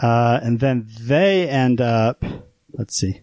Uh, 0.01 0.41
and 0.43 0.61
then 0.61 0.87
they 1.01 1.49
end 1.49 1.81
up, 1.81 2.23
let's 2.73 2.97
see, 2.97 3.21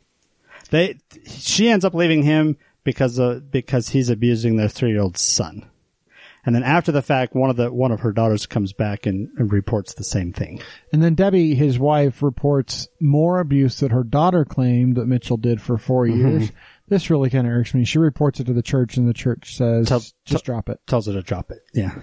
they, 0.71 0.97
she 1.27 1.69
ends 1.69 1.85
up 1.85 1.93
leaving 1.93 2.23
him 2.23 2.57
because 2.83 3.19
of, 3.19 3.51
because 3.51 3.89
he's 3.89 4.09
abusing 4.09 4.55
their 4.55 4.67
three 4.69 4.91
year 4.91 5.01
old 5.01 5.17
son. 5.17 5.69
And 6.45 6.53
then 6.55 6.63
after 6.63 6.91
the 6.91 7.01
fact, 7.01 7.35
one 7.35 7.49
of 7.49 7.55
the, 7.55 7.71
one 7.71 7.91
of 7.93 8.01
her 8.01 8.11
daughters 8.11 8.45
comes 8.47 8.73
back 8.73 9.05
and, 9.05 9.29
and 9.37 9.51
reports 9.53 9.93
the 9.93 10.03
same 10.03 10.33
thing. 10.33 10.61
And 10.91 11.01
then 11.01 11.15
Debbie, 11.15 11.55
his 11.55 11.79
wife, 11.79 12.21
reports 12.21 12.87
more 12.99 13.39
abuse 13.39 13.79
that 13.79 13.91
her 13.91 14.03
daughter 14.03 14.43
claimed 14.43 14.95
that 14.97 15.05
Mitchell 15.07 15.37
did 15.37 15.61
for 15.61 15.77
4 15.77 16.07
Mm-hmm. 16.07 16.27
years. 16.39 16.51
This 16.89 17.09
really 17.09 17.29
kind 17.29 17.47
of 17.47 17.53
irks 17.53 17.73
me. 17.73 17.85
She 17.85 17.97
reports 17.97 18.39
it 18.39 18.45
to 18.45 18.53
the 18.53 18.61
church, 18.61 18.97
and 18.97 19.07
the 19.07 19.13
church 19.13 19.55
says, 19.55 19.87
Tell- 19.87 20.03
"Just 20.25 20.45
drop 20.45 20.69
it." 20.69 20.79
tells 20.87 21.07
her 21.07 21.13
to 21.13 21.21
drop 21.21 21.49
it. 21.51 21.59
Yeah. 21.73 21.95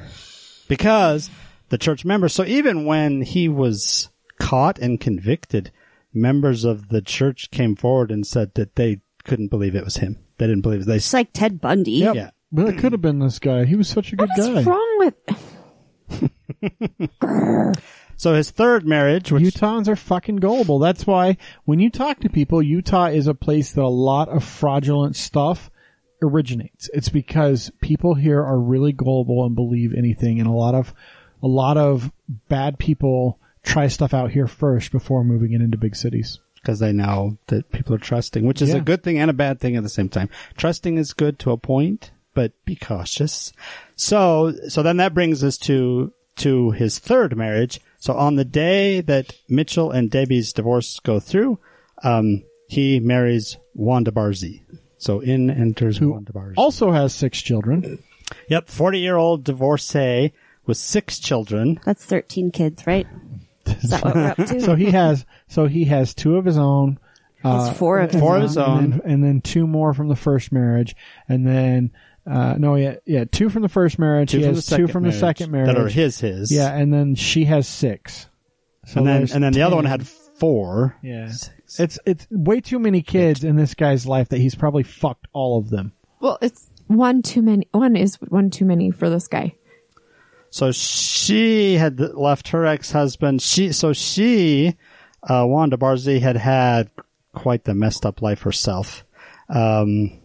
Because 0.68 1.30
the 1.68 1.78
church 1.78 2.04
members, 2.04 2.32
so 2.32 2.44
even 2.44 2.84
when 2.86 3.22
he 3.22 3.48
was 3.48 4.08
caught 4.40 4.78
and 4.78 4.98
convicted, 5.00 5.70
members 6.14 6.64
of 6.64 6.88
the 6.88 7.02
church 7.02 7.50
came 7.50 7.76
forward 7.76 8.10
and 8.10 8.26
said 8.26 8.54
that 8.54 8.76
they 8.76 9.00
couldn't 9.24 9.48
believe 9.48 9.74
it 9.74 9.84
was 9.84 9.96
him. 9.98 10.16
They 10.38 10.46
didn't 10.46 10.62
believe 10.62 10.80
it. 10.80 10.86
They, 10.86 10.96
It's 10.96 11.12
like 11.12 11.32
Ted 11.32 11.60
Bundy. 11.60 11.92
Yep. 11.92 12.14
Yeah. 12.14 12.30
But 12.52 12.68
it 12.68 12.78
could 12.78 12.92
have 12.92 13.02
been 13.02 13.18
this 13.20 13.38
guy. 13.38 13.64
He 13.64 13.76
was 13.76 13.88
such 13.88 14.12
a 14.12 14.16
good 14.16 14.28
What's 14.36 14.48
guy. 14.48 14.54
What's 14.54 14.66
wrong 14.66 14.98
with? 14.98 15.14
so 18.20 18.34
his 18.34 18.50
third 18.50 18.86
marriage, 18.86 19.32
which 19.32 19.42
Utahns 19.42 19.88
are 19.88 19.96
fucking 19.96 20.36
gullible. 20.36 20.78
That's 20.78 21.06
why 21.06 21.36
when 21.64 21.80
you 21.80 21.88
talk 21.90 22.20
to 22.20 22.28
people, 22.28 22.62
Utah 22.62 23.06
is 23.06 23.26
a 23.26 23.34
place 23.34 23.72
that 23.72 23.82
a 23.82 23.88
lot 23.88 24.28
of 24.28 24.44
fraudulent 24.44 25.16
stuff 25.16 25.70
originates. 26.22 26.90
It's 26.92 27.08
because 27.08 27.70
people 27.80 28.14
here 28.14 28.42
are 28.42 28.58
really 28.60 28.92
gullible 28.92 29.44
and 29.46 29.54
believe 29.54 29.94
anything, 29.94 30.38
and 30.38 30.48
a 30.48 30.52
lot 30.52 30.74
of 30.74 30.92
a 31.42 31.46
lot 31.48 31.76
of 31.78 32.12
bad 32.48 32.78
people 32.78 33.38
try 33.62 33.88
stuff 33.88 34.12
out 34.12 34.30
here 34.30 34.46
first 34.46 34.92
before 34.92 35.24
moving 35.24 35.52
it 35.52 35.62
into 35.62 35.78
big 35.78 35.96
cities. 35.96 36.38
because 36.62 36.78
they 36.78 36.92
know 36.92 37.38
that 37.46 37.72
people 37.72 37.94
are 37.94 37.98
trusting, 37.98 38.44
which 38.44 38.60
is 38.60 38.68
Yeah. 38.68 38.76
a 38.76 38.80
good 38.82 39.02
thing 39.02 39.18
and 39.18 39.30
a 39.30 39.32
bad 39.32 39.58
thing 39.60 39.76
at 39.76 39.82
the 39.82 39.88
same 39.88 40.10
time. 40.10 40.28
Trusting 40.58 40.98
is 40.98 41.14
good 41.14 41.38
to 41.38 41.52
a 41.52 41.56
point, 41.56 42.10
but 42.34 42.52
be 42.66 42.76
cautious. 42.76 43.50
So, 43.96 44.52
so 44.68 44.82
then 44.82 44.98
that 44.98 45.14
brings 45.14 45.42
us 45.42 45.56
to, 45.56 46.12
to 46.40 46.70
his 46.72 46.98
third 46.98 47.36
marriage. 47.36 47.80
So 47.98 48.14
on 48.14 48.36
the 48.36 48.44
day 48.44 49.00
that 49.02 49.34
Mitchell 49.48 49.90
and 49.90 50.10
Debbie's 50.10 50.52
divorce 50.52 50.98
go 51.00 51.20
through, 51.20 51.58
um, 52.02 52.44
he 52.68 53.00
marries 53.00 53.56
Wanda 53.74 54.10
Barzee. 54.10 54.62
So 54.98 55.20
in 55.20 55.50
enters 55.50 55.98
Who 55.98 56.10
Wanda 56.12 56.32
Barzee. 56.32 56.54
also 56.56 56.90
has 56.92 57.14
six 57.14 57.40
children. 57.40 58.02
Yep, 58.48 58.68
40 58.68 58.98
year 58.98 59.16
old 59.16 59.44
divorcee 59.44 60.32
with 60.66 60.76
six 60.76 61.18
children. 61.18 61.80
That's 61.84 62.04
13 62.04 62.50
kids, 62.52 62.86
right? 62.86 63.06
Is 63.66 63.90
that 63.90 64.04
what 64.04 64.14
we're 64.14 64.26
up 64.28 64.36
to? 64.36 64.60
So 64.60 64.74
he 64.74 64.90
has 64.90 65.24
so 65.48 65.66
he 65.66 65.84
has 65.86 66.14
two 66.14 66.36
of 66.36 66.44
his 66.44 66.58
own. 66.58 66.98
That's 67.42 67.78
four 67.78 68.00
of 68.00 68.10
his 68.12 68.20
four 68.20 68.36
of 68.36 68.58
own. 68.58 68.78
and 68.84 68.92
then, 68.92 69.00
and 69.04 69.24
then 69.24 69.40
two 69.40 69.66
more 69.66 69.94
from 69.94 70.08
the 70.08 70.16
first 70.16 70.52
marriage, 70.52 70.94
and 71.28 71.46
then 71.46 71.90
uh, 72.30 72.54
no, 72.58 72.76
yeah, 72.76 72.96
yeah, 73.04 73.24
two 73.24 73.48
from 73.48 73.62
the 73.62 73.68
first 73.68 73.98
marriage. 73.98 74.30
Two 74.30 74.38
he 74.38 74.44
from 74.44 74.54
has 74.54 74.66
the 74.66 74.76
two 74.76 74.82
second 74.82 74.92
from 74.92 75.02
the 75.04 75.12
second 75.12 75.50
marriage 75.50 75.66
That 75.66 75.78
are 75.78 75.88
his, 75.88 76.20
his. 76.20 76.52
Yeah, 76.52 76.72
and 76.74 76.92
then 76.92 77.14
she 77.14 77.44
has 77.46 77.66
six. 77.66 78.26
So 78.86 78.98
and 79.00 79.06
then, 79.06 79.18
there's 79.18 79.32
and 79.32 79.42
then 79.42 79.52
the 79.52 79.62
other 79.62 79.76
one 79.76 79.84
had 79.84 80.06
four. 80.06 80.96
Yeah. 81.02 81.30
It's 81.78 81.98
it's 82.06 82.26
way 82.30 82.60
too 82.60 82.78
many 82.78 83.02
kids 83.02 83.44
in 83.44 83.56
this 83.56 83.74
guy's 83.74 84.06
life 84.06 84.30
that 84.30 84.38
he's 84.38 84.54
probably 84.54 84.82
fucked 84.82 85.26
all 85.32 85.58
of 85.58 85.70
them. 85.70 85.92
Well, 86.20 86.38
it's 86.40 86.68
one 86.86 87.22
too 87.22 87.42
many. 87.42 87.68
One 87.72 87.94
is 87.96 88.16
one 88.16 88.50
too 88.50 88.64
many 88.64 88.90
for 88.90 89.08
this 89.08 89.28
guy. 89.28 89.54
So 90.50 90.72
she 90.72 91.74
had 91.74 92.00
left 92.00 92.48
her 92.48 92.66
ex-husband. 92.66 93.40
She, 93.40 93.70
so 93.70 93.92
she, 93.92 94.76
uh, 95.22 95.44
Wanda 95.46 95.76
Barzee 95.76 96.20
had 96.20 96.36
had 96.36 96.90
quite 97.32 97.62
the 97.62 97.74
messed 97.74 98.04
up 98.04 98.20
life 98.20 98.42
herself. 98.42 99.04
Um, 99.48 100.19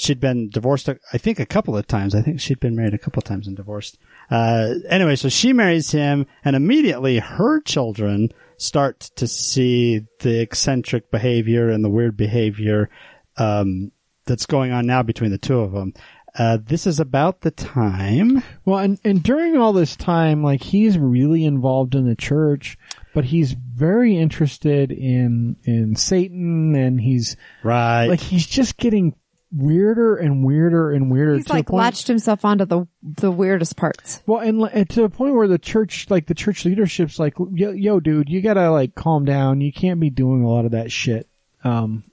she'd 0.00 0.20
been 0.20 0.48
divorced, 0.48 0.88
I 1.12 1.18
think 1.18 1.38
a 1.38 1.46
couple 1.46 1.76
of 1.76 1.86
times. 1.86 2.14
I 2.14 2.22
think 2.22 2.40
she'd 2.40 2.60
been 2.60 2.74
married 2.76 2.94
a 2.94 2.98
couple 2.98 3.20
of 3.20 3.24
times 3.24 3.46
and 3.46 3.56
divorced. 3.56 3.98
Uh, 4.30 4.74
anyway, 4.88 5.16
so 5.16 5.28
she 5.28 5.52
marries 5.52 5.90
him 5.90 6.26
and 6.44 6.56
immediately 6.56 7.18
her 7.18 7.60
children 7.60 8.30
start 8.56 9.00
to 9.16 9.26
see 9.26 10.06
the 10.20 10.40
eccentric 10.40 11.10
behavior 11.10 11.68
and 11.70 11.84
the 11.84 11.90
weird 11.90 12.16
behavior, 12.16 12.88
um, 13.36 13.92
that's 14.26 14.46
going 14.46 14.70
on 14.70 14.86
now 14.86 15.02
between 15.02 15.30
the 15.30 15.38
two 15.38 15.60
of 15.60 15.72
them. 15.72 15.92
Uh, 16.38 16.58
this 16.64 16.86
is 16.86 17.00
about 17.00 17.40
the 17.40 17.50
time. 17.50 18.40
Well, 18.64 18.78
and 18.78 19.00
and 19.02 19.20
during 19.20 19.56
all 19.56 19.72
this 19.72 19.96
time, 19.96 20.44
like 20.44 20.62
he's 20.62 20.96
really 20.96 21.44
involved 21.44 21.96
in 21.96 22.06
the 22.06 22.14
church, 22.14 22.78
but 23.14 23.24
he's 23.24 23.52
very 23.52 24.16
interested 24.16 24.92
in 24.92 25.56
in 25.64 25.96
Satan, 25.96 26.76
and 26.76 27.00
he's 27.00 27.36
Right. 27.64 28.06
like 28.06 28.20
he's 28.20 28.46
just 28.46 28.76
getting 28.76 29.16
weirder 29.52 30.16
and 30.16 30.44
weirder 30.44 30.92
and 30.92 31.10
weirder. 31.10 31.34
He's 31.36 31.44
to 31.44 31.48
the 31.48 31.54
like 31.54 31.66
point- 31.66 31.78
latched 31.78 32.06
himself 32.06 32.44
onto 32.44 32.64
the 32.64 32.86
the 33.02 33.30
weirdest 33.30 33.76
parts. 33.76 34.22
Well, 34.26 34.40
and, 34.40 34.60
li- 34.60 34.70
and 34.72 34.88
to 34.90 35.02
the 35.02 35.08
point 35.10 35.34
where 35.34 35.48
the 35.48 35.58
church, 35.58 36.06
like 36.10 36.26
the 36.26 36.34
church 36.34 36.64
leadership's 36.64 37.18
like, 37.18 37.34
yo, 37.52 37.70
yo, 37.72 37.98
dude, 38.00 38.28
you 38.28 38.40
gotta 38.42 38.70
like 38.70 38.94
calm 38.94 39.24
down. 39.24 39.60
You 39.60 39.72
can't 39.72 39.98
be 40.00 40.10
doing 40.10 40.42
a 40.44 40.48
lot 40.48 40.64
of 40.64 40.70
that 40.72 40.92
shit. 40.92 41.26
Um, 41.64 42.04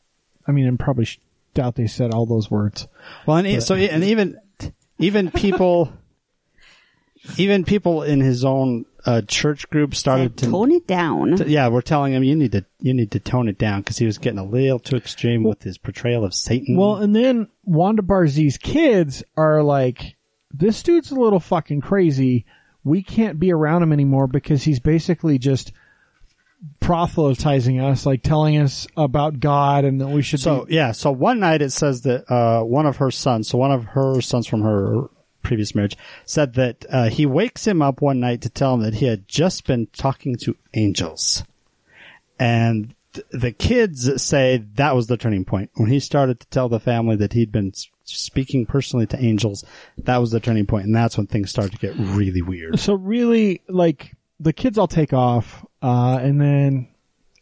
I 0.48 0.52
mean, 0.52 0.68
I'm 0.68 0.78
probably 0.78 1.06
sh- 1.06 1.20
doubt 1.54 1.76
they 1.76 1.88
said 1.88 2.14
all 2.14 2.26
those 2.26 2.50
words. 2.50 2.88
Well, 3.26 3.38
and 3.38 3.48
e- 3.48 3.60
so 3.60 3.76
and 3.76 4.04
even 4.04 4.40
even 4.98 5.30
people, 5.32 5.92
even 7.38 7.64
people 7.66 8.04
in 8.04 8.20
his 8.22 8.44
own 8.46 8.86
uh, 9.08 9.22
church 9.22 9.70
group 9.70 9.96
started 9.96 10.38
to. 10.38 10.52
Tone 10.52 10.72
it 10.72 10.86
down. 10.86 11.38
Yeah, 11.50 11.70
we're 11.70 11.82
telling 11.82 12.14
him 12.14 12.24
you 12.24 12.36
need 12.36 12.52
to 12.52 12.66
you 12.80 12.94
need 12.94 13.12
to 13.12 13.20
tone 13.20 13.48
it 13.48 13.58
down 13.58 13.82
because 13.82 13.98
he 13.98 14.06
was 14.06 14.18
getting 14.18 14.38
a 14.40 14.46
little 14.46 14.80
too 14.80 14.98
extreme 14.98 15.44
with 15.44 15.64
his 15.64 15.78
portrayal 15.78 16.24
of 16.26 16.34
Satan. 16.34 16.76
Well, 16.78 16.98
and 16.98 17.16
then 17.16 17.48
Wanda 17.64 18.02
Barzee's 18.04 18.58
kids 18.58 19.24
are 19.36 19.64
like, 19.64 20.16
this 20.52 20.84
dude's 20.84 21.12
a 21.12 21.16
little 21.16 21.40
fucking 21.40 21.82
crazy. 21.82 22.46
We 22.84 23.02
can't 23.02 23.40
be 23.40 23.52
around 23.52 23.82
him 23.84 23.92
anymore 23.94 24.28
because 24.28 24.64
he's 24.64 24.80
basically 24.80 25.40
just 25.40 25.72
proselytizing 26.80 27.80
us, 27.80 28.06
like 28.06 28.24
telling 28.24 28.58
us 28.58 28.88
about 28.96 29.40
God 29.40 29.86
and 29.86 30.02
that 30.02 30.08
we 30.08 30.22
should 30.22 30.40
So 30.40 30.66
be. 30.66 30.76
yeah, 30.76 30.92
so 30.92 31.12
one 31.12 31.40
night 31.40 31.62
it 31.62 31.72
says 31.72 32.02
that 32.04 32.30
uh, 32.32 32.64
one 32.64 32.86
of 32.86 32.98
her 32.98 33.12
sons, 33.12 33.48
so 33.48 33.58
one 33.58 33.72
of 33.72 33.84
her 33.86 34.22
sons 34.22 34.48
from 34.48 34.62
her 34.62 35.08
previous 35.48 35.74
marriage, 35.74 35.98
said 36.26 36.54
that 36.54 36.86
uh, 36.90 37.10
he 37.10 37.26
wakes 37.26 37.66
him 37.66 37.82
up 37.82 38.02
one 38.02 38.20
night 38.20 38.42
to 38.42 38.50
tell 38.50 38.76
him 38.76 38.82
that 38.82 38.96
he 38.96 39.08
had 39.08 39.28
just 39.28 39.66
been 39.66 39.88
talking 39.88 40.36
to 40.36 40.56
angels, 40.74 41.44
and 42.38 42.94
th- 43.14 43.26
the 43.32 43.52
kids 43.52 44.22
say 44.22 44.64
that 44.76 44.96
was 44.96 45.08
the 45.08 45.18
turning 45.18 45.46
point 45.46 45.72
when 45.76 45.90
he 45.90 46.00
started 46.00 46.40
to 46.40 46.48
tell 46.48 46.70
the 46.70 46.80
family 46.80 47.16
that 47.16 47.34
he'd 47.34 47.52
been 47.52 47.72
speaking 48.04 48.66
personally 48.66 49.08
to 49.08 49.20
angels. 49.24 49.64
That 49.98 50.18
was 50.18 50.32
the 50.32 50.40
turning 50.40 50.68
point, 50.68 50.86
and 50.86 50.96
that's 50.96 51.18
when 51.18 51.28
things 51.28 51.50
started 51.50 51.74
to 51.74 51.78
get 51.78 51.96
really 51.98 52.42
weird. 52.42 52.80
So 52.80 52.94
really, 52.94 53.62
like 53.68 54.16
the 54.40 54.54
kids 54.54 54.78
all 54.78 54.88
take 54.88 55.14
off, 55.14 55.66
uh, 55.82 56.20
and 56.22 56.40
then 56.40 56.90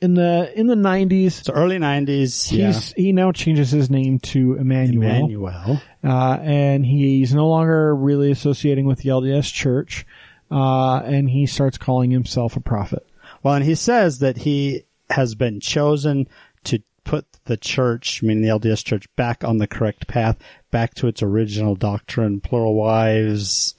in 0.01 0.13
the 0.13 0.51
in 0.57 0.67
the 0.67 0.75
nineties, 0.75 1.35
So 1.43 1.53
early 1.53 1.77
'90s, 1.77 2.51
yeah, 2.51 2.67
he's 2.67 2.93
he 2.93 3.11
now 3.11 3.31
changes 3.31 3.71
his 3.71 3.89
name 3.89 4.19
to 4.19 4.55
Emmanuel. 4.55 5.03
Emmanuel. 5.25 5.81
uh, 6.03 6.37
and 6.41 6.85
he's 6.85 7.33
no 7.33 7.47
longer 7.47 7.95
really 7.95 8.31
associating 8.31 8.85
with 8.85 8.99
the 8.99 9.09
LDS 9.09 9.51
Church, 9.53 10.05
uh, 10.51 10.97
and 10.97 11.29
he 11.29 11.45
starts 11.45 11.77
calling 11.77 12.11
himself 12.11 12.55
a 12.55 12.61
prophet. 12.61 13.07
Well, 13.43 13.55
and 13.55 13.63
he 13.65 13.75
says 13.75 14.19
that 14.19 14.37
he 14.37 14.83
has 15.09 15.35
been 15.35 15.59
chosen 15.59 16.27
to 16.65 16.81
put 17.03 17.25
the 17.45 17.57
church, 17.57 18.23
meaning 18.23 18.41
the 18.43 18.49
LDS 18.49 18.83
church, 18.83 19.05
back 19.15 19.43
on 19.43 19.59
the 19.59 19.67
correct 19.67 20.07
path, 20.07 20.37
back 20.71 20.95
to 20.95 21.07
its 21.07 21.21
original 21.21 21.75
doctrine, 21.75 22.41
plural 22.41 22.73
wives, 22.73 23.74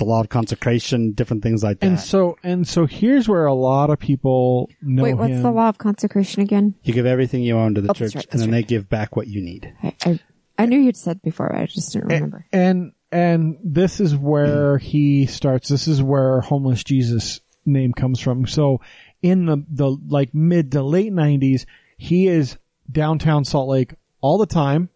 the 0.00 0.04
law 0.04 0.20
of 0.20 0.28
consecration, 0.28 1.12
different 1.12 1.42
things 1.42 1.62
like 1.62 1.78
that. 1.80 1.86
And 1.86 2.00
so, 2.00 2.36
and 2.42 2.66
so 2.66 2.86
here's 2.86 3.28
where 3.28 3.46
a 3.46 3.54
lot 3.54 3.90
of 3.90 3.98
people 3.98 4.68
know 4.82 5.04
Wait, 5.04 5.14
what's 5.14 5.32
him. 5.32 5.42
the 5.42 5.50
law 5.52 5.68
of 5.68 5.78
consecration 5.78 6.42
again? 6.42 6.74
you 6.82 6.92
give 6.92 7.06
everything 7.06 7.42
you 7.42 7.56
own 7.56 7.74
to 7.76 7.80
the 7.80 7.90
Oh, 7.90 7.94
church, 7.94 8.14
right, 8.16 8.26
and 8.32 8.40
then 8.40 8.50
right. 8.50 8.58
they 8.58 8.62
give 8.64 8.88
back 8.88 9.14
what 9.16 9.28
you 9.28 9.40
need. 9.42 9.72
I, 9.82 9.94
I 10.04 10.20
I 10.58 10.66
knew 10.66 10.78
you'd 10.78 10.96
said 10.96 11.22
before, 11.22 11.48
but 11.50 11.60
I 11.62 11.66
just 11.66 11.92
didn't 11.92 12.08
remember. 12.08 12.44
And 12.52 12.92
and 13.12 13.56
this 13.64 14.00
is 14.00 14.14
where 14.16 14.76
he 14.78 15.26
starts. 15.26 15.68
This 15.68 15.88
is 15.88 16.02
where 16.02 16.40
homeless 16.42 16.84
Jesus 16.84 17.40
name 17.64 17.92
comes 17.92 18.20
from. 18.20 18.46
So 18.46 18.80
in 19.22 19.46
the 19.46 19.64
the 19.70 19.96
like 20.08 20.34
mid 20.34 20.72
to 20.72 20.82
late 20.82 21.12
nineties, 21.12 21.64
he 21.96 22.26
is 22.26 22.58
downtown 22.90 23.44
Salt 23.44 23.68
Lake 23.68 23.94
all 24.20 24.36
the 24.38 24.46
time, 24.46 24.90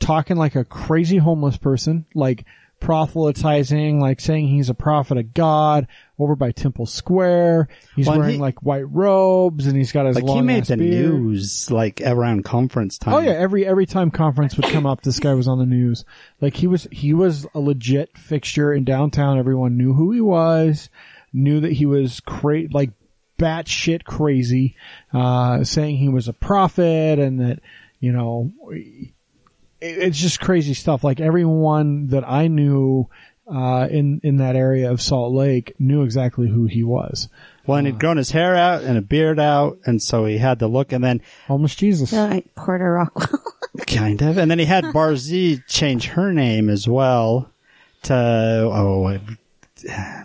talking 0.00 0.36
like 0.36 0.54
a 0.54 0.64
crazy 0.64 1.16
homeless 1.18 1.56
person, 1.56 2.04
like 2.14 2.44
proselytizing, 2.86 4.00
like 4.00 4.20
saying 4.20 4.48
he's 4.48 4.68
a 4.70 4.74
prophet 4.74 5.18
of 5.18 5.34
God 5.34 5.86
over 6.18 6.36
by 6.36 6.52
Temple 6.52 6.86
Square. 6.86 7.68
He's 7.94 8.06
Well, 8.06 8.18
wearing 8.18 8.34
he- 8.34 8.40
like 8.40 8.62
white 8.62 8.90
robes 8.90 9.66
and 9.66 9.76
he's 9.76 9.92
got 9.92 10.06
his 10.06 10.16
Like 10.16 10.24
long 10.24 10.36
he 10.38 10.42
made 10.42 10.64
the 10.64 10.76
beard. 10.76 11.14
news 11.14 11.70
like 11.70 12.00
around 12.04 12.44
conference 12.44 12.98
time. 12.98 13.14
Oh 13.14 13.18
yeah, 13.20 13.32
every 13.32 13.66
every 13.66 13.86
time 13.86 14.10
conference 14.10 14.56
would 14.56 14.66
come 14.66 14.86
up, 14.86 15.02
this 15.02 15.20
guy 15.20 15.34
was 15.34 15.48
on 15.48 15.58
the 15.58 15.66
news. 15.66 16.04
Like 16.40 16.54
he 16.56 16.66
was 16.66 16.86
he 16.90 17.12
was 17.12 17.46
a 17.54 17.60
legit 17.60 18.16
fixture 18.16 18.72
in 18.72 18.84
downtown. 18.84 19.38
Everyone 19.38 19.76
knew 19.76 19.92
who 19.94 20.12
he 20.12 20.20
was, 20.20 20.88
knew 21.32 21.60
that 21.60 21.72
he 21.72 21.86
was 21.86 22.20
cra- 22.20 22.68
like 22.72 22.90
batshit 23.38 24.04
crazy, 24.04 24.76
uh, 25.12 25.62
saying 25.64 25.96
he 25.98 26.08
was 26.08 26.28
a 26.28 26.32
prophet 26.32 27.18
and 27.18 27.40
that 27.40 27.60
you 28.00 28.12
know 28.12 28.50
it, 28.70 29.12
it's 29.80 30.18
just 30.18 30.40
crazy 30.40 30.74
stuff. 30.74 31.04
Like 31.04 31.20
everyone 31.20 32.08
that 32.08 32.28
I 32.28 32.48
knew 32.48 33.08
uh, 33.52 33.86
in 33.90 34.20
in 34.24 34.38
that 34.38 34.56
area 34.56 34.90
of 34.90 35.00
Salt 35.00 35.32
Lake 35.32 35.74
knew 35.78 36.02
exactly 36.02 36.48
who 36.48 36.66
he 36.66 36.82
was. 36.82 37.28
Well, 37.66 37.78
and 37.78 37.86
he'd 37.86 37.98
grown 37.98 38.16
his 38.16 38.30
hair 38.30 38.54
out 38.54 38.82
and 38.82 38.96
a 38.96 39.02
beard 39.02 39.40
out, 39.40 39.78
and 39.86 40.00
so 40.00 40.24
he 40.24 40.38
had 40.38 40.58
the 40.58 40.68
look, 40.68 40.92
and 40.92 41.02
then 41.02 41.20
almost 41.48 41.78
Jesus. 41.78 42.10
They're 42.10 42.28
like 42.28 42.54
Porter 42.54 42.92
Rockwell. 42.92 43.42
Kind 43.86 44.22
of. 44.22 44.38
And 44.38 44.50
then 44.50 44.58
he 44.58 44.64
had 44.64 44.84
Barzee 44.94 45.66
change 45.66 46.06
her 46.08 46.32
name 46.32 46.68
as 46.68 46.88
well 46.88 47.50
to, 48.04 48.14
oh, 48.14 49.06
uh, 49.06 49.18
a, 49.88 50.24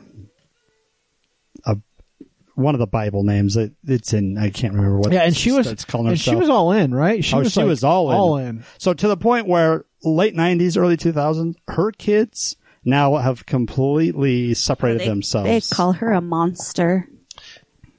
one 2.56 2.76
of 2.76 2.80
the 2.80 2.88
Bible 2.88 3.24
names. 3.24 3.56
It, 3.58 3.74
it's 3.86 4.14
in, 4.14 4.38
I 4.38 4.50
can't 4.50 4.74
remember 4.74 5.00
what 5.00 5.12
Yeah, 5.12 5.24
and 5.24 5.36
she 5.36 5.52
was 5.52 5.66
starts 5.68 5.86
calling 5.86 6.08
and 6.08 6.18
herself. 6.18 6.36
she 6.36 6.40
was 6.40 6.50
all 6.50 6.72
in, 6.72 6.94
right? 6.94 7.24
She 7.24 7.36
oh, 7.36 7.40
was 7.40 7.52
she 7.52 7.60
like, 7.62 7.70
was 7.70 7.84
all 7.84 8.12
in. 8.12 8.18
all 8.18 8.38
in. 8.38 8.64
So 8.78 8.94
to 8.94 9.08
the 9.08 9.18
point 9.18 9.48
where 9.48 9.86
late 10.04 10.36
90s, 10.36 10.78
early 10.78 10.98
2000s, 10.98 11.56
her 11.70 11.92
kids 11.92 12.56
now 12.84 13.16
have 13.18 13.46
completely 13.46 14.54
separated 14.54 15.02
they, 15.02 15.08
themselves. 15.08 15.70
they 15.70 15.76
call 15.76 15.94
her 15.94 16.12
a 16.12 16.22
monster. 16.22 17.08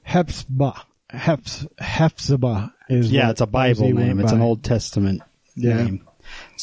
Hepzibah. 0.03 0.81
Heps, 1.11 1.67
Hephzibah 1.79 2.73
is 2.89 3.11
yeah, 3.11 3.25
what 3.27 3.31
it's 3.31 3.41
a 3.41 3.45
Bible 3.47 3.83
name. 3.91 4.17
went 4.17 4.21
It's 4.21 4.31
an. 4.31 4.41
Old 4.41 4.63
Testament 4.63 5.21
Yeah. 5.55 5.83
name. 5.83 6.07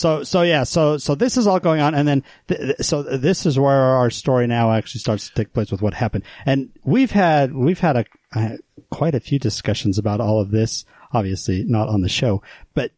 So, 0.01 0.23
so 0.23 0.41
yeah, 0.41 0.65
so, 0.65 0.97
so 0.97 1.15
this 1.15 1.37
is 1.37 1.47
all 1.47 1.61
going 1.61 1.83
on. 1.83 1.95
And 1.95 2.09
then, 2.09 2.25
th- 2.49 2.61
th- 2.61 2.77
so 2.81 3.03
this 3.03 3.45
is 3.45 3.59
where 3.59 3.83
our 3.83 4.09
story 4.09 4.47
now 4.47 4.73
actually 4.73 5.01
starts 5.01 5.29
to 5.29 5.35
take 5.35 5.53
place 5.53 5.71
with 5.71 5.83
what 5.83 5.93
happened. 5.93 6.25
And 6.47 6.71
we've 6.85 7.11
had, 7.11 7.55
we've 7.55 7.81
had 7.81 7.97
a, 7.99 8.05
uh, 8.35 8.57
quite 8.91 9.15
a 9.15 9.21
few 9.21 9.39
discussions 9.39 9.99
about 9.99 10.23
all 10.23 10.41
of 10.41 10.53
this. 10.53 10.87
Obviously 11.13 11.65
not 11.65 11.91
on 11.91 12.01
the 12.01 12.09
show, 12.09 12.43
but 12.73 12.93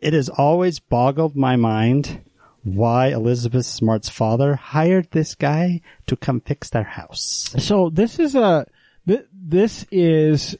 it 0.00 0.12
has 0.12 0.28
always 0.28 0.80
boggled 0.80 1.34
my 1.34 1.56
mind 1.56 2.20
why 2.62 3.06
Elizabeth 3.06 3.64
Smart's 3.64 4.10
father 4.10 4.54
hired 4.54 5.10
this 5.12 5.34
guy 5.34 5.80
to 6.08 6.16
come 6.16 6.40
fix 6.40 6.68
their 6.68 6.82
house. 6.82 7.54
So 7.58 7.88
this 7.88 8.18
is 8.18 8.34
a 8.34 8.66
th- 9.06 9.26
this 9.32 9.86
is 9.90 10.58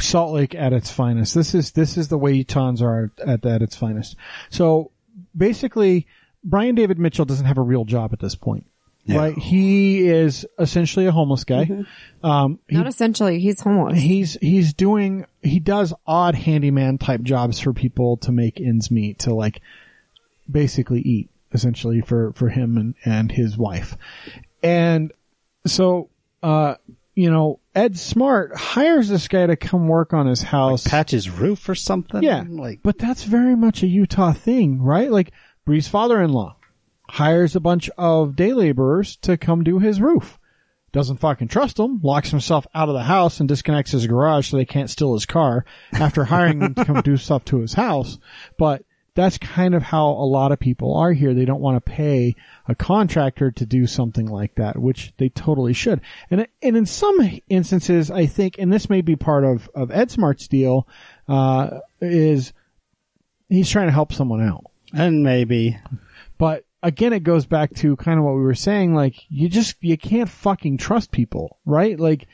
Salt 0.00 0.32
Lake 0.34 0.54
at 0.54 0.72
its 0.72 0.90
finest. 0.90 1.34
This 1.34 1.54
is 1.54 1.72
this 1.72 1.96
is 1.96 2.08
the 2.08 2.18
way 2.18 2.44
Utahns 2.44 2.82
are 2.82 3.10
at, 3.18 3.44
at 3.44 3.62
its 3.62 3.76
finest. 3.76 4.16
So 4.50 4.90
basically, 5.36 6.06
Brian 6.44 6.74
David 6.74 6.98
Mitchell 6.98 7.24
doesn't 7.24 7.46
have 7.46 7.58
a 7.58 7.62
real 7.62 7.84
job 7.84 8.12
at 8.12 8.20
this 8.20 8.34
point. 8.34 8.66
Right? 9.10 9.38
He 9.38 10.06
is 10.06 10.44
essentially 10.58 11.06
a 11.06 11.12
homeless 11.12 11.44
guy. 11.44 11.84
Um, 12.22 12.58
he 12.68 12.76
Not 12.76 12.86
essentially, 12.86 13.38
he's 13.40 13.58
homeless. 13.58 13.98
he's 13.98 14.34
he's 14.34 14.74
doing 14.74 15.24
he 15.42 15.60
does 15.60 15.94
odd 16.06 16.34
handyman 16.34 16.98
type 16.98 17.22
jobs 17.22 17.58
for 17.58 17.72
people 17.72 18.18
to 18.18 18.32
make 18.32 18.60
ends 18.60 18.90
meet 18.90 19.20
to 19.20 19.32
like 19.32 19.62
basically 20.50 21.00
eat 21.00 21.30
essentially 21.52 22.02
for 22.02 22.34
for 22.34 22.50
him 22.50 22.76
and 22.76 22.94
and 23.04 23.32
his 23.32 23.56
wife 23.56 23.96
and 24.62 25.12
so 25.66 26.10
uh 26.42 26.74
you 27.18 27.32
know, 27.32 27.58
Ed 27.74 27.98
Smart 27.98 28.56
hires 28.56 29.08
this 29.08 29.26
guy 29.26 29.44
to 29.44 29.56
come 29.56 29.88
work 29.88 30.12
on 30.12 30.28
his 30.28 30.40
house. 30.40 30.86
Patch 30.86 31.10
his 31.10 31.28
roof 31.28 31.68
or 31.68 31.74
something. 31.74 32.22
Yeah, 32.22 32.44
like 32.48 32.78
but 32.84 32.96
that's 32.96 33.24
very 33.24 33.56
much 33.56 33.82
a 33.82 33.88
Utah 33.88 34.32
thing, 34.32 34.80
right? 34.80 35.10
Like 35.10 35.32
Bree's 35.64 35.88
father-in-law 35.88 36.54
hires 37.10 37.56
a 37.56 37.60
bunch 37.60 37.90
of 37.98 38.36
day 38.36 38.52
laborers 38.52 39.16
to 39.22 39.36
come 39.36 39.64
do 39.64 39.80
his 39.80 40.00
roof. 40.00 40.38
Doesn't 40.92 41.16
fucking 41.16 41.48
trust 41.48 41.78
them, 41.78 41.98
locks 42.04 42.30
himself 42.30 42.68
out 42.72 42.88
of 42.88 42.94
the 42.94 43.02
house 43.02 43.40
and 43.40 43.48
disconnects 43.48 43.90
his 43.90 44.06
garage 44.06 44.48
so 44.48 44.56
they 44.56 44.64
can't 44.64 44.88
steal 44.88 45.14
his 45.14 45.26
car 45.26 45.64
after 45.92 46.22
hiring 46.24 46.60
them 46.60 46.74
to 46.76 46.84
come 46.84 47.00
do 47.04 47.16
stuff 47.16 47.44
to 47.46 47.58
his 47.58 47.74
house. 47.74 48.16
But 48.56 48.84
that's 49.18 49.36
kind 49.36 49.74
of 49.74 49.82
how 49.82 50.10
a 50.10 50.24
lot 50.24 50.52
of 50.52 50.60
people 50.60 50.96
are 50.96 51.12
here. 51.12 51.34
They 51.34 51.44
don't 51.44 51.60
want 51.60 51.84
to 51.84 51.90
pay 51.90 52.36
a 52.68 52.74
contractor 52.76 53.50
to 53.50 53.66
do 53.66 53.88
something 53.88 54.26
like 54.26 54.54
that, 54.54 54.78
which 54.78 55.12
they 55.16 55.28
totally 55.28 55.72
should. 55.72 56.02
And 56.30 56.46
and 56.62 56.76
in 56.76 56.86
some 56.86 57.18
instances, 57.48 58.12
I 58.12 58.26
think, 58.26 58.58
and 58.60 58.72
this 58.72 58.88
may 58.88 59.00
be 59.00 59.16
part 59.16 59.44
of 59.44 59.68
of 59.74 59.90
Ed 59.90 60.12
Smart's 60.12 60.46
deal, 60.46 60.86
uh, 61.26 61.80
is 62.00 62.52
he's 63.48 63.68
trying 63.68 63.88
to 63.88 63.92
help 63.92 64.12
someone 64.12 64.40
out. 64.40 64.66
and 64.94 65.24
maybe 65.24 65.76
But 66.38 66.64
again, 66.80 67.12
it 67.12 67.24
goes 67.24 67.44
back 67.44 67.74
to 67.74 67.96
kind 67.96 68.20
of 68.20 68.24
what 68.24 68.36
we 68.36 68.42
were 68.42 68.54
saying. 68.54 68.94
Like, 68.94 69.16
you 69.28 69.48
just, 69.48 69.74
you 69.80 69.98
can't 69.98 70.28
fucking 70.28 70.78
trust 70.78 71.10
people, 71.10 71.58
right? 71.66 71.98
Like, 71.98 72.28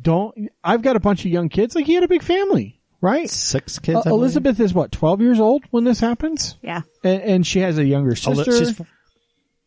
don't, 0.00 0.50
I've 0.64 0.82
got 0.82 0.96
a 0.96 1.00
bunch 1.00 1.24
of 1.24 1.30
young 1.30 1.48
kids. 1.48 1.76
Like, 1.76 1.86
he 1.86 1.94
had 1.94 2.02
a 2.02 2.08
big 2.08 2.24
family, 2.24 2.77
right? 3.00 3.28
six 3.30 3.78
kids. 3.78 4.06
Uh, 4.06 4.10
Elizabeth 4.10 4.58
is 4.60 4.72
what, 4.74 4.92
12 4.92 5.20
years 5.20 5.40
old 5.40 5.64
when 5.70 5.84
this 5.84 6.00
happens? 6.00 6.56
Yeah. 6.62 6.82
And, 7.04 7.22
and 7.22 7.46
she 7.46 7.60
has 7.60 7.78
a 7.78 7.84
younger 7.84 8.12
Oh, 8.26 8.34
sister. 8.34 8.52
she's, 8.58 8.80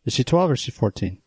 is 0.06 0.14
she 0.14 0.24
twelve 0.24 0.50
or 0.50 0.54
is 0.54 0.60
she 0.60 0.72
fourteen? 0.72 1.20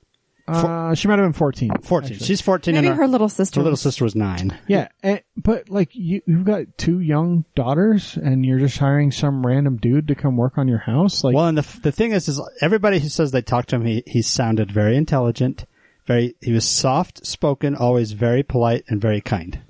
uh, 0.47 0.94
she 0.94 1.09
might 1.09 1.18
have 1.18 1.24
been 1.24 1.32
14. 1.32 1.70
Fourteen. 1.85 2.12
actually. 2.12 2.26
She's 2.26 2.40
fourteen. 2.43 2.74
Maybe 2.74 2.89
and 2.89 2.97
her 2.98 3.06
little 3.09 3.28
sister. 3.31 3.60
her 3.60 3.62
little 3.64 3.72
was- 3.74 3.81
sister 3.81 4.05
was 4.05 4.14
nine. 4.14 4.59
Yeah, 4.68 4.89
and, 5.02 5.22
but 5.36 5.70
like 5.70 5.94
you, 5.94 6.20
you've 6.26 6.44
got 6.44 6.76
two 6.76 7.01
young 7.01 7.44
daughters, 7.55 8.16
and 8.18 8.44
you're 8.44 8.59
just 8.59 8.76
hiring 8.76 9.10
some 9.10 9.47
random 9.47 9.76
dude 9.78 10.09
to 10.09 10.14
come 10.14 10.36
work 10.36 10.59
on 10.59 10.68
your 10.68 10.78
house. 10.81 11.24
Like, 11.24 11.35
Well, 11.35 11.47
and 11.47 11.56
the 11.56 11.81
the 11.81 11.93
thing 11.93 12.12
is, 12.12 12.28
is 12.28 12.43
everybody 12.60 12.98
who 12.98 13.09
says 13.09 13.31
they 13.31 13.40
talked 13.40 13.70
to 13.70 13.76
him, 13.76 13.86
he 13.86 14.02
he 14.06 14.20
sounded 14.20 14.70
very 14.70 14.97
intelligent, 14.98 15.64
very 16.06 16.35
he 16.43 16.52
was 16.52 16.68
soft 16.68 17.24
spoken, 17.26 17.74
always 17.74 18.12
very 18.12 18.43
polite 18.43 18.85
and 18.89 19.01
very 19.01 19.22
kind. 19.22 19.60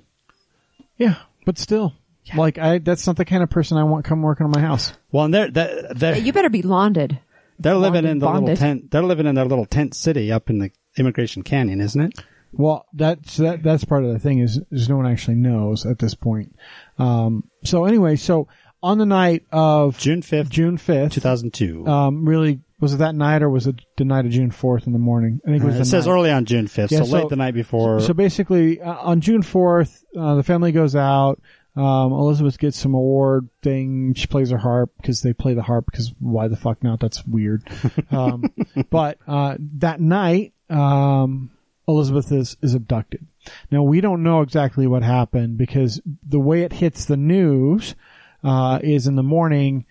yeah, 0.97 1.15
but 1.45 1.57
still, 1.57 1.93
like 2.35 2.57
I, 2.57 2.79
that's 2.79 3.05
not 3.07 3.17
the 3.17 3.25
kind 3.25 3.43
of 3.43 3.49
person 3.49 3.77
I 3.77 3.83
want 3.83 4.05
come 4.05 4.21
working 4.21 4.45
on 4.45 4.51
my 4.51 4.61
house. 4.61 4.93
Well, 5.11 5.25
and 5.25 5.33
they're 5.33 5.51
they're 5.51 5.93
they're, 5.93 6.17
You 6.17 6.33
better 6.33 6.49
be 6.49 6.61
launded. 6.61 7.19
they're 7.59 7.75
living 7.75 8.03
bonded- 8.03 8.11
in 8.11 8.19
the 8.19 8.31
little 8.31 8.55
tent. 8.55 8.91
They're 8.91 9.03
living 9.03 9.25
in 9.27 9.35
their 9.35 9.45
little 9.45 9.65
tent 9.65 9.93
city 9.93 10.31
up 10.31 10.49
in 10.49 10.59
the 10.59 10.71
Immigration 10.97 11.43
Canyon, 11.43 11.81
isn't 11.81 12.01
it? 12.01 12.19
Well, 12.53 12.85
that's 12.93 13.37
that 13.37 13.63
that's 13.63 13.83
part 13.83 14.03
of 14.05 14.13
the 14.13 14.19
thing 14.19 14.39
is 14.39 14.61
is 14.71 14.87
no 14.89 14.97
one 14.97 15.07
actually 15.07 15.35
knows 15.35 15.85
at 15.85 15.99
this 15.99 16.15
point. 16.15 16.55
Um, 16.97 17.43
so 17.63 17.85
anyway, 17.85 18.15
so 18.15 18.47
on 18.81 18.97
the 18.97 19.05
night 19.05 19.43
of 19.51 19.97
June 19.97 20.21
fifth, 20.21 20.49
June 20.49 20.77
fifth, 20.77 21.11
two 21.13 21.21
thousand 21.21 21.53
two. 21.53 21.85
um, 21.85 22.27
really 22.27 22.61
was 22.79 22.93
it 22.93 22.97
that 22.97 23.15
night 23.15 23.41
or 23.41 23.49
was 23.49 23.67
it 23.67 23.75
the 23.97 24.03
night 24.05 24.25
of 24.25 24.31
June 24.31 24.51
fourth 24.51 24.85
in 24.87 24.93
the 24.93 24.99
morning? 24.99 25.39
I 25.45 25.49
think 25.51 25.63
it 25.63 25.65
was. 25.65 25.75
Uh, 25.75 25.77
it 25.77 25.79
the 25.79 25.85
says 25.85 26.07
night. 26.07 26.13
early 26.13 26.31
on 26.31 26.45
June 26.45 26.67
fifth, 26.67 26.91
Yeah, 26.91 26.99
so, 26.99 27.05
so- 27.05 27.11
late 27.19 27.29
the 27.29 27.35
night 27.35 27.53
before. 27.53 27.99
So 28.01 28.13
basically, 28.13 28.81
uh, 28.81 28.93
on 28.95 29.21
June 29.21 29.41
4th, 29.43 30.03
uh, 30.17 30.35
the 30.35 30.43
family 30.43 30.71
goes 30.71 30.95
out. 30.95 31.41
Um, 31.75 32.13
Elizabeth 32.13 32.57
gets 32.57 32.77
some 32.77 32.93
award 32.93 33.49
thing. 33.61 34.13
She 34.13 34.27
plays 34.27 34.49
her 34.51 34.57
harp 34.57 34.93
because 34.97 35.21
they 35.21 35.33
play 35.33 35.53
the 35.53 35.61
harp 35.61 35.85
because 35.91 36.13
why 36.19 36.47
the 36.47 36.55
fuck 36.55 36.83
not? 36.83 36.99
That's 36.99 37.25
weird. 37.25 37.63
Um, 38.11 38.45
but, 38.89 39.17
uh, 39.27 39.57
that 39.79 39.99
night, 39.99 40.53
um, 40.69 41.51
Elizabeth 41.87 42.31
is, 42.31 42.55
is 42.61 42.73
abducted. 42.73 43.25
Now 43.71 43.83
we 43.83 43.99
don't 43.99 44.23
know 44.23 44.41
exactly 44.41 44.87
what 44.87 45.03
happened 45.03 45.57
because 45.57 46.01
the 46.25 46.39
way 46.39 46.61
it 46.61 46.71
hits 46.71 47.05
the 47.05 47.17
news, 47.17 47.95
uh, 48.43 48.79
is 48.81 49.07
in 49.07 49.15
the 49.15 49.23
morning, 49.23 49.85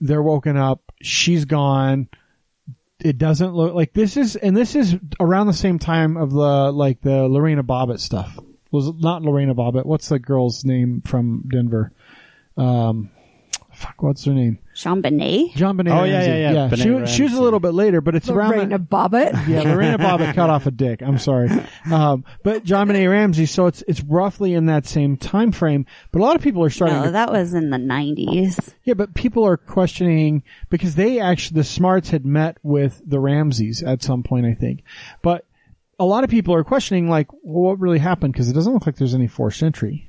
they're 0.00 0.22
woken 0.22 0.56
up, 0.56 0.92
she's 1.00 1.46
gone, 1.46 2.08
it 2.98 3.16
doesn't 3.16 3.54
look 3.54 3.74
like 3.74 3.92
this 3.92 4.16
is 4.16 4.36
and 4.36 4.56
this 4.56 4.74
is 4.74 4.96
around 5.18 5.46
the 5.46 5.52
same 5.54 5.78
time 5.78 6.16
of 6.16 6.30
the 6.30 6.70
like 6.72 7.00
the 7.00 7.26
Lorena 7.28 7.62
Bobbitt 7.62 8.00
stuff. 8.00 8.38
Was 8.70 8.92
not 8.98 9.22
Lorena 9.22 9.54
Bobbitt? 9.54 9.84
What's 9.86 10.08
the 10.08 10.18
girl's 10.18 10.64
name 10.64 11.02
from 11.04 11.44
Denver? 11.50 11.92
Um, 12.56 13.10
fuck, 13.72 14.02
what's 14.02 14.24
her 14.26 14.32
name? 14.32 14.58
Sean 14.74 15.00
Benet. 15.00 15.52
JonBenét. 15.54 15.90
Oh, 15.90 16.04
yeah, 16.04 16.12
Ramsey. 16.18 16.30
yeah, 16.30 16.50
yeah. 16.52 16.68
she, 16.74 16.88
Benet 16.90 17.08
she 17.08 17.22
was 17.24 17.32
a 17.32 17.42
little 17.42 17.60
bit 17.60 17.74
later, 17.74 18.00
but 18.00 18.14
it's 18.14 18.28
around. 18.28 18.50
Lorena 18.50 18.78
that- 18.78 18.90
Bobbitt. 18.90 19.48
yeah, 19.48 19.62
Lorena 19.62 19.98
Bobbitt 19.98 20.34
cut 20.34 20.50
off 20.50 20.66
a 20.66 20.70
dick. 20.70 21.02
I'm 21.02 21.18
sorry, 21.18 21.48
um, 21.90 22.24
but 22.42 22.64
JonBenét 22.64 23.10
Ramsey. 23.10 23.46
So 23.46 23.66
it's 23.66 23.82
it's 23.88 24.02
roughly 24.02 24.54
in 24.54 24.66
that 24.66 24.86
same 24.86 25.16
time 25.16 25.52
frame. 25.52 25.84
But 26.12 26.20
a 26.20 26.22
lot 26.22 26.36
of 26.36 26.42
people 26.42 26.62
are 26.64 26.70
starting 26.70 26.98
No, 26.98 27.04
to 27.06 27.10
that 27.12 27.32
was 27.32 27.54
in 27.54 27.70
the 27.70 27.76
90s. 27.78 28.74
yeah, 28.84 28.94
but 28.94 29.14
people 29.14 29.44
are 29.44 29.56
questioning 29.56 30.42
because 30.68 30.94
they 30.94 31.18
actually 31.18 31.56
the 31.56 31.64
Smarts 31.64 32.10
had 32.10 32.24
met 32.24 32.58
with 32.62 33.02
the 33.04 33.18
Ramseys 33.20 33.82
at 33.82 34.02
some 34.02 34.22
point, 34.22 34.46
I 34.46 34.54
think. 34.54 34.82
But 35.22 35.44
a 36.00 36.04
lot 36.04 36.24
of 36.24 36.30
people 36.30 36.54
are 36.54 36.64
questioning 36.64 37.10
like, 37.10 37.30
well, 37.42 37.70
what 37.70 37.78
really 37.78 37.98
happened? 37.98 38.32
Because 38.32 38.48
it 38.48 38.54
doesn't 38.54 38.72
look 38.72 38.86
like 38.86 38.96
there's 38.96 39.14
any 39.14 39.26
forced 39.28 39.62
entry. 39.62 40.08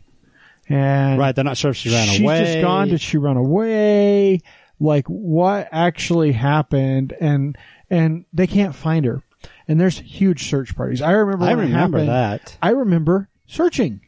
And 0.69 1.19
right, 1.19 1.35
they're 1.35 1.43
not 1.43 1.57
sure 1.57 1.71
if 1.71 1.77
she 1.77 1.91
ran 1.91 2.07
she's 2.07 2.21
away. 2.21 2.45
just 2.45 2.61
gone. 2.61 2.87
Did 2.87 3.01
she 3.01 3.17
run 3.17 3.35
away? 3.35 4.39
Like 4.79 5.05
what 5.07 5.67
actually 5.71 6.31
happened? 6.31 7.13
And 7.19 7.57
and 7.89 8.25
they 8.31 8.47
can't 8.47 8.73
find 8.73 9.05
her. 9.05 9.21
And 9.67 9.81
there's 9.81 9.99
huge 9.99 10.49
search 10.49 10.75
parties. 10.75 11.01
I 11.01 11.11
remember. 11.11 11.45
I 11.45 11.51
remember 11.51 11.97
happened, 11.97 12.09
that. 12.09 12.57
I 12.61 12.69
remember 12.69 13.27
searching 13.47 13.99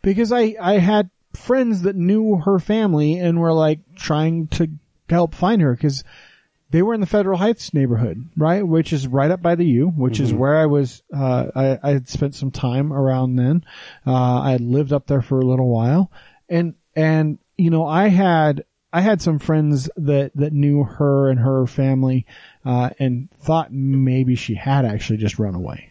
because 0.00 0.30
I 0.30 0.54
I 0.60 0.78
had 0.78 1.10
friends 1.34 1.82
that 1.82 1.96
knew 1.96 2.36
her 2.36 2.60
family 2.60 3.18
and 3.18 3.40
were 3.40 3.52
like 3.52 3.80
trying 3.96 4.46
to 4.48 4.68
help 5.08 5.34
find 5.34 5.60
her 5.60 5.74
because 5.74 6.04
they 6.72 6.82
were 6.82 6.94
in 6.94 7.00
the 7.00 7.06
Federal 7.06 7.36
Heights 7.36 7.72
neighborhood, 7.74 8.30
right, 8.36 8.66
which 8.66 8.92
is 8.92 9.06
right 9.06 9.30
up 9.30 9.42
by 9.42 9.54
the 9.54 9.64
U, 9.66 9.88
which 9.88 10.18
is 10.20 10.32
where 10.32 10.56
I 10.56 10.66
was. 10.66 11.02
Uh, 11.14 11.46
I, 11.54 11.78
I 11.82 11.90
had 11.92 12.08
spent 12.08 12.34
some 12.34 12.50
time 12.50 12.92
around 12.92 13.36
then. 13.36 13.64
Uh, 14.06 14.40
I 14.40 14.52
had 14.52 14.62
lived 14.62 14.92
up 14.92 15.06
there 15.06 15.20
for 15.22 15.38
a 15.38 15.44
little 15.46 15.68
while, 15.68 16.10
and 16.48 16.74
and 16.96 17.38
you 17.58 17.68
know 17.70 17.86
I 17.86 18.08
had 18.08 18.64
I 18.90 19.02
had 19.02 19.20
some 19.20 19.38
friends 19.38 19.90
that 19.96 20.32
that 20.34 20.54
knew 20.54 20.82
her 20.84 21.28
and 21.28 21.38
her 21.38 21.66
family, 21.66 22.26
uh, 22.64 22.90
and 22.98 23.30
thought 23.30 23.70
maybe 23.70 24.34
she 24.34 24.54
had 24.54 24.84
actually 24.86 25.18
just 25.18 25.38
run 25.38 25.54
away, 25.54 25.90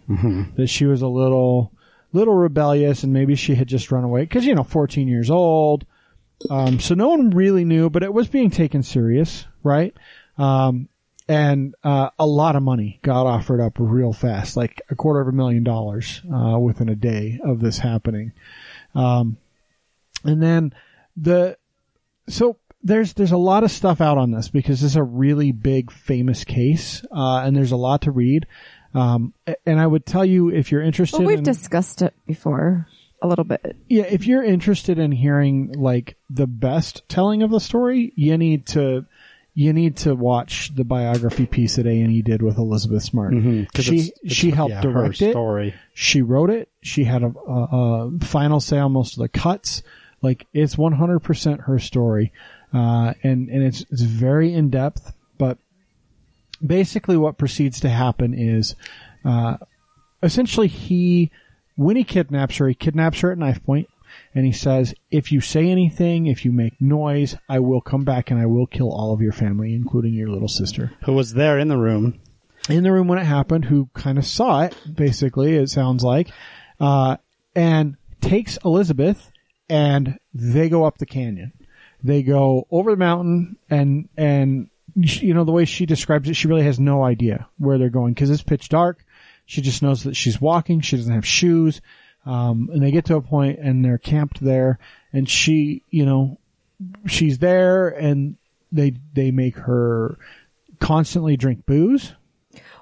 that 0.56 0.68
she 0.68 0.86
was 0.86 1.04
a 1.04 1.08
little 1.08 1.72
little 2.14 2.36
rebellious 2.36 3.04
and 3.04 3.14
maybe 3.14 3.36
she 3.36 3.56
had 3.56 3.68
just 3.68 3.90
run 3.92 4.04
away 4.04 4.22
because 4.22 4.46
you 4.46 4.56
know 4.56 4.64
14 4.64 5.08
years 5.08 5.30
old. 5.30 5.86
Um, 6.50 6.80
so 6.80 6.96
no 6.96 7.10
one 7.10 7.30
really 7.30 7.66
knew, 7.66 7.92
but 7.92 8.02
it 8.02 8.12
was 8.12 8.28
being 8.28 8.50
taken 8.50 8.82
serious, 8.82 9.46
right? 9.64 9.94
Um, 10.42 10.90
and 11.28 11.76
uh, 11.84 12.10
a 12.18 12.26
lot 12.26 12.56
of 12.56 12.64
money 12.64 13.00
got 13.04 13.26
offered 13.26 13.62
up 13.62 13.74
real 13.78 14.12
fast, 14.12 14.58
like 14.58 14.82
a 14.90 14.96
quarter 14.96 15.22
of 15.22 15.28
a 15.28 15.32
million 15.32 15.64
dollars 15.64 16.22
uh, 16.34 16.58
within 16.60 16.90
a 16.90 16.96
day 16.96 17.40
of 17.44 17.60
this 17.60 17.78
happening. 17.78 18.34
Um, 18.96 19.38
and 20.24 20.42
then 20.42 20.74
the 21.16 21.58
so 22.28 22.58
there's 22.84 23.14
there's 23.14 23.32
a 23.32 23.38
lot 23.38 23.64
of 23.64 23.72
stuff 23.72 24.02
out 24.02 24.18
on 24.18 24.32
this 24.32 24.50
because 24.50 24.82
this 24.82 24.92
is 24.92 24.96
a 24.96 25.04
really 25.04 25.52
big 25.52 25.92
famous 25.92 26.44
case, 26.44 27.06
uh, 27.16 27.38
and 27.46 27.56
there's 27.56 27.72
a 27.72 27.78
lot 27.78 28.02
to 28.04 28.12
read. 28.12 28.48
Um, 28.94 29.34
and 29.66 29.80
I 29.80 29.88
would 29.88 30.06
tell 30.06 30.26
you 30.26 30.50
if 30.50 30.72
you're 30.72 30.82
interested, 30.82 31.20
Well, 31.20 31.28
we've 31.28 31.38
in, 31.38 31.44
discussed 31.44 32.02
it 32.02 32.14
before 32.26 32.88
a 33.22 33.28
little 33.28 33.46
bit. 33.46 33.78
yeah, 33.88 34.04
if 34.04 34.28
you're 34.28 34.44
interested 34.44 35.00
in 35.00 35.12
hearing 35.12 35.74
like 35.78 36.18
the 36.30 36.48
best 36.48 37.08
telling 37.08 37.44
of 37.44 37.52
the 37.52 37.60
story, 37.60 38.12
you 38.16 38.38
need 38.38 38.66
to 38.68 39.06
you 39.54 39.74
need 39.74 39.98
to 39.98 40.16
watch 40.16 40.74
the 40.76 40.84
biography 40.86 41.46
piece 41.46 41.76
that 41.76 41.86
A 41.86 42.02
and 42.02 42.12
E 42.12 42.22
did 42.22 42.42
with 42.42 42.58
Elizabeth 42.58 43.04
Smart. 43.04 43.34
Mhm, 43.34 43.68
'cause 43.74 43.86
She 43.86 43.96
it's- 43.96 44.08
it's- 44.24 44.34
she 44.34 44.52
helped 44.52 44.72
yeah, 44.76 44.82
direct 44.82 45.22
it. 45.22 45.32
story. 45.32 45.74
She 45.94 46.22
wrote 46.22 46.50
it. 46.50 46.70
She 46.82 47.04
had 47.04 47.22
a, 47.24 47.34
a, 47.48 48.08
a 48.08 48.20
final 48.22 48.60
say 48.62 48.78
on 48.80 48.94
most 48.94 49.18
of 49.18 49.22
the 49.22 49.30
cuts. 49.30 49.84
Like 50.22 50.46
it's 50.54 50.76
100% 50.78 51.62
her 51.62 51.80
story, 51.80 52.32
uh, 52.74 53.14
and 53.24 53.50
and 53.50 53.64
it's 53.64 53.82
it's 53.92 54.04
very 54.04 54.54
in 54.54 54.70
depth. 54.70 55.14
But 55.38 55.58
basically, 56.66 57.18
what 57.18 57.38
proceeds 57.38 57.80
to 57.82 57.90
happen 57.90 58.34
is, 58.34 58.76
uh, 59.26 59.58
essentially, 60.24 60.68
he 60.68 61.32
when 61.76 61.96
he 61.96 62.04
kidnaps 62.04 62.58
her, 62.58 62.68
he 62.68 62.76
kidnaps 62.76 63.22
her 63.22 63.32
at 63.32 63.38
knife 63.38 63.64
point, 63.64 63.88
and 64.34 64.46
he 64.46 64.52
says, 64.52 64.94
"If 65.10 65.32
you 65.32 65.42
say 65.42 65.70
anything, 65.70 66.28
if 66.28 66.46
you 66.46 66.52
make 66.52 66.80
noise, 66.82 67.36
I 67.50 67.60
will 67.60 67.82
come 67.82 68.04
back 68.04 68.32
and 68.32 68.40
I 68.40 68.46
will 68.46 68.68
kill 68.68 68.92
all 68.92 69.14
of 69.14 69.22
your 69.22 69.32
family, 69.34 69.74
including 69.74 70.14
your 70.14 70.30
little 70.30 70.48
sister." 70.48 70.92
Who 71.06 71.14
was 71.14 71.34
there 71.34 71.60
in 71.60 71.68
the 71.68 71.78
room? 71.78 72.20
in 72.70 72.84
the 72.84 72.92
room 72.92 73.08
when 73.08 73.20
it 73.20 73.26
happened 73.26 73.66
who 73.66 73.90
kind 73.94 74.18
of 74.18 74.26
saw 74.26 74.64
it, 74.64 74.76
basically, 74.94 75.56
it 75.56 75.70
sounds 75.70 76.04
like, 76.04 76.30
uh, 76.80 77.18
and 77.56 77.98
takes 78.22 78.58
Elizabeth 78.64 79.32
and 79.70 80.20
they 80.34 80.70
go 80.70 80.86
up 80.86 80.98
the 80.98 81.06
canyon. 81.06 81.54
They 82.04 82.24
go 82.24 82.68
over 82.72 82.92
the 82.92 82.98
mountain 82.98 83.58
and, 83.70 84.10
and, 84.18 84.70
you 84.96 85.34
know, 85.34 85.44
the 85.44 85.52
way 85.52 85.66
she 85.66 85.86
describes 85.86 86.30
it, 86.30 86.36
she 86.36 86.48
really 86.48 86.64
has 86.64 86.80
no 86.80 87.04
idea 87.04 87.48
where 87.58 87.78
they're 87.78 87.90
going 87.90 88.14
because 88.14 88.30
it's 88.30 88.44
pitch 88.44 88.70
dark. 88.70 89.04
She 89.46 89.62
just 89.62 89.82
knows 89.82 90.04
that 90.04 90.16
she's 90.16 90.42
walking. 90.42 90.82
She 90.82 90.98
doesn't 90.98 91.14
have 91.14 91.26
shoes. 91.26 91.82
Um, 92.26 92.70
and 92.72 92.84
they 92.84 92.92
get 92.92 93.06
to 93.06 93.16
a 93.16 93.22
point 93.22 93.60
and 93.60 93.84
they're 93.84 93.98
camped 93.98 94.42
there 94.42 94.78
and 95.12 95.28
she, 95.28 95.84
you 95.90 96.06
know, 96.06 96.38
she's 97.08 97.40
there 97.40 97.88
and 97.90 98.38
they, 98.72 98.94
they 99.14 99.32
make 99.32 99.56
her 99.58 100.18
constantly 100.80 101.36
drink 101.38 101.66
booze. 101.66 102.14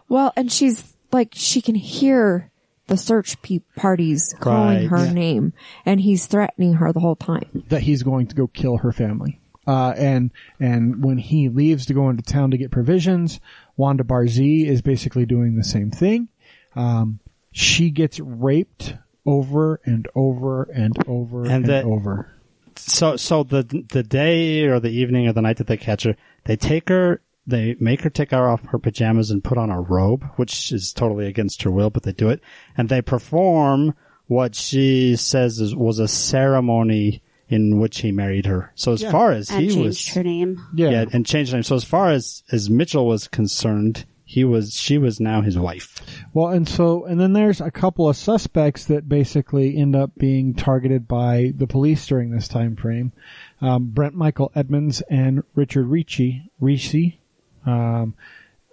Well, 0.10 0.34
and 0.36 0.52
she's 0.52 0.94
like, 1.12 1.30
she 1.34 1.62
can 1.62 1.76
hear 1.76 2.52
the 2.88 2.98
search 2.98 3.42
pe- 3.42 3.60
parties 3.76 4.34
calling 4.40 4.80
Right, 4.80 4.88
her 4.90 5.06
yeah. 5.06 5.14
name 5.14 5.54
and 5.86 6.02
he's 6.02 6.26
threatening 6.26 6.74
her 6.74 6.92
the 6.92 7.00
whole 7.00 7.16
time. 7.16 7.64
that 7.70 7.84
he's 7.84 8.04
going 8.04 8.28
to 8.28 8.36
go 8.36 8.48
kill 8.48 8.78
her 8.78 8.92
family. 8.92 9.40
Uh, 9.68 9.94
and, 9.96 10.32
and 10.60 11.04
when 11.04 11.18
he 11.20 11.48
leaves 11.48 11.86
to 11.86 11.94
go 11.94 12.10
into 12.10 12.24
town 12.24 12.50
to 12.52 12.58
get 12.58 12.72
provisions, 12.72 13.40
Wanda 13.78 14.04
Barzee 14.04 14.66
is 14.66 14.82
basically 14.82 15.26
doing 15.28 15.56
the 15.56 15.64
same 15.64 15.92
thing. 15.92 16.28
Um, 16.76 17.20
she 17.52 17.92
gets 17.92 18.20
raped 18.20 18.96
over 19.26 19.80
and 19.86 20.08
over 20.16 20.64
and 20.64 20.96
over 21.08 21.44
and, 21.44 21.52
And 21.52 21.66
that- 21.66 21.86
over. 21.86 22.32
so 22.76 23.16
so 23.18 23.44
the 23.44 23.64
the 23.92 24.04
day 24.04 24.64
or 24.66 24.80
the 24.80 24.90
evening 24.92 25.28
or 25.28 25.34
the 25.34 25.42
night 25.42 25.58
that 25.58 25.68
they 25.68 25.78
catch 25.78 26.04
her, 26.04 26.16
they 26.46 26.56
take 26.56 26.90
her, 26.90 27.22
they 27.46 27.76
make 27.80 28.02
her 28.02 28.10
take 28.10 28.32
her 28.32 28.48
off 28.50 28.64
her 28.66 28.80
pajamas 28.80 29.32
and 29.32 29.44
put 29.44 29.58
on 29.58 29.70
a 29.70 29.82
robe, 29.82 30.24
which 30.38 30.72
is 30.72 30.94
totally 30.94 31.28
against 31.28 31.64
her 31.64 31.72
will, 31.72 31.90
but 31.90 32.04
they 32.04 32.14
do 32.14 32.30
it, 32.30 32.42
and 32.78 32.88
they 32.90 33.02
perform 33.02 33.94
what 34.28 34.54
she 34.56 35.16
says 35.16 35.60
is, 35.60 35.76
was 35.76 35.98
a 36.00 36.08
ceremony 36.08 37.22
in 37.50 37.80
which 37.80 38.02
he 38.02 38.12
married 38.12 38.46
her. 38.46 38.72
So 38.76 38.94
as 38.94 39.02
Yeah. 39.02 39.12
far 39.12 39.32
as 39.32 39.50
And 39.50 39.62
he 39.62 39.68
changed 39.70 39.80
was, 39.84 40.08
her 40.10 40.24
name. 40.24 40.62
Yeah. 40.76 40.90
yeah, 40.92 41.06
and 41.12 41.26
changed 41.26 41.52
her 41.52 41.58
name. 41.58 41.64
So 41.64 41.76
as 41.76 41.84
far 41.84 42.12
as 42.12 42.44
as 42.52 42.70
Mitchell 42.70 43.08
was 43.08 43.28
concerned, 43.28 44.06
he 44.30 44.44
was 44.44 44.76
she 44.76 45.00
was 45.00 45.20
now 45.20 45.42
his 45.42 45.58
wife. 45.58 46.00
Well, 46.36 46.50
and 46.50 46.70
so, 46.70 47.04
and 47.06 47.20
then 47.20 47.34
there's 47.34 47.62
a 47.62 47.72
couple 47.72 48.08
of 48.08 48.16
suspects 48.16 48.86
that 48.86 49.10
basically 49.10 49.76
end 49.76 49.96
up 49.96 50.12
being 50.20 50.54
targeted 50.54 51.08
by 51.08 51.52
the 51.58 51.66
police 51.66 52.06
during 52.06 52.30
this 52.30 52.48
time 52.48 52.76
frame. 52.76 53.12
Um, 53.60 53.88
Brent 53.88 54.14
Michael 54.14 54.52
Edmonds 54.54 55.02
and 55.10 55.42
Richard 55.56 55.88
Ricci, 55.88 56.44
Ricci, 56.60 57.20
um, 57.66 58.14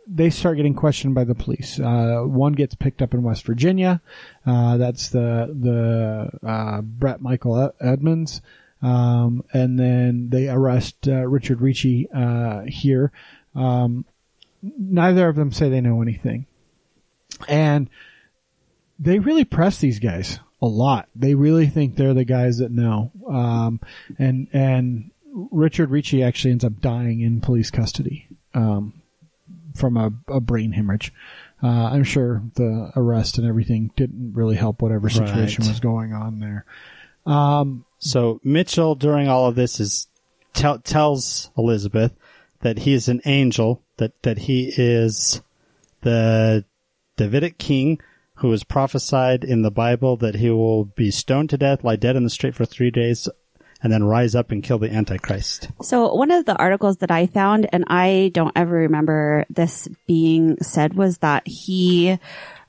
they 0.07 0.29
start 0.29 0.59
getting 0.59 0.75
questioned 0.75 1.15
by 1.15 1.25
the 1.25 1.35
police. 1.35 1.81
Uh, 1.81 2.25
one 2.27 2.53
gets 2.53 2.75
picked 2.75 3.01
up 3.01 3.15
in 3.15 3.23
West 3.23 3.47
Virginia. 3.47 4.03
Uh, 4.45 4.77
that's 4.77 5.09
the, 5.09 5.57
the, 5.59 6.47
uh, 6.47 6.83
Bret 6.83 7.23
Michael 7.23 7.73
Edmunds. 7.81 8.43
Um, 8.83 9.43
and 9.55 9.79
then 9.81 10.29
they 10.29 10.51
arrest, 10.51 11.09
uh, 11.09 11.27
Richard 11.27 11.63
Ricci, 11.63 12.11
uh, 12.15 12.65
here. 12.67 13.11
Um, 13.55 14.05
neither 14.79 15.29
of 15.29 15.37
them 15.37 15.53
say 15.53 15.69
they 15.69 15.81
know 15.81 16.03
anything 16.03 16.47
and 17.49 17.89
they 18.99 19.19
really 19.19 19.45
press 19.45 19.79
these 19.79 19.99
guys 19.99 20.39
a 20.63 20.67
lot. 20.67 21.09
They 21.15 21.35
really 21.35 21.67
think 21.67 21.97
they're 21.97 22.15
the 22.15 22.25
guys 22.25 22.59
that 22.59 22.71
know. 22.71 23.11
Um, 23.29 23.81
and 24.19 24.49
and 24.53 25.11
Richard 25.51 25.91
Ricci 25.91 26.23
actually 26.23 26.53
ends 26.53 26.65
up 26.65 26.81
dying 26.81 27.21
in 27.21 27.41
police 27.43 27.71
custody 27.71 28.27
um, 28.55 29.03
from 29.75 29.97
a, 29.99 30.13
a 30.29 30.41
brain 30.41 30.73
hemorrhage. 30.73 31.13
Uh, 31.63 31.67
I'm 31.67 32.05
sure 32.05 32.43
the 32.55 32.91
arrest 32.97 33.37
and 33.39 33.47
everything 33.47 33.91
didn't 33.97 34.33
really 34.35 34.57
help 34.57 34.81
whatever 34.81 35.09
situation 35.11 35.65
Right. 35.65 35.71
was 35.71 35.81
going 35.81 36.13
on 36.15 36.41
there. 36.41 36.65
So 37.99 38.41
Mitchell, 38.45 38.95
during 38.95 39.29
all 39.29 39.47
of 39.47 39.55
this, 39.57 39.81
is 39.81 40.07
tell, 40.53 40.79
tells 40.79 41.51
Elizabeth 41.57 42.13
that 42.67 42.79
he 42.79 42.95
is 42.95 43.07
an 43.07 43.21
angel, 43.25 43.81
that 43.99 44.21
that 44.23 44.39
he 44.39 44.73
is 44.77 45.41
the 46.01 46.65
Davidic 47.17 47.59
king 47.59 48.01
who 48.39 48.53
is 48.53 48.65
prophesied 48.65 49.45
in 49.45 49.63
the 49.63 49.71
Bible 49.71 50.17
that 50.17 50.35
he 50.35 50.51
will 50.51 50.85
be 50.85 51.13
stoned 51.13 51.49
to 51.51 51.57
death, 51.57 51.85
lie 51.85 51.95
dead 51.95 52.17
in 52.17 52.25
the 52.25 52.29
street 52.29 52.57
for 52.57 52.65
three 52.65 52.91
days, 52.91 53.29
and 53.81 53.93
then 53.93 54.03
rise 54.03 54.35
up 54.35 54.51
and 54.51 54.65
kill 54.65 54.81
the 54.81 54.91
Antichrist. 54.91 55.69
So 55.81 56.13
one 56.13 56.33
of 56.33 56.45
the 56.45 56.57
articles 56.57 56.97
that 56.97 57.11
I 57.13 57.29
found, 57.29 57.69
and 57.73 57.85
I 57.87 58.33
don't 58.35 58.53
ever 58.57 58.75
remember 58.75 59.47
this 59.49 59.87
being 60.09 60.57
said, 60.61 60.95
was 60.95 61.19
that 61.19 61.47
he 61.47 62.19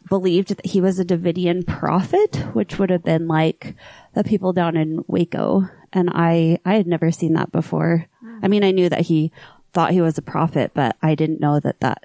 believed 0.08 0.50
that 0.50 0.64
he 0.64 0.80
was 0.80 1.00
a 1.00 1.06
Davidian 1.06 1.66
prophet, 1.66 2.36
which 2.54 2.78
would 2.78 2.92
have 2.92 3.04
been 3.04 3.28
like 3.28 3.74
the 4.14 4.24
people 4.24 4.54
down 4.54 4.78
in 4.78 5.04
Waco. 5.08 5.68
And 5.92 6.12
I, 6.14 6.60
I 6.64 6.76
had 6.76 6.86
never 6.86 7.12
seen 7.12 7.34
that 7.34 7.52
before. 7.52 8.06
I 8.44 8.48
mean, 8.48 8.64
I 8.64 8.70
knew 8.70 8.90
that 8.90 9.02
he 9.02 9.32
thought 9.74 9.92
he 9.92 10.02
was 10.02 10.18
a 10.18 10.22
prophet, 10.22 10.72
but 10.74 10.96
I 11.02 11.16
didn't 11.16 11.40
know 11.40 11.60
that 11.60 11.80
that 11.82 12.04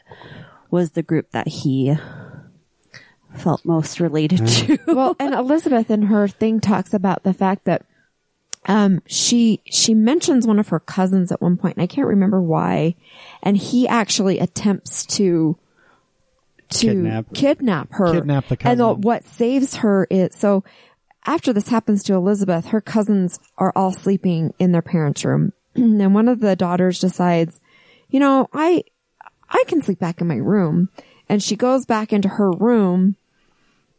was 0.71 0.93
the 0.93 1.03
group 1.03 1.31
that 1.33 1.49
he 1.49 1.95
felt 3.37 3.65
most 3.65 4.01
related 4.01 4.47
to. 4.47 4.79
well, 4.87 5.17
and 5.19 5.35
Elizabeth 5.35 5.91
in 5.91 6.03
her 6.03 6.29
thing 6.29 6.61
talks 6.61 6.93
about 6.95 7.23
the 7.23 7.33
fact 7.35 7.65
that 7.65 7.85
um 8.67 9.03
she 9.07 9.61
she 9.65 9.93
mentions 9.93 10.47
one 10.47 10.59
of 10.61 10.69
her 10.69 10.79
cousins 10.79 11.33
at 11.33 11.43
one 11.43 11.57
point 11.57 11.77
and 11.77 11.83
I 11.83 11.89
can't 11.89 12.07
remember 12.07 12.41
why 12.41 12.95
and 13.43 13.57
he 13.57 13.89
actually 13.89 14.39
attempts 14.39 15.05
to 15.17 15.59
to 16.69 16.87
Kidnap. 16.87 17.35
kidnap 17.35 17.89
her 17.95 18.13
Kidnap 18.13 18.47
the 18.49 18.57
cousin. 18.57 18.71
and 18.71 18.81
the- 18.81 18.95
what 18.95 19.25
saves 19.25 19.77
her 19.77 20.07
is 20.11 20.37
so 20.37 20.63
after 21.27 21.53
this 21.53 21.69
happens 21.71 22.05
to 22.05 22.15
Elizabeth 22.15 22.67
her 22.67 22.81
cousins 22.81 23.41
are 23.59 23.73
all 23.75 23.91
sleeping 23.91 24.55
in 24.61 24.71
their 24.71 24.81
parents 24.83 25.25
room 25.25 25.53
and 25.75 26.15
one 26.15 26.29
of 26.29 26.41
the 26.41 26.57
daughters 26.57 27.01
decides 27.01 27.61
you 28.09 28.21
know 28.21 28.49
I 28.53 28.85
I 29.49 29.65
can 29.67 29.83
sleep 29.83 29.99
back 29.99 30.21
in 30.21 30.27
my 30.27 30.37
room 30.37 30.89
and 31.29 31.43
she 31.43 31.57
goes 31.57 31.87
back 31.87 32.13
into 32.13 32.29
her 32.29 32.51
room 32.51 33.17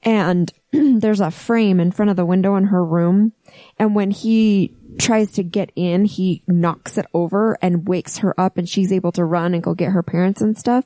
and 0.03 0.51
there's 0.71 1.21
a 1.21 1.31
frame 1.31 1.79
in 1.79 1.91
front 1.91 2.09
of 2.09 2.17
the 2.17 2.25
window 2.25 2.55
in 2.55 2.65
her 2.65 2.83
room. 2.83 3.33
And 3.77 3.95
when 3.95 4.11
he 4.11 4.75
tries 4.99 5.31
to 5.33 5.43
get 5.43 5.71
in, 5.75 6.05
he 6.05 6.43
knocks 6.47 6.97
it 6.97 7.05
over 7.13 7.57
and 7.61 7.87
wakes 7.87 8.17
her 8.19 8.39
up 8.39 8.57
and 8.57 8.67
she's 8.67 8.91
able 8.91 9.11
to 9.13 9.25
run 9.25 9.53
and 9.53 9.63
go 9.63 9.73
get 9.73 9.91
her 9.91 10.03
parents 10.03 10.41
and 10.41 10.57
stuff. 10.57 10.85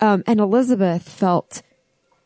Um, 0.00 0.22
and 0.26 0.40
Elizabeth 0.40 1.08
felt 1.08 1.62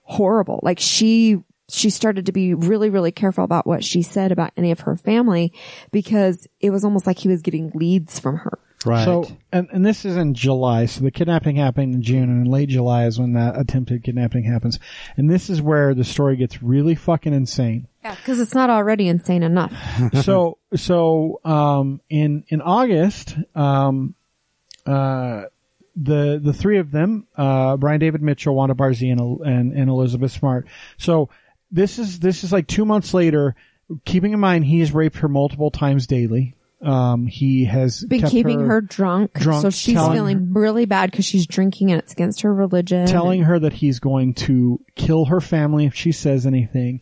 horrible. 0.02 0.60
Like 0.62 0.78
she, 0.78 1.38
she 1.68 1.90
started 1.90 2.26
to 2.26 2.32
be 2.32 2.54
really, 2.54 2.90
really 2.90 3.12
careful 3.12 3.44
about 3.44 3.66
what 3.66 3.82
she 3.82 4.02
said 4.02 4.30
about 4.30 4.52
any 4.56 4.70
of 4.70 4.80
her 4.80 4.96
family 4.96 5.52
because 5.90 6.46
it 6.60 6.70
was 6.70 6.84
almost 6.84 7.06
like 7.06 7.18
he 7.18 7.28
was 7.28 7.42
getting 7.42 7.70
leads 7.74 8.18
from 8.18 8.36
her. 8.36 8.58
Right. 8.84 9.04
So, 9.04 9.26
and, 9.50 9.68
and 9.72 9.84
this 9.84 10.04
is 10.04 10.16
in 10.16 10.34
July. 10.34 10.86
So 10.86 11.00
the 11.00 11.10
kidnapping 11.10 11.56
happened 11.56 11.94
in 11.94 12.02
June, 12.02 12.24
and 12.24 12.46
in 12.46 12.52
late 12.52 12.68
July 12.68 13.06
is 13.06 13.18
when 13.18 13.32
that 13.32 13.58
attempted 13.58 14.04
kidnapping 14.04 14.44
happens. 14.44 14.78
And 15.16 15.28
this 15.28 15.50
is 15.50 15.60
where 15.60 15.92
the 15.92 16.04
story 16.04 16.36
gets 16.36 16.62
really 16.62 16.94
fucking 16.94 17.32
insane. 17.32 17.88
Yeah. 18.04 18.14
Cause 18.24 18.38
it's 18.38 18.54
not 18.54 18.70
already 18.70 19.08
insane 19.08 19.42
enough. 19.42 19.72
so 20.22 20.58
so 20.76 21.40
um 21.44 22.00
in 22.08 22.44
in 22.48 22.62
August 22.62 23.34
um 23.56 24.14
uh 24.86 25.46
the 25.96 26.40
the 26.40 26.52
three 26.52 26.78
of 26.78 26.92
them 26.92 27.26
uh 27.36 27.76
Brian 27.76 27.98
David 27.98 28.22
Mitchell 28.22 28.54
Wanda 28.54 28.76
Barzee 28.76 29.10
and, 29.10 29.40
and 29.40 29.72
and 29.72 29.90
Elizabeth 29.90 30.30
Smart 30.30 30.68
so 30.98 31.30
this 31.70 31.98
is 31.98 32.18
this 32.20 32.44
is 32.44 32.52
like 32.52 32.66
2 32.66 32.84
months 32.84 33.12
later 33.14 33.54
keeping 34.04 34.32
in 34.32 34.40
mind 34.40 34.64
he 34.64 34.80
has 34.80 34.92
raped 34.92 35.16
her 35.18 35.28
multiple 35.28 35.70
times 35.70 36.06
daily 36.06 36.54
um 36.82 37.26
he 37.26 37.64
has 37.64 38.04
Been 38.04 38.20
kept 38.20 38.32
keeping 38.32 38.60
her, 38.60 38.80
drunk, 38.80 39.32
drunk, 39.32 39.62
So 39.62 39.70
she's 39.70 39.94
telling 39.94 40.12
feeling 40.14 40.52
really 40.52 40.84
bad 40.84 41.10
because 41.10 41.24
she's 41.24 41.46
drinking 41.46 41.90
and 41.90 42.00
it's 42.02 42.12
against 42.12 42.42
her 42.42 42.52
religion. 42.54 43.06
telling 43.06 43.42
her 43.44 43.58
that 43.58 43.72
he's 43.72 43.98
going 43.98 44.34
to 44.34 44.78
kill 44.94 45.24
her 45.26 45.40
family 45.40 45.86
if 45.86 45.94
she 45.94 46.12
says 46.12 46.46
anything 46.46 47.00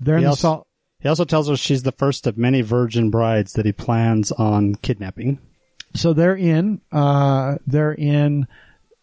they're 0.00 0.18
He 0.18 0.24
the 0.24 0.30
also- 0.30 0.40
salt 0.40 0.66
he 1.00 1.08
also 1.08 1.24
tells 1.24 1.48
her 1.48 1.56
she's 1.56 1.82
the 1.82 1.92
first 1.92 2.26
of 2.26 2.38
many 2.38 2.62
virgin 2.62 3.10
brides 3.10 3.52
that 3.54 3.66
he 3.66 3.72
plans 3.72 4.32
on 4.32 4.74
kidnapping. 4.76 5.38
so 5.94 6.12
they're 6.12 6.36
in 6.36 6.80
uh 6.92 7.56
they're 7.66 7.92
in 7.94 8.46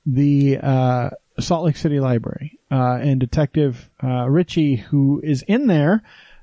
the 0.06 0.58
uh 0.62 1.10
Salt 1.40 1.66
Lake 1.66 1.78
City 1.78 2.00
Library 2.00 2.60
uh 2.74 2.98
and 3.02 3.20
detective 3.20 3.90
uh 4.04 4.28
Richie 4.28 4.76
who 4.76 5.22
is 5.24 5.44
in 5.44 5.68
there 5.68 6.02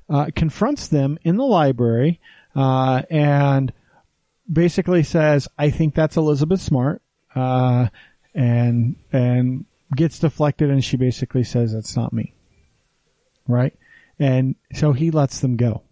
uh 0.08 0.30
confronts 0.34 0.88
them 0.88 1.18
in 1.22 1.36
the 1.36 1.44
library 1.44 2.20
uh 2.54 3.02
and 3.10 3.72
basically 4.50 5.02
says 5.02 5.48
I 5.58 5.70
think 5.70 5.94
that's 5.94 6.16
Elizabeth 6.16 6.60
Smart 6.60 7.02
uh 7.34 7.88
and 8.34 8.96
and 9.12 9.64
gets 9.96 10.20
deflected 10.20 10.70
and 10.70 10.84
she 10.84 10.96
basically 10.96 11.42
says 11.42 11.72
that's 11.72 11.96
not 11.96 12.12
me 12.12 12.32
right 13.48 13.74
and 14.18 14.54
so 14.72 14.92
he 14.92 15.10
lets 15.10 15.40
them 15.40 15.56
go 15.56 15.82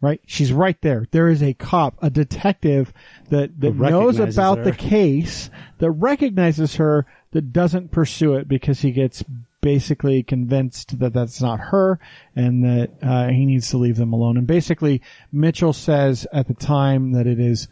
right? 0.00 0.20
She's 0.26 0.52
right 0.52 0.80
there. 0.82 1.06
There 1.10 1.28
is 1.28 1.42
a 1.42 1.54
cop, 1.54 1.96
a 2.02 2.10
detective 2.10 2.92
that, 3.30 3.58
that 3.60 3.74
knows 3.74 4.18
about 4.18 4.58
her. 4.58 4.64
the 4.64 4.72
case, 4.72 5.50
that 5.78 5.90
recognizes 5.90 6.76
her, 6.76 7.06
that 7.36 7.52
doesn't 7.52 7.90
pursue 7.90 8.32
it 8.36 8.48
because 8.48 8.80
he 8.80 8.92
gets 8.92 9.22
basically 9.60 10.22
convinced 10.22 10.98
that 11.00 11.12
that's 11.12 11.42
not 11.42 11.60
her 11.60 12.00
and 12.34 12.64
that 12.64 12.90
uh, 13.02 13.28
he 13.28 13.44
needs 13.44 13.68
to 13.68 13.76
leave 13.76 13.98
them 13.98 14.14
alone. 14.14 14.38
And 14.38 14.46
basically, 14.46 15.02
Mitchell 15.30 15.74
says 15.74 16.26
at 16.32 16.48
the 16.48 16.54
time 16.54 17.12
that 17.12 17.26
it 17.26 17.38
is 17.38 17.68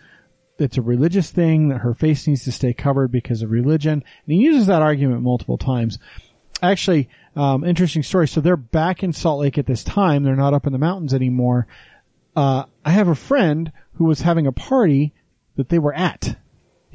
it's 0.58 0.76
a 0.76 0.82
religious 0.82 1.30
thing 1.30 1.70
that 1.70 1.78
her 1.78 1.94
face 1.94 2.26
needs 2.26 2.44
to 2.44 2.52
stay 2.52 2.74
covered 2.74 3.10
because 3.10 3.40
of 3.40 3.50
religion, 3.50 3.92
and 3.94 4.02
he 4.26 4.36
uses 4.36 4.66
that 4.66 4.82
argument 4.82 5.22
multiple 5.22 5.56
times. 5.56 5.98
actually, 6.62 7.08
um, 7.34 7.64
interesting 7.64 8.02
story. 8.02 8.28
So 8.28 8.42
they're 8.42 8.58
back 8.58 9.02
in 9.02 9.14
Salt 9.14 9.40
Lake 9.40 9.56
at 9.56 9.64
this 9.64 9.82
time. 9.82 10.24
They're 10.24 10.36
not 10.36 10.52
up 10.52 10.66
in 10.66 10.74
the 10.74 10.78
mountains 10.78 11.14
anymore. 11.14 11.66
Uh, 12.36 12.64
I 12.84 12.90
have 12.90 13.08
a 13.08 13.14
friend 13.14 13.72
who 13.94 14.04
was 14.04 14.20
having 14.20 14.46
a 14.46 14.52
party 14.52 15.14
that 15.56 15.70
they 15.70 15.78
were 15.78 15.94
at. 15.94 16.36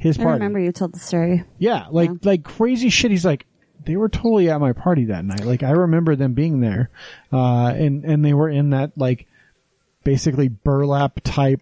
His 0.00 0.18
I 0.18 0.24
remember 0.24 0.58
you 0.58 0.72
told 0.72 0.94
the 0.94 0.98
story. 0.98 1.44
Yeah, 1.58 1.86
like 1.90 2.10
like 2.24 2.42
crazy 2.42 2.88
shit. 2.88 3.10
He's 3.10 3.24
like, 3.24 3.46
they 3.84 3.96
were 3.96 4.08
totally 4.08 4.48
at 4.48 4.58
my 4.58 4.72
party 4.72 5.04
that 5.06 5.24
night. 5.26 5.44
Like 5.44 5.62
I 5.62 5.72
remember 5.72 6.16
them 6.16 6.32
being 6.32 6.60
there, 6.60 6.90
uh, 7.30 7.66
and 7.66 8.04
and 8.04 8.24
they 8.24 8.32
were 8.32 8.48
in 8.48 8.70
that 8.70 8.92
like 8.96 9.26
basically 10.02 10.48
burlap 10.48 11.20
type 11.22 11.60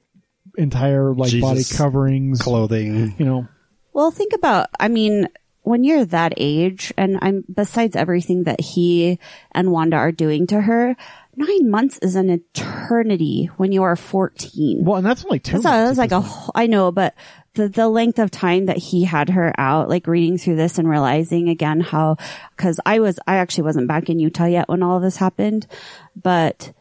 entire 0.57 1.13
like 1.13 1.41
body 1.41 1.65
coverings. 1.65 2.41
Clothing. 2.41 3.15
You 3.19 3.25
know, 3.25 3.49
Well, 3.93 4.13
think 4.13 4.33
about, 4.33 4.69
I 4.79 4.87
mean, 4.87 5.29
when 5.63 5.85
you're 5.85 6.05
that 6.07 6.35
age, 6.37 6.93
and 6.97 7.19
I'm, 7.21 7.45
besides 7.53 7.97
everything 7.97 8.45
that 8.45 8.61
he 8.61 9.19
and 9.53 9.73
Wanda 9.73 9.97
are 9.97 10.13
doing 10.13 10.47
to 10.47 10.61
her, 10.61 10.97
nine 11.39 11.71
months 11.71 11.99
is 11.99 12.17
an 12.17 12.29
eternity 12.31 13.51
when 13.57 13.73
you 13.73 13.83
are 13.85 13.97
14. 13.97 14.85
well, 14.85 14.97
and 14.97 15.07
that's 15.07 15.25
only 15.25 15.39
two. 15.39 15.53
That's, 15.53 15.65
months 15.65 15.89
that's 15.89 15.99
like 15.99 16.13
a, 16.13 16.21
whole- 16.21 16.53
I 16.55 16.67
know, 16.67 16.91
but 16.93 17.15
the, 17.55 17.69
the 17.69 17.89
length 17.89 18.19
of 18.19 18.31
time 18.31 18.67
that 18.67 18.77
he 18.77 19.05
had 19.05 19.31
her 19.31 19.53
out, 19.59 19.89
like 19.89 20.07
reading 20.07 20.39
through 20.39 20.57
this 20.57 20.79
and 20.79 20.89
realizing 20.89 21.49
again 21.49 21.81
how, 21.81 22.17
cause 22.57 22.81
I 22.85 23.01
was, 23.01 23.19
I 23.27 23.37
actually 23.37 23.65
wasn't 23.65 23.89
back 23.89 24.09
in 24.09 24.19
Utah 24.19 24.47
yet 24.47 24.69
when 24.69 24.83
all 24.83 24.97
of 24.97 25.03
this 25.03 25.17
happened, 25.17 25.67
but 26.15 26.73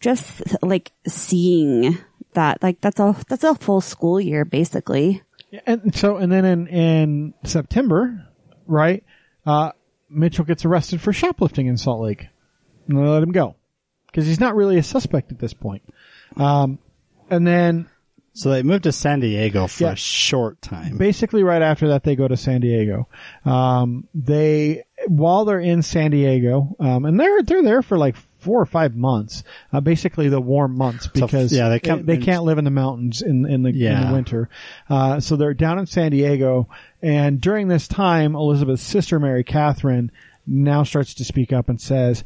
just 0.00 0.42
like 0.62 0.92
seeing 1.06 1.98
that, 2.34 2.62
like 2.62 2.80
that's 2.80 3.00
a, 3.00 3.16
that's 3.28 3.44
a 3.44 3.54
full 3.54 3.80
school 3.80 4.20
year 4.20 4.44
basically. 4.44 5.22
And 5.66 5.94
so, 5.94 6.16
and 6.16 6.32
then 6.32 6.44
in, 6.44 6.66
in 6.68 7.34
September, 7.44 8.26
right, 8.66 9.04
uh, 9.44 9.72
Mitchell 10.08 10.44
gets 10.44 10.64
arrested 10.64 11.00
for 11.00 11.12
shoplifting 11.12 11.66
in 11.66 11.76
Salt 11.76 12.00
Lake. 12.00 12.26
And 12.88 12.98
they 12.98 13.02
let 13.02 13.22
him 13.22 13.32
go. 13.32 13.56
Cause 14.14 14.26
he's 14.26 14.40
not 14.40 14.54
really 14.54 14.78
a 14.78 14.82
suspect 14.82 15.32
at 15.32 15.38
this 15.38 15.54
point. 15.54 15.82
Um, 16.36 16.78
and 17.30 17.46
then 17.46 17.88
So 18.34 18.50
they 18.50 18.62
moved 18.62 18.84
to 18.84 18.92
San 18.92 19.20
Diego 19.20 19.66
for 19.66 19.84
Yeah. 19.84 19.92
a 19.92 19.96
short 19.96 20.60
time. 20.62 20.96
basically 20.98 21.42
right 21.42 21.62
after 21.62 21.88
that 21.88 22.02
they 22.04 22.16
go 22.16 22.28
to 22.28 22.36
San 22.36 22.60
Diego. 22.62 23.08
Um, 23.44 24.08
they, 24.14 24.84
while 25.06 25.44
they're 25.44 25.60
in 25.60 25.82
San 25.82 26.10
Diego, 26.10 26.74
um, 26.80 27.04
and 27.04 27.18
they're, 27.20 27.42
they're 27.42 27.62
there 27.62 27.82
for 27.82 27.98
like 27.98 28.16
four 28.16 28.60
or 28.60 28.66
five 28.66 28.94
months, 28.96 29.44
uh, 29.72 29.80
basically 29.80 30.28
the 30.28 30.40
warm 30.40 30.76
months 30.76 31.04
So, 31.04 31.10
because 31.26 31.52
yeah, 31.52 31.68
they 31.68 31.78
can't- 31.80 32.06
they 32.06 32.16
can't 32.18 32.42
live 32.44 32.58
in 32.58 32.64
the 32.64 32.70
mountains 32.70 33.22
in, 33.22 33.46
in 33.46 33.62
the, 33.62 33.68
in 33.70 33.76
Yeah. 33.76 34.06
the 34.08 34.12
winter. 34.12 34.48
Uh, 34.90 35.20
so 35.20 35.36
they're 35.36 35.54
down 35.54 35.78
in 35.78 35.86
San 35.86 36.10
Diego 36.10 36.68
and 37.02 37.40
during 37.40 37.68
this 37.68 37.86
time, 37.88 38.34
Elizabeth's 38.34 38.82
sister, 38.82 39.18
Mary 39.20 39.44
Catherine, 39.44 40.10
now 40.46 40.82
starts 40.82 41.14
to 41.14 41.24
speak 41.24 41.52
up 41.52 41.68
and 41.68 41.80
says, 41.80 42.24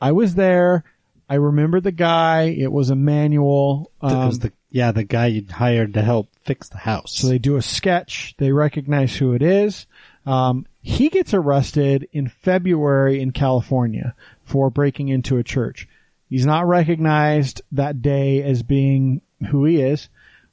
I 0.00 0.12
was 0.12 0.34
there. 0.34 0.84
I 1.28 1.34
remember 1.34 1.80
the 1.80 1.92
guy. 1.92 2.42
It 2.56 2.70
was 2.70 2.90
Emmanuel. 2.90 3.90
It 4.02 4.06
Um, 4.12 4.26
was 4.28 4.38
the 4.40 4.52
yeah 4.70 4.92
the 4.92 5.04
guy 5.04 5.26
you 5.26 5.44
hired 5.50 5.94
to 5.94 6.02
help 6.02 6.28
fix 6.44 6.68
the 6.68 6.78
house. 6.78 7.12
so 7.16 7.28
they 7.28 7.38
do 7.38 7.56
a 7.56 7.62
sketch. 7.62 8.34
They 8.38 8.52
recognize 8.52 9.16
who 9.16 9.32
it 9.32 9.42
is. 9.42 9.86
Um, 10.24 10.66
he 10.82 11.08
gets 11.08 11.34
arrested 11.34 12.08
in 12.12 12.28
February 12.28 13.20
in 13.20 13.30
California 13.32 14.14
for 14.44 14.70
breaking 14.70 15.08
into 15.08 15.36
a 15.38 15.42
church. 15.44 15.88
He's 16.28 16.46
not 16.46 16.66
recognized 16.66 17.62
that 17.72 18.02
day 18.02 18.42
as 18.42 18.62
being 18.62 19.20
who 19.50 19.64
he 19.64 19.80
is, 19.80 20.08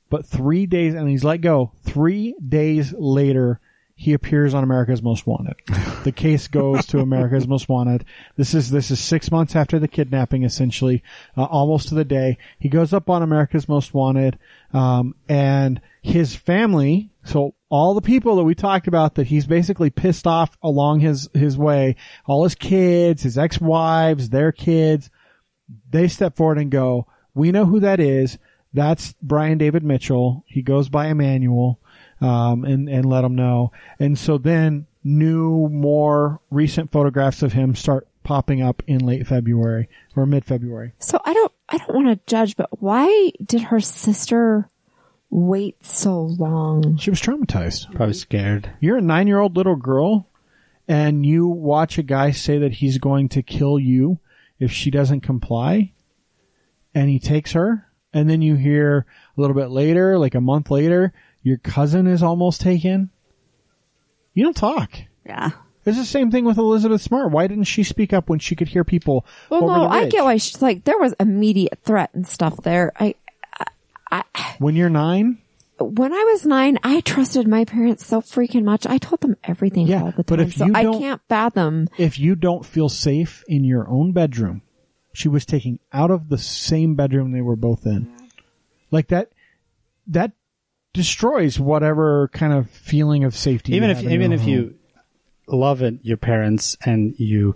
but 0.10 0.26
three 0.26 0.66
days, 0.68 0.94
and 0.94 1.10
he's 1.10 1.24
let 1.24 1.42
go. 1.42 1.72
Three 1.84 2.36
days 2.48 2.94
later, 2.98 3.60
he 4.04 4.12
appears 4.12 4.54
on 4.54 4.66
America's 4.66 5.02
Most 5.02 5.26
Wanted. 5.26 5.56
The 6.04 6.12
case 6.12 6.50
goes 6.50 6.86
to 6.88 7.00
America's 7.00 7.48
Most 7.48 7.70
Wanted. 7.70 8.04
This 8.36 8.54
is 8.54 8.70
this 8.70 8.92
is 8.92 9.00
six 9.00 9.32
months 9.32 9.56
after 9.56 9.80
the 9.80 9.88
kidnapping, 9.88 10.44
essentially, 10.44 11.02
uh, 11.38 11.46
almost 11.46 11.88
to 11.88 11.96
the 11.96 12.04
day. 12.04 12.38
He 12.60 12.68
goes 12.68 12.92
up 12.92 13.10
on 13.10 13.24
America's 13.24 13.70
Most 13.70 13.94
Wanted, 13.94 14.38
um, 14.74 15.16
and 15.30 15.80
his 16.02 16.36
family. 16.36 17.12
So 17.24 17.56
all 17.70 17.94
the 17.94 18.02
people 18.02 18.36
that 18.36 18.44
we 18.44 18.56
talked 18.56 18.90
about 18.90 19.16
that 19.16 19.28
he's 19.28 19.48
basically 19.48 19.90
pissed 19.90 20.28
off 20.28 20.58
along 20.62 21.00
his 21.00 21.30
his 21.34 21.58
way, 21.58 21.96
all 22.26 22.44
his 22.44 22.56
kids, 22.56 23.24
his 23.24 23.38
ex 23.38 23.62
wives, 23.62 24.28
their 24.28 24.52
kids, 24.52 25.10
they 25.90 26.10
step 26.10 26.36
forward 26.36 26.58
and 26.58 26.70
go, 26.70 27.08
"We 27.34 27.54
know 27.54 27.66
who 27.66 27.80
that 27.80 28.02
is. 28.02 28.38
That's 28.74 29.16
Brian 29.22 29.60
David 29.60 29.86
Mitchell. 29.86 30.44
He 30.46 30.62
goes 30.62 30.90
by 30.90 31.08
Emmanuel." 31.08 31.80
Um, 32.24 32.64
and, 32.64 32.88
and 32.88 33.06
let 33.06 33.22
them 33.22 33.36
know. 33.36 33.74
And 34.00 34.18
so 34.18 34.38
then 34.38 34.88
new, 35.04 35.68
more 35.70 36.40
recent 36.50 36.92
photographs 36.92 37.44
of 37.44 37.54
him 37.54 37.76
start 37.76 38.08
popping 38.24 38.62
up 38.62 38.82
in 38.88 39.06
late 39.06 39.28
February 39.28 39.90
or 40.16 40.26
mid 40.26 40.46
February. 40.46 40.94
So 41.00 41.20
I 41.26 41.34
don't, 41.34 41.52
I 41.68 41.78
don't 41.78 41.94
want 41.94 42.08
to 42.08 42.20
judge, 42.26 42.56
but 42.56 42.82
why 42.82 43.32
did 43.46 43.64
her 43.64 43.80
sister 43.82 44.70
wait 45.30 45.84
so 45.84 46.22
long? 46.22 46.98
She 46.98 47.10
was 47.10 47.22
traumatized. 47.22 47.94
Probably 47.94 48.14
scared. 48.14 48.70
You're 48.80 48.98
a 48.98 49.02
nine 49.02 49.28
year 49.28 49.40
old 49.40 49.58
little 49.58 49.76
girl 49.76 50.30
and 50.88 51.26
you 51.26 51.48
watch 51.48 51.98
a 51.98 52.04
guy 52.04 52.32
say 52.32 52.60
that 52.60 52.74
he's 52.74 52.98
going 52.98 53.30
to 53.30 53.42
kill 53.42 53.80
you 53.80 54.20
if 54.60 54.72
she 54.72 54.92
doesn't 54.92 55.22
comply 55.22 55.92
and 56.94 57.10
he 57.10 57.20
takes 57.20 57.54
her 57.54 57.88
and 58.14 58.30
then 58.30 58.42
you 58.42 58.56
hear 58.56 59.06
a 59.36 59.42
little 59.42 59.56
bit 59.56 59.72
later, 59.72 60.20
like 60.20 60.36
a 60.36 60.42
month 60.42 60.70
later, 60.70 61.14
your 61.44 61.58
cousin 61.58 62.08
is 62.08 62.24
almost 62.24 62.62
taken. 62.62 63.10
You 64.34 64.44
don't 64.46 64.56
talk. 64.56 64.92
Yeah. 65.26 65.52
It's 65.86 65.98
the 65.98 66.06
same 66.06 66.32
thing 66.32 66.46
with 66.46 66.58
Elizabeth 66.58 67.02
Smart. 67.02 67.32
Why 67.32 67.46
didn't 67.48 67.66
she 67.66 67.84
speak 67.84 68.14
up 68.14 68.30
when 68.30 68.40
she 68.40 68.56
could 68.56 68.70
hear 68.70 68.84
people? 68.86 69.26
Well, 69.50 69.68
no, 69.68 69.88
I 69.88 70.08
get 70.08 70.24
why 70.24 70.38
she's 70.38 70.62
like, 70.62 70.86
there 70.86 70.98
was 70.98 71.14
immediate 71.20 71.80
threat 71.84 72.10
and 72.14 72.26
stuff 72.26 72.56
there. 72.64 72.94
I, 72.98 73.16
I, 74.10 74.24
When 74.60 74.76
you're 74.76 74.90
nine, 74.90 75.40
when 75.80 76.14
I 76.14 76.24
was 76.32 76.46
nine, 76.46 76.80
I 76.84 77.02
trusted 77.02 77.48
my 77.50 77.66
parents 77.66 78.06
so 78.06 78.22
freaking 78.22 78.64
much. 78.64 78.86
I 78.88 78.98
told 78.98 79.20
them 79.22 79.36
everything 79.44 79.88
Yeah, 79.88 80.04
all 80.04 80.12
the 80.12 80.24
time. 80.24 80.26
but 80.28 80.40
if 80.40 80.56
so 80.56 80.66
you 80.68 80.72
I 80.74 80.84
don't- 80.84 81.00
can't 81.02 81.22
fathom. 81.28 81.90
if 81.98 82.18
you 82.18 82.36
don't 82.36 82.66
feel 82.66 82.88
safe 82.88 83.44
in 83.50 83.66
your 83.66 83.90
own 83.90 84.14
bedroom, 84.14 84.62
she 85.14 85.28
was 85.28 85.46
taken 85.46 85.80
out 85.92 86.12
of 86.12 86.30
the 86.30 86.38
same 86.38 86.96
bedroom 86.96 87.34
they 87.34 87.42
were 87.42 87.58
both 87.58 87.86
in. 87.86 88.10
Like 88.90 89.10
that, 89.10 89.32
that 90.08 90.32
destroys 90.94 91.60
whatever 91.60 92.30
kind 92.34 92.54
of 92.54 92.70
feeling 92.70 93.24
of 93.24 93.36
safety. 93.36 93.76
even 93.76 93.90
you 93.90 93.92
if 93.92 93.98
have 93.98 94.06
in 94.06 94.12
even 94.12 94.32
your 94.32 94.36
if 94.36 94.42
home. 94.42 94.50
you 94.50 94.76
love 95.48 95.82
it, 95.82 95.96
your 96.04 96.18
parents 96.18 96.78
and 96.86 97.16
you 97.20 97.56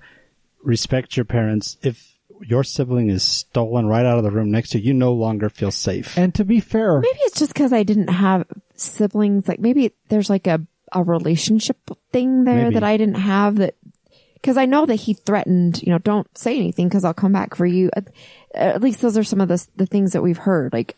respect 0.64 1.15
your 1.15 1.26
parents, 1.26 1.77
if 1.84 2.15
your 2.41 2.64
sibling 2.64 3.09
is 3.09 3.23
stolen 3.23 3.88
right 3.88 4.05
out 4.05 4.18
of 4.18 4.23
the 4.23 4.31
room 4.31 4.51
next 4.51 4.69
to 4.72 4.80
you, 4.80 4.88
you 4.88 4.93
no 4.93 5.14
longer 5.14 5.49
feel 5.49 5.72
safe. 5.72 6.18
and 6.18 6.35
to 6.35 6.43
be 6.45 6.59
fair, 6.59 6.99
Maybe 6.99 7.18
it's 7.22 7.39
just 7.39 7.53
because 7.53 7.73
I 7.73 7.84
didn't 7.84 8.09
have 8.09 8.45
siblings. 8.76 9.47
Like 9.47 9.59
maybe 9.59 9.93
there's 10.09 10.30
like 10.30 10.45
a, 10.47 10.61
a 10.91 11.03
relationship 11.03 11.77
thing 12.11 12.43
there 12.43 12.55
Maybe. 12.65 12.73
that 12.76 12.84
I 12.84 12.97
didn't 12.97 13.15
have 13.15 13.55
that. 13.57 13.76
Cause 14.43 14.55
I 14.55 14.65
know 14.65 14.85
that 14.85 14.95
he 14.95 15.14
threatened, 15.15 15.81
you 15.81 15.91
know, 15.91 15.97
don't 15.97 16.27
say 16.38 16.55
anything 16.55 16.89
cause 16.89 17.03
I'll 17.03 17.14
come 17.14 17.34
back 17.34 17.55
for 17.55 17.65
you. 17.65 17.89
At, 17.93 18.09
at 18.53 18.81
least 18.81 19.01
those 19.01 19.18
are 19.18 19.23
some 19.23 19.41
of 19.41 19.47
the, 19.47 19.65
the 19.76 19.88
things 19.88 20.14
that 20.14 20.22
we've 20.22 20.38
heard. 20.38 20.72
Like, 20.73 20.95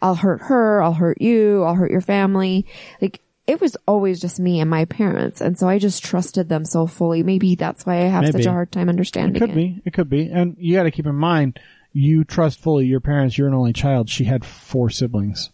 I'll 0.00 0.14
hurt 0.14 0.42
her, 0.42 0.82
I'll 0.82 0.94
hurt 0.94 1.20
you, 1.20 1.64
I'll 1.64 1.74
hurt 1.74 1.90
your 1.90 2.00
family. 2.00 2.66
Like, 3.00 3.20
it 3.46 3.60
was 3.60 3.76
always 3.86 4.20
just 4.20 4.38
me 4.38 4.60
and 4.60 4.68
my 4.68 4.84
parents. 4.84 5.40
And 5.40 5.58
so 5.58 5.68
I 5.68 5.78
just 5.78 6.04
trusted 6.04 6.48
them 6.48 6.64
so 6.64 6.86
fully. 6.86 7.22
Maybe 7.22 7.54
that's 7.54 7.86
why 7.86 7.96
I 7.96 8.08
have 8.08 8.22
Maybe. 8.22 8.32
such 8.32 8.46
a 8.46 8.52
hard 8.52 8.70
time 8.70 8.88
understanding. 8.88 9.42
it 9.42 9.46
could 9.46 9.54
be, 9.54 9.82
it 9.84 9.92
could 9.94 10.10
be, 10.10 10.28
and 10.30 10.56
you 10.58 10.74
got 10.74 10.82
to 10.82 10.90
keep 10.90 11.06
in 11.06 11.14
mind, 11.14 11.58
you 11.92 12.24
trust 12.24 12.60
fully 12.60 12.86
your 12.86 13.00
parents. 13.00 13.38
You're 13.38 13.48
an 13.48 13.54
only 13.54 13.72
child. 13.72 14.10
She 14.10 14.24
had 14.24 14.44
four 14.44 14.90
siblings. 14.90 15.50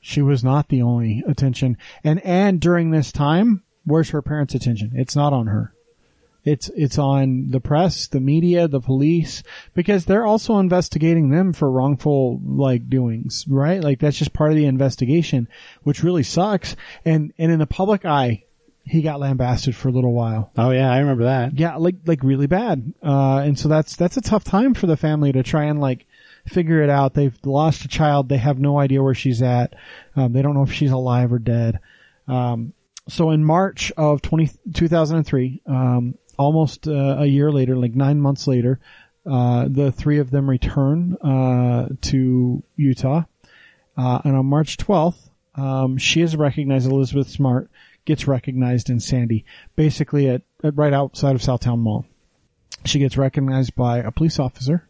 She 0.00 0.20
was 0.20 0.44
not 0.44 0.68
the 0.68 0.82
only 0.82 1.22
attention, 1.26 1.78
and 2.02 2.20
and 2.24 2.60
during 2.60 2.90
this 2.90 3.12
time, 3.12 3.62
where's 3.84 4.10
her 4.10 4.20
parents' 4.20 4.54
attention? 4.54 4.90
It's 4.94 5.14
not 5.14 5.32
on 5.32 5.46
her. 5.46 5.72
It's 6.44 6.68
it's 6.70 6.98
on 6.98 7.50
the 7.50 7.60
press, 7.60 8.08
the 8.08 8.20
media, 8.20 8.66
the 8.66 8.80
police, 8.80 9.42
because 9.74 10.04
they're 10.04 10.26
also 10.26 10.58
investigating 10.58 11.30
them 11.30 11.52
for 11.52 11.70
wrongful 11.70 12.40
like 12.44 12.88
doings, 12.88 13.44
right? 13.48 13.82
Like 13.82 14.00
that's 14.00 14.18
just 14.18 14.32
part 14.32 14.50
of 14.50 14.56
the 14.56 14.66
investigation, 14.66 15.46
which 15.82 16.02
really 16.02 16.24
sucks. 16.24 16.74
And 17.04 17.32
and 17.38 17.52
in 17.52 17.60
the 17.60 17.66
public 17.66 18.04
eye, 18.04 18.44
he 18.84 19.02
got 19.02 19.20
lambasted 19.20 19.76
for 19.76 19.88
a 19.88 19.92
little 19.92 20.12
while. 20.12 20.50
oh 20.58 20.70
yeah, 20.70 20.92
I 20.92 20.98
remember 20.98 21.24
that. 21.24 21.56
Yeah, 21.56 21.76
like 21.76 21.96
like 22.06 22.24
really 22.24 22.48
bad. 22.48 22.92
Uh, 23.02 23.38
and 23.38 23.56
so 23.56 23.68
that's 23.68 23.94
that's 23.94 24.16
a 24.16 24.22
tough 24.22 24.42
time 24.42 24.74
for 24.74 24.86
the 24.86 24.96
family 24.96 25.30
to 25.32 25.44
try 25.44 25.64
and 25.64 25.80
like 25.80 26.06
figure 26.46 26.82
it 26.82 26.90
out. 26.90 27.14
They've 27.14 27.38
lost 27.44 27.84
a 27.84 27.88
child. 27.88 28.28
They 28.28 28.38
have 28.38 28.58
no 28.58 28.78
idea 28.78 29.02
where 29.02 29.14
she's 29.14 29.42
at. 29.42 29.74
Um, 30.16 30.32
they 30.32 30.42
don't 30.42 30.54
know 30.54 30.64
if 30.64 30.72
she's 30.72 30.90
alive 30.90 31.32
or 31.32 31.38
dead. 31.38 31.78
Um, 32.26 32.72
so 33.08 33.30
in 33.30 33.44
March 33.44 33.92
of 33.96 34.22
20, 34.22 34.50
2003, 34.74 35.62
um, 35.66 36.14
almost 36.42 36.88
uh, 36.88 37.16
a 37.18 37.26
year 37.26 37.50
later, 37.50 37.76
like 37.76 37.94
nine 37.94 38.20
months 38.20 38.46
later, 38.46 38.80
uh, 39.24 39.66
the 39.68 39.92
three 39.92 40.18
of 40.18 40.30
them 40.30 40.50
return 40.50 41.16
uh, 41.18 41.88
to 42.00 42.62
Utah. 42.76 43.24
Uh, 43.96 44.20
and 44.24 44.36
on 44.36 44.46
March 44.46 44.76
12th, 44.78 45.30
um, 45.54 45.98
she 45.98 46.22
is 46.22 46.36
recognized, 46.36 46.90
Elizabeth 46.90 47.28
Smart, 47.28 47.70
gets 48.04 48.26
recognized 48.26 48.90
in 48.90 48.98
Sandy, 48.98 49.44
basically 49.76 50.28
at, 50.28 50.42
at 50.64 50.76
right 50.76 50.92
outside 50.92 51.36
of 51.36 51.42
Southtown 51.42 51.78
Mall. 51.78 52.04
She 52.84 52.98
gets 52.98 53.16
recognized 53.16 53.76
by 53.76 53.98
a 53.98 54.10
police 54.10 54.40
officer 54.40 54.88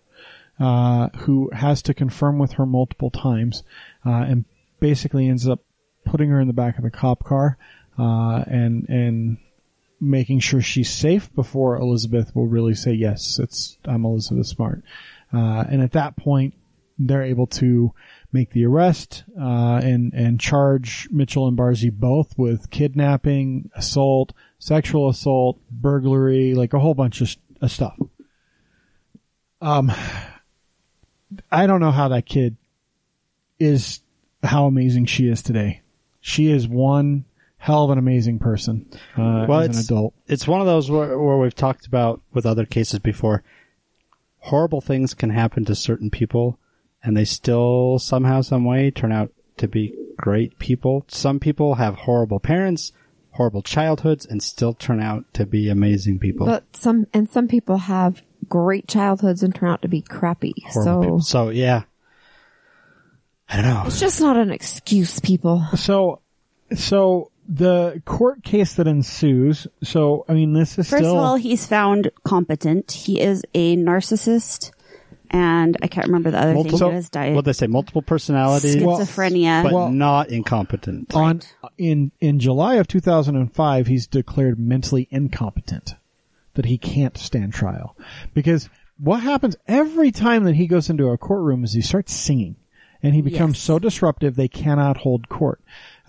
uh, 0.58 1.08
who 1.18 1.50
has 1.52 1.82
to 1.82 1.94
confirm 1.94 2.38
with 2.38 2.52
her 2.52 2.64
multiple 2.64 3.10
times, 3.10 3.64
uh, 4.06 4.10
and 4.10 4.44
basically 4.80 5.28
ends 5.28 5.46
up 5.46 5.60
putting 6.06 6.30
her 6.30 6.40
in 6.40 6.46
the 6.46 6.54
back 6.54 6.78
of 6.78 6.84
the 6.84 6.90
cop 6.90 7.22
car 7.22 7.58
and 7.98 8.88
and 8.88 9.38
making 10.02 10.40
sure 10.40 10.60
she's 10.60 10.90
safe 10.90 11.32
before 11.32 11.76
Elizabeth 11.76 12.34
will 12.34 12.48
really 12.48 12.74
say 12.74 12.92
yes, 12.92 13.38
it's 13.38 13.78
I'm 13.84 14.04
Elizabeth 14.04 14.48
Smart. 14.48 14.82
Uh, 15.32 15.64
and 15.70 15.80
at 15.80 15.92
that 15.92 16.16
point, 16.16 16.54
they're 16.98 17.22
able 17.22 17.46
to 17.46 17.94
make 18.32 18.50
the 18.50 18.66
arrest 18.66 19.24
uh, 19.40 19.80
and 19.82 20.12
and 20.12 20.40
charge 20.40 21.08
Mitchell 21.10 21.46
and 21.46 21.56
Barzee 21.56 21.92
both 21.92 22.36
with 22.36 22.68
kidnapping, 22.70 23.70
assault, 23.76 24.32
sexual 24.58 25.08
assault, 25.08 25.60
burglary, 25.70 26.54
like 26.54 26.74
a 26.74 26.80
whole 26.80 26.94
bunch 26.94 27.20
of, 27.20 27.34
of 27.60 27.70
stuff. 27.70 27.96
Um, 29.60 29.92
I 31.50 31.66
don't 31.68 31.80
know 31.80 31.92
how 31.92 32.08
that 32.08 32.26
kid 32.26 32.56
is, 33.60 34.00
how 34.42 34.66
amazing 34.66 35.06
she 35.06 35.28
is 35.28 35.42
today. 35.42 35.82
She 36.20 36.50
is 36.50 36.66
one 36.66 37.24
hell 37.62 37.84
of 37.84 37.90
an 37.90 37.98
amazing 37.98 38.40
person 38.40 38.84
uh, 39.16 39.46
Well, 39.48 39.60
as 39.60 39.66
an 39.66 39.70
it's- 39.70 39.84
adult. 39.86 40.14
It's 40.26 40.48
one 40.48 40.60
of 40.60 40.66
those 40.66 40.90
where, 40.90 41.16
where 41.18 41.38
we've 41.38 41.54
talked 41.54 41.86
about 41.86 42.20
with 42.32 42.44
other 42.44 42.64
cases 42.66 42.98
before. 42.98 43.44
Horrible 44.38 44.80
things 44.80 45.14
can 45.14 45.30
happen 45.30 45.64
to 45.66 45.74
certain 45.76 46.10
people, 46.10 46.58
and 47.04 47.16
they 47.16 47.24
still 47.24 48.00
somehow, 48.00 48.40
some 48.40 48.64
way, 48.64 48.90
turn 48.90 49.12
out 49.12 49.30
to 49.58 49.68
be 49.68 49.94
great 50.16 50.58
people. 50.58 51.04
Some 51.06 51.38
people 51.38 51.76
have 51.76 51.94
horrible 51.94 52.40
parents, 52.40 52.90
horrible 53.32 53.62
childhoods, 53.62 54.26
and 54.26 54.42
still 54.42 54.74
turn 54.74 55.00
out 55.00 55.24
to 55.34 55.46
be 55.46 55.68
amazing 55.68 56.18
people. 56.18 56.46
But 56.46 56.64
some 56.74 57.06
and 57.14 57.30
some 57.30 57.46
people 57.46 57.76
have 57.76 58.22
great 58.48 58.88
childhoods 58.88 59.44
and 59.44 59.54
turn 59.54 59.68
out 59.70 59.82
to 59.82 59.88
be 59.88 60.00
crappy. 60.02 60.54
horrible 60.66 60.82
So 60.82 61.00
people. 61.02 61.20
So 61.20 61.48
yeah, 61.50 61.82
I 63.48 63.56
don't 63.62 63.64
know. 63.74 63.82
it's 63.86 64.00
just 64.00 64.20
not 64.20 64.36
an 64.36 64.50
excuse, 64.50 65.20
people. 65.20 65.64
So, 65.76 66.20
so 66.74 67.30
the 67.48 68.00
court 68.04 68.42
case 68.44 68.74
that 68.74 68.86
ensues. 68.86 69.66
So, 69.82 70.24
I 70.28 70.34
mean, 70.34 70.52
this 70.52 70.78
is 70.78 70.88
First 70.88 71.02
still. 71.04 71.16
of 71.18 71.24
all, 71.24 71.36
he's 71.36 71.66
found 71.66 72.10
competent. 72.24 72.92
He 72.92 73.20
is 73.20 73.42
a 73.54 73.76
narcissist, 73.76 74.70
and 75.30 75.76
I 75.82 75.88
can't 75.88 76.06
remember 76.06 76.30
the 76.30 76.38
other 76.38 76.52
thing. 76.54 76.62
Multiple, 76.64 76.90
He 76.90 76.96
was 76.96 77.10
died. 77.10 77.34
what 77.34 77.44
they 77.44 77.52
say, 77.52 77.66
multiple 77.66 78.02
personalities, 78.02 78.76
schizophrenia. 78.76 79.62
but 79.64 79.72
Well- 79.72 79.90
not 79.90 80.28
incompetent. 80.30 81.14
on 81.14 81.40
in 81.78 82.12
in 82.20 82.38
July 82.38 82.74
of 82.76 82.86
2005 82.86 83.86
he's 83.86 84.06
declared 84.06 84.58
mentally 84.58 85.08
incompetent 85.10 85.94
that 86.54 86.66
he 86.66 86.76
can't 86.76 87.16
stand 87.16 87.52
trial 87.54 87.96
because 88.34 88.68
what 88.98 89.22
happens 89.22 89.56
every 89.66 90.10
time 90.12 90.44
that 90.44 90.54
he 90.54 90.66
goes 90.66 90.90
into 90.90 91.08
a 91.08 91.16
courtroom 91.16 91.64
is 91.64 91.72
he 91.72 91.80
starts 91.80 92.12
singing 92.12 92.56
and 93.02 93.14
he 93.14 93.22
becomes 93.22 93.54
Yes. 93.56 93.62
so 93.62 93.78
disruptive 93.78 94.36
they 94.36 94.48
cannot 94.48 94.98
hold 94.98 95.28
court 95.30 95.60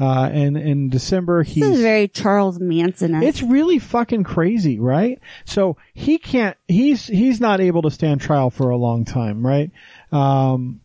uh, 0.03 0.30
and 0.34 0.57
in 0.57 0.89
December 0.89 1.45
this 1.45 1.55
is 1.55 1.63
he's 1.63 1.80
very 1.80 2.09
Charles 2.09 2.59
Manson. 2.59 3.23
it's 3.23 3.41
really 3.41 3.80
fucking 3.80 4.25
crazy, 4.25 4.77
right? 4.77 5.21
So 5.45 5.77
he 5.93 6.17
can't, 6.17 6.57
he's, 6.67 7.07
he's 7.07 7.39
not 7.39 7.61
able 7.61 7.84
to 7.84 7.91
stand 7.91 8.19
trial 8.19 8.49
for 8.49 8.69
a 8.69 8.75
long 8.75 9.05
time, 9.05 9.45
right? 9.45 9.71
Um, 10.11 10.81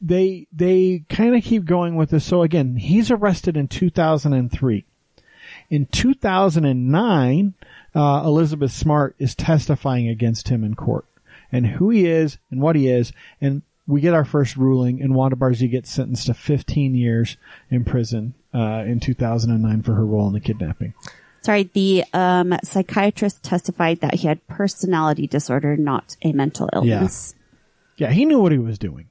they, 0.00 0.48
they 0.52 1.04
kind 1.08 1.36
of 1.36 1.44
keep 1.44 1.64
going 1.64 1.94
with 1.94 2.10
this. 2.10 2.24
So 2.24 2.42
again, 2.42 2.74
he's 2.74 3.12
arrested 3.12 3.56
in 3.56 3.68
2003. 3.68 4.84
In 5.68 5.86
2009, 5.86 7.54
uh, 7.94 8.22
Elizabeth 8.24 8.72
Smart 8.72 9.14
is 9.20 9.36
testifying 9.36 10.08
against 10.08 10.48
him 10.48 10.64
in 10.64 10.74
court 10.74 11.04
and 11.52 11.64
who 11.64 11.90
he 11.90 12.06
is 12.06 12.38
and 12.50 12.60
what 12.60 12.74
he 12.74 12.88
is. 12.88 13.12
And 13.40 13.62
we 13.86 14.00
get 14.00 14.14
our 14.14 14.24
first 14.24 14.56
ruling 14.56 15.02
and 15.02 15.14
Wanda 15.14 15.36
Barzee 15.36 15.70
gets 15.70 15.90
sentenced 15.90 16.26
to 16.26 16.34
15 16.34 16.94
years 16.94 17.36
in 17.70 17.84
prison, 17.84 18.34
uh, 18.54 18.84
in 18.86 19.00
2009 19.00 19.82
for 19.82 19.94
her 19.94 20.06
role 20.06 20.28
in 20.28 20.32
the 20.32 20.40
kidnapping. 20.40 20.94
Sorry, 21.42 21.64
the 21.72 22.04
um, 22.12 22.54
psychiatrist 22.62 23.42
testified 23.42 24.00
that 24.00 24.14
he 24.14 24.28
had 24.28 24.46
personality 24.46 25.26
disorder, 25.26 25.76
not 25.76 26.16
a 26.22 26.32
mental 26.32 26.68
illness. 26.72 27.34
Yeah, 27.96 28.10
he 28.10 28.26
knew 28.26 28.40
what 28.40 28.52
he 28.52 28.58
was 28.58 28.78
doing. 28.78 29.08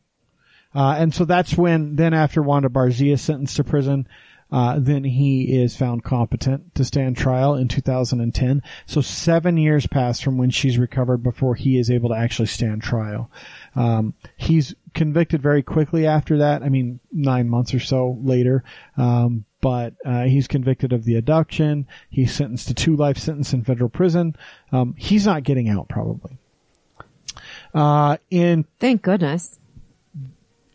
Uh, 0.74 0.96
and 1.00 1.14
so 1.14 1.26
that's 1.26 1.58
when, 1.58 1.96
then 1.96 2.14
after 2.14 2.44
Wanda 2.44 2.70
Barzee 2.70 3.12
is 3.12 3.22
sentenced 3.22 3.56
to 3.56 3.64
prison, 3.64 4.08
uh, 4.52 4.80
then 4.80 5.04
he 5.04 5.62
is 5.62 5.76
found 5.76 6.04
competent 6.04 6.74
to 6.76 6.84
stand 6.84 7.18
trial 7.18 7.56
in 7.56 7.68
2010. 7.68 8.64
So 8.86 9.02
seven 9.02 9.58
years 9.58 9.86
pass 9.86 10.20
from 10.20 10.38
when 10.38 10.50
she's 10.50 10.78
recovered 10.78 11.22
before 11.24 11.56
he 11.56 11.78
is 11.78 11.92
able 11.92 12.10
to 12.10 12.16
actually 12.16 12.48
stand 12.48 12.82
trial. 12.82 13.30
Um, 13.76 14.14
he's 14.38 14.76
convicted 14.94 15.42
very 15.42 15.64
quickly 15.64 16.08
after 16.08 16.40
that. 16.40 16.64
I 16.64 16.70
mean, 16.70 17.00
nine 17.12 17.50
months 17.50 17.74
or 17.74 17.80
so 17.80 18.18
later. 18.22 18.64
Um, 18.98 19.46
but, 19.62 19.94
uh, 20.06 20.24
he's 20.24 20.48
convicted 20.48 20.94
of 20.94 21.04
the 21.04 21.18
abduction. 21.18 21.88
He's 22.10 22.34
sentenced 22.34 22.70
to 22.70 22.74
two 22.74 22.96
life 22.96 23.18
sentence 23.18 23.54
in 23.54 23.64
federal 23.64 23.90
prison. 23.90 24.36
Um, 24.72 24.96
he's 24.98 25.26
not 25.26 25.44
getting 25.44 25.70
out 25.70 25.90
probably. 25.90 26.38
Uh, 27.74 28.18
in 28.30 28.66
Thank 28.80 29.02
goodness. 29.02 29.59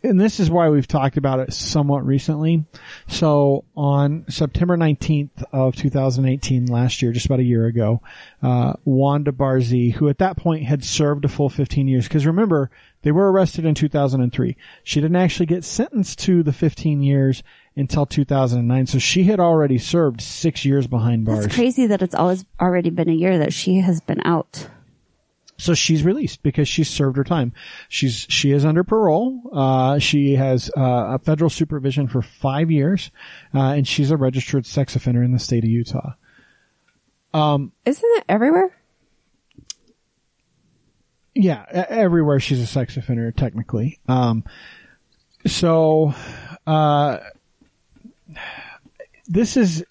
And 0.05 0.19
this 0.19 0.39
is 0.39 0.49
why 0.49 0.69
we've 0.69 0.87
talked 0.87 1.17
about 1.17 1.39
it 1.39 1.53
somewhat 1.53 2.05
recently. 2.05 2.65
So 3.07 3.65
on 3.75 4.25
September 4.29 4.77
19th 4.77 5.43
of 5.51 5.75
2018, 5.75 6.67
last 6.67 7.01
year, 7.01 7.11
just 7.11 7.25
about 7.25 7.39
a 7.39 7.43
year 7.43 7.65
ago, 7.65 8.01
uh, 8.41 8.73
Wanda 8.85 9.31
Barzee, 9.31 9.93
who 9.93 10.09
at 10.09 10.19
that 10.19 10.37
point 10.37 10.63
had 10.63 10.83
served 10.83 11.25
a 11.25 11.27
full 11.27 11.49
15 11.49 11.87
years, 11.87 12.07
because 12.07 12.25
remember, 12.25 12.69
they 13.01 13.11
were 13.11 13.31
arrested 13.31 13.65
in 13.65 13.75
2003. 13.75 14.57
She 14.83 15.01
didn't 15.01 15.15
actually 15.15 15.45
get 15.45 15.63
sentenced 15.63 16.19
to 16.19 16.41
the 16.43 16.53
15 16.53 17.03
years 17.03 17.43
until 17.75 18.05
2009, 18.05 18.87
so 18.87 18.99
she 18.99 19.25
had 19.25 19.39
already 19.39 19.77
served 19.77 20.21
six 20.21 20.65
years 20.65 20.87
behind 20.87 21.25
bars. 21.25 21.45
It's 21.45 21.55
crazy 21.55 21.87
that 21.87 22.01
it's 22.01 22.15
always 22.15 22.45
already 22.59 22.89
been 22.89 23.09
a 23.09 23.13
year 23.13 23.37
that 23.39 23.53
she 23.53 23.81
has 23.81 24.01
been 24.01 24.21
out. 24.25 24.69
So 25.57 25.73
she's 25.73 26.03
released 26.03 26.43
because 26.43 26.67
she's 26.67 26.89
served 26.89 27.15
her 27.17 27.23
time. 27.23 27.53
She's 27.87 28.25
she 28.29 28.51
is 28.51 28.65
under 28.65 28.83
parole. 28.83 29.41
Uh, 29.53 29.99
she 29.99 30.35
has 30.35 30.69
uh, 30.75 31.15
a 31.15 31.19
federal 31.19 31.49
supervision 31.49 32.07
for 32.07 32.21
five 32.21 32.69
years, 32.69 33.09
uh, 33.53 33.59
and 33.59 33.87
she's 33.87 34.11
a 34.11 34.17
registered 34.17 34.65
sex 34.65 34.95
offender 34.95 35.23
in 35.23 35.31
the 35.31 35.39
state 35.39 35.63
of 35.63 35.69
Utah. 35.69 36.13
Isn't 37.85 38.09
that 38.15 38.25
everywhere? 38.27 38.75
Yeah, 41.33 41.65
everywhere 41.69 42.39
she's 42.39 42.61
a 42.61 42.67
sex 42.67 42.95
offender 42.95 43.31
technically. 43.31 43.99
Um, 44.07 44.45
so 45.45 46.13
uh, 46.65 47.19
this 49.27 49.57
is 49.57 49.83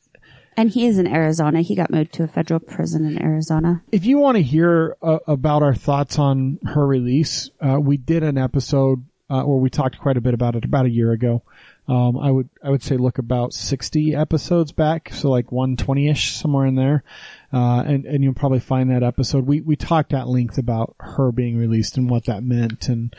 And 0.56 0.70
he 0.70 0.86
is 0.86 0.98
in 0.98 1.06
Arizona. 1.06 1.62
He 1.62 1.74
got 1.74 1.90
moved 1.90 2.12
to 2.14 2.24
a 2.24 2.28
federal 2.28 2.60
prison 2.60 3.04
in 3.04 3.20
Arizona. 3.20 3.82
if 3.90 4.04
you 4.04 4.18
want 4.18 4.36
to 4.36 4.42
hear 4.42 4.96
uh, 5.02 5.18
about 5.26 5.62
our 5.62 5.74
thoughts 5.74 6.18
on 6.18 6.58
her 6.64 6.86
release, 6.86 7.50
uh, 7.60 7.78
we 7.80 7.96
did 7.96 8.22
an 8.22 8.38
episode 8.38 9.04
uh, 9.30 9.42
where 9.42 9.58
we 9.58 9.70
talked 9.70 9.98
quite 9.98 10.16
a 10.16 10.20
bit 10.20 10.34
about 10.34 10.54
it 10.54 10.64
about 10.64 10.86
a 10.86 10.90
year 10.90 11.12
ago. 11.12 11.42
Um, 11.86 12.16
I 12.16 12.30
would 12.30 12.48
I 12.62 12.70
would 12.70 12.82
say 12.82 12.96
look 12.96 13.18
about 13.18 13.52
sixty 13.52 14.14
episodes 14.14 14.72
back, 14.72 15.10
so 15.12 15.28
like 15.30 15.52
one 15.52 15.76
twenty 15.76 16.08
ish 16.08 16.32
somewhere 16.32 16.66
in 16.66 16.76
there, 16.76 17.04
uh, 17.52 17.82
and 17.86 18.06
and 18.06 18.24
you'll 18.24 18.34
probably 18.34 18.60
find 18.60 18.90
that 18.90 19.02
episode. 19.02 19.46
We 19.46 19.60
we 19.60 19.76
talked 19.76 20.14
at 20.14 20.28
length 20.28 20.56
about 20.56 20.94
her 20.98 21.30
being 21.30 21.58
released 21.58 21.98
and 21.98 22.08
what 22.08 22.24
that 22.24 22.42
meant 22.42 22.88
and 22.88 23.14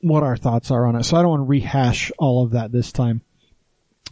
what 0.00 0.22
our 0.22 0.36
thoughts 0.36 0.70
are 0.70 0.86
on 0.86 0.96
it. 0.96 1.04
So 1.04 1.16
I 1.16 1.22
don't 1.22 1.30
want 1.30 1.40
to 1.40 1.50
rehash 1.50 2.10
all 2.18 2.44
of 2.44 2.52
that 2.52 2.72
this 2.72 2.92
time, 2.92 3.20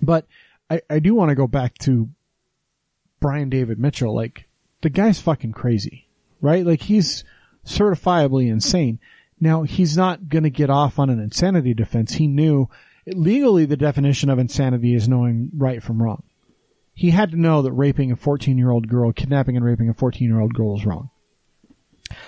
but 0.02 0.26
I 0.68 0.82
I 0.90 0.98
do 0.98 1.14
want 1.14 1.30
to 1.30 1.34
go 1.34 1.46
back 1.46 1.78
to 1.78 2.08
Brian 3.24 3.48
David 3.48 3.78
Mitchell. 3.78 4.14
Like 4.14 4.48
the 4.82 4.90
guy's 4.90 5.18
fucking 5.18 5.52
crazy, 5.52 6.08
right? 6.42 6.66
Like 6.66 6.82
he's 6.82 7.24
certifiably 7.64 8.50
insane. 8.50 8.98
Now 9.40 9.62
he's 9.62 9.96
not 9.96 10.28
going 10.28 10.42
to 10.42 10.50
get 10.50 10.68
off 10.68 10.98
on 10.98 11.08
an 11.08 11.20
insanity 11.20 11.72
defense. 11.72 12.12
He 12.12 12.26
knew 12.26 12.68
legally 13.06 13.64
the 13.64 13.78
definition 13.78 14.28
of 14.28 14.38
insanity 14.38 14.94
is 14.94 15.08
knowing 15.08 15.48
right 15.56 15.82
from 15.82 16.02
wrong. 16.02 16.22
He 16.92 17.12
had 17.12 17.30
to 17.30 17.40
know 17.40 17.62
that 17.62 17.72
raping 17.72 18.12
a 18.12 18.16
14 18.16 18.58
year 18.58 18.70
old 18.70 18.88
girl, 18.88 19.10
kidnapping 19.10 19.56
and 19.56 19.64
raping 19.64 19.88
a 19.88 19.94
14 19.94 20.28
year 20.28 20.40
old 20.40 20.52
girl 20.52 20.76
is 20.76 20.84
wrong. 20.84 21.08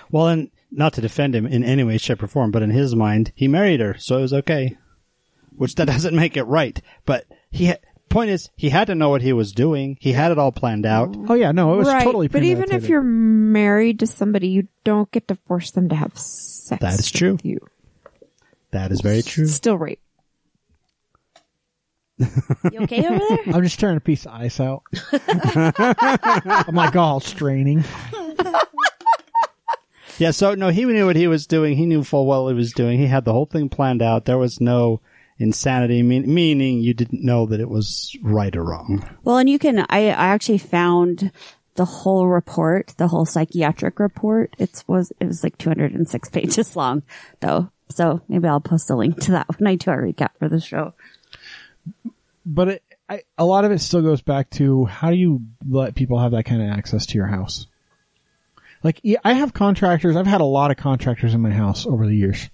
Well, 0.09 0.27
and 0.27 0.49
not 0.71 0.93
to 0.93 1.01
defend 1.01 1.35
him 1.35 1.45
in 1.45 1.63
any 1.63 1.83
way, 1.83 1.99
shape, 1.99 2.23
or 2.23 2.27
form, 2.27 2.49
but 2.49 2.63
in 2.63 2.71
his 2.71 2.95
mind, 2.95 3.33
he 3.35 3.47
married 3.47 3.81
her, 3.81 3.95
so 3.99 4.17
it 4.17 4.21
was 4.21 4.33
okay. 4.33 4.75
Which 5.55 5.75
that 5.75 5.85
doesn't 5.89 6.15
make 6.15 6.35
it 6.35 6.45
right, 6.45 6.81
but 7.05 7.25
he. 7.51 7.75
Point 8.09 8.29
is, 8.29 8.49
he 8.55 8.69
had 8.69 8.87
to 8.87 8.95
know 8.95 9.09
what 9.09 9.21
he 9.21 9.33
was 9.33 9.51
doing. 9.51 9.97
He 9.99 10.13
had 10.13 10.31
it 10.31 10.37
all 10.39 10.51
planned 10.51 10.85
out. 10.85 11.15
Oh 11.27 11.33
yeah, 11.33 11.51
no, 11.51 11.73
it 11.73 11.77
was 11.77 11.87
right. 11.87 12.03
totally 12.03 12.27
but 12.27 12.43
even 12.43 12.71
if 12.71 12.87
you're 12.89 13.01
married 13.01 13.99
to 13.99 14.07
somebody, 14.07 14.49
you 14.49 14.67
don't 14.83 15.09
get 15.11 15.27
to 15.29 15.35
force 15.47 15.71
them 15.71 15.89
to 15.89 15.95
have 15.95 16.17
sex. 16.17 16.81
That 16.81 16.99
is 16.99 17.11
true. 17.11 17.33
with 17.33 17.45
You 17.45 17.59
That 18.71 18.91
is 18.91 19.01
very 19.01 19.21
true. 19.21 19.47
still 19.47 19.77
rape. 19.77 20.01
You 22.71 22.81
okay 22.81 23.05
over 23.05 23.19
there? 23.29 23.53
I'm 23.53 23.63
just 23.63 23.79
tearing 23.79 23.97
a 23.97 24.01
piece 24.01 24.25
of 24.25 24.31
ice 24.33 24.59
out. 24.59 24.81
I'm 25.13 26.75
like 26.75 26.95
all 26.95 27.19
straining. 27.19 27.83
Yeah, 30.17 30.31
so 30.31 30.55
no, 30.55 30.69
he 30.69 30.85
knew 30.85 31.05
what 31.05 31.15
he 31.15 31.27
was 31.27 31.45
doing. 31.45 31.77
He 31.77 31.85
knew 31.85 32.03
full 32.03 32.25
well 32.25 32.45
what 32.45 32.49
he 32.49 32.55
was 32.55 32.71
doing. 32.73 32.97
He 32.97 33.05
had 33.05 33.23
the 33.23 33.33
whole 33.33 33.45
thing 33.45 33.69
planned 33.69 34.01
out. 34.01 34.25
There 34.25 34.37
was 34.37 34.59
no 34.59 34.99
insanity, 35.39 36.01
mean, 36.03 36.33
meaning 36.33 36.79
you 36.79 36.93
didn't 36.93 37.23
know 37.23 37.45
that 37.45 37.59
it 37.59 37.69
was 37.69 38.15
right 38.21 38.55
or 38.55 38.63
wrong. 38.63 39.07
Well, 39.23 39.37
and 39.37 39.49
you 39.49 39.59
can, 39.59 39.79
I, 39.89 40.07
I 40.07 40.27
actually 40.27 40.57
found 40.57 41.31
the 41.75 41.85
whole 41.85 42.27
report, 42.27 42.93
the 42.97 43.07
whole 43.07 43.25
psychiatric 43.25 43.99
report. 43.99 44.55
It 44.57 44.83
was, 44.87 45.11
it 45.19 45.25
was 45.25 45.43
like 45.43 45.57
206 45.57 46.29
pages 46.31 46.75
long 46.75 47.03
though. 47.39 47.69
So 47.89 48.21
maybe 48.27 48.47
I'll 48.47 48.59
post 48.59 48.89
a 48.89 48.95
link 48.95 49.19
to 49.21 49.31
that 49.31 49.47
when 49.59 49.67
I 49.67 49.75
do 49.75 49.91
our 49.91 50.01
recap 50.01 50.31
for 50.39 50.49
the 50.49 50.59
show. 50.59 50.93
But 52.45 52.67
it, 52.67 52.83
I, 53.09 53.21
a 53.37 53.45
lot 53.45 53.65
of 53.65 53.71
it 53.71 53.79
still 53.79 54.01
goes 54.01 54.21
back 54.21 54.49
to 54.51 54.85
how 54.85 55.09
do 55.09 55.15
you 55.15 55.41
let 55.67 55.95
people 55.95 56.19
have 56.19 56.31
that 56.31 56.43
kind 56.43 56.61
of 56.61 56.69
access 56.69 57.05
to 57.07 57.17
your 57.17 57.27
house? 57.27 57.67
Like 58.83 59.01
I 59.23 59.33
have 59.33 59.53
contractors. 59.53 60.15
I've 60.15 60.27
had 60.27 60.41
a 60.41 60.45
lot 60.45 60.71
of 60.71 60.77
contractors 60.77 61.33
in 61.33 61.41
my 61.41 61.51
house 61.51 61.85
over 61.85 62.05
the 62.05 62.15
years. 62.15 62.49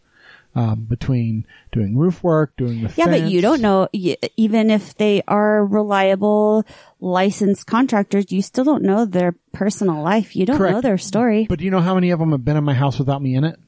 Um, 0.55 0.85
between 0.87 1.47
doing 1.71 1.97
roof 1.97 2.21
work, 2.23 2.55
doing 2.57 2.83
the 2.83 2.93
Yeah, 2.95 3.07
but 3.07 3.23
you 3.23 3.41
don't 3.41 3.59
know, 3.59 3.87
even 3.91 4.69
if 4.69 4.95
they 4.95 5.23
are 5.27 5.65
reliable, 5.65 6.63
licensed 6.99 7.65
contractors, 7.65 8.31
you 8.31 8.43
still 8.43 8.63
don't 8.63 8.83
know 8.83 9.05
their 9.05 9.33
personal 9.51 10.03
life. 10.03 10.35
You 10.35 10.45
don't 10.45 10.57
Correct. 10.59 10.73
know 10.75 10.81
their 10.81 10.99
story. 10.99 11.47
But 11.49 11.57
do 11.57 11.65
you 11.65 11.71
know 11.71 11.81
how 11.81 11.95
many 11.95 12.11
of 12.11 12.19
them 12.19 12.33
have 12.33 12.45
been 12.45 12.55
in 12.55 12.63
my 12.63 12.75
house 12.75 12.99
without 12.99 13.19
me 13.19 13.33
in 13.33 13.43
it? 13.43 13.59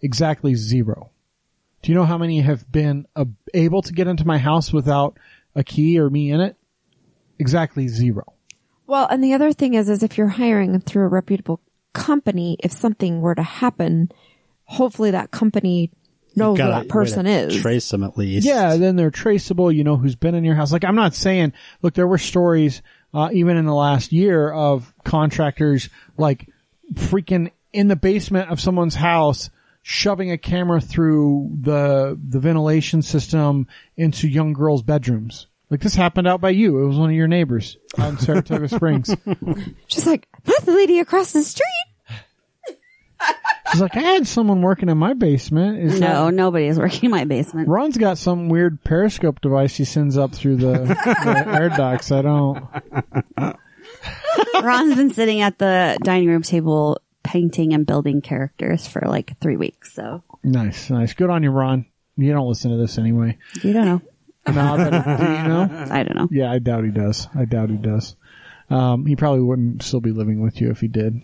Exactly 0.00 0.54
zero. 0.54 1.10
Do 1.82 1.92
you 1.92 1.94
know 1.94 2.06
how 2.06 2.16
many 2.16 2.40
have 2.40 2.72
been 2.72 3.06
uh, 3.14 3.26
able 3.52 3.82
to 3.82 3.92
get 3.92 4.08
into 4.08 4.26
my 4.26 4.38
house 4.38 4.72
without 4.72 5.18
a 5.54 5.62
key 5.62 5.98
or 6.00 6.08
me 6.08 6.30
in 6.30 6.40
it? 6.40 6.56
Exactly 7.38 7.86
zero. 7.86 8.32
Well, 8.86 9.06
and 9.08 9.22
the 9.22 9.34
other 9.34 9.52
thing 9.52 9.74
is, 9.74 9.90
is 9.90 10.02
if 10.02 10.16
you're 10.16 10.28
hiring 10.28 10.80
through 10.80 11.04
a 11.04 11.08
reputable 11.08 11.60
company, 11.92 12.56
if 12.60 12.72
something 12.72 13.20
were 13.20 13.34
to 13.34 13.42
happen, 13.42 14.10
hopefully 14.66 15.12
that 15.12 15.30
company 15.30 15.90
knows 16.36 16.58
who 16.58 16.64
that 16.66 16.88
person 16.88 17.26
is. 17.26 17.60
Trace 17.60 17.88
them 17.88 18.04
at 18.04 18.18
least. 18.18 18.46
Yeah, 18.46 18.76
then 18.76 18.96
they're 18.96 19.10
traceable. 19.10 19.72
You 19.72 19.84
know 19.84 19.96
who's 19.96 20.16
been 20.16 20.34
in 20.34 20.44
your 20.44 20.54
house. 20.54 20.72
Like 20.72 20.84
I'm 20.84 20.94
not 20.94 21.14
saying, 21.14 21.54
look, 21.82 21.94
there 21.94 22.06
were 22.06 22.18
stories, 22.18 22.82
uh, 23.14 23.30
even 23.32 23.56
in 23.56 23.64
the 23.64 23.74
last 23.74 24.12
year 24.12 24.50
of 24.50 24.92
contractors 25.04 25.88
like 26.18 26.48
freaking 26.94 27.50
in 27.72 27.88
the 27.88 27.96
basement 27.96 28.50
of 28.50 28.60
someone's 28.60 28.94
house, 28.94 29.50
shoving 29.82 30.30
a 30.30 30.38
camera 30.38 30.80
through 30.80 31.50
the, 31.60 32.18
the 32.28 32.40
ventilation 32.40 33.02
system 33.02 33.66
into 33.96 34.28
young 34.28 34.52
girls' 34.52 34.82
bedrooms. 34.82 35.46
Like 35.68 35.80
this 35.80 35.94
happened 35.94 36.28
out 36.28 36.40
by 36.40 36.50
you. 36.50 36.82
It 36.82 36.86
was 36.86 36.96
one 36.96 37.10
of 37.10 37.16
your 37.16 37.28
neighbors 37.28 37.76
on 37.98 38.18
Saratoga 38.20 38.68
Springs. 38.68 39.14
She's 39.88 40.06
like, 40.06 40.28
that's 40.44 40.64
the 40.64 40.72
lady 40.72 41.00
across 41.00 41.32
the 41.32 41.42
street. 41.42 41.66
She's 43.72 43.80
like, 43.80 43.96
I 43.96 44.00
had 44.00 44.26
someone 44.26 44.62
working 44.62 44.88
in 44.88 44.96
my 44.98 45.14
basement. 45.14 45.78
Is 45.80 45.98
that- 46.00 46.12
No, 46.12 46.30
nobody 46.30 46.66
is 46.66 46.78
working 46.78 47.06
in 47.06 47.10
my 47.10 47.24
basement. 47.24 47.68
Ron's 47.68 47.96
got 47.96 48.18
some 48.18 48.48
weird 48.48 48.82
periscope 48.84 49.40
device 49.40 49.76
he 49.76 49.84
sends 49.84 50.16
up 50.16 50.34
through 50.34 50.56
the, 50.56 50.72
the 50.72 51.44
air 51.46 51.68
ducts. 51.70 52.12
I 52.12 52.22
don't. 52.22 52.64
Ron's 54.62 54.94
been 54.96 55.12
sitting 55.12 55.40
at 55.40 55.58
the 55.58 55.98
dining 56.02 56.28
room 56.28 56.42
table 56.42 57.00
painting 57.22 57.72
and 57.74 57.86
building 57.86 58.20
characters 58.22 58.86
for 58.86 59.02
like 59.06 59.38
three 59.40 59.56
weeks. 59.56 59.92
So 59.94 60.22
Nice, 60.44 60.90
nice. 60.90 61.12
Good 61.14 61.30
on 61.30 61.42
you, 61.42 61.50
Ron. 61.50 61.86
You 62.16 62.32
don't 62.32 62.48
listen 62.48 62.70
to 62.70 62.76
this 62.76 62.98
anyway. 62.98 63.36
you 63.62 63.72
don't 63.72 63.84
know. 63.84 64.02
No, 64.48 64.76
but 64.76 64.90
do 64.90 65.24
you 65.24 65.48
know? 65.48 65.86
I 65.90 66.04
don't 66.04 66.14
know. 66.16 66.28
Yeah, 66.30 66.52
I 66.52 66.60
doubt 66.60 66.84
he 66.84 66.90
does. 66.92 67.26
I 67.34 67.46
doubt 67.46 67.68
he 67.68 67.76
does. 67.76 68.14
Um, 68.70 69.04
he 69.04 69.16
probably 69.16 69.42
wouldn't 69.42 69.82
still 69.82 70.00
be 70.00 70.12
living 70.12 70.40
with 70.40 70.60
you 70.60 70.70
if 70.70 70.80
he 70.80 70.86
did. 70.88 71.20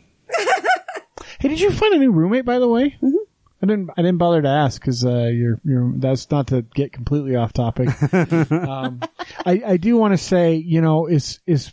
Hey, 1.43 1.49
did 1.49 1.61
you 1.61 1.73
find 1.73 1.93
a 1.95 1.99
new 1.99 2.13
roommate, 2.13 2.45
by 2.45 2.61
the 2.61 2.69
way? 2.69 2.91
Mm-hmm. 3.03 3.17
I 3.63 3.67
didn't. 3.67 3.91
I 3.97 4.03
didn't 4.03 4.19
bother 4.19 4.43
to 4.43 4.49
ask 4.49 4.81
because 4.81 5.05
uh, 5.05 5.31
you're. 5.33 5.61
You're. 5.65 5.93
That's 5.97 6.31
not 6.31 6.49
to 6.49 6.63
get 6.63 6.93
completely 6.93 7.37
off 7.37 7.53
topic. 7.53 7.89
um, 8.53 9.01
I, 9.45 9.63
I 9.67 9.77
do 9.77 9.97
want 9.97 10.13
to 10.15 10.19
say, 10.19 10.55
you 10.55 10.81
know, 10.81 11.07
is 11.07 11.41
is 11.47 11.73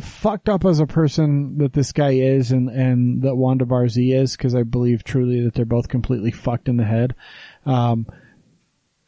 fucked 0.00 0.48
up 0.48 0.64
as 0.64 0.78
a 0.78 0.86
person 0.86 1.58
that 1.58 1.72
this 1.72 1.92
guy 1.92 2.10
is, 2.10 2.52
and 2.52 2.68
and 2.68 3.22
that 3.22 3.36
Wanda 3.36 3.64
Barzee 3.64 4.14
is, 4.14 4.36
because 4.36 4.54
I 4.54 4.62
believe 4.62 5.02
truly 5.02 5.42
that 5.44 5.54
they're 5.54 5.64
both 5.64 5.88
completely 5.88 6.30
fucked 6.30 6.68
in 6.68 6.76
the 6.76 6.84
head. 6.84 7.14
Um, 7.64 8.06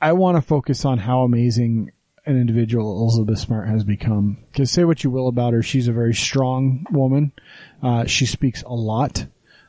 I 0.00 0.12
want 0.12 0.36
to 0.36 0.42
focus 0.42 0.84
on 0.84 0.98
how 0.98 1.22
amazing 1.22 1.92
an 2.24 2.36
individual 2.36 3.00
Elizabeth 3.00 3.38
Smart 3.38 3.68
has 3.68 3.84
become. 3.84 4.38
Because 4.52 4.70
say 4.70 4.84
what 4.84 5.02
you 5.02 5.10
will 5.10 5.28
about 5.28 5.54
her, 5.54 5.62
she's 5.62 5.88
a 5.88 5.92
very 5.92 6.14
strong 6.14 6.84
woman. 6.90 7.32
Uh, 7.82 8.06
she 8.06 8.26
speaks 8.26 8.62
a 8.62 8.74
lot. 8.74 9.26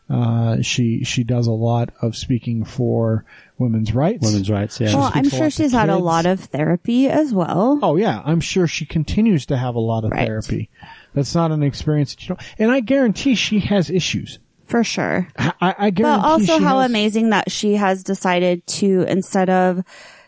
Uh, 0.10 0.62
she 0.62 1.04
she 1.04 1.24
does 1.24 1.46
a 1.48 1.52
lot 1.52 1.92
of 2.02 2.16
speaking 2.16 2.64
for 2.66 3.26
women's 3.60 3.94
rights. 3.94 4.26
Women's 4.26 4.50
rights, 4.50 4.80
yeah. 4.80 4.96
Well, 4.96 5.12
I'm 5.14 5.30
sure 5.30 5.50
she's 5.52 5.72
had 5.72 5.90
a 5.90 5.98
lot 5.98 6.26
of 6.26 6.40
therapy 6.40 7.08
as 7.08 7.32
well. 7.34 7.80
Oh 7.84 7.96
yeah, 7.96 8.22
I'm 8.26 8.40
sure 8.40 8.66
she 8.68 8.86
continues 8.86 9.46
to 9.48 9.58
have 9.58 9.76
a 9.76 9.80
lot 9.80 10.06
of 10.06 10.12
Right. 10.12 10.26
therapy. 10.26 10.70
That's 11.14 11.36
not 11.36 11.52
an 11.52 11.62
experience 11.64 12.16
that 12.16 12.22
you 12.24 12.28
don't. 12.30 12.42
And 12.58 12.72
I 12.72 12.80
guarantee 12.80 13.36
she 13.36 13.60
has 13.60 13.90
issues. 13.92 14.40
For 14.66 14.84
sure. 14.84 15.28
I, 15.38 15.52
I 15.62 15.90
guarantee. 15.90 16.04
But 16.04 16.20
also 16.26 16.58
she 16.58 16.64
how 16.64 16.80
has- 16.80 16.90
amazing 16.90 17.30
that 17.32 17.52
she 17.52 17.76
has 17.76 18.04
decided 18.04 18.66
to, 18.68 19.02
instead 19.08 19.50
of, 19.50 19.84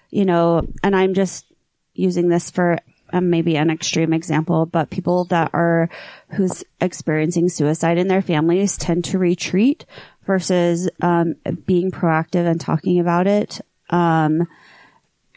you 0.09 0.25
know, 0.25 0.67
and 0.83 0.95
I'm 0.95 1.13
just 1.13 1.45
using 1.93 2.29
this 2.29 2.49
for 2.49 2.77
um, 3.13 3.29
maybe 3.29 3.57
an 3.57 3.69
extreme 3.69 4.13
example, 4.13 4.65
but 4.65 4.89
people 4.89 5.25
that 5.25 5.51
are, 5.53 5.89
who's 6.29 6.63
experiencing 6.79 7.49
suicide 7.49 7.97
in 7.97 8.07
their 8.07 8.21
families 8.21 8.77
tend 8.77 9.05
to 9.05 9.17
retreat 9.17 9.85
versus, 10.25 10.89
um, 11.01 11.35
being 11.65 11.91
proactive 11.91 12.45
and 12.45 12.61
talking 12.61 12.99
about 12.99 13.27
it. 13.27 13.61
Um, 13.89 14.47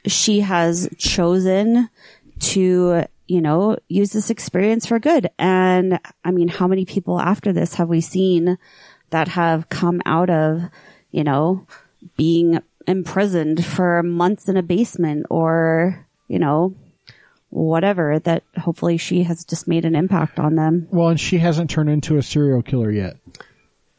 she 0.06 0.40
has 0.40 0.88
chosen 0.98 1.88
to, 2.40 3.04
you 3.26 3.40
know, 3.40 3.76
use 3.88 4.12
this 4.12 4.30
experience 4.30 4.86
for 4.86 4.98
good. 4.98 5.30
And 5.38 5.98
I 6.24 6.30
mean, 6.30 6.48
how 6.48 6.66
many 6.66 6.84
people 6.84 7.18
after 7.18 7.52
this 7.52 7.74
have 7.74 7.88
we 7.88 8.00
seen 8.00 8.58
that 9.10 9.28
have 9.28 9.68
come 9.68 10.02
out 10.04 10.30
of, 10.30 10.62
you 11.10 11.24
know, 11.24 11.66
being 12.16 12.60
imprisoned 12.86 13.64
for 13.64 14.02
months 14.02 14.48
in 14.48 14.56
a 14.56 14.62
basement 14.62 15.26
or, 15.30 16.06
you 16.28 16.38
know, 16.38 16.74
whatever 17.54 18.18
that 18.18 18.42
hopefully 18.58 18.96
she 18.96 19.22
has 19.22 19.44
just 19.44 19.68
made 19.68 19.84
an 19.84 19.94
impact 19.94 20.40
on 20.40 20.56
them. 20.56 20.88
Well, 20.90 21.08
and 21.08 21.20
she 21.20 21.38
hasn't 21.38 21.70
turned 21.70 21.88
into 21.88 22.16
a 22.16 22.22
serial 22.22 22.62
killer 22.62 22.90
yet. 22.90 23.16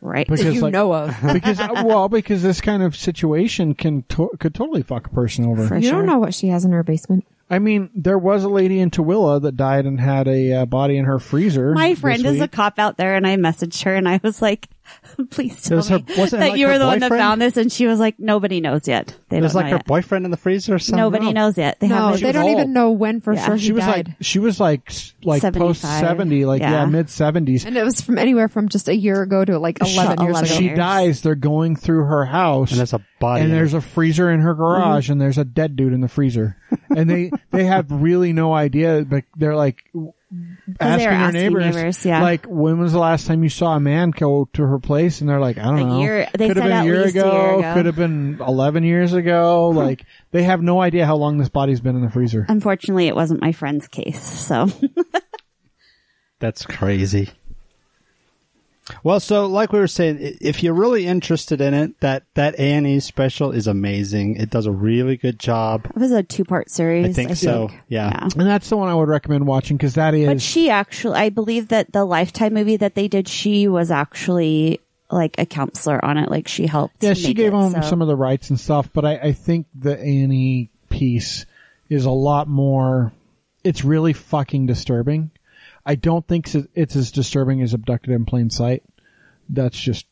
Right. 0.01 0.27
Because 0.27 0.53
you 0.53 0.61
like, 0.61 0.73
know 0.73 0.93
of. 0.93 1.15
because 1.33 1.57
well, 1.57 2.09
because 2.09 2.43
this 2.43 2.59
kind 2.61 2.83
of 2.83 2.95
situation 2.95 3.73
can 3.73 4.03
to- 4.09 4.31
could 4.39 4.53
totally 4.53 4.83
fuck 4.83 5.07
a 5.07 5.09
person 5.09 5.45
over. 5.45 5.67
For 5.67 5.77
You 5.77 5.83
sure. 5.83 5.91
don't 5.93 6.05
know 6.05 6.19
what 6.19 6.33
she 6.33 6.49
has 6.49 6.65
in 6.65 6.73
her 6.73 6.83
basement. 6.83 7.25
I 7.49 7.59
mean, 7.59 7.89
there 7.95 8.17
was 8.17 8.43
a 8.43 8.49
lady 8.49 8.79
in 8.79 8.89
Tooele 8.89 9.41
that 9.43 9.55
died 9.55 9.85
and 9.85 9.99
had 9.99 10.27
a 10.27 10.51
uh, 10.51 10.65
body 10.65 10.97
in 10.97 11.05
her 11.05 11.19
freezer. 11.19 11.73
My 11.73 11.95
friend 11.95 12.25
is 12.25 12.41
a 12.41 12.47
cop 12.47 12.77
out 12.79 12.97
there 12.97 13.15
and 13.15 13.25
I 13.25 13.37
messaged 13.37 13.83
her 13.83 13.95
and 13.95 14.09
I 14.09 14.19
was 14.21 14.41
like, 14.41 14.67
please 15.29 15.61
tell 15.63 15.77
was 15.77 15.89
her- 15.89 15.99
me 15.99 16.05
wasn't 16.17 16.41
it 16.41 16.45
that 16.45 16.49
like 16.51 16.59
you 16.59 16.67
were 16.67 16.77
the 16.77 16.85
one 16.85 16.99
that 16.99 17.09
found 17.09 17.41
this. 17.41 17.57
And 17.57 17.71
she 17.71 17.87
was 17.87 17.99
like, 17.99 18.19
nobody 18.19 18.61
knows 18.61 18.87
yet. 18.87 19.15
They 19.29 19.39
There's 19.39 19.53
don't 19.53 19.63
like 19.63 19.71
her 19.71 19.77
yet. 19.77 19.85
boyfriend 19.85 20.25
in 20.25 20.31
the 20.31 20.37
freezer 20.37 20.75
or 20.75 20.79
something. 20.79 20.99
Nobody 21.01 21.33
knows 21.33 21.57
yet. 21.57 21.79
They 21.79 21.87
No, 21.87 22.15
they 22.15 22.31
don't 22.31 22.43
old. 22.43 22.51
even 22.51 22.73
know 22.73 22.91
when 22.91 23.19
for 23.21 23.33
Yeah. 23.33 23.45
sure 23.45 23.57
She 23.57 23.65
he 23.67 23.71
was 23.73 23.85
died. 23.85 24.07
like 24.09 24.17
she 24.21 24.39
was 24.39 24.59
like 24.59 24.91
like 25.23 25.41
post 25.53 25.81
seventy, 25.81 26.45
like 26.45 26.61
yeah, 26.61 26.71
Yeah. 26.71 26.85
mid 26.85 27.09
seventies. 27.09 27.65
and 27.65 27.75
it 27.77 27.83
was 27.83 28.01
from 28.01 28.17
anywhere 28.17 28.47
from 28.47 28.69
just 28.69 28.87
a 28.87 28.95
year 28.95 29.21
ago 29.21 29.43
to 29.45 29.57
like 29.59 29.79
11 29.81 30.21
years 30.21 30.29
11 30.41 30.45
ago. 30.45 30.55
She 30.55 30.69
dies. 30.69 31.21
They're 31.21 31.35
going 31.35 31.75
through 31.75 32.05
her 32.05 32.25
house, 32.25 32.71
And 32.71 32.79
there's 32.79 32.93
a 32.93 33.01
body. 33.19 33.43
and 33.43 33.51
there's 33.53 33.73
a 33.73 33.81
freezer 33.81 34.29
in 34.31 34.41
her 34.41 34.53
mm-hmm. 34.53 34.61
garage, 34.61 35.09
and 35.09 35.19
there's 35.19 35.37
a 35.37 35.45
dead 35.45 35.75
dude 35.75 35.93
in 35.93 36.01
the 36.01 36.07
freezer, 36.07 36.57
and 36.95 37.09
they 37.09 37.31
they 37.51 37.63
have 37.65 37.91
really 37.91 38.33
no 38.33 38.53
idea, 38.53 39.05
but 39.07 39.23
they're 39.35 39.55
like 39.55 39.77
asking 40.79 41.05
were 41.07 41.11
her 41.13 41.17
asking 41.17 41.41
neighbors, 41.41 41.75
neighbors, 41.75 42.05
yeah. 42.05 42.21
like 42.21 42.45
when 42.45 42.79
was 42.79 42.91
the 42.93 42.99
last 42.99 43.27
time 43.27 43.43
you 43.43 43.49
saw 43.49 43.75
a 43.75 43.79
man 43.79 44.11
go 44.11 44.49
to 44.53 44.65
her 44.65 44.79
place, 44.79 45.21
and 45.21 45.29
they're 45.29 45.39
like, 45.39 45.57
I 45.57 45.63
don't 45.63 45.79
A 45.79 45.83
know, 45.85 45.99
year- 45.99 46.27
they 46.37 46.47
could 46.47 46.57
have 46.57 46.65
been 46.65 46.71
a 46.81 46.83
year 46.85 47.03
least 47.03 47.15
a 47.15 47.19
year 47.19 47.59
ago. 47.59 47.73
could 47.73 47.85
have 47.85 47.95
been 47.95 48.39
eleven 48.45 48.83
years 48.83 49.13
ago, 49.13 49.69
like 49.75 50.05
they 50.31 50.43
have 50.43 50.61
no 50.61 50.81
idea 50.81 51.05
how 51.05 51.15
long 51.15 51.37
this 51.37 51.49
body's 51.49 51.81
been 51.81 51.95
in 51.95 52.01
the 52.01 52.09
freezer. 52.09 52.45
Unfortunately, 52.49 53.07
it 53.07 53.15
wasn't 53.15 53.41
my 53.41 53.51
friend's 53.51 53.87
case. 53.87 54.21
So 54.21 54.67
That's 56.39 56.65
crazy. 56.65 57.29
Well, 59.03 59.19
so 59.19 59.47
like 59.47 59.71
we 59.71 59.79
were 59.79 59.87
saying, 59.87 60.17
if 60.41 60.61
you're 60.61 60.73
really 60.73 61.07
interested 61.07 61.59
in 61.59 61.73
it, 61.73 61.99
that 62.01 62.23
that 62.35 62.55
A 62.55 62.73
and 62.73 62.85
E 62.85 62.99
special 62.99 63.51
is 63.51 63.65
amazing. 63.67 64.35
It 64.35 64.49
does 64.51 64.67
a 64.67 64.71
really 64.71 65.17
good 65.17 65.39
job. 65.39 65.85
it 65.85 65.95
was 65.95 66.11
a 66.11 66.21
two 66.21 66.43
part 66.45 66.69
series. 66.69 67.05
I 67.07 67.13
think 67.13 67.35
so, 67.35 67.71
yeah. 67.87 68.21
And 68.21 68.47
that's 68.47 68.69
the 68.69 68.77
one 68.77 68.89
I 68.89 68.93
would 68.93 69.09
recommend 69.09 69.47
watching 69.47 69.77
because 69.77 69.95
that 69.95 70.13
is 70.13 70.27
But 70.27 70.41
she 70.41 70.69
actually, 70.69 71.15
I 71.17 71.29
believe 71.29 71.69
that 71.69 71.91
the 71.91 72.05
Lifetime 72.05 72.53
movie 72.53 72.77
that 72.77 72.93
they 72.95 73.07
did, 73.07 73.27
she 73.27 73.67
was 73.67 73.89
actually 73.89 74.81
like 75.09 75.35
a 75.39 75.45
counselor 75.45 76.03
on 76.03 76.17
it. 76.17 76.29
Like 76.29 76.47
she 76.47 76.67
helped. 76.67 77.03
Yeah, 77.03 77.13
she 77.13 77.33
gave 77.33 77.53
it, 77.53 77.57
him 77.57 77.71
so- 77.71 77.81
some 77.81 78.01
of 78.01 78.07
the 78.07 78.15
rights 78.15 78.49
and 78.51 78.59
stuff, 78.59 78.89
but 78.93 79.03
I, 79.05 79.15
I 79.17 79.31
think 79.31 79.65
the 79.73 79.99
Annie 79.99 80.69
piece 80.89 81.45
is 81.89 82.05
a 82.05 82.11
lot 82.11 82.47
more. 82.47 83.11
It's 83.63 83.83
really 83.83 84.13
fucking 84.13 84.67
disturbing. 84.67 85.31
I 85.85 85.95
don't 85.95 86.27
think 86.27 86.47
it's- 86.47 86.67
it's 86.73 86.95
as 86.95 87.11
disturbing 87.11 87.61
as 87.61 87.73
Abducted 87.73 88.11
in 88.13 88.25
Plain 88.25 88.49
Sight. 88.49 88.83
That's 89.49 89.79
just 89.79 90.05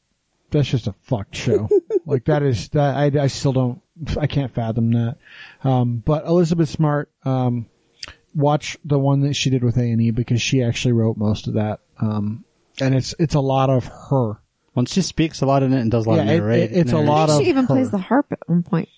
that's 0.51 0.67
just 0.69 0.85
a 0.85 0.93
fucked 0.93 1.35
show. 1.35 1.67
like 2.05 2.25
that 2.25 2.43
is 2.43 2.69
that 2.69 2.95
I, 2.95 3.23
I 3.23 3.27
still 3.27 3.53
don't 3.53 3.81
I 4.19 4.27
can't 4.27 4.53
fathom 4.53 4.91
that. 4.91 5.17
Um, 5.63 6.03
but 6.05 6.25
Elizabeth 6.27 6.69
Smart, 6.69 7.09
um, 7.25 7.65
watch 8.35 8.77
the 8.85 8.99
one 8.99 9.21
that 9.21 9.33
she 9.35 9.49
did 9.49 9.63
with 9.63 9.77
A 9.77 9.81
and 9.91 9.99
E 10.01 10.11
because 10.11 10.41
she 10.41 10.61
actually 10.61 10.91
wrote 10.91 11.17
most 11.17 11.47
of 11.47 11.55
that. 11.55 11.79
Um, 11.99 12.43
and 12.79 12.93
it's 12.93 13.15
it's 13.17 13.33
a 13.35 13.39
lot 13.39 13.69
of 13.71 13.85
her. 13.85 14.39
Well, 14.75 14.85
she 14.85 15.01
speaks 15.01 15.41
a 15.41 15.45
lot 15.47 15.63
in 15.63 15.73
it 15.73 15.81
and 15.81 15.89
does 15.91 16.05
a 16.05 16.09
lot 16.09 16.19
of 16.19 16.25
Yeah, 16.25 16.31
it- 16.33 16.37
narrate. 16.39 16.71
it- 16.71 16.77
it's 16.77 16.91
a 16.91 16.93
narration. 16.95 17.07
lot 17.13 17.29
of 17.31 17.41
she 17.41 17.49
even 17.49 17.63
her. 17.65 17.73
plays 17.75 17.89
the 17.91 17.97
harp 17.99 18.27
at 18.31 18.47
one 18.47 18.61
point. 18.63 18.89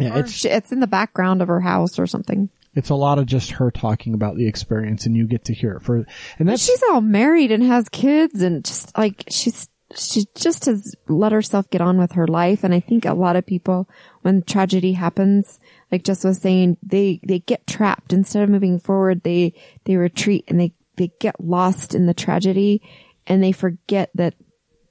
Yeah, 0.00 0.16
Or 0.16 0.20
it's 0.20 0.32
she- 0.32 0.48
it's 0.48 0.72
in 0.72 0.80
the 0.80 0.86
background 0.88 1.42
of 1.42 1.48
her 1.48 1.60
house 1.60 1.98
or 1.98 2.06
something. 2.08 2.48
It's 2.76 2.90
a 2.90 2.94
lot 2.94 3.18
of 3.18 3.24
just 3.24 3.52
her 3.52 3.70
talking 3.70 4.12
about 4.12 4.36
the 4.36 4.46
experience, 4.46 5.06
and 5.06 5.16
you 5.16 5.26
get 5.26 5.46
to 5.46 5.54
hear 5.54 5.72
it 5.72 5.82
for. 5.82 6.06
And 6.38 6.48
that's 6.48 6.62
she's 6.62 6.82
all 6.90 7.00
married 7.00 7.50
and 7.50 7.62
has 7.62 7.88
kids 7.88 8.42
and 8.42 8.64
just 8.64 8.96
like 8.96 9.24
she's 9.30 9.68
she 9.96 10.26
just 10.34 10.66
has 10.66 10.94
let 11.08 11.32
herself 11.32 11.70
get 11.70 11.80
on 11.80 11.96
with 11.96 12.12
her 12.12 12.26
life. 12.26 12.64
And 12.64 12.74
I 12.74 12.80
think 12.80 13.06
a 13.06 13.14
lot 13.14 13.34
of 13.34 13.46
people 13.46 13.88
when 14.22 14.42
tragedy 14.42 14.92
happens 14.92 15.58
like 15.90 16.04
Jess 16.04 16.22
was 16.22 16.38
saying 16.38 16.76
they 16.82 17.18
they 17.26 17.38
get 17.38 17.66
trapped. 17.66 18.12
Instead 18.12 18.42
of 18.42 18.50
moving 18.50 18.78
forward 18.78 19.22
they 19.22 19.54
they 19.84 19.96
retreat 19.96 20.44
and 20.48 20.60
they 20.60 20.74
they 20.96 21.10
get 21.18 21.42
lost 21.42 21.94
in 21.94 22.04
the 22.04 22.14
tragedy 22.14 22.82
and 23.26 23.42
they 23.42 23.52
forget 23.52 24.10
that 24.14 24.34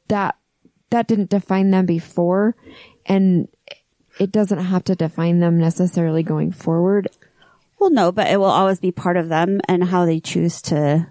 that 0.08 0.36
that 0.90 1.08
didn't 1.08 1.30
define 1.30 1.70
them 1.70 1.86
before. 1.86 2.56
And 3.06 3.48
it 4.20 4.32
doesn't 4.32 4.58
have 4.58 4.86
to 4.86 4.96
define 4.96 5.40
them 5.40 5.60
necessarily 5.60 6.24
going 6.24 6.52
forward 6.52 7.10
Well, 7.80 7.92
no, 7.92 8.12
but 8.12 8.28
it 8.28 8.38
will 8.38 8.46
always 8.46 8.80
be 8.80 8.92
part 8.92 9.18
of 9.18 9.30
them 9.30 9.60
and 9.68 9.84
how 9.84 10.06
they 10.06 10.20
choose 10.20 10.62
to, 10.64 11.08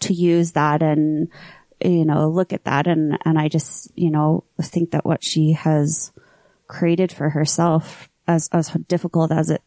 to 0.00 0.12
use 0.14 0.52
that 0.52 0.82
and, 0.82 1.28
you 1.84 2.04
know, 2.04 2.28
look 2.30 2.52
at 2.52 2.64
that. 2.64 2.86
And, 2.86 3.18
and 3.24 3.38
I 3.38 3.48
just, 3.48 3.90
you 3.96 4.10
know, 4.10 4.44
think 4.62 4.92
that 4.92 5.04
what 5.04 5.22
she 5.24 5.52
has 5.52 6.12
created 6.66 7.12
for 7.12 7.30
herself 7.30 8.08
as, 8.26 8.48
as 8.52 8.68
difficult 8.88 9.32
as 9.32 9.50
it, 9.50 9.62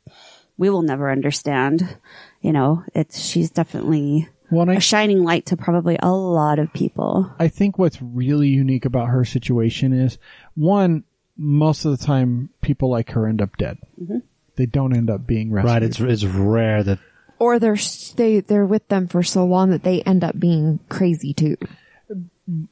we 0.58 0.70
will 0.70 0.84
never 0.84 1.12
understand, 1.12 1.98
you 2.42 2.54
know, 2.54 2.84
it's, 2.94 3.20
she's 3.20 3.50
definitely 3.50 4.30
Well, 4.52 4.70
I- 4.70 4.76
a 4.76 4.80
shining 4.80 5.24
light 5.24 5.48
to 5.48 5.58
probably 5.58 5.98
a 6.02 6.12
lot 6.12 6.60
of 6.60 6.72
people. 6.74 7.32
I 7.40 7.48
think 7.48 7.78
what's 7.78 8.02
really 8.02 8.50
unique 8.50 8.86
about 8.86 9.08
her 9.08 9.26
situation 9.26 9.94
is 9.94 10.18
one, 10.56 11.04
most 11.38 11.86
of 11.86 11.98
the 11.98 12.06
time 12.06 12.50
people 12.62 12.90
like 12.92 13.12
her 13.12 13.28
end 13.28 13.42
up 13.42 13.58
dead. 13.58 13.78
Mm-hmm. 14.02 14.20
They 14.62 14.68
don't 14.68 14.96
end 14.96 15.10
up 15.10 15.26
being 15.26 15.52
rescued. 15.52 15.72
Right. 15.74 15.82
It's 15.82 16.00
it's 16.00 16.24
rare 16.24 16.84
that 16.84 17.00
or 17.40 17.58
they're 17.58 17.80
they 18.16 18.42
they're 18.42 18.68
with 18.68 18.88
them 18.90 19.08
for 19.08 19.24
so 19.24 19.44
long 19.44 19.72
that 19.72 19.82
they 19.82 20.04
end 20.04 20.24
up 20.24 20.40
being 20.40 20.80
crazy 20.88 21.34
too. 21.34 21.58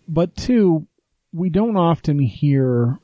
but 0.08 0.36
two, 0.36 0.86
we 1.34 1.50
don't 1.50 1.78
often 1.78 2.20
hear 2.20 3.00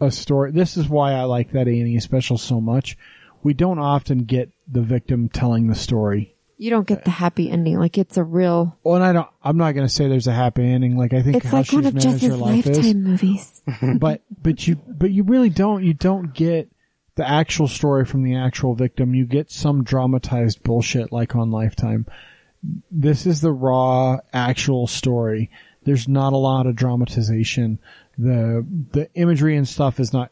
a 0.00 0.12
story. 0.12 0.52
This 0.52 0.76
is 0.76 0.88
why 0.88 1.14
I 1.14 1.24
like 1.24 1.50
that 1.50 1.66
A&E 1.66 1.98
special 1.98 2.38
so 2.38 2.60
much. 2.60 2.96
We 3.42 3.54
don't 3.54 3.80
often 3.80 4.18
get 4.18 4.52
the 4.70 4.82
victim 4.82 5.28
telling 5.28 5.66
the 5.66 5.74
story. 5.74 6.36
You 6.56 6.70
don't 6.70 6.86
get 6.86 7.04
the 7.04 7.10
happy 7.10 7.50
ending. 7.50 7.76
Like 7.76 7.98
it's 7.98 8.16
a 8.16 8.22
real. 8.22 8.78
Well, 8.84 8.94
and 8.94 9.04
I 9.04 9.12
don't, 9.12 9.28
I'm 9.42 9.56
not 9.56 9.72
going 9.72 9.86
to 9.88 9.92
say 9.92 10.06
there's 10.06 10.28
a 10.28 10.32
happy 10.32 10.62
ending. 10.64 10.96
Like 10.96 11.12
I 11.12 11.22
think 11.22 11.38
It's 11.38 11.46
how 11.46 11.56
like 11.56 11.66
she's 11.66 11.74
one 11.74 11.86
of 11.86 11.94
managed 11.94 12.22
her 12.22 12.28
Jess's 12.28 12.40
lifetime 12.40 12.84
is. 12.84 12.94
movies. 12.94 13.62
but, 13.98 14.22
but 14.40 14.68
you, 14.68 14.76
but 14.86 15.10
you 15.10 15.24
really 15.24 15.50
don't, 15.50 15.82
you 15.82 15.94
don't 15.94 16.32
get 16.32 16.70
the 17.18 17.28
actual 17.28 17.66
story 17.66 18.04
from 18.04 18.22
the 18.22 18.36
actual 18.36 18.76
victim. 18.76 19.12
You 19.12 19.26
get 19.26 19.50
some 19.50 19.82
dramatized 19.82 20.62
bullshit 20.62 21.10
like 21.10 21.34
on 21.34 21.50
Lifetime. 21.50 22.06
This 22.92 23.26
is 23.26 23.40
the 23.40 23.50
raw 23.50 24.18
actual 24.32 24.86
story. 24.86 25.50
There's 25.82 26.06
not 26.06 26.32
a 26.32 26.36
lot 26.36 26.68
of 26.68 26.76
dramatization. 26.76 27.80
The, 28.16 28.64
the 28.92 29.12
imagery 29.14 29.56
and 29.56 29.66
stuff 29.66 29.98
is 29.98 30.12
not 30.12 30.30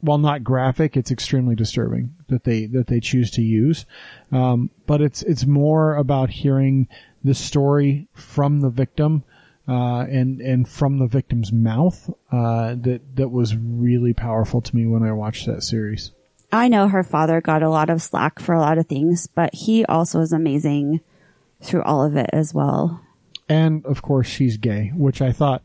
while 0.00 0.18
not 0.18 0.44
graphic, 0.44 0.96
it's 0.96 1.10
extremely 1.10 1.56
disturbing 1.56 2.14
that 2.28 2.44
they 2.44 2.66
that 2.66 2.86
they 2.86 3.00
choose 3.00 3.30
to 3.32 3.42
use. 3.42 3.86
Um, 4.30 4.70
but 4.86 5.00
it's 5.00 5.22
it's 5.22 5.46
more 5.46 5.96
about 5.96 6.30
hearing 6.30 6.86
the 7.24 7.34
story 7.34 8.06
from 8.12 8.60
the 8.60 8.70
victim 8.70 9.24
uh, 9.68 10.00
and 10.08 10.40
and 10.40 10.68
from 10.68 10.98
the 10.98 11.06
victim's 11.06 11.52
mouth 11.52 12.08
uh, 12.30 12.74
that 12.74 13.00
that 13.16 13.28
was 13.28 13.56
really 13.56 14.12
powerful 14.12 14.60
to 14.60 14.76
me 14.76 14.86
when 14.86 15.02
I 15.02 15.12
watched 15.12 15.46
that 15.46 15.62
series. 15.62 16.12
I 16.52 16.68
know 16.68 16.88
her 16.88 17.02
father 17.02 17.40
got 17.40 17.62
a 17.62 17.68
lot 17.70 17.90
of 17.90 18.00
slack 18.00 18.38
for 18.38 18.54
a 18.54 18.60
lot 18.60 18.78
of 18.78 18.86
things, 18.86 19.26
but 19.26 19.52
he 19.52 19.84
also 19.84 20.20
is 20.20 20.32
amazing 20.32 21.00
through 21.60 21.82
all 21.82 22.04
of 22.04 22.16
it 22.16 22.30
as 22.32 22.54
well. 22.54 23.00
And 23.48 23.84
of 23.84 24.02
course, 24.02 24.28
she's 24.28 24.56
gay, 24.56 24.92
which 24.94 25.20
I 25.20 25.32
thought 25.32 25.62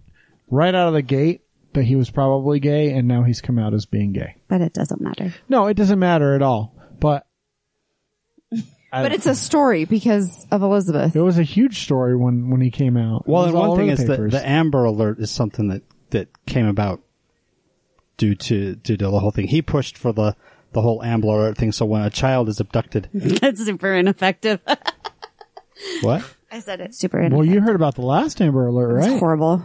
right 0.50 0.74
out 0.74 0.88
of 0.88 0.94
the 0.94 1.02
gate 1.02 1.42
that 1.74 1.84
he 1.84 1.96
was 1.96 2.10
probably 2.10 2.60
gay, 2.60 2.92
and 2.92 3.08
now 3.08 3.24
he's 3.24 3.42
come 3.42 3.58
out 3.58 3.74
as 3.74 3.86
being 3.86 4.12
gay. 4.12 4.36
But 4.48 4.62
it 4.62 4.74
doesn't 4.74 5.02
matter. 5.02 5.34
No, 5.48 5.68
it 5.68 5.76
doesn't 5.76 6.00
matter 6.00 6.36
at 6.36 6.42
all. 6.42 6.76
But 8.92 8.98
I- 8.98 9.02
But 9.04 9.14
it's 9.14 9.26
a 9.26 9.36
story 9.36 9.86
because 9.86 10.46
of 10.52 10.62
Elizabeth. 10.62 11.16
it 11.16 11.22
was 11.22 11.38
a 11.38 11.44
huge 11.44 11.82
story 11.84 12.16
when 12.16 12.50
when 12.50 12.60
he 12.62 12.70
came 12.72 12.98
out. 12.98 13.28
Well, 13.28 13.46
and 13.46 13.54
one 13.54 13.78
thing 13.78 13.88
the 13.88 13.94
is 13.94 14.06
that 14.06 14.32
the 14.32 14.48
Amber 14.48 14.84
Alert 14.84 15.20
is 15.20 15.32
something 15.32 15.70
that 15.70 15.84
that 16.10 16.28
came 16.46 16.68
about 16.68 17.02
due 18.18 18.36
to 18.36 18.76
due 18.76 18.98
to 18.98 19.06
the 19.10 19.20
whole 19.20 19.32
thing. 19.32 19.48
He 19.48 19.62
pushed 19.62 19.98
for 19.98 20.12
the 20.12 20.36
the 20.74 20.82
whole 20.82 21.02
Amber 21.04 21.28
Alert 21.28 21.58
thing. 21.58 21.72
So 21.72 21.86
when 21.86 22.02
a 22.02 22.10
child 22.10 22.50
is 22.50 22.60
abducted, 22.60 23.10
That's 23.14 23.64
super 23.64 23.94
ineffective. 23.94 24.60
what? 26.02 26.24
I 26.52 26.60
said 26.60 26.82
it's 26.82 26.98
super 27.00 27.18
ineffective. 27.20 27.38
Well, 27.40 27.48
you 27.48 27.62
heard 27.62 27.76
about 27.76 27.96
the 27.96 28.02
last 28.02 28.42
Amber 28.42 28.68
Alert, 28.68 28.98
It's 29.00 29.08
right? 29.08 29.20
horrible. 29.20 29.64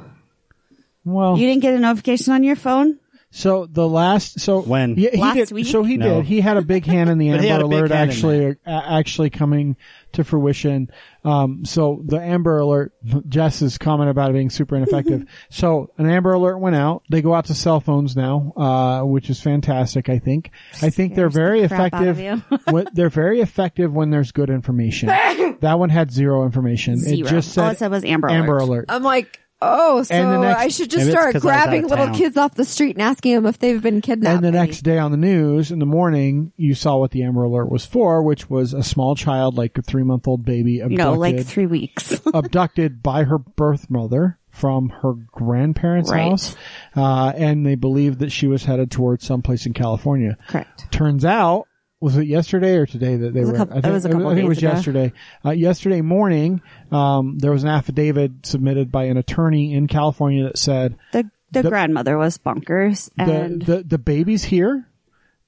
Well, 1.04 1.36
You 1.38 1.46
didn't 1.46 1.62
get 1.62 1.74
a 1.74 1.78
notification 1.78 2.32
on 2.32 2.42
your 2.44 2.56
phone? 2.56 2.98
So 3.30 3.66
the 3.66 3.86
last, 3.86 4.40
so 4.40 4.62
When? 4.62 4.94
Yeah, 4.96 5.10
he 5.12 5.20
Last 5.20 5.36
did. 5.36 5.50
week? 5.52 5.66
So 5.66 5.82
he 5.82 5.96
No. 5.96 6.16
did. 6.16 6.26
He 6.26 6.40
had 6.40 6.56
a 6.56 6.62
big 6.62 6.86
hand 6.86 7.10
in 7.10 7.18
the 7.18 7.30
But 7.32 7.40
he 7.40 7.48
had 7.48 7.60
Amber 7.60 7.66
a 7.66 7.68
big 7.68 7.78
Alert 7.78 7.90
hand 7.90 8.10
in 8.10 8.16
actually, 8.16 8.56
a, 8.66 8.70
actually 8.70 9.30
coming 9.30 9.76
to 10.12 10.24
fruition. 10.24 10.90
Um, 11.24 11.64
so 11.64 12.02
the 12.06 12.18
Amber 12.20 12.58
Alert, 12.58 12.92
Jess's 13.28 13.78
comment 13.78 14.08
about 14.10 14.30
it 14.30 14.34
being 14.34 14.48
super 14.48 14.76
ineffective. 14.76 15.26
so 15.50 15.90
an 15.98 16.08
Amber 16.08 16.32
Alert 16.32 16.58
went 16.58 16.76
out. 16.76 17.02
They 17.10 17.20
go 17.20 17.34
out 17.34 17.46
to 17.46 17.54
cell 17.54 17.80
phones 17.80 18.16
now, 18.16 18.52
uh, 18.56 19.02
which 19.04 19.28
is 19.28 19.40
fantastic. 19.40 20.08
I 20.08 20.18
think. 20.18 20.50
I 20.82 20.90
think 20.90 21.14
they're 21.14 21.28
very 21.28 21.62
the 21.62 21.68
crap 21.68 21.94
out 21.94 22.06
of 22.06 22.18
effective. 22.20 22.60
when, 22.72 22.86
they're 22.94 23.10
very 23.10 23.40
effective 23.40 23.92
when 23.92 24.10
there's 24.10 24.32
good 24.32 24.50
information. 24.50 25.08
that 25.08 25.78
one 25.78 25.90
had 25.90 26.10
zero 26.10 26.44
information. 26.44 26.96
Zero. 26.98 27.26
It 27.26 27.30
just 27.30 27.52
said 27.52 27.64
All 27.64 27.70
it 27.70 27.78
said 27.78 27.90
was 27.90 28.04
Amber 28.04 28.30
Amber 28.30 28.56
Alert. 28.58 28.68
Alert. 28.68 28.84
I'm 28.88 29.02
like, 29.02 29.40
oh, 29.62 30.02
so 30.02 30.14
And 30.14 30.30
the 30.32 30.38
next- 30.48 30.60
I 30.60 30.68
should 30.68 30.90
just 30.90 31.06
Maybe 31.06 31.10
it's 31.12 31.20
start 31.20 31.32
'cause 31.34 31.44
I 31.44 31.46
was 31.48 31.54
out 31.56 31.64
grabbing 31.64 31.84
of 31.84 31.90
little 31.90 32.06
town. 32.06 32.14
kids 32.14 32.36
off 32.36 32.54
the 32.54 32.64
street 32.64 32.96
and 32.96 33.02
asking 33.02 33.34
them 33.34 33.46
if 33.46 33.58
they've 33.58 33.82
been 33.82 34.00
kidnapped. 34.00 34.36
And 34.36 34.44
the 34.44 34.50
next 34.52 34.82
day 34.82 34.98
on 34.98 35.10
the 35.10 35.16
news 35.16 35.70
in 35.70 35.78
the 35.78 35.86
morning, 35.86 36.52
you 36.56 36.74
saw 36.74 36.96
what 36.98 37.10
the 37.10 37.22
Amber 37.22 37.44
Alert 37.44 37.70
was 37.70 37.84
for, 37.86 38.22
which 38.22 38.48
was 38.50 38.72
a 38.74 38.82
small 38.82 39.14
child, 39.14 39.56
like 39.56 39.76
a 39.78 39.82
three 39.82 40.02
month 40.04 40.26
old 40.28 40.44
baby, 40.44 40.80
abducted, 40.80 40.98
No, 40.98 41.14
like 41.14 41.40
three 41.44 41.66
weeks. 41.66 42.20
abducted 42.34 43.02
by 43.02 43.24
her 43.24 43.38
birth 43.38 43.88
mother 43.90 44.38
from 44.50 44.88
her 45.02 45.12
grandparents' 45.32 46.10
Right. 46.10 46.30
house, 46.30 46.56
uh, 46.94 47.32
and 47.36 47.66
they 47.66 47.74
believed 47.74 48.20
that 48.20 48.32
she 48.32 48.46
was 48.46 48.64
headed 48.64 48.90
towards 48.90 49.24
someplace 49.24 49.66
in 49.66 49.74
California. 49.74 50.38
Correct. 50.48 50.90
Turns 50.90 51.24
out, 51.26 51.66
was 52.06 52.16
it 52.16 52.26
yesterday 52.28 52.76
or 52.76 52.86
today 52.86 53.16
that 53.16 53.34
they 53.34 53.44
were? 53.44 53.52
couple- 53.52 53.76
I 53.76 53.80
think 53.80 53.90
it 53.90 53.92
was 53.94 54.04
a 54.04 54.10
couple 54.10 54.28
I 54.28 54.34
think 54.34 54.46
it 54.46 54.48
was 54.48 54.62
yesterday. 54.62 55.12
Uh, 55.44 55.50
yesterday 55.50 56.00
morning, 56.02 56.62
um, 56.92 57.36
there 57.38 57.50
was 57.50 57.64
an 57.64 57.68
affidavit 57.68 58.46
submitted 58.46 58.92
by 58.92 59.04
an 59.04 59.16
attorney 59.16 59.74
in 59.74 59.88
California 59.88 60.44
that 60.44 60.56
said 60.56 60.96
The, 61.12 61.28
the, 61.50 61.62
The- 61.62 61.68
grandmother 61.68 62.16
was 62.16 62.38
bonkers 62.38 63.10
and 63.18 63.60
the, 63.62 63.76
the 63.78 63.82
the 63.82 63.98
baby's 63.98 64.44
here. 64.44 64.88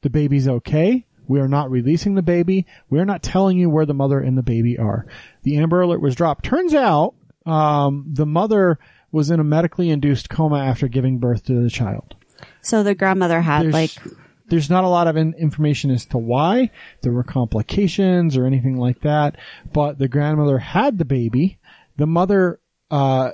The 0.03 0.11
baby's 0.11 0.49
okay. 0.49 1.07
We 1.29 1.39
are 1.41 1.49
not 1.49 1.71
releasing 1.71 2.15
the 2.17 2.23
baby. 2.23 2.67
We 2.91 2.99
are 2.99 3.05
not 3.05 3.23
telling 3.23 3.57
you 3.57 3.71
where 3.71 3.87
the 3.87 3.95
mother 3.95 4.19
and 4.19 4.37
the 4.37 4.43
baby 4.43 4.79
are. 4.79 5.07
The 5.45 5.59
Amber 5.59 5.81
Alert 5.83 6.01
was 6.01 6.15
dropped. 6.17 6.45
Turns 6.45 6.75
out, 6.75 7.15
um, 7.47 8.05
the 8.13 8.27
mother 8.27 8.79
was 9.13 9.31
in 9.31 9.39
a 9.39 9.45
medically 9.45 9.91
induced 9.91 10.29
coma 10.29 10.59
after 10.59 10.89
giving 10.89 11.19
birth 11.19 11.45
to 11.45 11.63
the 11.63 11.71
child. 11.71 12.17
so 12.63 12.83
the 12.83 12.95
grandmother 12.95 13.41
had 13.43 13.65
There's, 13.65 13.75
like, 13.75 13.91
there's 14.49 14.71
not 14.71 14.85
a 14.85 14.89
lot 14.89 15.07
of 15.07 15.17
in- 15.17 15.35
information 15.35 15.91
as 15.91 16.07
to 16.07 16.19
why 16.19 16.71
there 17.03 17.13
were 17.13 17.25
complications 17.25 18.37
or 18.37 18.47
anything 18.47 18.77
like 18.77 19.01
that, 19.03 19.37
but 19.73 19.99
the 19.99 20.09
grandmother 20.09 20.59
had 20.59 20.99
the 20.99 21.05
baby. 21.05 21.59
The 21.97 22.07
mother, 22.07 22.61
uh, 22.91 23.33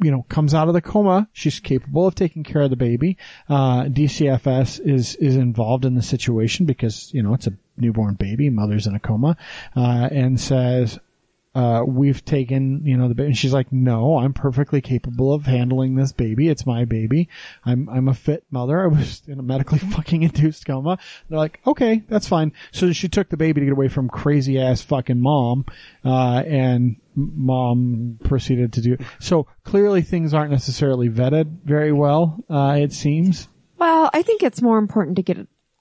you 0.00 0.10
know, 0.10 0.24
comes 0.28 0.54
out 0.54 0.68
of 0.68 0.74
the 0.74 0.80
coma. 0.80 1.28
She's 1.32 1.60
capable 1.60 2.06
of 2.06 2.14
taking 2.14 2.44
care 2.44 2.62
of 2.62 2.70
the 2.70 2.76
baby. 2.76 3.16
Uh, 3.48 3.84
DCFS 3.84 4.80
is, 4.80 5.16
is 5.16 5.36
involved 5.36 5.84
in 5.84 5.94
the 5.94 6.02
situation 6.02 6.66
because, 6.66 7.12
you 7.12 7.22
know, 7.22 7.34
it's 7.34 7.46
a 7.46 7.56
newborn 7.76 8.14
baby. 8.14 8.50
Mother's 8.50 8.86
in 8.86 8.94
a 8.94 9.00
coma, 9.00 9.36
uh, 9.76 10.08
and 10.10 10.40
says, 10.40 10.98
uh, 11.54 11.82
we've 11.86 12.24
taken, 12.24 12.82
you 12.84 12.96
know, 12.96 13.08
the 13.08 13.14
baby. 13.14 13.28
And 13.28 13.36
she's 13.36 13.52
like, 13.52 13.72
no, 13.72 14.18
I'm 14.18 14.32
perfectly 14.32 14.80
capable 14.80 15.32
of 15.32 15.44
handling 15.44 15.94
this 15.94 16.12
baby. 16.12 16.48
It's 16.48 16.66
my 16.66 16.84
baby. 16.84 17.28
I'm, 17.64 17.88
I'm 17.88 18.08
a 18.08 18.14
fit 18.14 18.44
mother. 18.50 18.80
I 18.84 18.86
was 18.86 19.22
in 19.26 19.38
a 19.38 19.42
medically 19.42 19.78
fucking 19.90 20.22
induced 20.22 20.66
coma. 20.66 20.98
They're 21.28 21.38
like, 21.38 21.60
okay, 21.66 22.02
that's 22.08 22.28
fine. 22.28 22.52
So 22.72 22.92
she 22.92 23.08
took 23.08 23.28
the 23.28 23.36
baby 23.36 23.60
to 23.60 23.66
get 23.66 23.72
away 23.72 23.88
from 23.88 24.08
crazy 24.08 24.60
ass 24.60 24.82
fucking 24.82 25.20
mom, 25.20 25.64
uh, 26.04 26.42
and 26.46 26.96
mom 27.14 28.18
proceeded 28.22 28.74
to 28.74 28.80
do, 28.80 28.96
so 29.18 29.48
clearly 29.64 30.02
things 30.02 30.32
aren't 30.32 30.52
necessarily 30.52 31.08
vetted 31.08 31.62
very 31.64 31.92
well, 31.92 32.44
uh, 32.48 32.76
it 32.78 32.92
seems. 32.92 33.48
Well, 33.76 34.10
I 34.12 34.22
think 34.22 34.42
it's 34.42 34.62
more 34.62 34.78
important 34.78 35.16
to 35.16 35.22
get 35.22 35.38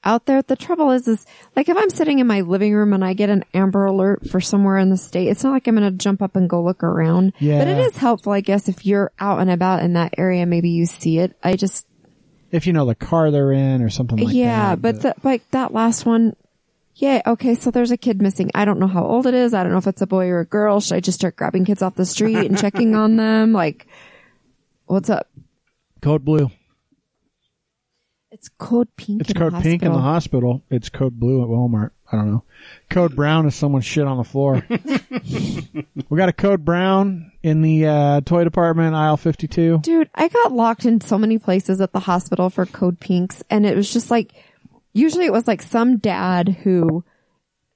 out 0.08 0.26
there. 0.26 0.42
The 0.42 0.56
trouble 0.56 0.92
is, 0.92 1.08
is 1.08 1.26
like 1.56 1.70
if 1.70 1.78
I'm 1.78 1.90
sitting 1.90 2.20
in 2.20 2.26
my 2.26 2.42
living 2.42 2.74
room 2.74 2.94
and 2.94 3.04
I 3.04 3.14
get 3.14 3.30
an 3.30 3.44
Amber 3.54 3.86
Alert 3.86 4.28
for 4.30 4.40
somewhere 4.40 4.78
in 4.78 4.90
the 4.90 4.98
state, 4.98 5.28
it's 5.28 5.44
not 5.44 5.52
like 5.52 5.68
I'm 5.68 5.76
going 5.76 5.92
to 5.92 5.98
jump 5.98 6.22
up 6.22 6.36
and 6.36 6.50
go 6.50 6.64
look 6.64 6.84
around. 6.84 7.34
Yeah. 7.40 7.60
But 7.60 7.68
it 7.68 7.78
is 7.78 7.98
helpful, 7.98 8.32
I 8.32 8.42
guess, 8.42 8.70
if 8.70 8.86
you're 8.86 9.12
out 9.20 9.40
and 9.40 9.52
about 9.52 9.84
in 9.84 9.94
that 9.94 10.16
area, 10.18 10.46
maybe 10.46 10.70
you 10.70 10.86
see 10.86 11.20
it. 11.20 11.38
I 11.44 11.56
just, 11.56 11.86
If 12.52 12.66
you 12.66 12.74
know 12.74 12.86
the 12.86 12.96
car 12.96 13.30
they're 13.30 13.52
in 13.52 13.84
or 13.84 13.90
something 13.90 14.18
like 14.18 14.34
yeah, 14.34 14.70
that. 14.70 14.82
but 14.82 15.02
the, 15.02 15.16
like 15.24 15.50
that 15.52 15.74
last 15.74 16.06
one, 16.06 16.36
yeah, 16.96 17.22
okay, 17.28 17.54
so 17.54 17.70
there's 17.70 17.92
a 17.92 17.98
kid 17.98 18.22
missing. 18.22 18.50
I 18.56 18.66
don't 18.66 18.80
know 18.80 18.88
how 18.88 19.06
old 19.06 19.28
it 19.28 19.36
is. 19.36 19.54
I 19.54 19.62
don't 19.62 19.72
know 19.72 19.78
if 19.78 19.86
it's 19.86 20.02
a 20.02 20.08
boy 20.08 20.30
or 20.30 20.40
a 20.40 20.46
girl. 20.46 20.80
Should 20.80 20.96
I 20.96 21.00
just 21.00 21.20
start 21.20 21.36
grabbing 21.36 21.66
kids 21.66 21.84
off 21.84 21.94
the 21.94 22.08
street 22.08 22.38
and 22.38 22.58
checking 22.58 22.96
on 22.96 23.18
them? 23.18 23.52
Like, 23.54 23.86
what's 24.86 25.10
up? 25.10 25.28
code 26.02 26.24
blue. 26.24 26.50
It's 28.38 28.50
code 28.50 28.88
pink. 28.96 29.22
It's 29.22 29.32
in 29.32 29.36
code 29.36 29.54
the 29.56 29.62
pink 29.62 29.82
in 29.82 29.92
the 29.92 29.98
hospital. 29.98 30.52
hospital. 30.52 30.78
It's 30.78 30.90
code 30.90 31.20
blue 31.20 31.42
at 31.42 31.48
Walmart. 31.48 31.90
I 32.12 32.18
don't 32.18 32.32
know. 32.32 32.44
Code 32.88 33.16
brown 33.16 33.48
is 33.48 33.56
someone 33.56 33.82
shit 33.82 34.06
on 34.06 34.18
the 34.18 34.24
floor. 34.24 34.64
we 34.70 36.18
got 36.18 36.30
a 36.30 36.34
code 36.34 36.64
brown 36.64 37.32
in 37.42 37.64
the 37.64 37.88
uh, 37.88 38.22
toy 38.22 38.44
department, 38.44 38.94
aisle 38.94 39.18
52. 39.18 39.80
Dude, 39.80 40.10
I 40.14 40.28
got 40.28 40.52
locked 40.52 40.86
in 40.86 41.02
so 41.02 41.18
many 41.18 41.40
places 41.40 41.82
at 41.82 41.94
the 41.94 42.00
hospital 42.00 42.52
for 42.52 42.68
code 42.68 43.00
pinks 43.00 43.44
and 43.50 43.66
it 43.66 43.76
was 43.76 43.92
just 43.92 44.12
like, 44.12 44.34
usually 44.94 45.26
it 45.26 45.34
was 45.34 45.48
like 45.48 45.64
some 45.64 45.98
dad 45.98 46.48
who 46.48 47.04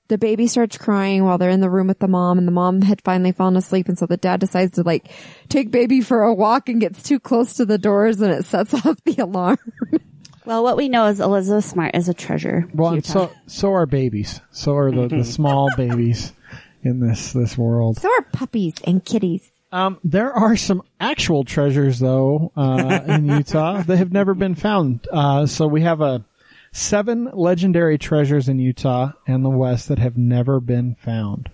the 0.09 0.19
baby 0.19 0.45
starts 0.45 0.77
crying 0.77 1.23
while 1.23 1.39
they're 1.39 1.49
in 1.49 1.61
the 1.61 1.71
room 1.71 1.87
with 1.87 1.97
the 1.97 2.07
mom 2.07 2.37
and 2.37 2.47
the 2.47 2.51
mom 2.51 2.83
had 2.83 3.01
finally 3.01 3.31
fallen 3.31 3.55
asleep 3.55 3.87
and 3.87 3.97
so 3.97 4.05
the 4.05 4.15
dad 4.15 4.39
decides 4.39 4.73
to 4.73 4.83
like 4.83 5.09
take 5.49 5.71
baby 5.71 6.01
for 6.01 6.21
a 6.21 6.33
walk 6.35 6.69
and 6.69 6.81
gets 6.81 7.01
too 7.01 7.19
close 7.19 7.55
to 7.55 7.65
the 7.65 7.79
doors 7.79 8.21
and 8.21 8.31
it 8.31 8.45
sets 8.45 8.73
off 8.85 9.03
the 9.05 9.23
alarm. 9.23 9.57
Well, 10.45 10.63
what 10.63 10.77
we 10.77 10.89
know 10.89 11.05
is 11.07 11.19
Elizabeth 11.19 11.65
Smart 11.65 11.95
is 11.95 12.09
a 12.09 12.13
treasure. 12.13 12.67
Well, 12.73 12.93
and 12.93 13.05
so 13.05 13.31
so 13.47 13.73
are 13.73 13.85
babies. 13.85 14.41
So 14.51 14.75
are 14.75 14.91
the, 14.91 15.07
the 15.07 15.23
small 15.23 15.69
babies 15.77 16.33
in 16.83 16.99
this 16.99 17.33
this 17.33 17.57
world. 17.57 17.99
so 17.99 18.09
are 18.09 18.23
puppies 18.33 18.73
and 18.83 19.03
kitties. 19.05 19.51
Um, 19.71 19.99
there 20.03 20.33
are 20.33 20.57
some 20.57 20.81
actual 20.99 21.43
treasures 21.43 21.99
though 21.99 22.51
uh, 22.57 23.01
in 23.07 23.25
Utah 23.29 23.83
that 23.83 23.97
have 23.97 24.11
never 24.11 24.33
been 24.33 24.55
found. 24.55 25.07
Uh, 25.11 25.45
so 25.45 25.67
we 25.67 25.81
have 25.83 26.01
a 26.01 26.25
seven 26.73 27.29
legendary 27.33 27.97
treasures 27.97 28.49
in 28.49 28.57
Utah 28.59 29.11
and 29.27 29.45
the 29.45 29.49
West 29.49 29.89
that 29.89 29.99
have 29.99 30.17
never 30.17 30.59
been 30.59 30.95
found. 30.95 31.49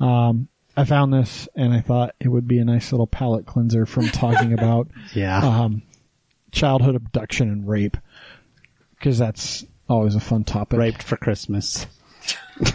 Um, 0.00 0.48
I 0.76 0.84
found 0.84 1.12
this 1.12 1.48
and 1.54 1.72
I 1.72 1.80
thought 1.80 2.14
it 2.20 2.28
would 2.28 2.46
be 2.46 2.58
a 2.58 2.64
nice 2.64 2.92
little 2.92 3.06
palate 3.06 3.46
cleanser 3.46 3.86
from 3.86 4.08
talking 4.08 4.52
about 4.58 4.88
Yeah. 5.14 5.38
um, 5.38 5.82
childhood 6.52 6.94
abduction 6.96 7.50
and 7.50 7.68
rape 7.68 7.96
because 8.98 9.18
that's 9.18 9.64
always 9.88 10.14
a 10.14 10.20
fun 10.20 10.44
topic. 10.44 10.78
Raped 10.78 11.02
for 11.02 11.16
Christmas. 11.16 11.86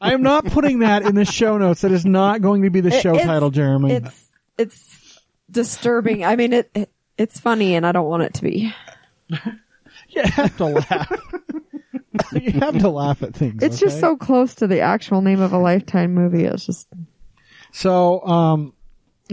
I 0.00 0.12
am 0.14 0.22
not 0.22 0.46
putting 0.46 0.78
that 0.80 1.02
in 1.02 1.14
the 1.14 1.24
show 1.24 1.58
notes. 1.58 1.82
That 1.82 1.92
is 1.92 2.04
not 2.06 2.40
going 2.40 2.62
to 2.62 2.70
be 2.70 2.80
the 2.80 2.90
show 2.90 3.14
It's- 3.14 3.26
title, 3.26 3.50
Jeremy. 3.50 3.94
It's, 3.94 4.28
it's 4.56 5.20
disturbing. 5.50 6.24
I 6.24 6.36
mean, 6.36 6.52
it, 6.52 6.70
it, 6.74 6.90
it's 7.18 7.38
funny 7.40 7.74
and 7.74 7.86
I 7.86 7.92
don't 7.92 8.08
want 8.08 8.22
it 8.22 8.34
to 8.34 8.42
be. 8.42 8.74
You 10.08 10.22
have 10.22 10.56
to 10.58 10.64
laugh. 10.66 11.12
you 12.32 12.52
have 12.52 12.78
to 12.78 12.88
laugh 12.88 13.22
at 13.22 13.34
things. 13.34 13.62
It's 13.62 13.78
just 13.78 14.00
so 14.00 14.16
close 14.16 14.54
to 14.56 14.66
the 14.66 14.80
actual 14.80 15.20
name 15.20 15.40
of 15.40 15.52
a 15.52 15.58
lifetime 15.58 16.14
movie. 16.14 16.44
It's 16.44 16.64
just, 16.64 16.86
So, 17.72 18.24
um, 18.24 18.72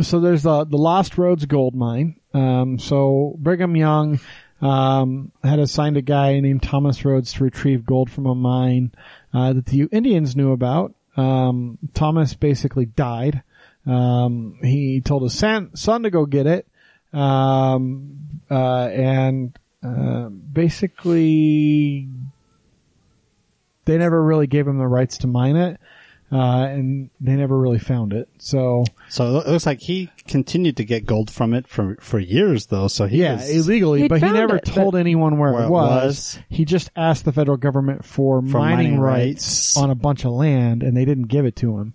so 0.01 0.19
there's 0.19 0.43
the 0.43 0.65
the 0.65 0.77
Lost 0.77 1.13
Rhoades 1.13 1.47
gold 1.47 1.75
mine. 1.75 2.19
Um, 2.33 2.79
so 2.79 3.35
Brigham 3.37 3.75
Young 3.77 4.19
um, 4.63 5.31
had 5.43 5.59
assigned 5.59 5.97
a 5.97 6.01
guy 6.01 6.39
named 6.39 6.63
Thomas 6.63 6.99
Rhoades 6.99 7.35
to 7.35 7.43
retrieve 7.43 7.85
gold 7.85 8.09
from 8.09 8.25
a 8.25 8.33
mine 8.33 8.93
uh, 9.33 9.51
that 9.53 9.65
the 9.65 9.89
Indians 9.91 10.37
knew 10.37 10.53
about. 10.53 10.93
Um, 11.17 11.77
Thomas 11.93 12.33
basically 12.33 12.85
died. 12.85 13.43
Um, 13.85 14.57
he 14.63 15.01
told 15.01 15.23
his 15.23 15.37
son, 15.37 15.71
to 15.73 16.09
go 16.09 16.25
get 16.25 16.47
it, 16.47 16.65
um, 17.11 18.41
uh, 18.49 18.85
and 18.87 19.59
uh, 19.85 20.29
basically 20.29 22.07
they 23.83 23.97
never 23.97 24.23
really 24.23 24.47
gave 24.47 24.65
him 24.65 24.77
the 24.77 24.87
rights 24.87 25.17
to 25.19 25.27
mine 25.27 25.57
it. 25.57 25.77
Uh, 26.33 26.65
and 26.65 27.09
they 27.21 27.35
never 27.35 27.55
really 27.57 27.77
found 27.77 28.11
it. 28.11 28.27
So 28.39 28.85
So 29.09 29.37
it 29.39 29.47
looks 29.47 29.65
like 29.67 29.79
he 29.81 30.09
continued 30.27 30.77
to 30.77 30.83
get 30.83 31.05
gold 31.05 31.29
from 31.29 31.53
it 31.53 31.67
for 31.67 31.95
for 32.01 32.17
years, 32.17 32.65
though. 32.67 32.87
So 32.87 33.05
he 33.05 33.17
yeah, 33.21 33.35
was, 33.35 33.49
illegally, 33.49 34.07
but 34.07 34.21
he 34.21 34.31
never 34.31 34.55
it, 34.55 34.65
told 34.65 34.95
anyone 34.95 35.37
where, 35.37 35.53
Where 35.53 35.63
it 35.63 35.67
it 35.67 35.69
was. 35.69 36.05
was. 36.05 36.39
He 36.49 36.65
just 36.65 36.89
asked 36.95 37.25
the 37.25 37.31
federal 37.33 37.57
government 37.57 38.03
for, 38.03 38.41
For 38.41 38.47
mining, 38.57 38.77
mining 38.77 38.99
rights 38.99 39.21
rights. 39.75 39.77
on 39.77 39.91
a 39.91 39.95
bunch 39.95 40.25
of 40.25 40.31
land, 40.31 40.81
and 40.81 40.97
they 40.97 41.05
didn't 41.05 41.27
give 41.27 41.45
it 41.45 41.55
to 41.57 41.77
him. 41.77 41.93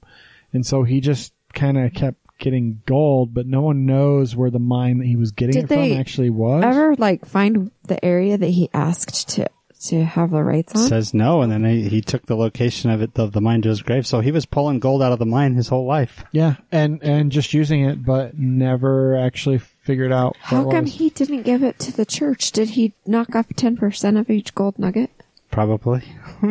And 0.52 0.64
so 0.64 0.84
he 0.84 1.00
just 1.00 1.32
kind 1.52 1.76
of 1.76 1.92
kept 1.92 2.18
getting 2.38 2.80
gold, 2.86 3.34
but 3.34 3.46
no 3.46 3.62
one 3.62 3.84
knows 3.86 4.36
where 4.36 4.50
the 4.50 4.60
mine 4.60 4.98
that 4.98 5.06
he 5.06 5.16
was 5.16 5.32
getting 5.32 5.54
Did 5.54 5.64
it 5.64 5.66
from 5.68 5.76
they 5.78 5.96
actually 5.96 6.30
was. 6.30 6.62
ever 6.62 6.94
like 6.94 7.26
find 7.26 7.72
the 7.88 8.02
area 8.04 8.38
that 8.38 8.46
he 8.50 8.70
asked 8.72 9.30
to 9.30 9.48
to 9.86 10.04
have 10.04 10.30
the 10.30 10.42
rights 10.42 10.74
on? 10.74 10.88
says 10.88 11.14
no, 11.14 11.42
and 11.42 11.50
then 11.52 11.64
he, 11.64 11.88
he 11.88 12.00
took 12.00 12.26
the 12.26 12.36
location 12.36 12.90
of 12.90 13.00
it 13.02 13.18
of 13.18 13.32
the 13.32 13.40
mine 13.40 13.62
to 13.62 13.68
his 13.68 13.82
grave. 13.82 14.06
So 14.06 14.20
he 14.20 14.32
was 14.32 14.44
pulling 14.46 14.78
gold 14.80 15.02
out 15.02 15.12
of 15.12 15.18
the 15.18 15.26
mine 15.26 15.54
his 15.54 15.68
whole 15.68 15.86
life. 15.86 16.24
yeah, 16.32 16.56
and 16.72 17.02
and 17.02 17.30
just 17.32 17.54
using 17.54 17.84
it, 17.84 18.04
but 18.04 18.36
never 18.38 19.16
actually 19.16 19.58
figured 19.58 20.12
out. 20.12 20.36
How 20.40 20.62
what 20.62 20.74
come 20.74 20.84
was. 20.84 20.94
he 20.94 21.10
didn't 21.10 21.42
give 21.42 21.62
it 21.62 21.78
to 21.80 21.92
the 21.92 22.04
church? 22.06 22.52
Did 22.52 22.70
he 22.70 22.94
knock 23.06 23.34
off 23.36 23.46
ten 23.56 23.76
percent 23.76 24.16
of 24.16 24.28
each 24.30 24.54
gold 24.54 24.78
nugget? 24.78 25.10
Probably. 25.50 26.02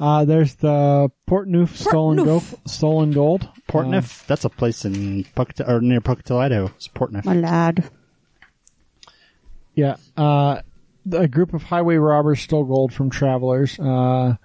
Uh, 0.00 0.24
there's 0.24 0.54
the 0.56 1.08
Portneuf 1.28 1.76
stolen 1.76 2.24
gold. 2.24 2.42
Stolen 2.66 3.12
gold. 3.12 3.48
Portneuf, 3.68 4.26
that's 4.26 4.44
a 4.44 4.48
place 4.48 4.84
in 4.84 5.22
Pucto, 5.36 5.68
or 5.68 5.80
near 5.80 6.00
Pocatello, 6.00 6.40
Idaho. 6.40 6.66
It's 6.74 6.88
Portneuf. 6.88 7.22
Malad. 7.22 7.88
Yeah. 9.76 9.96
Uh, 10.16 10.62
a 11.10 11.28
group 11.28 11.54
of 11.54 11.62
highway 11.62 11.96
robbers 11.96 12.40
stole 12.40 12.64
gold 12.64 12.92
from 12.92 13.10
travelers 13.10 13.78
uh, 13.78 14.36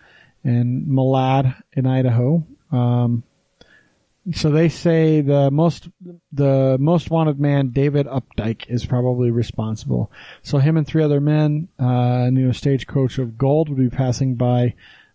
in 0.43 0.85
Malad 0.87 1.61
in 1.73 1.85
Idaho. 1.85 2.45
Um, 2.71 3.23
so 4.33 4.49
they 4.51 4.67
say 4.67 5.21
the 5.21 5.49
most 5.51 5.87
the 6.33 6.77
most 6.79 7.09
wanted 7.09 7.39
man, 7.39 7.69
David 7.69 8.07
Updyke, 8.07 8.69
is 8.69 8.85
probably 8.85 9.31
responsible. 9.31 10.11
So 10.41 10.57
him 10.57 10.75
and 10.75 10.85
three 10.85 11.03
other 11.03 11.21
men, 11.21 11.69
uh, 11.79 12.29
a 12.29 12.53
stagecoach 12.53 13.19
of 13.19 13.37
gold 13.37 13.69
would 13.69 13.77
be 13.77 13.89
passing 13.89 14.35
by 14.35 14.73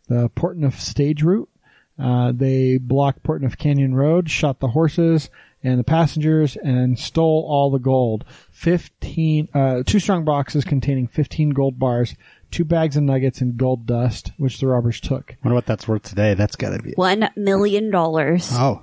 the 0.09 0.31
Portneuf 0.31 0.81
stage 0.81 1.23
route. 1.23 1.51
Uh, 1.98 2.32
they 2.35 2.78
blocked 2.78 3.23
Portneuf 3.23 3.59
Canyon 3.59 3.94
Road, 3.94 4.31
shot 4.31 4.60
the 4.60 4.69
horses 4.69 5.28
and 5.62 5.78
the 5.78 5.84
passengers, 5.84 6.56
and 6.56 6.98
stole 6.98 7.47
all 7.48 7.70
the 7.70 7.78
gold. 7.78 8.24
Fifteen, 8.51 9.48
uh, 9.55 9.82
two 9.84 9.98
strong 9.98 10.24
boxes 10.24 10.64
containing 10.64 11.06
fifteen 11.06 11.51
gold 11.51 11.78
bars, 11.78 12.14
two 12.51 12.64
bags 12.64 12.97
of 12.97 13.02
nuggets, 13.02 13.40
and 13.40 13.56
gold 13.56 13.86
dust, 13.86 14.32
which 14.39 14.60
the 14.60 14.66
robbers 14.66 15.01
took. 15.01 15.36
wonder 15.44 15.55
what 15.55 15.66
that's 15.66 15.86
worth 15.89 16.02
today. 16.02 16.34
That's 16.34 16.56
got 16.56 16.70
to 16.76 16.82
be. 16.82 16.93
One 16.93 17.28
million 17.36 17.90
dollars. 17.90 18.48
Oh. 18.52 18.82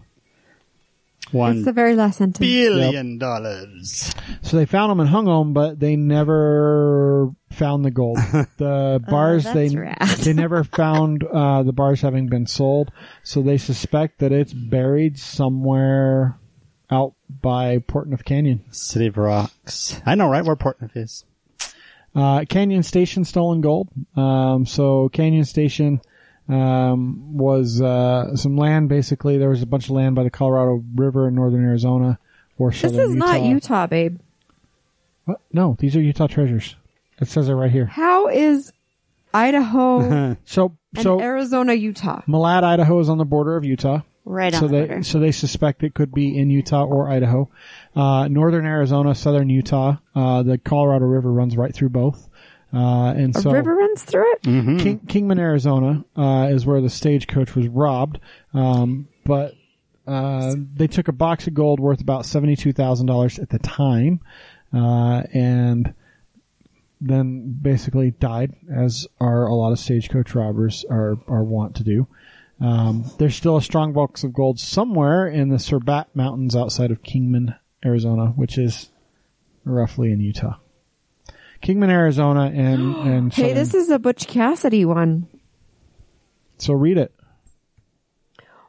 One 1.31 1.57
It's 1.57 1.65
the 1.65 1.73
very 1.73 1.95
last 1.95 2.18
sentence. 2.18 2.39
billion 2.39 3.19
dollars. 3.19 4.11
So 4.41 4.57
they 4.57 4.65
found 4.65 4.89
them 4.89 4.99
and 4.99 5.07
hung 5.10 5.26
them, 5.26 5.53
but 5.53 5.80
they 5.80 5.95
never 5.95 7.30
found 7.51 7.85
the 7.85 7.91
gold. 7.91 8.18
The 8.57 9.03
bars 9.07 9.43
that's 9.43 9.53
they 9.53 9.69
rad. 9.76 9.99
they 10.23 10.34
never 10.34 10.64
found 10.64 11.23
uh, 11.23 11.61
the 11.64 11.73
bars 11.73 12.01
having 12.01 12.27
been 12.30 12.47
sold, 12.47 12.91
so 13.23 13.41
they 13.43 13.57
suspect 13.60 14.19
that 14.19 14.31
it's 14.31 14.53
buried 14.53 15.19
somewhere 15.19 16.35
out 16.91 17.14
by 17.30 17.80
Portneuf 17.80 18.24
Canyon. 18.24 18.64
City 18.72 19.07
of 19.07 19.18
Rocks. 19.18 19.99
I 20.06 20.16
know 20.16 20.30
right 20.30 20.44
where 20.44 20.56
Portneuf 20.56 20.95
is. 20.95 21.26
Uh, 22.16 22.45
Canyon 22.49 22.84
Station 22.84 23.24
stolen 23.26 23.61
gold. 23.61 23.90
Um, 24.16 24.66
so 24.66 25.10
Canyon 25.10 25.45
Station 25.45 26.02
um, 26.48 27.38
was 27.38 27.82
uh, 27.82 28.36
some 28.36 28.57
land. 28.57 28.90
Basically, 28.90 29.38
there 29.38 29.49
was 29.49 29.61
a 29.61 29.68
bunch 29.68 29.86
of 29.86 29.91
land 29.91 30.16
by 30.16 30.24
the 30.24 30.32
Colorado 30.32 30.84
River 30.95 31.28
in 31.28 31.36
northern 31.36 31.64
Arizona 31.64 32.18
or 32.57 32.72
This 32.72 32.82
southern 32.82 33.11
is 33.11 33.16
not 33.16 33.44
Utah, 33.44 33.88
babe. 33.88 34.20
What? 35.26 35.41
No, 35.53 35.78
these 35.80 35.95
are 35.95 36.02
Utah 36.02 36.28
treasures. 36.28 36.76
It 37.20 37.28
says 37.28 37.49
it 37.49 37.53
right 37.53 37.72
here. 37.72 37.86
How 37.86 38.30
is 38.30 38.74
Idaho 39.34 40.36
So, 40.45 40.76
and 40.95 41.03
so 41.03 41.22
Arizona, 41.22 41.74
Utah? 41.74 42.22
Malad, 42.28 42.64
Idaho 42.64 42.99
is 42.99 43.10
on 43.10 43.20
the 43.20 43.26
border 43.26 43.56
of 43.56 43.64
Utah. 43.64 44.02
Right 44.31 44.53
on 44.53 44.60
so 44.60 44.68
the 44.68 44.73
they 44.73 44.85
border. 44.85 45.03
so 45.03 45.19
they 45.19 45.31
suspect 45.31 45.81
it 45.81 45.95
could 45.95 46.14
be 46.14 46.38
in 46.38 46.51
Utah 46.51 46.85
or 46.85 47.10
Idaho, 47.10 47.49
uh, 47.95 48.27
northern 48.27 48.64
Arizona, 48.64 49.15
southern 49.15 49.49
Utah. 49.49 49.97
Uh, 50.14 50.43
the 50.43 50.60
Colorado 50.60 51.06
River 51.06 51.31
runs 51.31 51.57
right 51.57 51.73
through 51.73 51.89
both, 51.89 52.30
uh, 52.72 53.07
and 53.18 53.35
A 53.35 53.41
so 53.41 53.49
river 53.49 53.73
runs 53.73 54.03
through 54.03 54.31
it. 54.34 54.43
King, 54.43 54.99
Kingman, 55.07 55.39
Arizona, 55.39 56.06
uh, 56.15 56.47
is 56.51 56.64
where 56.64 56.80
the 56.80 56.91
stagecoach 56.91 57.56
was 57.56 57.68
robbed. 57.69 58.19
Um, 58.53 59.07
but 59.26 59.56
uh, 60.06 60.53
they 60.76 60.85
took 60.85 61.07
a 61.07 61.11
box 61.11 61.47
of 61.47 61.56
gold 61.56 61.80
worth 61.80 61.99
about 62.01 62.23
seventy-two 62.23 62.73
thousand 62.73 63.07
dollars 63.07 63.39
at 63.39 63.49
the 63.49 63.57
time, 63.57 64.19
uh, 64.72 65.23
and 65.34 65.95
then 67.01 67.57
basically 67.60 68.11
died, 68.11 68.53
as 68.72 69.07
are 69.19 69.47
a 69.47 69.56
lot 69.56 69.72
of 69.72 69.80
stagecoach 69.80 70.35
robbers 70.35 70.85
are 70.88 71.18
are 71.27 71.43
wont 71.43 71.77
to 71.77 71.84
do. 71.84 72.06
Um, 72.61 73.06
there's 73.18 73.36
still 73.36 73.57
a 73.57 73.61
strong 73.61 73.94
box 73.94 74.23
of 74.23 74.34
gold 74.34 74.60
somewhere 74.60 75.27
in 75.27 75.49
the 75.49 75.57
Cerbat 75.57 76.07
Mountains 76.14 76.56
outside 76.56 76.91
of 76.91 77.02
Kingman, 77.02 77.56
Arizona, 77.86 78.27
which 78.36 78.57
is 78.57 78.90
roughly 79.64 80.11
in 80.11 80.19
Utah. 80.19 80.57
Kingman, 81.61 81.90
Arizona, 81.90 82.52
and 82.53 82.95
and 83.07 83.34
Hey, 83.34 83.53
this 83.53 83.73
is 83.73 83.90
a 83.90 83.99
Butch 83.99 84.27
Cassidy 84.27 84.86
one. 84.86 85.27
so 86.57 86.73
read 86.73 86.98
it. 86.98 87.14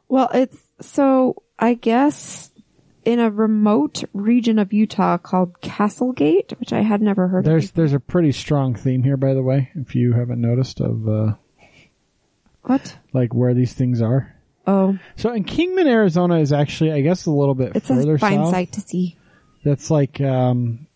Well, 0.07 0.29
it's 0.33 0.61
so 0.81 1.43
I 1.59 1.73
guess 1.73 2.51
in 3.03 3.19
a 3.19 3.31
remote 3.31 4.03
region 4.13 4.59
of 4.59 4.73
Utah 4.73 5.17
called 5.17 5.59
Castlegate, 5.61 6.57
which 6.59 6.71
I 6.73 6.81
had 6.81 7.01
never 7.01 7.27
heard 7.27 7.45
There's 7.45 7.69
of. 7.69 7.73
there's 7.73 7.93
a 7.93 7.99
pretty 7.99 8.31
strong 8.31 8.75
theme 8.75 9.03
here, 9.03 9.17
by 9.17 9.33
the 9.33 9.43
way. 9.43 9.69
If 9.75 9.95
you 9.95 10.13
haven't 10.13 10.41
noticed, 10.41 10.79
of 10.81 11.07
uh, 11.07 11.33
What? 12.63 12.97
like 13.13 13.33
where 13.33 13.53
these 13.53 13.73
things 13.73 14.01
are. 14.01 14.35
Oh, 14.67 14.97
So 15.15 15.33
in 15.33 15.43
Kingman, 15.43 15.87
Arizona, 15.87 16.37
is 16.39 16.53
actually 16.53 16.91
I 16.91 17.01
guess 17.01 17.25
a 17.25 17.31
little 17.31 17.55
bit 17.55 17.75
it's 17.75 17.87
further 17.87 18.15
a 18.15 18.19
fine 18.19 18.37
south. 18.43 18.51
sight 18.51 18.71
to 18.73 18.81
see. 18.81 19.17
That's 19.63 19.89
like 19.89 20.21
um, 20.21 20.87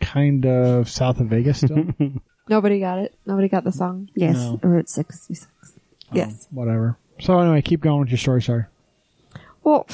kind 0.00 0.46
of 0.46 0.88
south 0.88 1.20
of 1.20 1.26
Vegas 1.28 1.58
still. 1.58 1.86
Nobody 2.48 2.78
got 2.80 2.98
it. 3.00 3.14
Nobody 3.26 3.48
got 3.48 3.64
the 3.64 3.72
song. 3.72 4.08
yes, 4.14 4.36
No. 4.36 4.60
Route 4.62 4.88
66. 4.88 5.48
Yes. 6.12 6.46
Whatever. 6.52 6.96
So 7.20 7.38
anyway, 7.40 7.62
keep 7.62 7.80
going 7.80 8.00
with 8.00 8.10
your 8.10 8.18
story. 8.18 8.40
Sorry. 8.42 8.64
Well, 9.64 9.86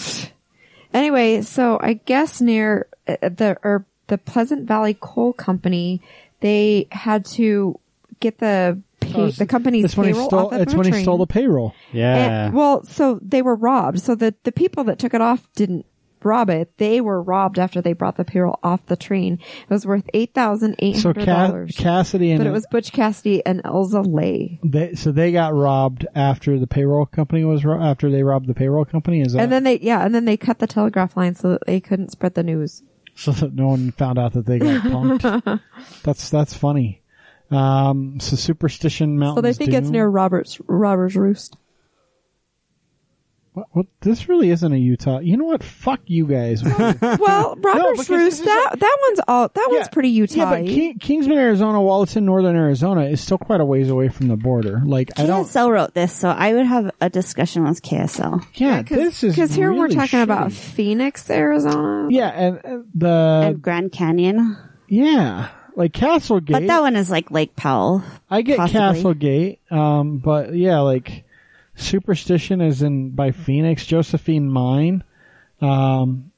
anyway, 0.93 1.41
so 1.43 1.79
I 1.81 1.95
guess 1.95 2.41
near 2.43 2.87
uh, 3.09 3.17
the 3.23 3.57
or 3.63 3.87
the 4.09 4.19
Pleasant 4.19 4.67
Valley 4.69 4.97
Coal 5.01 5.33
Company, 5.33 6.03
they 6.41 6.89
had 6.91 7.25
to 7.27 7.79
get 8.21 8.39
the 8.39 8.79
pay, 9.13 9.31
the 9.31 9.47
company's 9.47 9.83
That's 9.83 9.97
when 9.97 10.07
he 10.09 10.13
payroll 10.13 10.29
stole. 10.29 10.45
off 10.47 10.51
the 10.53 10.59
That's 10.59 10.75
when 10.75 10.93
he 10.93 11.03
stole 11.03 11.19
the 11.19 11.27
payroll. 11.27 11.75
Yeah. 11.93 12.47
And- 12.47 12.55
well, 12.55 12.85
so 12.85 13.19
they 13.23 13.43
were 13.43 13.55
robbed. 13.57 14.01
So 14.01 14.15
the 14.15 14.35
the 14.45 14.53
people 14.53 14.85
that 14.85 14.99
took 14.99 15.15
it 15.15 15.21
off 15.21 15.47
didn't 15.55 15.87
rob 16.25 16.51
it. 16.51 16.73
They 16.79 17.01
were 17.01 17.21
robbed 17.21 17.59
after 17.59 17.83
they 17.83 17.95
brought 17.95 18.17
the 18.17 18.25
payroll 18.25 18.57
off 18.63 18.87
the 18.87 18.95
train. 18.95 19.41
It 19.63 19.71
was 19.71 19.85
worth 19.85 20.09
eight 20.15 20.33
thousand 20.35 20.77
eight 20.79 20.95
So 20.97 21.09
hundred 21.09 21.25
Ca- 21.27 21.47
dollars. 21.49 21.75
Cassidy 21.77 22.31
and 22.31 22.39
but 22.39 22.47
it 22.47 22.53
was 22.53 22.65
Butch 22.71 22.93
Cassidy 22.93 23.45
and 23.45 23.61
Elza 23.65 24.05
Lay. 24.07 24.61
they, 24.63 24.95
so 24.95 25.11
they 25.11 25.33
got 25.33 25.53
robbed 25.53 26.07
after 26.15 26.61
the 26.61 26.69
payroll 26.69 27.07
company 27.07 27.43
was 27.45 27.65
ro- 27.65 27.83
after 27.83 28.09
they 28.09 28.23
robbed 28.23 28.47
the 28.47 28.55
payroll 28.55 28.85
company. 28.85 29.21
Is 29.21 29.33
that 29.33 29.41
And 29.43 29.51
then 29.51 29.65
they, 29.65 29.81
yeah, 29.81 30.05
and 30.05 30.15
then 30.15 30.25
they 30.25 30.37
cut 30.37 30.61
the 30.61 30.69
telegraph 30.69 31.17
line 31.17 31.35
so 31.35 31.51
that 31.51 31.67
they 31.67 31.81
couldn't 31.81 32.13
spread 32.13 32.35
the 32.35 32.45
news. 32.45 32.85
so 33.17 33.33
that 33.33 33.53
no 33.53 33.67
one 33.67 33.91
found 33.91 34.17
out 34.17 34.33
that 34.35 34.47
they 34.47 34.61
got 34.61 34.83
punked? 34.85 35.61
that's 36.05 36.31
that's 36.31 36.55
funny. 36.55 37.02
Um, 37.55 38.21
so 38.21 38.37
superstition 38.37 39.19
mountain. 39.19 39.37
So 39.37 39.41
they 39.43 39.53
think 39.53 39.73
it's 39.73 39.91
near 39.91 40.07
Robbers 40.07 40.61
Robbers 40.67 41.17
Roost. 41.17 41.57
What, 43.55 43.67
what, 43.73 43.87
this 44.01 44.31
really 44.31 44.49
isn't 44.49 44.73
a 44.73 44.79
Utah. 44.79 45.19
You 45.19 45.37
know 45.37 45.45
what? 45.45 45.63
Fuck 45.63 46.01
you 46.07 46.27
guys. 46.27 46.63
Well, 47.03 47.57
Robbers 47.61 47.83
because 47.93 47.99
this 47.99 48.09
Roost 48.09 48.39
is 48.41 48.45
that 48.47 48.77
that 48.79 48.99
one's 49.03 49.21
all 49.29 49.49
that 49.49 49.69
one's 49.71 49.89
pretty 49.89 50.09
Utah. 50.09 50.39
Yeah, 50.39 50.51
but 50.51 50.67
King, 50.67 50.99
Kingsman, 50.99 51.37
Arizona, 51.37 51.83
while 51.83 52.03
it's 52.03 52.17
in 52.17 52.25
northern 52.25 52.57
Arizona, 52.57 53.03
is 53.03 53.21
still 53.21 53.37
quite 53.37 53.61
a 53.61 53.65
ways 53.67 53.91
away 53.91 54.09
from 54.09 54.29
the 54.29 54.37
border. 54.37 54.81
Like 54.87 55.11
I 55.19 55.27
don't. 55.27 55.45
KSL 55.45 55.71
wrote 55.71 55.93
this, 55.93 56.15
so 56.15 56.31
I 56.31 56.55
would 56.55 56.65
have 56.65 56.93
a 57.03 57.11
discussion 57.11 57.65
with 57.65 57.83
KSL. 57.83 58.43
Yeah, 58.55 58.81
this 58.83 59.23
is 59.23 59.35
because 59.35 59.55
here 59.55 59.71
we're 59.71 59.83
really 59.83 59.97
talking 59.97 60.23
about. 60.23 60.53
Phoenix, 60.53 61.29
Arizona. 61.29 62.09
Yeah, 62.11 62.29
and 62.29 62.57
uh, 62.65 62.79
the 62.95 63.43
and 63.49 63.61
Grand 63.63 63.93
Canyon. 63.93 64.57
yeah, 64.89 65.51
like 65.77 65.93
Castlegate. 65.93 66.53
But 66.53 66.67
that 66.67 66.81
one 66.81 66.97
is 66.97 67.11
like 67.11 67.31
Lake 67.31 67.55
Powell. 67.57 68.03
I 68.31 68.43
get 68.43 68.59
possibly. 68.59 68.81
Castlegate, 68.81 69.59
um, 69.71 70.19
but 70.19 70.55
yeah, 70.55 70.81
like 70.81 71.25
Superstition 71.75 72.61
is 72.61 72.83
in 72.83 73.11
by 73.11 73.31
Phoenix, 73.31 73.87
Josephine 73.87 74.49
Mine. 74.51 75.05
Um, 75.61 76.32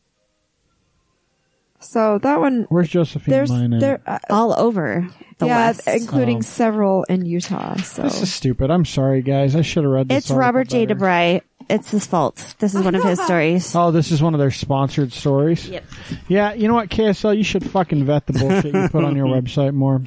So 1.85 2.19
that 2.19 2.41
one, 2.41 2.67
where's 2.69 2.89
Josephine 2.89 3.33
there's 3.33 3.51
Mine? 3.51 3.79
There, 3.79 4.01
uh, 4.07 4.19
All 4.31 4.55
over 4.59 5.07
the 5.39 5.47
yeah, 5.47 5.67
West. 5.69 5.87
including 5.87 6.39
Oh. 6.39 6.43
several 6.43 7.05
in 7.05 7.25
Utah. 7.27 7.77
So 7.77 8.03
This 8.03 8.23
is 8.23 8.33
stupid. 8.33 8.71
I'm 8.71 8.85
sorry, 8.85 9.23
guys. 9.23 9.55
I 9.55 9.63
should 9.63 9.85
have 9.85 9.93
read 9.93 10.09
this. 10.09 10.25
It's 10.25 10.31
Robert 10.31 10.69
J. 10.69 10.81
article 10.83 10.97
better. 11.07 11.07
DeBry. 11.07 11.41
It's 11.71 11.91
his 11.91 12.07
fault. 12.07 12.55
This 12.59 12.75
is 12.75 12.83
one 12.85 12.95
of 12.95 13.03
his 13.03 13.21
stories. 13.25 13.75
Oh, 13.75 13.91
this 13.91 14.11
is 14.13 14.23
one 14.23 14.35
of 14.35 14.41
their 14.41 14.51
sponsored 14.51 15.13
stories. 15.13 15.67
Yep. 15.69 15.85
Yeah, 16.29 16.53
you 16.55 16.69
know 16.69 16.75
what, 16.75 16.91
KSL, 16.91 17.37
you 17.37 17.45
should 17.45 17.65
fucking 17.71 18.05
vet 18.05 18.27
the 18.27 18.35
bullshit 18.35 18.75
you 18.75 18.89
put 18.91 19.05
on 19.05 19.17
your 19.17 19.27
website 19.41 19.73
more. 19.73 20.03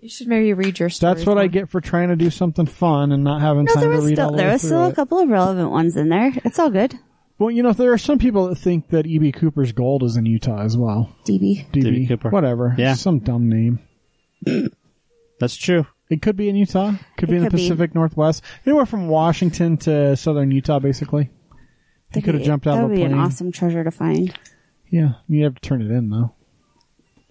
you 0.00 0.08
should 0.08 0.26
maybe 0.26 0.52
read 0.52 0.78
your 0.80 0.90
stories. 0.90 1.16
That's 1.18 1.26
what 1.26 1.38
I 1.38 1.46
get 1.46 1.68
for 1.70 1.80
trying 1.80 2.08
to 2.08 2.16
do 2.16 2.28
something 2.30 2.66
fun 2.66 3.12
and 3.12 3.22
not 3.22 3.40
having 3.40 3.64
No, 3.66 3.74
time 3.74 3.82
to 3.84 3.88
read 4.00 4.14
still 4.16 4.26
all 4.26 4.30
the 4.32 4.36
there 4.38 4.52
was 4.52 4.62
still 4.62 4.84
a 4.84 4.88
it. 4.88 4.96
couple 4.96 5.20
of 5.20 5.28
relevant 5.28 5.70
ones 5.70 5.96
in 5.96 6.08
there. 6.08 6.32
It's 6.44 6.58
all 6.58 6.70
good. 6.70 6.98
Well, 7.42 7.50
you 7.50 7.62
know, 7.64 7.72
there 7.72 7.92
are 7.92 7.98
some 7.98 8.18
people 8.20 8.46
that 8.48 8.54
think 8.56 8.88
that 8.90 9.04
E.B. 9.06 9.32
Cooper's 9.32 9.72
gold 9.72 10.04
is 10.04 10.16
in 10.16 10.26
Utah 10.26 10.60
as 10.62 10.76
well. 10.76 11.12
DB. 11.24 11.66
DB, 11.70 11.82
D.B. 11.82 12.06
Cooper. 12.06 12.30
whatever. 12.30 12.74
Yeah. 12.78 12.94
some 12.94 13.18
dumb 13.18 13.48
name. 13.48 13.80
That's 15.40 15.56
true. 15.56 15.86
It 16.08 16.22
could 16.22 16.36
be 16.36 16.48
in 16.48 16.54
Utah. 16.56 16.92
Could 17.16 17.30
be 17.30 17.34
It 17.34 17.38
in 17.38 17.44
the 17.44 17.50
could 17.50 17.56
be. 17.56 17.62
Pacific 17.64 17.94
Northwest. 17.96 18.44
Anywhere 18.64 18.86
from 18.86 19.08
Washington 19.08 19.76
to 19.78 20.16
southern 20.16 20.52
Utah, 20.52 20.78
basically. 20.78 21.30
He 22.14 22.20
could 22.22 22.34
have 22.34 22.44
jumped 22.44 22.66
out 22.68 22.76
That 22.76 22.84
of 22.84 22.90
would 22.90 22.98
a 22.98 23.00
be 23.00 23.06
plane. 23.08 23.12
an 23.14 23.18
awesome 23.18 23.50
treasure 23.50 23.82
to 23.82 23.90
find. 23.90 24.32
Yeah, 24.90 25.14
you'd 25.26 25.42
have 25.44 25.54
to 25.56 25.60
turn 25.62 25.82
it 25.82 25.90
in 25.90 26.10
though. 26.10 26.34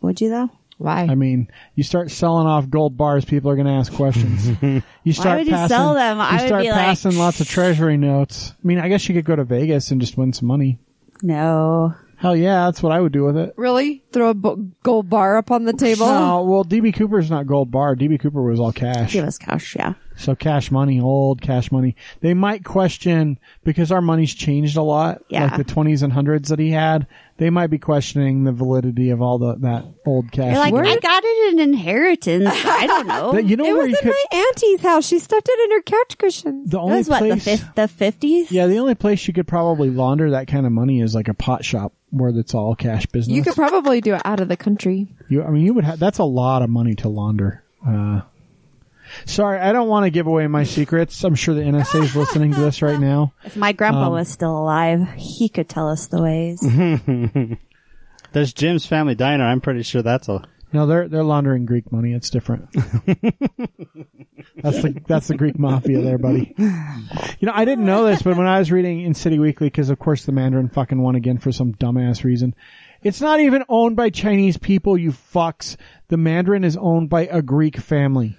Would 0.02 0.20
you 0.20 0.30
though? 0.30 0.50
Why? 0.82 1.02
I 1.02 1.16
mean, 1.16 1.48
you 1.76 1.84
start 1.84 2.10
selling 2.10 2.48
off 2.48 2.70
gold 2.70 2.98
bars, 2.98 3.24
people 3.24 3.52
are 3.52 3.56
going 3.56 3.68
to 3.68 3.74
ask 3.74 3.94
questions. 3.94 4.48
you 5.04 5.14
start 5.14 5.26
Why 5.28 5.36
would 5.38 5.48
you 5.48 5.54
passing, 5.54 5.76
sell 5.78 5.94
them? 5.94 6.20
I 6.20 6.30
you 6.30 6.42
would 6.42 6.48
start 6.48 6.62
be 6.64 6.70
like, 6.72 6.80
passing 6.80 7.18
lots 7.18 7.40
of 7.40 7.48
treasury 7.48 7.98
notes. 7.98 8.52
I 8.52 8.68
mean, 8.68 8.80
I 8.80 8.90
guess 8.90 9.08
you 9.08 9.14
could 9.14 9.26
go 9.26 9.36
to 9.36 9.44
Vegas 9.44 9.92
and 9.92 10.02
just 10.02 10.18
win 10.18 10.34
some 10.34 10.48
money. 10.48 10.80
No. 11.22 11.94
Hell 12.18 12.36
yeah, 12.36 12.66
that's 12.66 12.84
what 12.84 12.92
I 12.92 13.00
would 13.02 13.12
do 13.12 13.24
with 13.24 13.36
it. 13.36 13.54
really? 13.58 14.04
Throw 14.12 14.30
a 14.30 14.34
bo- 14.36 14.56
gold 14.84 15.10
bar 15.10 15.38
up 15.38 15.50
on 15.50 15.66
the 15.66 15.74
table? 15.74 16.06
No, 16.06 16.44
well, 16.44 16.64
DB 16.64 16.94
Cooper's 16.96 17.32
not 17.32 17.48
gold 17.48 17.72
bar. 17.72 17.96
DB 17.96 18.20
Cooper 18.20 18.44
was 18.44 18.60
all 18.60 18.72
cash. 18.72 19.14
Give 19.14 19.26
us 19.26 19.40
cash, 19.40 19.76
yeah. 19.76 19.94
So 20.18 20.36
cash 20.36 20.70
money, 20.70 21.02
old 21.02 21.42
cash 21.42 21.72
money. 21.72 21.96
They 22.20 22.36
might 22.36 22.64
question 22.64 23.40
because 23.64 23.92
our 23.92 24.02
money's 24.02 24.36
changed 24.36 24.78
a 24.78 24.84
lot, 24.84 25.24
Yeah. 25.30 25.46
like 25.46 25.58
the 25.58 25.64
twenties 25.64 26.04
and 26.04 26.14
hundreds 26.14 26.50
that 26.50 26.60
he 26.60 26.70
had. 26.70 27.08
They 27.42 27.50
might 27.50 27.72
be 27.72 27.80
questioning 27.80 28.44
the 28.44 28.52
validity 28.52 29.10
of 29.10 29.20
all 29.20 29.40
the 29.40 29.56
that 29.62 29.84
old 30.06 30.32
cash. 30.32 30.52
You're 30.52 30.60
like, 30.60 30.76
money. 30.76 30.92
I 30.92 30.98
got 30.98 31.24
it 31.26 31.54
in 31.54 31.60
inheritance. 31.60 32.46
I 32.48 32.86
don't 32.86 33.08
know. 33.08 33.32
That- 33.32 33.46
you 33.46 33.58
know 33.58 33.66
It 33.66 33.74
where 33.74 33.82
was 33.88 33.90
you 33.94 33.98
in 33.98 34.04
could. 34.04 34.16
my 34.32 34.38
auntie's 34.48 34.82
house. 34.82 35.08
She 35.08 35.18
stuffed 35.18 35.50
it 35.50 35.60
in 35.72 35.72
her 35.78 35.82
couch 35.82 36.18
cushions. 36.20 36.70
the 36.70 36.78
That 36.78 36.80
only 36.84 36.98
was 36.98 37.10
what 37.10 37.28
the 37.28 37.38
fifth, 37.38 37.74
the 37.74 37.88
fifties. 37.88 38.52
yeah, 38.52 38.68
the 38.68 38.78
only 38.78 38.94
place 38.94 39.28
you 39.28 39.34
could 39.34 39.48
probably 39.48 39.90
launder 39.90 40.30
that 40.30 40.48
kind 40.50 40.68
of 40.68 40.72
money 40.72 41.02
is 41.02 41.16
like 41.16 41.30
a 41.30 41.34
pot 41.34 41.66
shop 41.66 41.94
where 42.12 42.30
it's 42.30 42.54
all 42.54 42.76
cash 42.76 43.08
business. 43.08 43.36
You 43.36 43.42
could 43.42 43.56
probably 43.56 44.02
do 44.02 44.14
it 44.14 44.22
out 44.24 44.40
of 44.40 44.48
the 44.48 44.56
country. 44.58 45.08
You, 45.28 45.44
I 45.44 45.50
mean, 45.50 45.66
you 45.66 45.74
would 45.74 45.84
have. 45.84 45.98
That's 45.98 46.20
a 46.20 46.24
lot 46.24 46.62
of 46.62 46.70
money 46.70 46.94
to 46.98 47.10
launder. 47.10 47.64
Uh, 47.84 48.22
sorry, 49.26 49.60
I 49.60 49.72
don't 49.72 49.88
want 49.88 50.06
to 50.06 50.10
give 50.10 50.28
away 50.28 50.48
my 50.48 50.64
secrets. 50.64 51.24
I'm 51.24 51.36
sure 51.36 51.56
the 51.56 51.62
NSA 51.62 52.04
is 52.04 52.16
listening 52.16 52.54
to 52.54 52.60
this 52.60 52.82
right 52.82 53.00
now. 53.12 53.34
If 53.44 53.56
my 53.58 53.72
grandpa 53.72 54.08
Um, 54.08 54.14
was 54.14 54.30
still 54.30 54.58
alive, 54.58 55.08
he 55.18 55.50
could 55.50 55.70
tell 55.70 55.90
us 55.90 56.08
the 56.08 56.22
ways. 56.22 56.62
There's 58.34 58.54
Jim's 58.54 58.86
Family 58.86 59.16
Diner. 59.16 59.46
I'm 59.46 59.62
pretty 59.62 59.84
sure 59.84 60.02
that's 60.02 60.30
a. 60.30 60.44
No, 60.74 60.86
they're 60.86 61.10
they're 61.10 61.24
laundering 61.24 61.66
Greek 61.66 61.92
money. 61.92 62.14
It's 62.14 62.30
different. 62.30 62.72
that's 62.72 63.12
the 64.82 65.02
that's 65.06 65.28
the 65.28 65.36
Greek 65.36 65.60
mafia 65.60 66.02
there, 66.02 66.18
buddy. 66.18 66.54
You 66.58 67.46
know, 67.48 67.52
I 67.54 67.66
didn't 67.66 67.86
know 67.86 68.06
this, 68.06 68.22
but 68.22 68.38
when 68.38 68.48
I 68.48 68.60
was 68.60 68.72
reading 68.72 69.02
in 69.02 69.14
City 69.14 69.38
Weekly, 69.38 69.68
because 69.68 69.90
of 69.90 70.00
course 70.00 70.24
the 70.26 70.32
Mandarin 70.32 70.70
fucking 70.70 71.02
won 71.02 71.16
again 71.16 71.40
for 71.40 71.52
some 71.52 71.74
dumbass 71.74 72.24
reason. 72.24 72.56
It's 73.04 73.20
not 73.20 73.42
even 73.42 73.66
owned 73.68 73.98
by 73.98 74.12
Chinese 74.12 74.58
people, 74.58 74.98
you 74.98 75.12
fucks. 75.12 75.76
The 76.08 76.18
Mandarin 76.18 76.64
is 76.64 76.78
owned 76.78 77.10
by 77.10 77.26
a 77.26 77.42
Greek 77.42 77.76
family. 77.78 78.38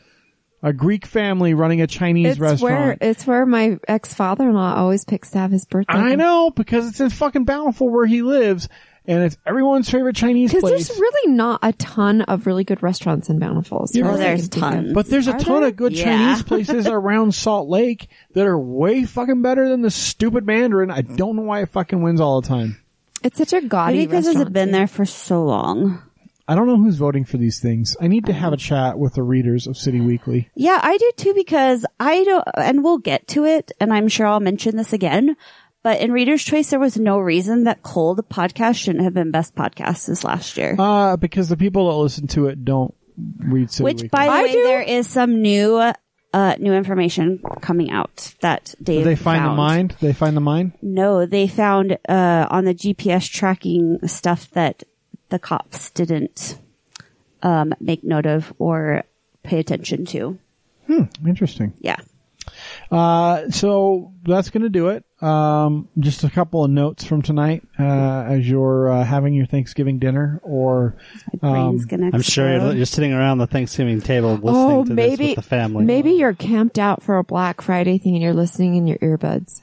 A 0.65 0.73
Greek 0.73 1.07
family 1.07 1.55
running 1.55 1.81
a 1.81 1.87
Chinese 1.89 2.33
It's 2.33 2.39
where 2.39 2.51
restaurant. 2.51 2.99
it's 3.01 3.27
where 3.27 3.45
my 3.45 3.79
ex 3.89 4.15
father 4.15 4.49
in 4.49 4.55
law 4.55 4.75
always 4.77 5.05
picks 5.05 5.31
to 5.31 5.39
have 5.39 5.51
his 5.51 5.65
birthday. 5.65 5.93
I 5.95 6.15
know 6.15 6.51
because 6.51 6.87
it's 6.89 7.01
in 7.01 7.11
fucking 7.11 7.45
Bountiful 7.45 7.89
where 7.89 8.07
he 8.07 8.23
lives, 8.23 8.69
and 9.05 9.25
it's 9.25 9.37
everyone's 9.45 9.91
favorite 9.91 10.15
Chinese 10.15 10.53
Because 10.53 10.71
place. 10.71 10.87
there's 10.87 11.01
really 11.01 11.35
not 11.35 11.59
a 11.65 11.73
ton 11.73 12.21
of 12.23 12.47
really 12.47 12.63
good 12.63 12.81
restaurants 12.81 13.29
in 13.29 13.41
Bountiful. 13.41 13.83
as 13.83 13.97
You're 13.97 14.05
far 14.07 14.13
Oh, 14.15 14.19
as 14.19 14.21
I 14.21 14.25
there's 14.29 14.41
can 14.43 14.51
think 14.51 14.65
of. 14.65 14.71
tons. 14.73 14.93
But 14.93 15.07
there's 15.09 15.27
a 15.27 15.33
Are 15.35 15.39
ton 15.41 15.61
there? 15.63 15.69
of 15.71 15.77
good 15.77 15.93
Yeah. 15.97 16.05
Chinese 16.05 16.43
places 16.45 16.87
around 16.87 17.35
Salt 17.35 17.69
Lake 17.69 18.07
that 18.35 18.47
are 18.47 18.57
way 18.57 19.03
fucking 19.05 19.43
better 19.43 19.69
than 19.69 19.83
the 19.83 19.91
stupid 19.91 20.47
Mandarin. 20.47 20.93
I 20.93 21.01
don't 21.01 21.35
know 21.35 21.43
why 21.43 21.63
it 21.63 21.71
fucking 21.71 22.01
wins 22.03 22.21
all 22.21 22.41
the 22.41 22.47
time. 22.47 22.79
It's 23.25 23.39
such 23.39 23.53
a 23.53 23.63
gaudy 23.63 23.95
Maybe 23.95 24.07
because 24.07 24.27
restaurant. 24.27 24.47
it's 24.49 24.55
been 24.55 24.71
there 24.71 24.87
for 24.87 25.05
so 25.07 25.43
long. 25.45 26.01
I 26.53 26.55
don't 26.55 26.67
know 26.67 26.77
who's 26.77 26.97
voting 26.97 27.25
for 27.25 27.39
these 27.39 27.61
things. 27.61 27.97
I 27.99 28.09
need 28.09 28.27
to 28.27 28.33
have 28.35 28.53
a 28.53 28.59
chat 28.59 28.99
with 28.99 29.15
the 29.15 29.23
readers 29.23 29.67
of 29.67 29.75
City 29.79 30.03
Weekly. 30.03 30.51
Yeah, 30.55 30.79
I 30.83 30.99
do 30.99 31.11
too 31.17 31.33
because 31.33 31.87
I 31.99 32.25
don't, 32.25 32.45
and 32.59 32.85
we'll 32.85 32.99
get 32.99 33.27
to 33.29 33.47
it, 33.47 33.73
and 33.81 33.91
I'm 33.91 34.07
sure 34.09 34.27
I'll 34.27 34.39
mention 34.39 34.77
this 34.77 34.93
again. 34.93 35.35
But 35.83 36.01
in 36.01 36.13
Reader's 36.13 36.45
Choice, 36.45 36.69
there 36.69 36.79
was 36.79 36.99
no 36.99 37.19
reason 37.19 37.65
that 37.65 37.83
Cold 37.83 38.21
podcast 38.29 38.77
shouldn't 38.77 39.03
have 39.03 39.15
been 39.15 39.31
best 39.31 39.55
podcast 39.55 40.07
this 40.07 40.25
last 40.25 40.59
year. 40.59 40.77
Uh, 40.79 41.17
because 41.17 41.49
the 41.49 41.57
people 41.57 41.89
that 41.89 41.97
listen 41.97 42.27
to 42.29 42.49
it 42.49 42.65
don't 42.67 42.95
read 43.39 43.71
City 43.71 43.85
Weekly. 43.85 43.85
Which, 43.85 44.03
Weekly. 44.03 44.09
by 44.09 44.27
the 44.27 44.33
I 44.33 44.43
way, 44.43 44.53
do. 44.53 44.63
there 44.63 44.83
is 44.83 45.09
some 45.09 45.41
new, 45.41 45.77
uh, 46.35 46.57
new 46.59 46.75
information 46.75 47.43
coming 47.63 47.91
out 47.91 48.35
that 48.43 48.75
Dave 48.83 49.05
Did 49.05 49.07
they 49.07 49.17
find 49.17 49.41
found. 49.41 49.53
the 49.53 49.57
mine? 49.57 49.87
Did 49.89 49.99
they 50.01 50.13
find 50.13 50.37
the 50.37 50.41
mine? 50.43 50.73
No, 50.83 51.25
they 51.25 51.49
found 51.49 51.99
uh, 52.09 52.47
on 52.51 52.65
the 52.65 52.75
GPS 52.75 53.29
tracking 53.31 53.99
stuff 54.07 54.51
that 54.51 54.85
the 55.33 55.39
cops 55.41 55.91
didn't 55.91 56.59
um, 57.43 57.75
make 57.81 58.05
note 58.05 58.27
of 58.27 58.53
or 58.59 59.03
pay 59.43 59.59
attention 59.59 60.05
to. 60.07 60.39
Hmm, 60.87 61.03
interesting. 61.27 61.73
Yeah. 61.81 61.97
Uh, 62.91 63.49
so 63.51 64.13
that's 64.25 64.51
going 64.51 64.63
to 64.63 64.69
do 64.69 64.89
it. 64.89 65.05
Um, 65.23 65.89
just 65.99 66.25
a 66.25 66.31
couple 66.31 66.65
of 66.65 66.71
notes 66.71 67.05
from 67.05 67.23
tonight, 67.23 67.63
uh, 67.79 67.83
as 68.29 68.49
you're 68.49 68.91
uh, 68.91 69.05
having 69.05 69.33
your 69.33 69.47
Thanksgiving 69.47 69.99
dinner 69.99 70.41
or, 70.43 70.97
um, 71.41 71.79
gonna. 71.87 72.11
I'm 72.13 72.21
sure 72.23 72.51
you're, 72.53 72.73
you're 72.75 72.87
sitting 72.87 73.13
around 73.13 73.39
the 73.39 73.47
Thanksgiving 73.47 74.01
table 74.01 74.35
listening 74.35 74.53
Oh, 74.55 74.85
to 74.85 74.93
maybe 74.93 75.17
this 75.29 75.37
with 75.37 75.45
the 75.45 75.49
family. 75.49 75.85
maybe 75.85 76.13
you're 76.13 76.35
camped 76.35 76.79
out 76.79 77.03
for 77.03 77.17
a 77.19 77.25
Black 77.25 77.61
Friday 77.63 77.99
thing 77.99 78.15
and 78.15 78.23
you're 78.23 78.35
listening 78.35 78.75
in 78.75 78.87
your 78.87 78.99
earbuds. 78.99 79.62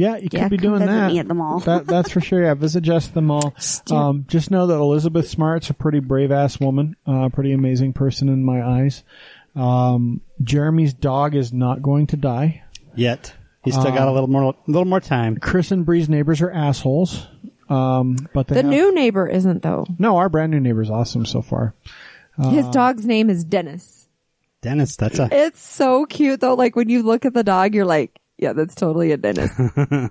Yeah, 0.00 0.16
you 0.16 0.28
Yeah, 0.32 0.42
could 0.42 0.50
be 0.50 0.56
doing 0.56 0.80
visit 0.80 0.92
that. 0.92 1.12
me 1.12 1.18
at 1.18 1.28
the 1.28 1.34
mall. 1.34 1.60
that. 1.60 1.86
That's 1.86 2.10
for 2.10 2.20
sure. 2.20 2.42
Yeah, 2.42 2.54
visit 2.54 2.82
Jess 2.82 3.08
at 3.08 3.14
the 3.14 3.22
mall. 3.22 3.54
Um, 3.90 4.24
just 4.28 4.50
know 4.50 4.66
that 4.68 4.74
Elizabeth 4.74 5.28
Smart's 5.28 5.68
a 5.70 5.74
pretty 5.74 6.00
brave 6.00 6.30
ass 6.32 6.58
woman, 6.60 6.96
uh, 7.06 7.28
pretty 7.28 7.52
amazing 7.52 7.92
person 7.92 8.28
in 8.28 8.44
my 8.44 8.62
eyes. 8.62 9.02
Um, 9.56 10.20
Jeremy's 10.42 10.94
dog 10.94 11.34
is 11.34 11.52
not 11.52 11.82
going 11.82 12.06
to 12.08 12.16
die. 12.16 12.62
yet. 12.94 13.34
He's 13.62 13.74
still 13.74 13.92
got 13.92 14.08
a 14.08 14.12
little 14.12 14.26
more, 14.28 14.42
a 14.54 14.70
little 14.70 14.86
more 14.86 15.00
time. 15.00 15.36
Chris 15.36 15.70
and 15.70 15.84
Bree's 15.84 16.08
neighbors 16.08 16.40
are 16.40 16.50
assholes. 16.50 17.26
Um, 17.68 18.16
but 18.32 18.46
they 18.48 18.54
The 18.54 18.62
have- 18.62 18.70
new 18.70 18.94
neighbor 18.94 19.26
isn't 19.28 19.62
though. 19.62 19.86
no, 19.98 20.16
our 20.16 20.28
brand 20.30 20.50
new 20.50 20.60
neighbor's 20.60 20.88
awesome 20.90 21.26
so 21.26 21.42
far. 21.42 21.74
His 22.38 22.64
Uh, 22.66 22.70
dog's 22.70 23.04
name 23.04 23.28
is 23.28 23.44
Dennis. 23.44 24.08
Dennis, 24.62 24.96
that's 24.96 25.18
a 25.18 25.28
It's 25.30 25.60
so 25.60 26.06
cute 26.06 26.40
though. 26.40 26.54
Like 26.54 26.74
when 26.74 26.88
you 26.88 27.02
look 27.02 27.24
at 27.26 27.34
the 27.34 27.44
dog, 27.44 27.74
you're 27.74 27.84
like, 27.84 28.18
yeah, 28.40 28.52
that's 28.52 28.74
totally 28.74 29.12
a 29.12 29.16
Dennis. 29.16 29.50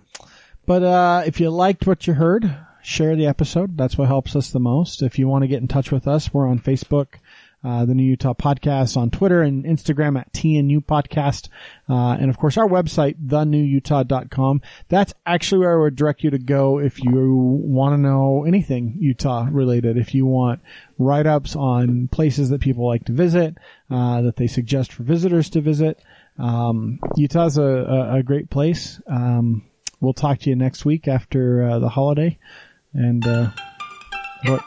But 0.70 0.84
uh, 0.84 1.24
if 1.26 1.40
you 1.40 1.50
liked 1.50 1.88
what 1.88 2.06
you 2.06 2.14
heard, 2.14 2.56
share 2.84 3.16
the 3.16 3.26
episode. 3.26 3.76
That's 3.76 3.98
what 3.98 4.08
helps 4.08 4.36
us 4.36 4.52
the 4.52 4.60
most. 4.60 5.02
If 5.02 5.18
you 5.18 5.28
want 5.28 5.42
to 5.42 5.48
get 5.48 5.62
in 5.62 5.68
touch 5.68 5.92
with 5.92 6.08
us, 6.08 6.32
we're 6.32 6.48
on 6.48 6.60
Facebook, 6.60 7.08
uh, 7.64 7.86
the 7.86 7.96
New 7.96 8.04
Utah 8.04 8.36
Podcast, 8.36 8.96
on 8.96 9.10
Twitter 9.10 9.42
and 9.42 9.66
Instagram 9.66 10.20
at 10.20 10.32
TNU 10.32 10.86
Podcast, 10.86 11.50
uh, 11.90 12.18
and 12.22 12.30
of 12.30 12.38
course 12.38 12.56
our 12.56 12.68
website, 12.68 13.16
thenewutah.com. 13.26 14.62
That's 14.90 15.12
actually 15.26 15.62
where 15.62 15.80
I 15.80 15.82
would 15.82 15.96
direct 15.96 16.24
you 16.24 16.30
to 16.30 16.38
go 16.38 16.78
if 16.80 17.04
you 17.04 17.36
want 17.36 17.94
to 17.94 17.98
know 17.98 18.46
anything 18.46 18.96
Utah 19.00 19.48
related. 19.50 19.98
If 19.98 20.14
you 20.14 20.28
want 20.28 20.62
write-ups 21.00 21.56
on 21.56 22.10
places 22.10 22.50
that 22.50 22.62
people 22.62 22.86
like 22.86 23.06
to 23.06 23.14
visit, 23.14 23.58
uh, 23.90 24.22
that 24.22 24.36
they 24.36 24.46
suggest 24.46 24.94
for 24.94 25.02
visitors 25.02 25.50
to 25.50 25.62
visit. 25.62 26.00
Um, 26.40 27.00
Utah's 27.16 27.58
a, 27.58 27.64
a, 27.64 28.16
a 28.18 28.24
great 28.24 28.50
place. 28.50 29.02
Um, 29.08 29.70
we'll 30.00 30.14
talk 30.14 30.40
to 30.40 30.50
you 30.50 30.56
next 30.56 30.86
week 30.86 31.08
after 31.08 31.64
uh, 31.64 31.80
the 31.80 31.90
holiday. 31.90 32.38
And 32.94 33.26
uh, 33.26 33.52
what 34.46 34.64